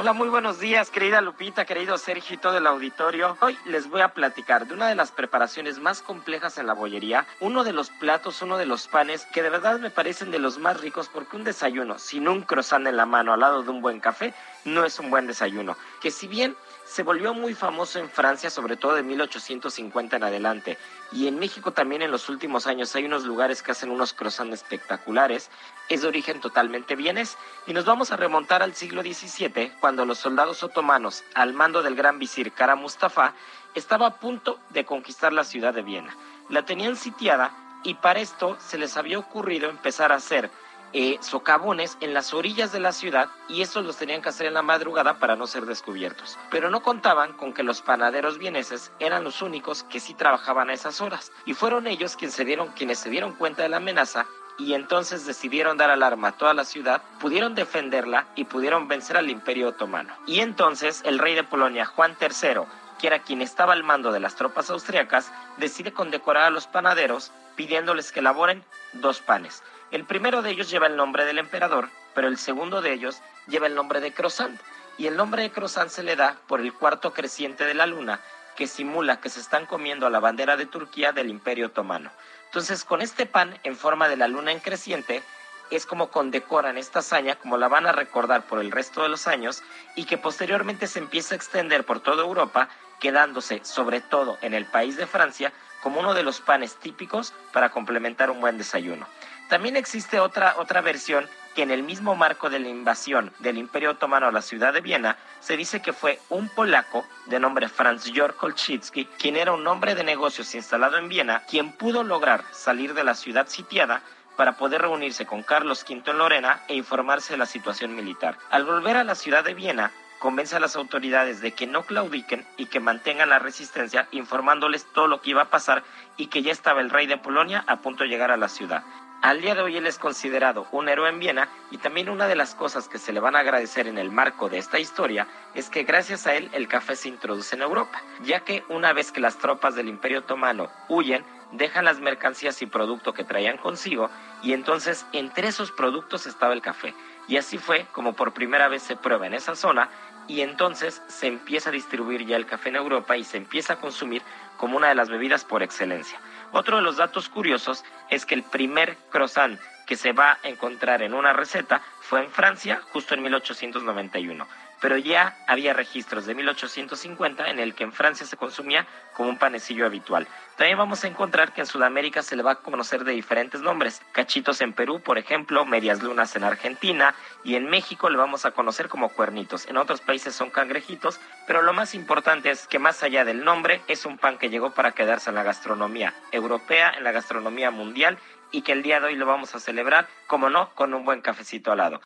Hola, 0.00 0.12
muy 0.12 0.28
buenos 0.28 0.60
días, 0.60 0.90
querida 0.90 1.20
Lupita, 1.20 1.64
querido 1.64 1.98
Sergio 1.98 2.36
y 2.36 2.38
todo 2.38 2.56
el 2.56 2.68
auditorio. 2.68 3.36
Hoy 3.40 3.58
les 3.64 3.90
voy 3.90 4.00
a 4.00 4.14
platicar 4.14 4.68
de 4.68 4.74
una 4.74 4.86
de 4.86 4.94
las 4.94 5.10
preparaciones 5.10 5.80
más 5.80 6.02
complejas 6.02 6.56
en 6.56 6.68
la 6.68 6.72
bollería, 6.72 7.26
uno 7.40 7.64
de 7.64 7.72
los 7.72 7.90
platos, 7.90 8.40
uno 8.40 8.58
de 8.58 8.64
los 8.64 8.86
panes 8.86 9.26
que 9.34 9.42
de 9.42 9.50
verdad 9.50 9.80
me 9.80 9.90
parecen 9.90 10.30
de 10.30 10.38
los 10.38 10.56
más 10.60 10.80
ricos 10.80 11.10
porque 11.12 11.34
un 11.34 11.42
desayuno 11.42 11.98
sin 11.98 12.28
un 12.28 12.42
croissant 12.42 12.86
en 12.86 12.96
la 12.96 13.06
mano 13.06 13.32
al 13.32 13.40
lado 13.40 13.64
de 13.64 13.70
un 13.70 13.82
buen 13.82 13.98
café 13.98 14.34
no 14.64 14.84
es 14.84 15.00
un 15.00 15.10
buen 15.10 15.26
desayuno. 15.26 15.76
Que 16.00 16.12
si 16.12 16.28
bien 16.28 16.54
se 16.88 17.02
volvió 17.02 17.34
muy 17.34 17.54
famoso 17.54 17.98
en 17.98 18.08
Francia, 18.08 18.48
sobre 18.48 18.76
todo 18.76 18.94
de 18.94 19.02
1850 19.02 20.16
en 20.16 20.24
adelante. 20.24 20.78
Y 21.12 21.28
en 21.28 21.38
México 21.38 21.72
también 21.72 22.00
en 22.00 22.10
los 22.10 22.28
últimos 22.30 22.66
años 22.66 22.96
hay 22.96 23.04
unos 23.04 23.24
lugares 23.24 23.62
que 23.62 23.72
hacen 23.72 23.90
unos 23.90 24.14
croissants 24.14 24.54
espectaculares. 24.54 25.50
Es 25.90 26.02
de 26.02 26.08
origen 26.08 26.40
totalmente 26.40 26.96
vienes. 26.96 27.36
Y 27.66 27.74
nos 27.74 27.84
vamos 27.84 28.10
a 28.10 28.16
remontar 28.16 28.62
al 28.62 28.74
siglo 28.74 29.02
XVII, 29.02 29.72
cuando 29.80 30.06
los 30.06 30.18
soldados 30.18 30.62
otomanos, 30.62 31.24
al 31.34 31.52
mando 31.52 31.82
del 31.82 31.94
gran 31.94 32.18
visir 32.18 32.52
Kara 32.52 32.74
Mustafa, 32.74 33.34
estaba 33.74 34.06
a 34.06 34.14
punto 34.14 34.58
de 34.70 34.86
conquistar 34.86 35.32
la 35.34 35.44
ciudad 35.44 35.74
de 35.74 35.82
Viena. 35.82 36.16
La 36.48 36.64
tenían 36.64 36.96
sitiada 36.96 37.52
y 37.84 37.94
para 37.94 38.20
esto 38.20 38.56
se 38.60 38.78
les 38.78 38.96
había 38.96 39.18
ocurrido 39.18 39.68
empezar 39.68 40.10
a 40.10 40.16
hacer 40.16 40.50
eh, 40.92 41.18
socavones 41.20 41.98
en 42.00 42.14
las 42.14 42.32
orillas 42.32 42.72
de 42.72 42.80
la 42.80 42.92
ciudad 42.92 43.28
y 43.48 43.62
eso 43.62 43.82
los 43.82 43.96
tenían 43.96 44.22
que 44.22 44.30
hacer 44.30 44.46
en 44.46 44.54
la 44.54 44.62
madrugada 44.62 45.18
para 45.18 45.36
no 45.36 45.46
ser 45.46 45.66
descubiertos. 45.66 46.38
Pero 46.50 46.70
no 46.70 46.82
contaban 46.82 47.32
con 47.34 47.52
que 47.52 47.62
los 47.62 47.82
panaderos 47.82 48.38
vieneses 48.38 48.90
eran 48.98 49.24
los 49.24 49.42
únicos 49.42 49.82
que 49.84 50.00
sí 50.00 50.14
trabajaban 50.14 50.70
a 50.70 50.74
esas 50.74 51.00
horas 51.00 51.32
y 51.44 51.54
fueron 51.54 51.86
ellos 51.86 52.16
quienes 52.16 52.34
se 52.34 52.44
dieron, 52.44 52.68
quienes 52.68 52.98
se 52.98 53.10
dieron 53.10 53.34
cuenta 53.34 53.62
de 53.62 53.68
la 53.68 53.78
amenaza 53.78 54.26
y 54.58 54.74
entonces 54.74 55.24
decidieron 55.24 55.76
dar 55.76 55.90
alarma 55.90 56.28
a 56.28 56.32
toda 56.32 56.52
la 56.52 56.64
ciudad, 56.64 57.02
pudieron 57.20 57.54
defenderla 57.54 58.26
y 58.34 58.44
pudieron 58.44 58.88
vencer 58.88 59.16
al 59.16 59.30
imperio 59.30 59.68
otomano. 59.68 60.12
Y 60.26 60.40
entonces 60.40 61.02
el 61.04 61.18
rey 61.18 61.34
de 61.34 61.44
Polonia, 61.44 61.86
Juan 61.86 62.16
III, 62.20 62.62
que 62.98 63.06
era 63.06 63.20
quien 63.20 63.40
estaba 63.40 63.72
al 63.72 63.84
mando 63.84 64.10
de 64.10 64.20
las 64.20 64.34
tropas 64.34 64.68
austriacas, 64.70 65.32
decide 65.56 65.92
condecorar 65.92 66.44
a 66.44 66.50
los 66.50 66.66
panaderos 66.66 67.30
pidiéndoles 67.54 68.12
que 68.12 68.20
elaboren 68.20 68.64
dos 68.94 69.20
panes. 69.20 69.62
El 69.90 70.04
primero 70.04 70.42
de 70.42 70.50
ellos 70.50 70.68
lleva 70.70 70.86
el 70.86 70.96
nombre 70.96 71.24
del 71.24 71.38
emperador, 71.38 71.88
pero 72.14 72.28
el 72.28 72.36
segundo 72.36 72.82
de 72.82 72.92
ellos 72.92 73.22
lleva 73.46 73.66
el 73.66 73.74
nombre 73.74 74.00
de 74.00 74.12
Croissant. 74.12 74.60
Y 74.98 75.06
el 75.06 75.16
nombre 75.16 75.42
de 75.42 75.50
Croissant 75.50 75.88
se 75.88 76.02
le 76.02 76.14
da 76.14 76.36
por 76.46 76.60
el 76.60 76.74
cuarto 76.74 77.14
creciente 77.14 77.64
de 77.64 77.72
la 77.72 77.86
luna, 77.86 78.20
que 78.54 78.66
simula 78.66 79.20
que 79.20 79.30
se 79.30 79.40
están 79.40 79.64
comiendo 79.64 80.06
a 80.06 80.10
la 80.10 80.20
bandera 80.20 80.58
de 80.58 80.66
Turquía 80.66 81.12
del 81.12 81.30
Imperio 81.30 81.68
Otomano. 81.68 82.10
Entonces, 82.46 82.84
con 82.84 83.00
este 83.00 83.24
pan 83.24 83.58
en 83.62 83.76
forma 83.76 84.08
de 84.08 84.18
la 84.18 84.28
luna 84.28 84.52
en 84.52 84.60
creciente, 84.60 85.22
es 85.70 85.86
como 85.86 86.10
condecoran 86.10 86.76
esta 86.76 86.98
hazaña, 86.98 87.36
como 87.36 87.56
la 87.56 87.68
van 87.68 87.86
a 87.86 87.92
recordar 87.92 88.42
por 88.42 88.58
el 88.58 88.70
resto 88.70 89.02
de 89.02 89.08
los 89.08 89.26
años, 89.26 89.62
y 89.94 90.04
que 90.04 90.18
posteriormente 90.18 90.86
se 90.86 90.98
empieza 90.98 91.34
a 91.34 91.36
extender 91.36 91.84
por 91.84 92.00
toda 92.00 92.24
Europa, 92.24 92.68
quedándose 93.00 93.64
sobre 93.64 94.02
todo 94.02 94.36
en 94.42 94.52
el 94.52 94.66
país 94.66 94.96
de 94.96 95.06
Francia 95.06 95.52
como 95.82 96.00
uno 96.00 96.12
de 96.12 96.24
los 96.24 96.40
panes 96.40 96.74
típicos 96.76 97.32
para 97.52 97.70
complementar 97.70 98.30
un 98.30 98.40
buen 98.40 98.58
desayuno. 98.58 99.06
También 99.48 99.76
existe 99.76 100.20
otra, 100.20 100.56
otra 100.58 100.82
versión 100.82 101.26
que 101.54 101.62
en 101.62 101.70
el 101.70 101.82
mismo 101.82 102.14
marco 102.14 102.50
de 102.50 102.60
la 102.60 102.68
invasión 102.68 103.32
del 103.40 103.58
Imperio 103.58 103.92
Otomano 103.92 104.26
a 104.26 104.32
la 104.32 104.42
ciudad 104.42 104.72
de 104.72 104.80
Viena, 104.80 105.16
se 105.40 105.56
dice 105.56 105.80
que 105.82 105.92
fue 105.92 106.20
un 106.28 106.48
polaco 106.48 107.04
de 107.26 107.40
nombre 107.40 107.68
Franz 107.68 108.04
Georg 108.12 108.36
Kolchitsky, 108.36 109.06
quien 109.18 109.36
era 109.36 109.52
un 109.52 109.66
hombre 109.66 109.94
de 109.94 110.04
negocios 110.04 110.54
instalado 110.54 110.98
en 110.98 111.08
Viena, 111.08 111.42
quien 111.48 111.72
pudo 111.72 112.04
lograr 112.04 112.44
salir 112.52 112.94
de 112.94 113.04
la 113.04 113.14
ciudad 113.14 113.48
sitiada 113.48 114.02
para 114.36 114.56
poder 114.56 114.82
reunirse 114.82 115.26
con 115.26 115.42
Carlos 115.42 115.84
V 115.88 116.02
en 116.10 116.18
Lorena 116.18 116.60
e 116.68 116.76
informarse 116.76 117.32
de 117.32 117.38
la 117.38 117.46
situación 117.46 117.96
militar. 117.96 118.38
Al 118.50 118.64
volver 118.64 118.96
a 118.96 119.02
la 119.02 119.16
ciudad 119.16 119.42
de 119.42 119.54
Viena, 119.54 119.90
convence 120.20 120.54
a 120.54 120.60
las 120.60 120.76
autoridades 120.76 121.40
de 121.40 121.52
que 121.52 121.66
no 121.66 121.82
claudiquen 121.82 122.46
y 122.56 122.66
que 122.66 122.80
mantengan 122.80 123.30
la 123.30 123.40
resistencia, 123.40 124.06
informándoles 124.12 124.86
todo 124.92 125.08
lo 125.08 125.20
que 125.22 125.30
iba 125.30 125.42
a 125.42 125.50
pasar 125.50 125.82
y 126.16 126.26
que 126.26 126.42
ya 126.42 126.52
estaba 126.52 126.82
el 126.82 126.90
rey 126.90 127.06
de 127.06 127.16
Polonia 127.16 127.64
a 127.66 127.76
punto 127.76 128.04
de 128.04 128.10
llegar 128.10 128.30
a 128.30 128.36
la 128.36 128.48
ciudad. 128.48 128.84
Al 129.20 129.40
día 129.40 129.56
de 129.56 129.62
hoy 129.62 129.76
él 129.76 129.86
es 129.88 129.98
considerado 129.98 130.68
un 130.70 130.88
héroe 130.88 131.08
en 131.08 131.18
Viena 131.18 131.48
y 131.72 131.78
también 131.78 132.08
una 132.08 132.28
de 132.28 132.36
las 132.36 132.54
cosas 132.54 132.86
que 132.86 132.98
se 132.98 133.12
le 133.12 133.18
van 133.18 133.34
a 133.34 133.40
agradecer 133.40 133.88
en 133.88 133.98
el 133.98 134.12
marco 134.12 134.48
de 134.48 134.58
esta 134.58 134.78
historia 134.78 135.26
es 135.56 135.70
que 135.70 135.82
gracias 135.82 136.28
a 136.28 136.34
él 136.34 136.48
el 136.52 136.68
café 136.68 136.94
se 136.94 137.08
introduce 137.08 137.56
en 137.56 137.62
Europa, 137.62 138.00
ya 138.22 138.44
que 138.44 138.62
una 138.68 138.92
vez 138.92 139.10
que 139.10 139.18
las 139.18 139.36
tropas 139.36 139.74
del 139.74 139.88
Imperio 139.88 140.20
Otomano 140.20 140.70
huyen, 140.88 141.24
dejan 141.50 141.84
las 141.84 141.98
mercancías 141.98 142.62
y 142.62 142.66
producto 142.66 143.12
que 143.12 143.24
traían 143.24 143.56
consigo 143.56 144.08
y 144.40 144.52
entonces 144.52 145.04
entre 145.12 145.48
esos 145.48 145.72
productos 145.72 146.26
estaba 146.28 146.52
el 146.52 146.62
café. 146.62 146.94
Y 147.26 147.38
así 147.38 147.58
fue 147.58 147.86
como 147.90 148.12
por 148.12 148.32
primera 148.32 148.68
vez 148.68 148.82
se 148.82 148.94
prueba 148.94 149.26
en 149.26 149.34
esa 149.34 149.56
zona 149.56 149.88
y 150.28 150.42
entonces 150.42 151.02
se 151.08 151.26
empieza 151.26 151.70
a 151.70 151.72
distribuir 151.72 152.24
ya 152.24 152.36
el 152.36 152.46
café 152.46 152.68
en 152.68 152.76
Europa 152.76 153.16
y 153.16 153.24
se 153.24 153.36
empieza 153.36 153.72
a 153.72 153.80
consumir 153.80 154.22
como 154.58 154.76
una 154.76 154.88
de 154.88 154.94
las 154.94 155.08
bebidas 155.08 155.44
por 155.44 155.64
excelencia. 155.64 156.20
Otro 156.52 156.76
de 156.76 156.82
los 156.82 156.96
datos 156.96 157.28
curiosos 157.28 157.84
es 158.10 158.24
que 158.24 158.34
el 158.34 158.42
primer 158.42 158.96
croissant 159.10 159.58
que 159.86 159.96
se 159.96 160.12
va 160.12 160.38
a 160.42 160.48
encontrar 160.48 161.02
en 161.02 161.14
una 161.14 161.32
receta 161.32 161.82
fue 162.00 162.24
en 162.24 162.30
Francia 162.30 162.80
justo 162.92 163.14
en 163.14 163.22
1891 163.22 164.46
pero 164.80 164.96
ya 164.96 165.36
había 165.46 165.72
registros 165.72 166.26
de 166.26 166.34
1850 166.34 167.48
en 167.50 167.58
el 167.58 167.74
que 167.74 167.84
en 167.84 167.92
Francia 167.92 168.26
se 168.26 168.36
consumía 168.36 168.86
como 169.14 169.30
un 169.30 169.38
panecillo 169.38 169.86
habitual. 169.86 170.26
También 170.56 170.78
vamos 170.78 171.04
a 171.04 171.08
encontrar 171.08 171.52
que 171.52 171.60
en 171.60 171.66
Sudamérica 171.66 172.22
se 172.22 172.36
le 172.36 172.42
va 172.42 172.52
a 172.52 172.56
conocer 172.56 173.04
de 173.04 173.12
diferentes 173.12 173.60
nombres. 173.60 174.02
Cachitos 174.12 174.60
en 174.60 174.72
Perú, 174.72 175.00
por 175.00 175.18
ejemplo, 175.18 175.64
medias 175.64 176.02
lunas 176.02 176.34
en 176.36 176.44
Argentina 176.44 177.14
y 177.44 177.54
en 177.54 177.68
México 177.68 178.10
le 178.10 178.16
vamos 178.16 178.44
a 178.44 178.50
conocer 178.50 178.88
como 178.88 179.08
cuernitos. 179.08 179.66
En 179.66 179.76
otros 179.76 180.00
países 180.00 180.34
son 180.34 180.50
cangrejitos, 180.50 181.20
pero 181.46 181.62
lo 181.62 181.72
más 181.72 181.94
importante 181.94 182.50
es 182.50 182.66
que 182.66 182.78
más 182.78 183.02
allá 183.02 183.24
del 183.24 183.44
nombre 183.44 183.82
es 183.88 184.06
un 184.06 184.18
pan 184.18 184.38
que 184.38 184.50
llegó 184.50 184.72
para 184.72 184.92
quedarse 184.92 185.30
en 185.30 185.36
la 185.36 185.42
gastronomía 185.42 186.14
europea, 186.32 186.92
en 186.96 187.04
la 187.04 187.12
gastronomía 187.12 187.70
mundial 187.70 188.18
y 188.50 188.62
que 188.62 188.72
el 188.72 188.82
día 188.82 189.00
de 189.00 189.06
hoy 189.06 189.16
lo 189.16 189.26
vamos 189.26 189.54
a 189.54 189.60
celebrar, 189.60 190.08
como 190.26 190.50
no, 190.50 190.74
con 190.74 190.94
un 190.94 191.04
buen 191.04 191.20
cafecito 191.20 191.72
al 191.72 191.78
lado. 191.78 192.00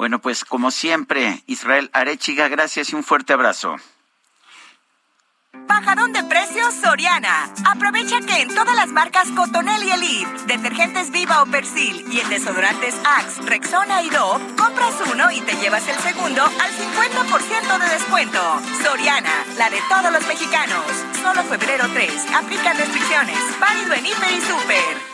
Bueno, 0.00 0.18
pues 0.18 0.46
como 0.46 0.70
siempre, 0.70 1.42
Israel 1.46 1.90
Arechiga, 1.92 2.48
gracias 2.48 2.88
y 2.88 2.96
un 2.96 3.04
fuerte 3.04 3.34
abrazo. 3.34 3.76
Bajadón 5.68 6.14
de 6.14 6.24
precios 6.24 6.72
Soriana. 6.72 7.52
Aprovecha 7.66 8.18
que 8.22 8.40
en 8.40 8.54
todas 8.54 8.74
las 8.74 8.88
marcas 8.88 9.28
Cotonel 9.32 9.82
y 9.82 9.90
Elite, 9.90 10.46
detergentes 10.46 11.10
Viva 11.10 11.42
o 11.42 11.46
Persil 11.46 12.02
y 12.10 12.20
en 12.20 12.30
desodorantes 12.30 12.94
Axe, 13.04 13.42
Rexona 13.42 14.02
y 14.02 14.08
Dove, 14.08 14.42
compras 14.56 14.94
uno 15.12 15.30
y 15.32 15.42
te 15.42 15.52
llevas 15.56 15.86
el 15.86 15.98
segundo 15.98 16.44
al 16.44 16.70
50% 16.70 17.78
de 17.78 17.88
descuento. 17.90 18.40
Soriana, 18.82 19.44
la 19.58 19.68
de 19.68 19.82
todos 19.90 20.10
los 20.10 20.26
mexicanos. 20.26 20.82
Solo 21.22 21.42
febrero 21.42 21.84
3. 21.92 22.26
Aplican 22.36 22.78
restricciones. 22.78 23.36
Válido 23.60 23.92
en 23.92 24.06
Hiper 24.06 24.32
y 24.32 24.40
Super. 24.40 25.09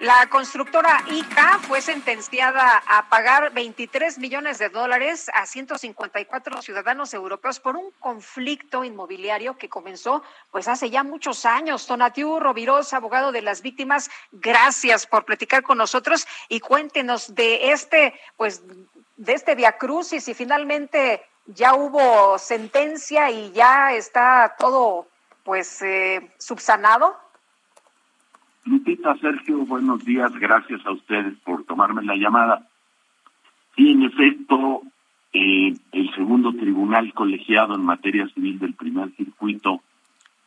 La 0.00 0.26
constructora 0.26 1.02
ICA 1.10 1.58
fue 1.66 1.80
sentenciada 1.80 2.82
a 2.86 3.08
pagar 3.08 3.54
23 3.54 4.18
millones 4.18 4.58
de 4.58 4.68
dólares 4.68 5.30
a 5.32 5.46
154 5.46 6.60
ciudadanos 6.60 7.14
europeos 7.14 7.60
por 7.60 7.76
un 7.76 7.90
conflicto 7.92 8.84
inmobiliario 8.84 9.56
que 9.56 9.70
comenzó 9.70 10.22
pues 10.50 10.68
hace 10.68 10.90
ya 10.90 11.02
muchos 11.02 11.46
años. 11.46 11.86
Tonatiu 11.86 12.38
Rovirosa, 12.38 12.98
abogado 12.98 13.32
de 13.32 13.40
las 13.40 13.62
víctimas, 13.62 14.10
gracias 14.32 15.06
por 15.06 15.24
platicar 15.24 15.62
con 15.62 15.78
nosotros 15.78 16.26
y 16.50 16.60
cuéntenos 16.60 17.34
de 17.34 17.72
este 17.72 18.20
pues 18.36 18.62
de 19.16 19.32
este 19.32 19.56
y 19.56 20.34
finalmente 20.34 21.24
ya 21.46 21.74
hubo 21.74 22.38
sentencia 22.38 23.30
y 23.30 23.50
ya 23.52 23.94
está 23.94 24.56
todo 24.58 25.06
pues 25.42 25.80
eh, 25.80 26.30
subsanado. 26.38 27.16
Lupita, 28.66 29.16
Sergio, 29.18 29.58
buenos 29.64 30.04
días. 30.04 30.32
Gracias 30.40 30.84
a 30.84 30.90
ustedes 30.90 31.34
por 31.44 31.64
tomarme 31.64 32.02
la 32.02 32.16
llamada. 32.16 32.66
Sí, 33.76 33.92
en 33.92 34.02
efecto, 34.02 34.82
eh, 35.32 35.72
el 35.92 36.14
segundo 36.16 36.52
tribunal 36.52 37.14
colegiado 37.14 37.76
en 37.76 37.84
materia 37.84 38.26
civil 38.34 38.58
del 38.58 38.74
primer 38.74 39.14
circuito 39.14 39.82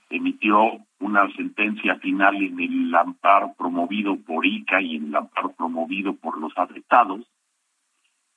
emitió 0.10 0.80
una 1.00 1.32
sentencia 1.34 1.96
final 1.96 2.36
en 2.36 2.60
el 2.60 2.94
amparo 2.94 3.54
promovido 3.58 4.18
por 4.18 4.46
ICA 4.46 4.82
y 4.82 4.98
en 4.98 5.08
el 5.08 5.16
amparo 5.16 5.54
promovido 5.54 6.14
por 6.14 6.38
los 6.40 6.52
afectados. 6.58 7.22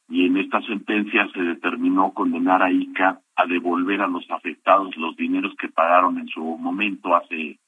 Y 0.09 0.27
en 0.27 0.37
esta 0.37 0.63
sentencia 0.63 1.29
se 1.35 1.43
determinó 1.43 2.13
condenar 2.13 2.63
a 2.63 2.71
ICA 2.71 3.21
a 3.35 3.47
devolver 3.47 4.01
a 4.01 4.07
los 4.07 4.31
afectados 4.31 4.97
los 4.97 5.17
dineros 5.17 5.55
que 5.57 5.69
pagaron 5.69 6.19
en 6.19 6.29
su 6.29 6.41
momento 6.41 7.17
hace 7.17 7.59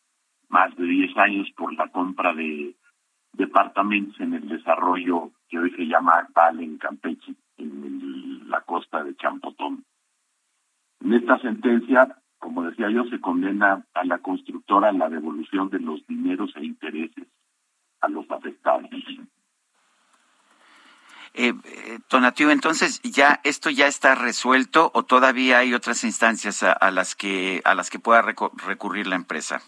más 0.49 0.75
de 0.77 0.85
10 0.85 1.17
años 1.17 1.51
por 1.57 1.73
la 1.75 1.89
compra 1.89 2.33
de 2.35 2.75
departamentos 3.33 4.19
en 4.21 4.35
el 4.35 4.49
desarrollo 4.49 5.31
que 5.49 5.59
hoy 5.59 5.71
se 5.73 5.87
llama 5.87 6.13
Actal 6.13 6.61
en 6.61 6.79
Campeche, 6.79 7.35
en 7.59 8.49
la 8.49 8.61
costa 8.63 9.03
de 9.03 9.17
Champotón. 9.17 9.85
En 11.01 11.13
esta 11.13 11.39
sentencia, 11.39 12.17
como 12.39 12.63
decía 12.63 12.91
yo, 12.91 13.05
se 13.05 13.21
condena 13.21 13.85
a 13.95 14.05
la 14.05 14.19
constructora 14.19 14.89
a 14.89 14.93
la 14.93 15.09
devolución 15.09 15.69
de 15.71 15.81
los 15.81 16.07
dineros 16.07 16.55
e 16.57 16.65
intereses 16.65 17.27
a 18.01 18.09
los 18.09 18.31
afectados. 18.31 18.89
Eh, 21.37 21.53
eh 21.65 21.99
entonces 22.51 23.01
ya 23.03 23.41
esto 23.43 23.71
ya 23.71 23.87
está 23.89 24.15
resuelto 24.15 24.91
o 24.95 25.03
todavía 25.03 25.59
hay 25.59 25.75
otras 25.75 26.05
instancias 26.05 26.63
a, 26.63 26.91
las 26.91 27.17
que 27.17 27.61
a 27.65 27.75
las 27.75 27.91
que 27.91 27.99
pueda 27.99 28.23
recurrir 28.23 29.07
la 29.07 29.17
empresa. 29.17 29.61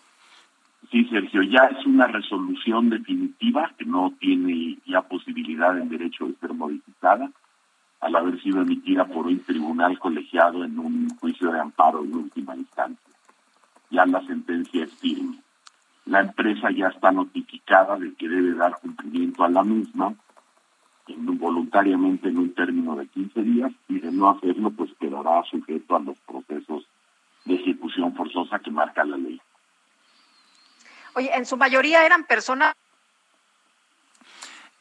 Sí, 0.90 1.04
Sergio, 1.06 1.42
ya 1.42 1.66
es 1.66 1.84
una 1.84 2.06
resolución 2.06 2.90
definitiva 2.90 3.72
que 3.76 3.84
no 3.84 4.12
tiene 4.20 4.78
ya 4.86 5.02
posibilidad 5.02 5.76
en 5.78 5.88
derecho 5.88 6.26
de 6.26 6.34
ser 6.34 6.54
modificada 6.54 7.30
al 8.00 8.14
haber 8.14 8.40
sido 8.40 8.62
emitida 8.62 9.04
por 9.04 9.26
un 9.26 9.40
tribunal 9.40 9.98
colegiado 9.98 10.64
en 10.64 10.78
un 10.78 11.08
juicio 11.18 11.50
de 11.50 11.60
amparo 11.60 12.04
en 12.04 12.14
última 12.14 12.54
instancia. 12.54 13.12
Ya 13.90 14.06
la 14.06 14.24
sentencia 14.26 14.84
es 14.84 14.92
firme. 14.94 15.38
La 16.04 16.20
empresa 16.20 16.70
ya 16.70 16.88
está 16.88 17.10
notificada 17.10 17.98
de 17.98 18.14
que 18.14 18.28
debe 18.28 18.54
dar 18.54 18.78
cumplimiento 18.80 19.42
a 19.42 19.48
la 19.48 19.64
misma 19.64 20.14
en, 21.08 21.38
voluntariamente 21.38 22.28
en 22.28 22.38
un 22.38 22.54
término 22.54 22.94
de 22.94 23.08
15 23.08 23.42
días 23.42 23.72
y 23.88 23.98
de 23.98 24.12
no 24.12 24.30
hacerlo 24.30 24.70
pues 24.70 24.90
quedará 25.00 25.42
sujeto 25.44 25.96
a 25.96 26.00
los 26.00 26.18
procesos 26.20 26.86
de 27.44 27.54
ejecución 27.54 28.14
forzosa 28.14 28.60
que 28.60 28.70
marca 28.70 29.04
la 29.04 29.16
ley. 29.16 29.40
Oye, 31.16 31.34
en 31.34 31.46
su 31.46 31.56
mayoría 31.56 32.04
eran 32.04 32.24
personas 32.24 32.74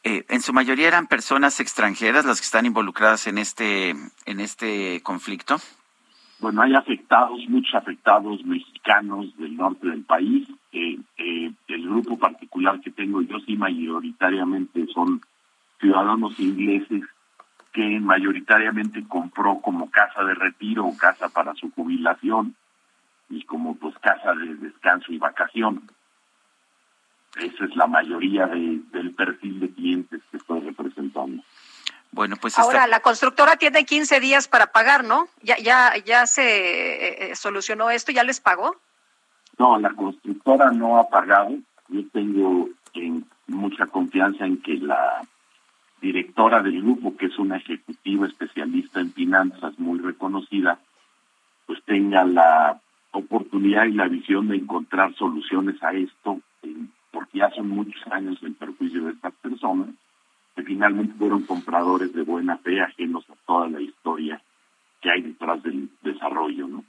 eh, 0.04 0.24
en 0.28 0.42
su 0.42 0.52
mayoría 0.52 0.86
eran 0.86 1.06
personas 1.06 1.60
extranjeras 1.60 2.26
las 2.26 2.40
que 2.40 2.44
están 2.44 2.66
involucradas 2.66 3.26
en 3.26 3.38
este 3.38 3.90
en 4.26 4.40
este 4.40 5.00
conflicto. 5.02 5.56
Bueno, 6.38 6.60
hay 6.60 6.74
afectados, 6.74 7.40
muchos 7.48 7.74
afectados 7.74 8.44
mexicanos 8.44 9.34
del 9.38 9.56
norte 9.56 9.88
del 9.88 10.04
país. 10.04 10.46
Eh, 10.72 10.98
eh, 11.16 11.52
el 11.68 11.88
grupo 11.88 12.18
particular 12.18 12.82
que 12.82 12.90
tengo 12.90 13.22
yo 13.22 13.40
sí 13.40 13.56
mayoritariamente 13.56 14.86
son 14.92 15.22
ciudadanos 15.80 16.38
ingleses 16.38 17.02
que 17.72 17.98
mayoritariamente 17.98 19.08
compró 19.08 19.62
como 19.62 19.90
casa 19.90 20.22
de 20.22 20.34
retiro 20.34 20.84
o 20.84 20.96
casa 20.98 21.30
para 21.30 21.54
su 21.54 21.70
jubilación 21.70 22.54
y 23.30 23.42
como 23.44 23.74
pues 23.76 23.98
casa 24.00 24.34
de 24.34 24.54
descanso 24.56 25.12
y 25.12 25.18
vacación. 25.18 25.95
Esa 27.36 27.64
es 27.64 27.76
la 27.76 27.86
mayoría 27.86 28.46
del 28.46 29.14
perfil 29.16 29.60
de 29.60 29.70
clientes 29.70 30.22
que 30.30 30.38
estoy 30.38 30.60
representando. 30.60 31.42
Bueno, 32.12 32.36
pues 32.40 32.58
ahora 32.58 32.86
la 32.86 33.00
constructora 33.00 33.56
tiene 33.56 33.84
15 33.84 34.20
días 34.20 34.48
para 34.48 34.68
pagar, 34.68 35.04
¿no? 35.04 35.28
Ya 35.42 35.58
ya 35.58 35.92
ya 36.04 36.26
se 36.26 37.30
eh, 37.30 37.36
solucionó 37.36 37.90
esto, 37.90 38.10
ya 38.10 38.24
les 38.24 38.40
pagó. 38.40 38.76
No, 39.58 39.78
la 39.78 39.90
constructora 39.90 40.70
no 40.70 40.98
ha 40.98 41.08
pagado. 41.08 41.58
Yo 41.88 42.00
tengo 42.12 42.70
mucha 43.48 43.86
confianza 43.86 44.46
en 44.46 44.62
que 44.62 44.78
la 44.78 45.22
directora 46.00 46.62
del 46.62 46.80
grupo, 46.80 47.16
que 47.16 47.26
es 47.26 47.38
una 47.38 47.58
ejecutiva 47.58 48.26
especialista 48.26 49.00
en 49.00 49.12
finanzas 49.12 49.78
muy 49.78 49.98
reconocida, 49.98 50.78
pues 51.66 51.82
tenga 51.84 52.24
la 52.24 52.80
oportunidad 53.10 53.84
y 53.84 53.92
la 53.92 54.08
visión 54.08 54.48
de 54.48 54.56
encontrar 54.56 55.14
soluciones 55.14 55.82
a 55.82 55.92
esto 55.92 56.40
porque 57.16 57.38
ya 57.38 57.50
son 57.52 57.70
muchos 57.70 57.96
años 58.12 58.38
en 58.42 58.52
perjuicio 58.52 59.06
de 59.06 59.12
estas 59.12 59.32
personas, 59.36 59.88
que 60.54 60.62
finalmente 60.62 61.14
fueron 61.18 61.44
compradores 61.44 62.12
de 62.12 62.22
buena 62.22 62.58
fe 62.58 62.78
ajenos 62.78 63.24
a 63.30 63.34
toda 63.46 63.70
la 63.70 63.80
historia 63.80 64.38
que 65.00 65.10
hay 65.10 65.22
detrás 65.22 65.62
del 65.62 65.88
desarrollo, 66.02 66.68
¿no? 66.68 66.84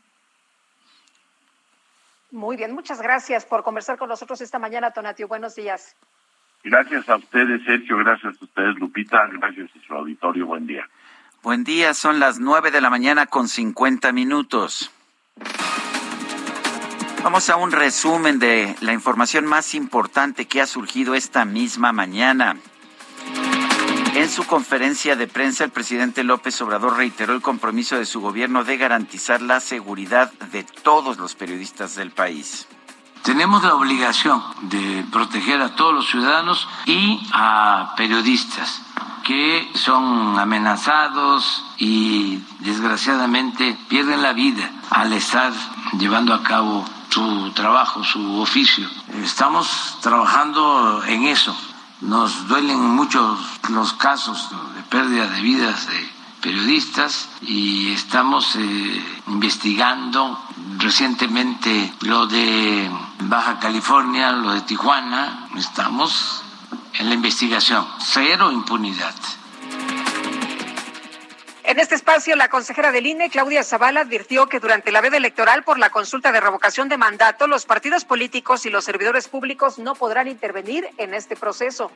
Muy 2.31 2.57
bien, 2.57 2.73
muchas 2.73 3.01
gracias 3.01 3.45
por 3.45 3.63
conversar 3.63 3.97
con 3.97 4.09
nosotros 4.09 4.41
esta 4.41 4.59
mañana, 4.59 4.91
Tonatio. 4.91 5.29
Buenos 5.29 5.55
días. 5.55 5.95
Gracias 6.61 7.07
a 7.07 7.15
ustedes, 7.15 7.63
Sergio. 7.63 7.95
Gracias 7.99 8.35
a 8.41 8.43
ustedes, 8.43 8.75
Lupita. 8.75 9.29
Gracias 9.31 9.69
a 9.73 9.87
su 9.87 9.93
auditorio. 9.93 10.45
Buen 10.45 10.67
día. 10.67 10.85
Buen 11.41 11.63
día, 11.63 11.93
son 11.93 12.19
las 12.19 12.37
nueve 12.37 12.69
de 12.69 12.81
la 12.81 12.89
mañana 12.89 13.27
con 13.27 13.47
cincuenta 13.47 14.11
minutos. 14.11 14.91
Vamos 17.23 17.49
a 17.49 17.55
un 17.57 17.71
resumen 17.71 18.39
de 18.39 18.75
la 18.81 18.93
información 18.93 19.45
más 19.45 19.73
importante 19.73 20.45
que 20.45 20.61
ha 20.61 20.67
surgido 20.67 21.15
esta 21.15 21.45
misma 21.45 21.91
mañana. 21.91 22.57
En 24.15 24.29
su 24.29 24.45
conferencia 24.45 25.15
de 25.15 25.27
prensa, 25.27 25.63
el 25.63 25.71
presidente 25.71 26.23
López 26.23 26.59
Obrador 26.61 26.97
reiteró 26.97 27.33
el 27.33 27.41
compromiso 27.41 27.97
de 27.97 28.05
su 28.05 28.21
gobierno 28.21 28.63
de 28.63 28.77
garantizar 28.77 29.41
la 29.41 29.59
seguridad 29.59 30.31
de 30.51 30.63
todos 30.63 31.17
los 31.17 31.35
periodistas 31.35 31.95
del 31.95 32.11
país. 32.11 32.67
Tenemos 33.23 33.63
la 33.63 33.75
obligación 33.75 34.41
de 34.61 35.05
proteger 35.11 35.61
a 35.61 35.75
todos 35.75 35.93
los 35.93 36.09
ciudadanos 36.09 36.67
y 36.85 37.19
a 37.33 37.93
periodistas 37.97 38.81
que 39.25 39.69
son 39.75 40.39
amenazados 40.39 41.63
y 41.77 42.41
desgraciadamente 42.59 43.77
pierden 43.89 44.21
la 44.21 44.31
vida 44.31 44.71
al 44.89 45.11
estar 45.11 45.51
llevando 45.99 46.33
a 46.33 46.41
cabo 46.41 46.85
su 47.09 47.51
trabajo, 47.51 48.03
su 48.03 48.39
oficio. 48.39 48.87
Estamos 49.23 49.97
trabajando 50.01 51.03
en 51.05 51.25
eso. 51.25 51.55
Nos 52.01 52.47
duelen 52.47 52.79
mucho 52.79 53.37
los 53.69 53.93
casos 53.93 54.49
de 54.75 54.83
pérdida 54.83 55.27
de 55.27 55.41
vidas 55.41 55.87
de 55.87 56.17
periodistas 56.41 57.27
y 57.41 57.91
estamos 57.91 58.55
eh, 58.55 59.21
investigando 59.27 60.39
recientemente 60.77 61.93
lo 62.01 62.27
de 62.27 62.89
Baja 63.21 63.59
California, 63.59 64.31
lo 64.31 64.51
de 64.51 64.61
Tijuana. 64.61 65.47
Estamos 65.55 66.43
en 66.93 67.09
la 67.09 67.15
investigación. 67.15 67.85
Cero 67.99 68.51
impunidad. 68.51 69.15
En 71.67 71.79
este 71.79 71.95
espacio, 71.95 72.33
la 72.37 72.47
consejera 72.47 72.93
del 72.93 73.07
INE, 73.07 73.29
Claudia 73.29 73.61
Zavala, 73.61 73.99
advirtió 73.99 74.47
que 74.47 74.61
durante 74.61 74.89
la 74.89 75.01
veda 75.01 75.17
electoral 75.17 75.63
por 75.63 75.77
la 75.77 75.89
consulta 75.89 76.31
de 76.31 76.39
revocación 76.39 76.87
de 76.87 76.95
mandato, 76.95 77.45
los 77.45 77.65
partidos 77.65 78.05
políticos 78.05 78.65
y 78.65 78.69
los 78.69 78.85
servidores 78.85 79.27
públicos 79.27 79.77
no 79.77 79.93
podrán 79.93 80.29
intervenir 80.29 80.87
en 80.97 81.13
este 81.13 81.35
proceso 81.35 81.91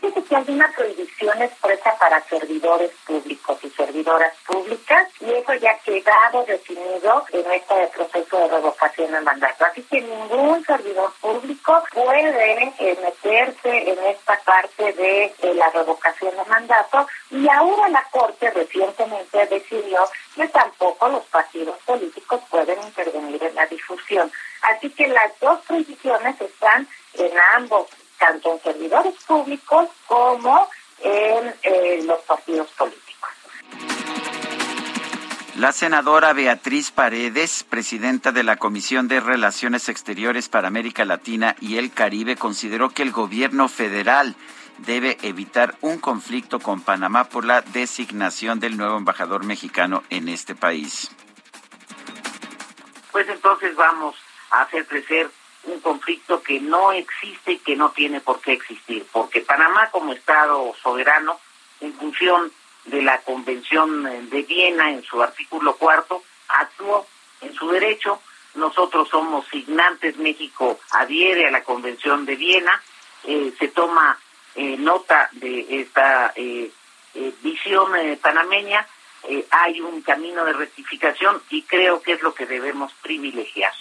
que 0.00 0.36
hay 0.36 0.44
una 0.48 0.70
prohibición 0.72 1.40
expresa 1.42 1.96
para 1.98 2.22
servidores 2.24 2.90
públicos 3.06 3.58
y 3.62 3.70
servidoras 3.70 4.32
públicas 4.46 5.08
y 5.20 5.30
eso 5.30 5.54
ya 5.54 5.70
ha 5.70 5.78
quedado 5.78 6.44
definido 6.44 7.24
en 7.32 7.52
este 7.52 7.86
proceso 7.94 8.38
de 8.38 8.48
revocación 8.48 9.12
de 9.12 9.20
mandato. 9.20 9.64
Así 9.64 9.82
que 9.82 10.00
ningún 10.00 10.64
servidor 10.64 11.12
público 11.20 11.82
puede 11.92 12.72
meterse 12.78 13.90
en 13.90 13.98
esta 14.06 14.38
parte 14.44 14.92
de, 14.92 15.34
la 15.54 15.70
revocación 15.70 16.36
de 16.36 16.44
mandato 16.44 17.06
y 17.30 17.48
ahora 17.48 17.88
la 17.88 18.04
Corte 18.10 18.50
recientemente 18.50 19.46
decidió 19.46 20.00
que 20.34 20.48
tampoco 20.48 21.08
los 21.08 21.24
partidos 21.26 21.76
políticos 21.84 22.40
pueden 22.50 22.82
intervenir 22.82 23.42
en 23.42 23.54
la 23.54 23.66
difusión. 23.66 24.30
Así 24.62 24.90
que 24.90 25.08
las 25.08 25.38
dos 25.40 25.60
prohibiciones 25.66 26.40
están 26.40 26.88
en 27.14 27.32
ambos 27.54 27.86
tanto 28.18 28.52
en 28.52 28.62
servidores 28.62 29.14
públicos 29.26 29.88
como 30.06 30.68
en 31.00 31.54
eh, 31.62 32.02
los 32.04 32.20
partidos 32.22 32.68
políticos. 32.72 33.06
La 35.56 35.72
senadora 35.72 36.34
Beatriz 36.34 36.90
Paredes, 36.90 37.64
presidenta 37.64 38.30
de 38.30 38.42
la 38.42 38.56
Comisión 38.56 39.08
de 39.08 39.20
Relaciones 39.20 39.88
Exteriores 39.88 40.50
para 40.50 40.68
América 40.68 41.06
Latina 41.06 41.56
y 41.60 41.78
el 41.78 41.92
Caribe, 41.92 42.36
consideró 42.36 42.90
que 42.90 43.02
el 43.02 43.10
gobierno 43.10 43.68
federal 43.68 44.36
debe 44.78 45.16
evitar 45.22 45.74
un 45.80 45.98
conflicto 45.98 46.60
con 46.60 46.82
Panamá 46.82 47.24
por 47.24 47.46
la 47.46 47.62
designación 47.62 48.60
del 48.60 48.76
nuevo 48.76 48.98
embajador 48.98 49.44
mexicano 49.44 50.02
en 50.10 50.28
este 50.28 50.54
país. 50.54 51.10
Pues 53.10 53.26
entonces 53.26 53.74
vamos 53.76 54.14
a 54.50 54.60
hacer 54.60 54.86
crecer 54.86 55.30
un 55.66 55.80
conflicto 55.80 56.42
que 56.42 56.60
no 56.60 56.92
existe 56.92 57.52
y 57.52 57.58
que 57.58 57.76
no 57.76 57.90
tiene 57.90 58.20
por 58.20 58.40
qué 58.40 58.52
existir, 58.52 59.04
porque 59.12 59.40
Panamá 59.40 59.90
como 59.90 60.12
Estado 60.12 60.74
soberano, 60.82 61.38
en 61.80 61.92
función 61.94 62.52
de 62.84 63.02
la 63.02 63.20
Convención 63.22 64.28
de 64.30 64.42
Viena 64.42 64.90
en 64.90 65.02
su 65.02 65.22
artículo 65.22 65.76
cuarto, 65.76 66.22
actuó 66.48 67.06
en 67.40 67.52
su 67.54 67.68
derecho. 67.68 68.20
Nosotros 68.54 69.08
somos 69.08 69.46
signantes, 69.48 70.16
México 70.16 70.78
adhiere 70.92 71.46
a 71.46 71.50
la 71.50 71.62
Convención 71.62 72.24
de 72.24 72.36
Viena, 72.36 72.80
eh, 73.24 73.52
se 73.58 73.68
toma 73.68 74.18
eh, 74.54 74.76
nota 74.78 75.28
de 75.32 75.80
esta 75.80 76.32
eh, 76.36 76.70
visión 77.42 77.92
panameña, 78.20 78.86
hay 79.50 79.80
un 79.80 80.02
camino 80.02 80.44
de 80.44 80.52
rectificación 80.52 81.42
y 81.50 81.62
creo 81.62 82.00
que 82.00 82.12
es 82.12 82.22
lo 82.22 82.34
que 82.34 82.46
debemos 82.46 82.92
privilegiar. 83.02 83.72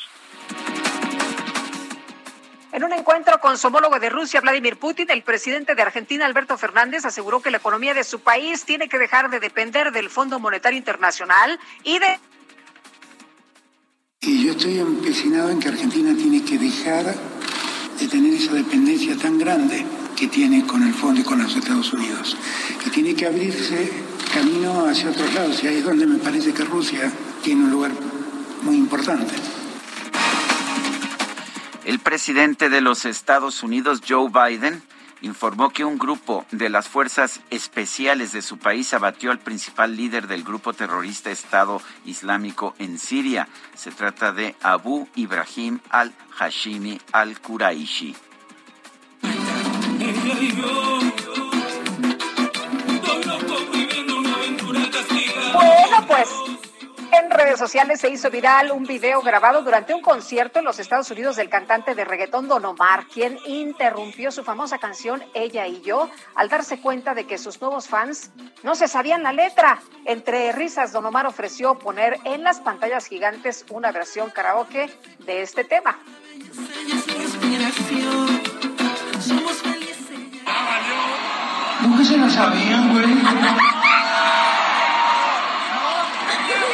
En 2.76 2.84
un 2.84 2.92
encuentro 2.92 3.40
con 3.40 3.58
su 3.58 3.68
homólogo 3.68 4.02
de 4.02 4.10
Rusia, 4.10 4.42
Vladimir 4.42 4.76
Putin, 4.76 5.10
el 5.10 5.24
presidente 5.24 5.76
de 5.76 5.82
Argentina, 5.82 6.26
Alberto 6.26 6.58
Fernández, 6.58 7.06
aseguró 7.06 7.42
que 7.42 7.50
la 7.50 7.56
economía 7.56 7.94
de 7.94 8.04
su 8.04 8.20
país 8.20 8.66
tiene 8.66 8.90
que 8.90 9.00
dejar 9.00 9.30
de 9.30 9.40
depender 9.40 9.94
del 9.94 10.10
Fondo 10.10 10.42
Monetario 10.42 10.78
Internacional 10.78 11.58
y 11.86 12.00
de... 12.00 12.20
Y 14.20 14.46
yo 14.46 14.52
estoy 14.52 14.80
empecinado 14.80 15.52
en 15.52 15.62
que 15.62 15.70
Argentina 15.70 16.14
tiene 16.18 16.44
que 16.44 16.58
dejar 16.58 17.16
de 17.98 18.08
tener 18.10 18.34
esa 18.34 18.52
dependencia 18.52 19.16
tan 19.16 19.38
grande 19.38 19.86
que 20.18 20.28
tiene 20.28 20.68
con 20.68 20.84
el 20.84 20.94
fondo 20.94 21.22
y 21.22 21.24
con 21.24 21.42
los 21.42 21.56
Estados 21.56 21.94
Unidos, 21.94 22.36
que 22.84 22.90
tiene 22.90 23.16
que 23.16 23.26
abrirse 23.26 23.90
camino 24.34 24.86
hacia 24.86 25.12
otros 25.12 25.34
lados, 25.34 25.64
y 25.64 25.68
ahí 25.68 25.78
es 25.78 25.86
donde 25.86 26.06
me 26.06 26.18
parece 26.18 26.54
que 26.54 26.66
Rusia 26.66 27.10
tiene 27.42 27.64
un 27.64 27.72
lugar 27.72 27.92
muy 28.64 28.76
importante. 28.76 29.34
El 31.86 32.00
presidente 32.00 32.70
de 32.70 32.82
los 32.82 33.06
Estados 33.06 33.62
Unidos, 33.62 34.02
Joe 34.08 34.30
Biden, 34.30 34.82
informó 35.22 35.70
que 35.70 35.86
un 35.86 36.00
grupo 36.00 36.44
de 36.50 36.70
las 36.70 36.88
fuerzas 36.88 37.42
especiales 37.52 38.32
de 38.32 38.42
su 38.42 38.58
país 38.58 38.92
abatió 38.96 39.30
al 39.30 39.38
principal 39.38 39.96
líder 39.96 40.26
del 40.26 40.44
grupo 40.44 40.74
terrorista 40.74 41.30
Estado 41.30 41.80
Islámico 42.04 42.74
en 42.80 42.98
Siria. 42.98 43.48
Se 43.76 43.92
trata 43.92 44.32
de 44.32 44.56
Abu 44.64 45.08
Ibrahim 45.16 45.80
al-Hashimi 45.92 47.00
al-Quraishi. 47.12 48.16
En 57.18 57.32
redes 57.32 57.60
sociales 57.60 58.02
se 58.02 58.10
hizo 58.10 58.30
viral 58.30 58.72
un 58.72 58.84
video 58.84 59.22
grabado 59.22 59.62
durante 59.62 59.94
un 59.94 60.02
concierto 60.02 60.60
en 60.60 60.66
los 60.66 60.80
Estados 60.80 61.10
Unidos 61.12 61.36
del 61.36 61.50
cantante 61.50 61.96
de 61.96 62.04
reggaetón 62.04 62.48
Don 62.48 62.66
Omar, 62.66 63.06
quien 63.08 63.38
interrumpió 63.46 64.32
su 64.32 64.44
famosa 64.44 64.80
canción 64.80 65.24
Ella 65.34 65.68
y 65.68 65.82
yo 65.82 66.10
al 66.36 66.50
darse 66.50 66.80
cuenta 66.82 67.14
de 67.14 67.26
que 67.26 67.38
sus 67.38 67.62
nuevos 67.62 67.88
fans 67.88 68.32
no 68.64 68.76
se 68.76 68.88
sabían 68.88 69.24
la 69.24 69.32
letra. 69.32 69.80
Entre 70.06 70.52
risas, 70.52 70.92
Don 70.92 71.06
Omar 71.06 71.26
ofreció 71.26 71.80
poner 71.80 72.18
en 72.26 72.44
las 72.44 72.60
pantallas 72.60 73.06
gigantes 73.06 73.66
una 73.70 73.92
versión 73.92 74.30
karaoke 74.32 74.90
de 75.20 75.42
este 75.42 75.64
tema. 75.64 75.98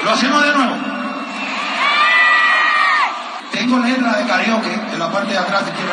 Lo 0.04 0.12
hacemos 0.12 0.44
de 0.44 0.54
nuevo. 0.54 0.76
Tengo 3.52 3.80
letra 3.80 4.18
de 4.18 4.28
karaoke 4.28 4.74
en 4.74 5.00
la 5.00 5.12
parte 5.12 5.32
de 5.32 5.38
atrás 5.38 5.66
si 5.66 5.72
quiere 5.72 5.92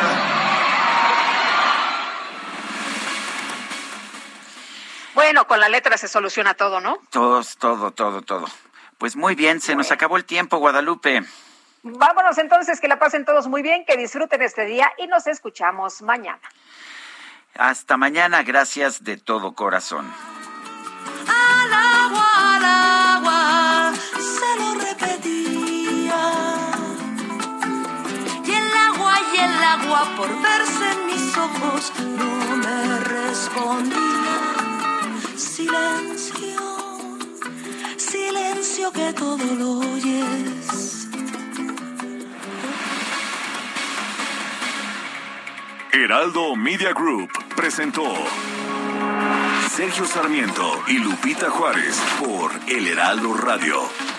Bueno, 5.13 5.45
con 5.47 5.59
la 5.59 5.69
letra 5.69 5.97
se 5.97 6.07
soluciona 6.07 6.53
todo, 6.53 6.79
¿no? 6.79 6.97
Todos, 7.11 7.57
todo, 7.57 7.91
todo, 7.91 8.21
todo. 8.21 8.47
Pues 8.97 9.15
muy 9.15 9.35
bien, 9.35 9.61
se 9.61 9.75
nos 9.75 9.91
acabó 9.91 10.17
el 10.17 10.25
tiempo, 10.25 10.57
Guadalupe. 10.57 11.23
Vámonos 11.83 12.37
entonces, 12.37 12.79
que 12.79 12.87
la 12.87 12.99
pasen 12.99 13.25
todos 13.25 13.47
muy 13.47 13.61
bien, 13.61 13.85
que 13.85 13.95
disfruten 13.95 14.41
este 14.41 14.65
día 14.65 14.91
y 14.97 15.07
nos 15.07 15.27
escuchamos 15.27 16.01
mañana. 16.01 16.41
Hasta 17.55 17.97
mañana, 17.97 18.43
gracias 18.43 19.03
de 19.03 19.17
todo 19.17 19.53
corazón. 19.53 20.11
Por 30.19 30.41
verse 30.41 30.91
en 30.91 31.05
mis 31.05 31.37
ojos 31.37 31.93
no 32.19 32.57
me 32.57 32.99
respondía. 32.99 34.37
Silencio, 35.37 36.61
silencio 37.95 38.91
que 38.91 39.13
todo 39.13 39.45
lo 39.61 39.79
oyes. 39.79 41.07
Heraldo 45.93 46.55
Media 46.57 46.91
Group 46.91 47.31
presentó 47.55 48.13
Sergio 49.69 50.05
Sarmiento 50.05 50.83
y 50.87 50.97
Lupita 50.97 51.49
Juárez 51.49 51.97
por 52.19 52.51
El 52.67 52.87
Heraldo 52.87 53.35
Radio. 53.35 54.18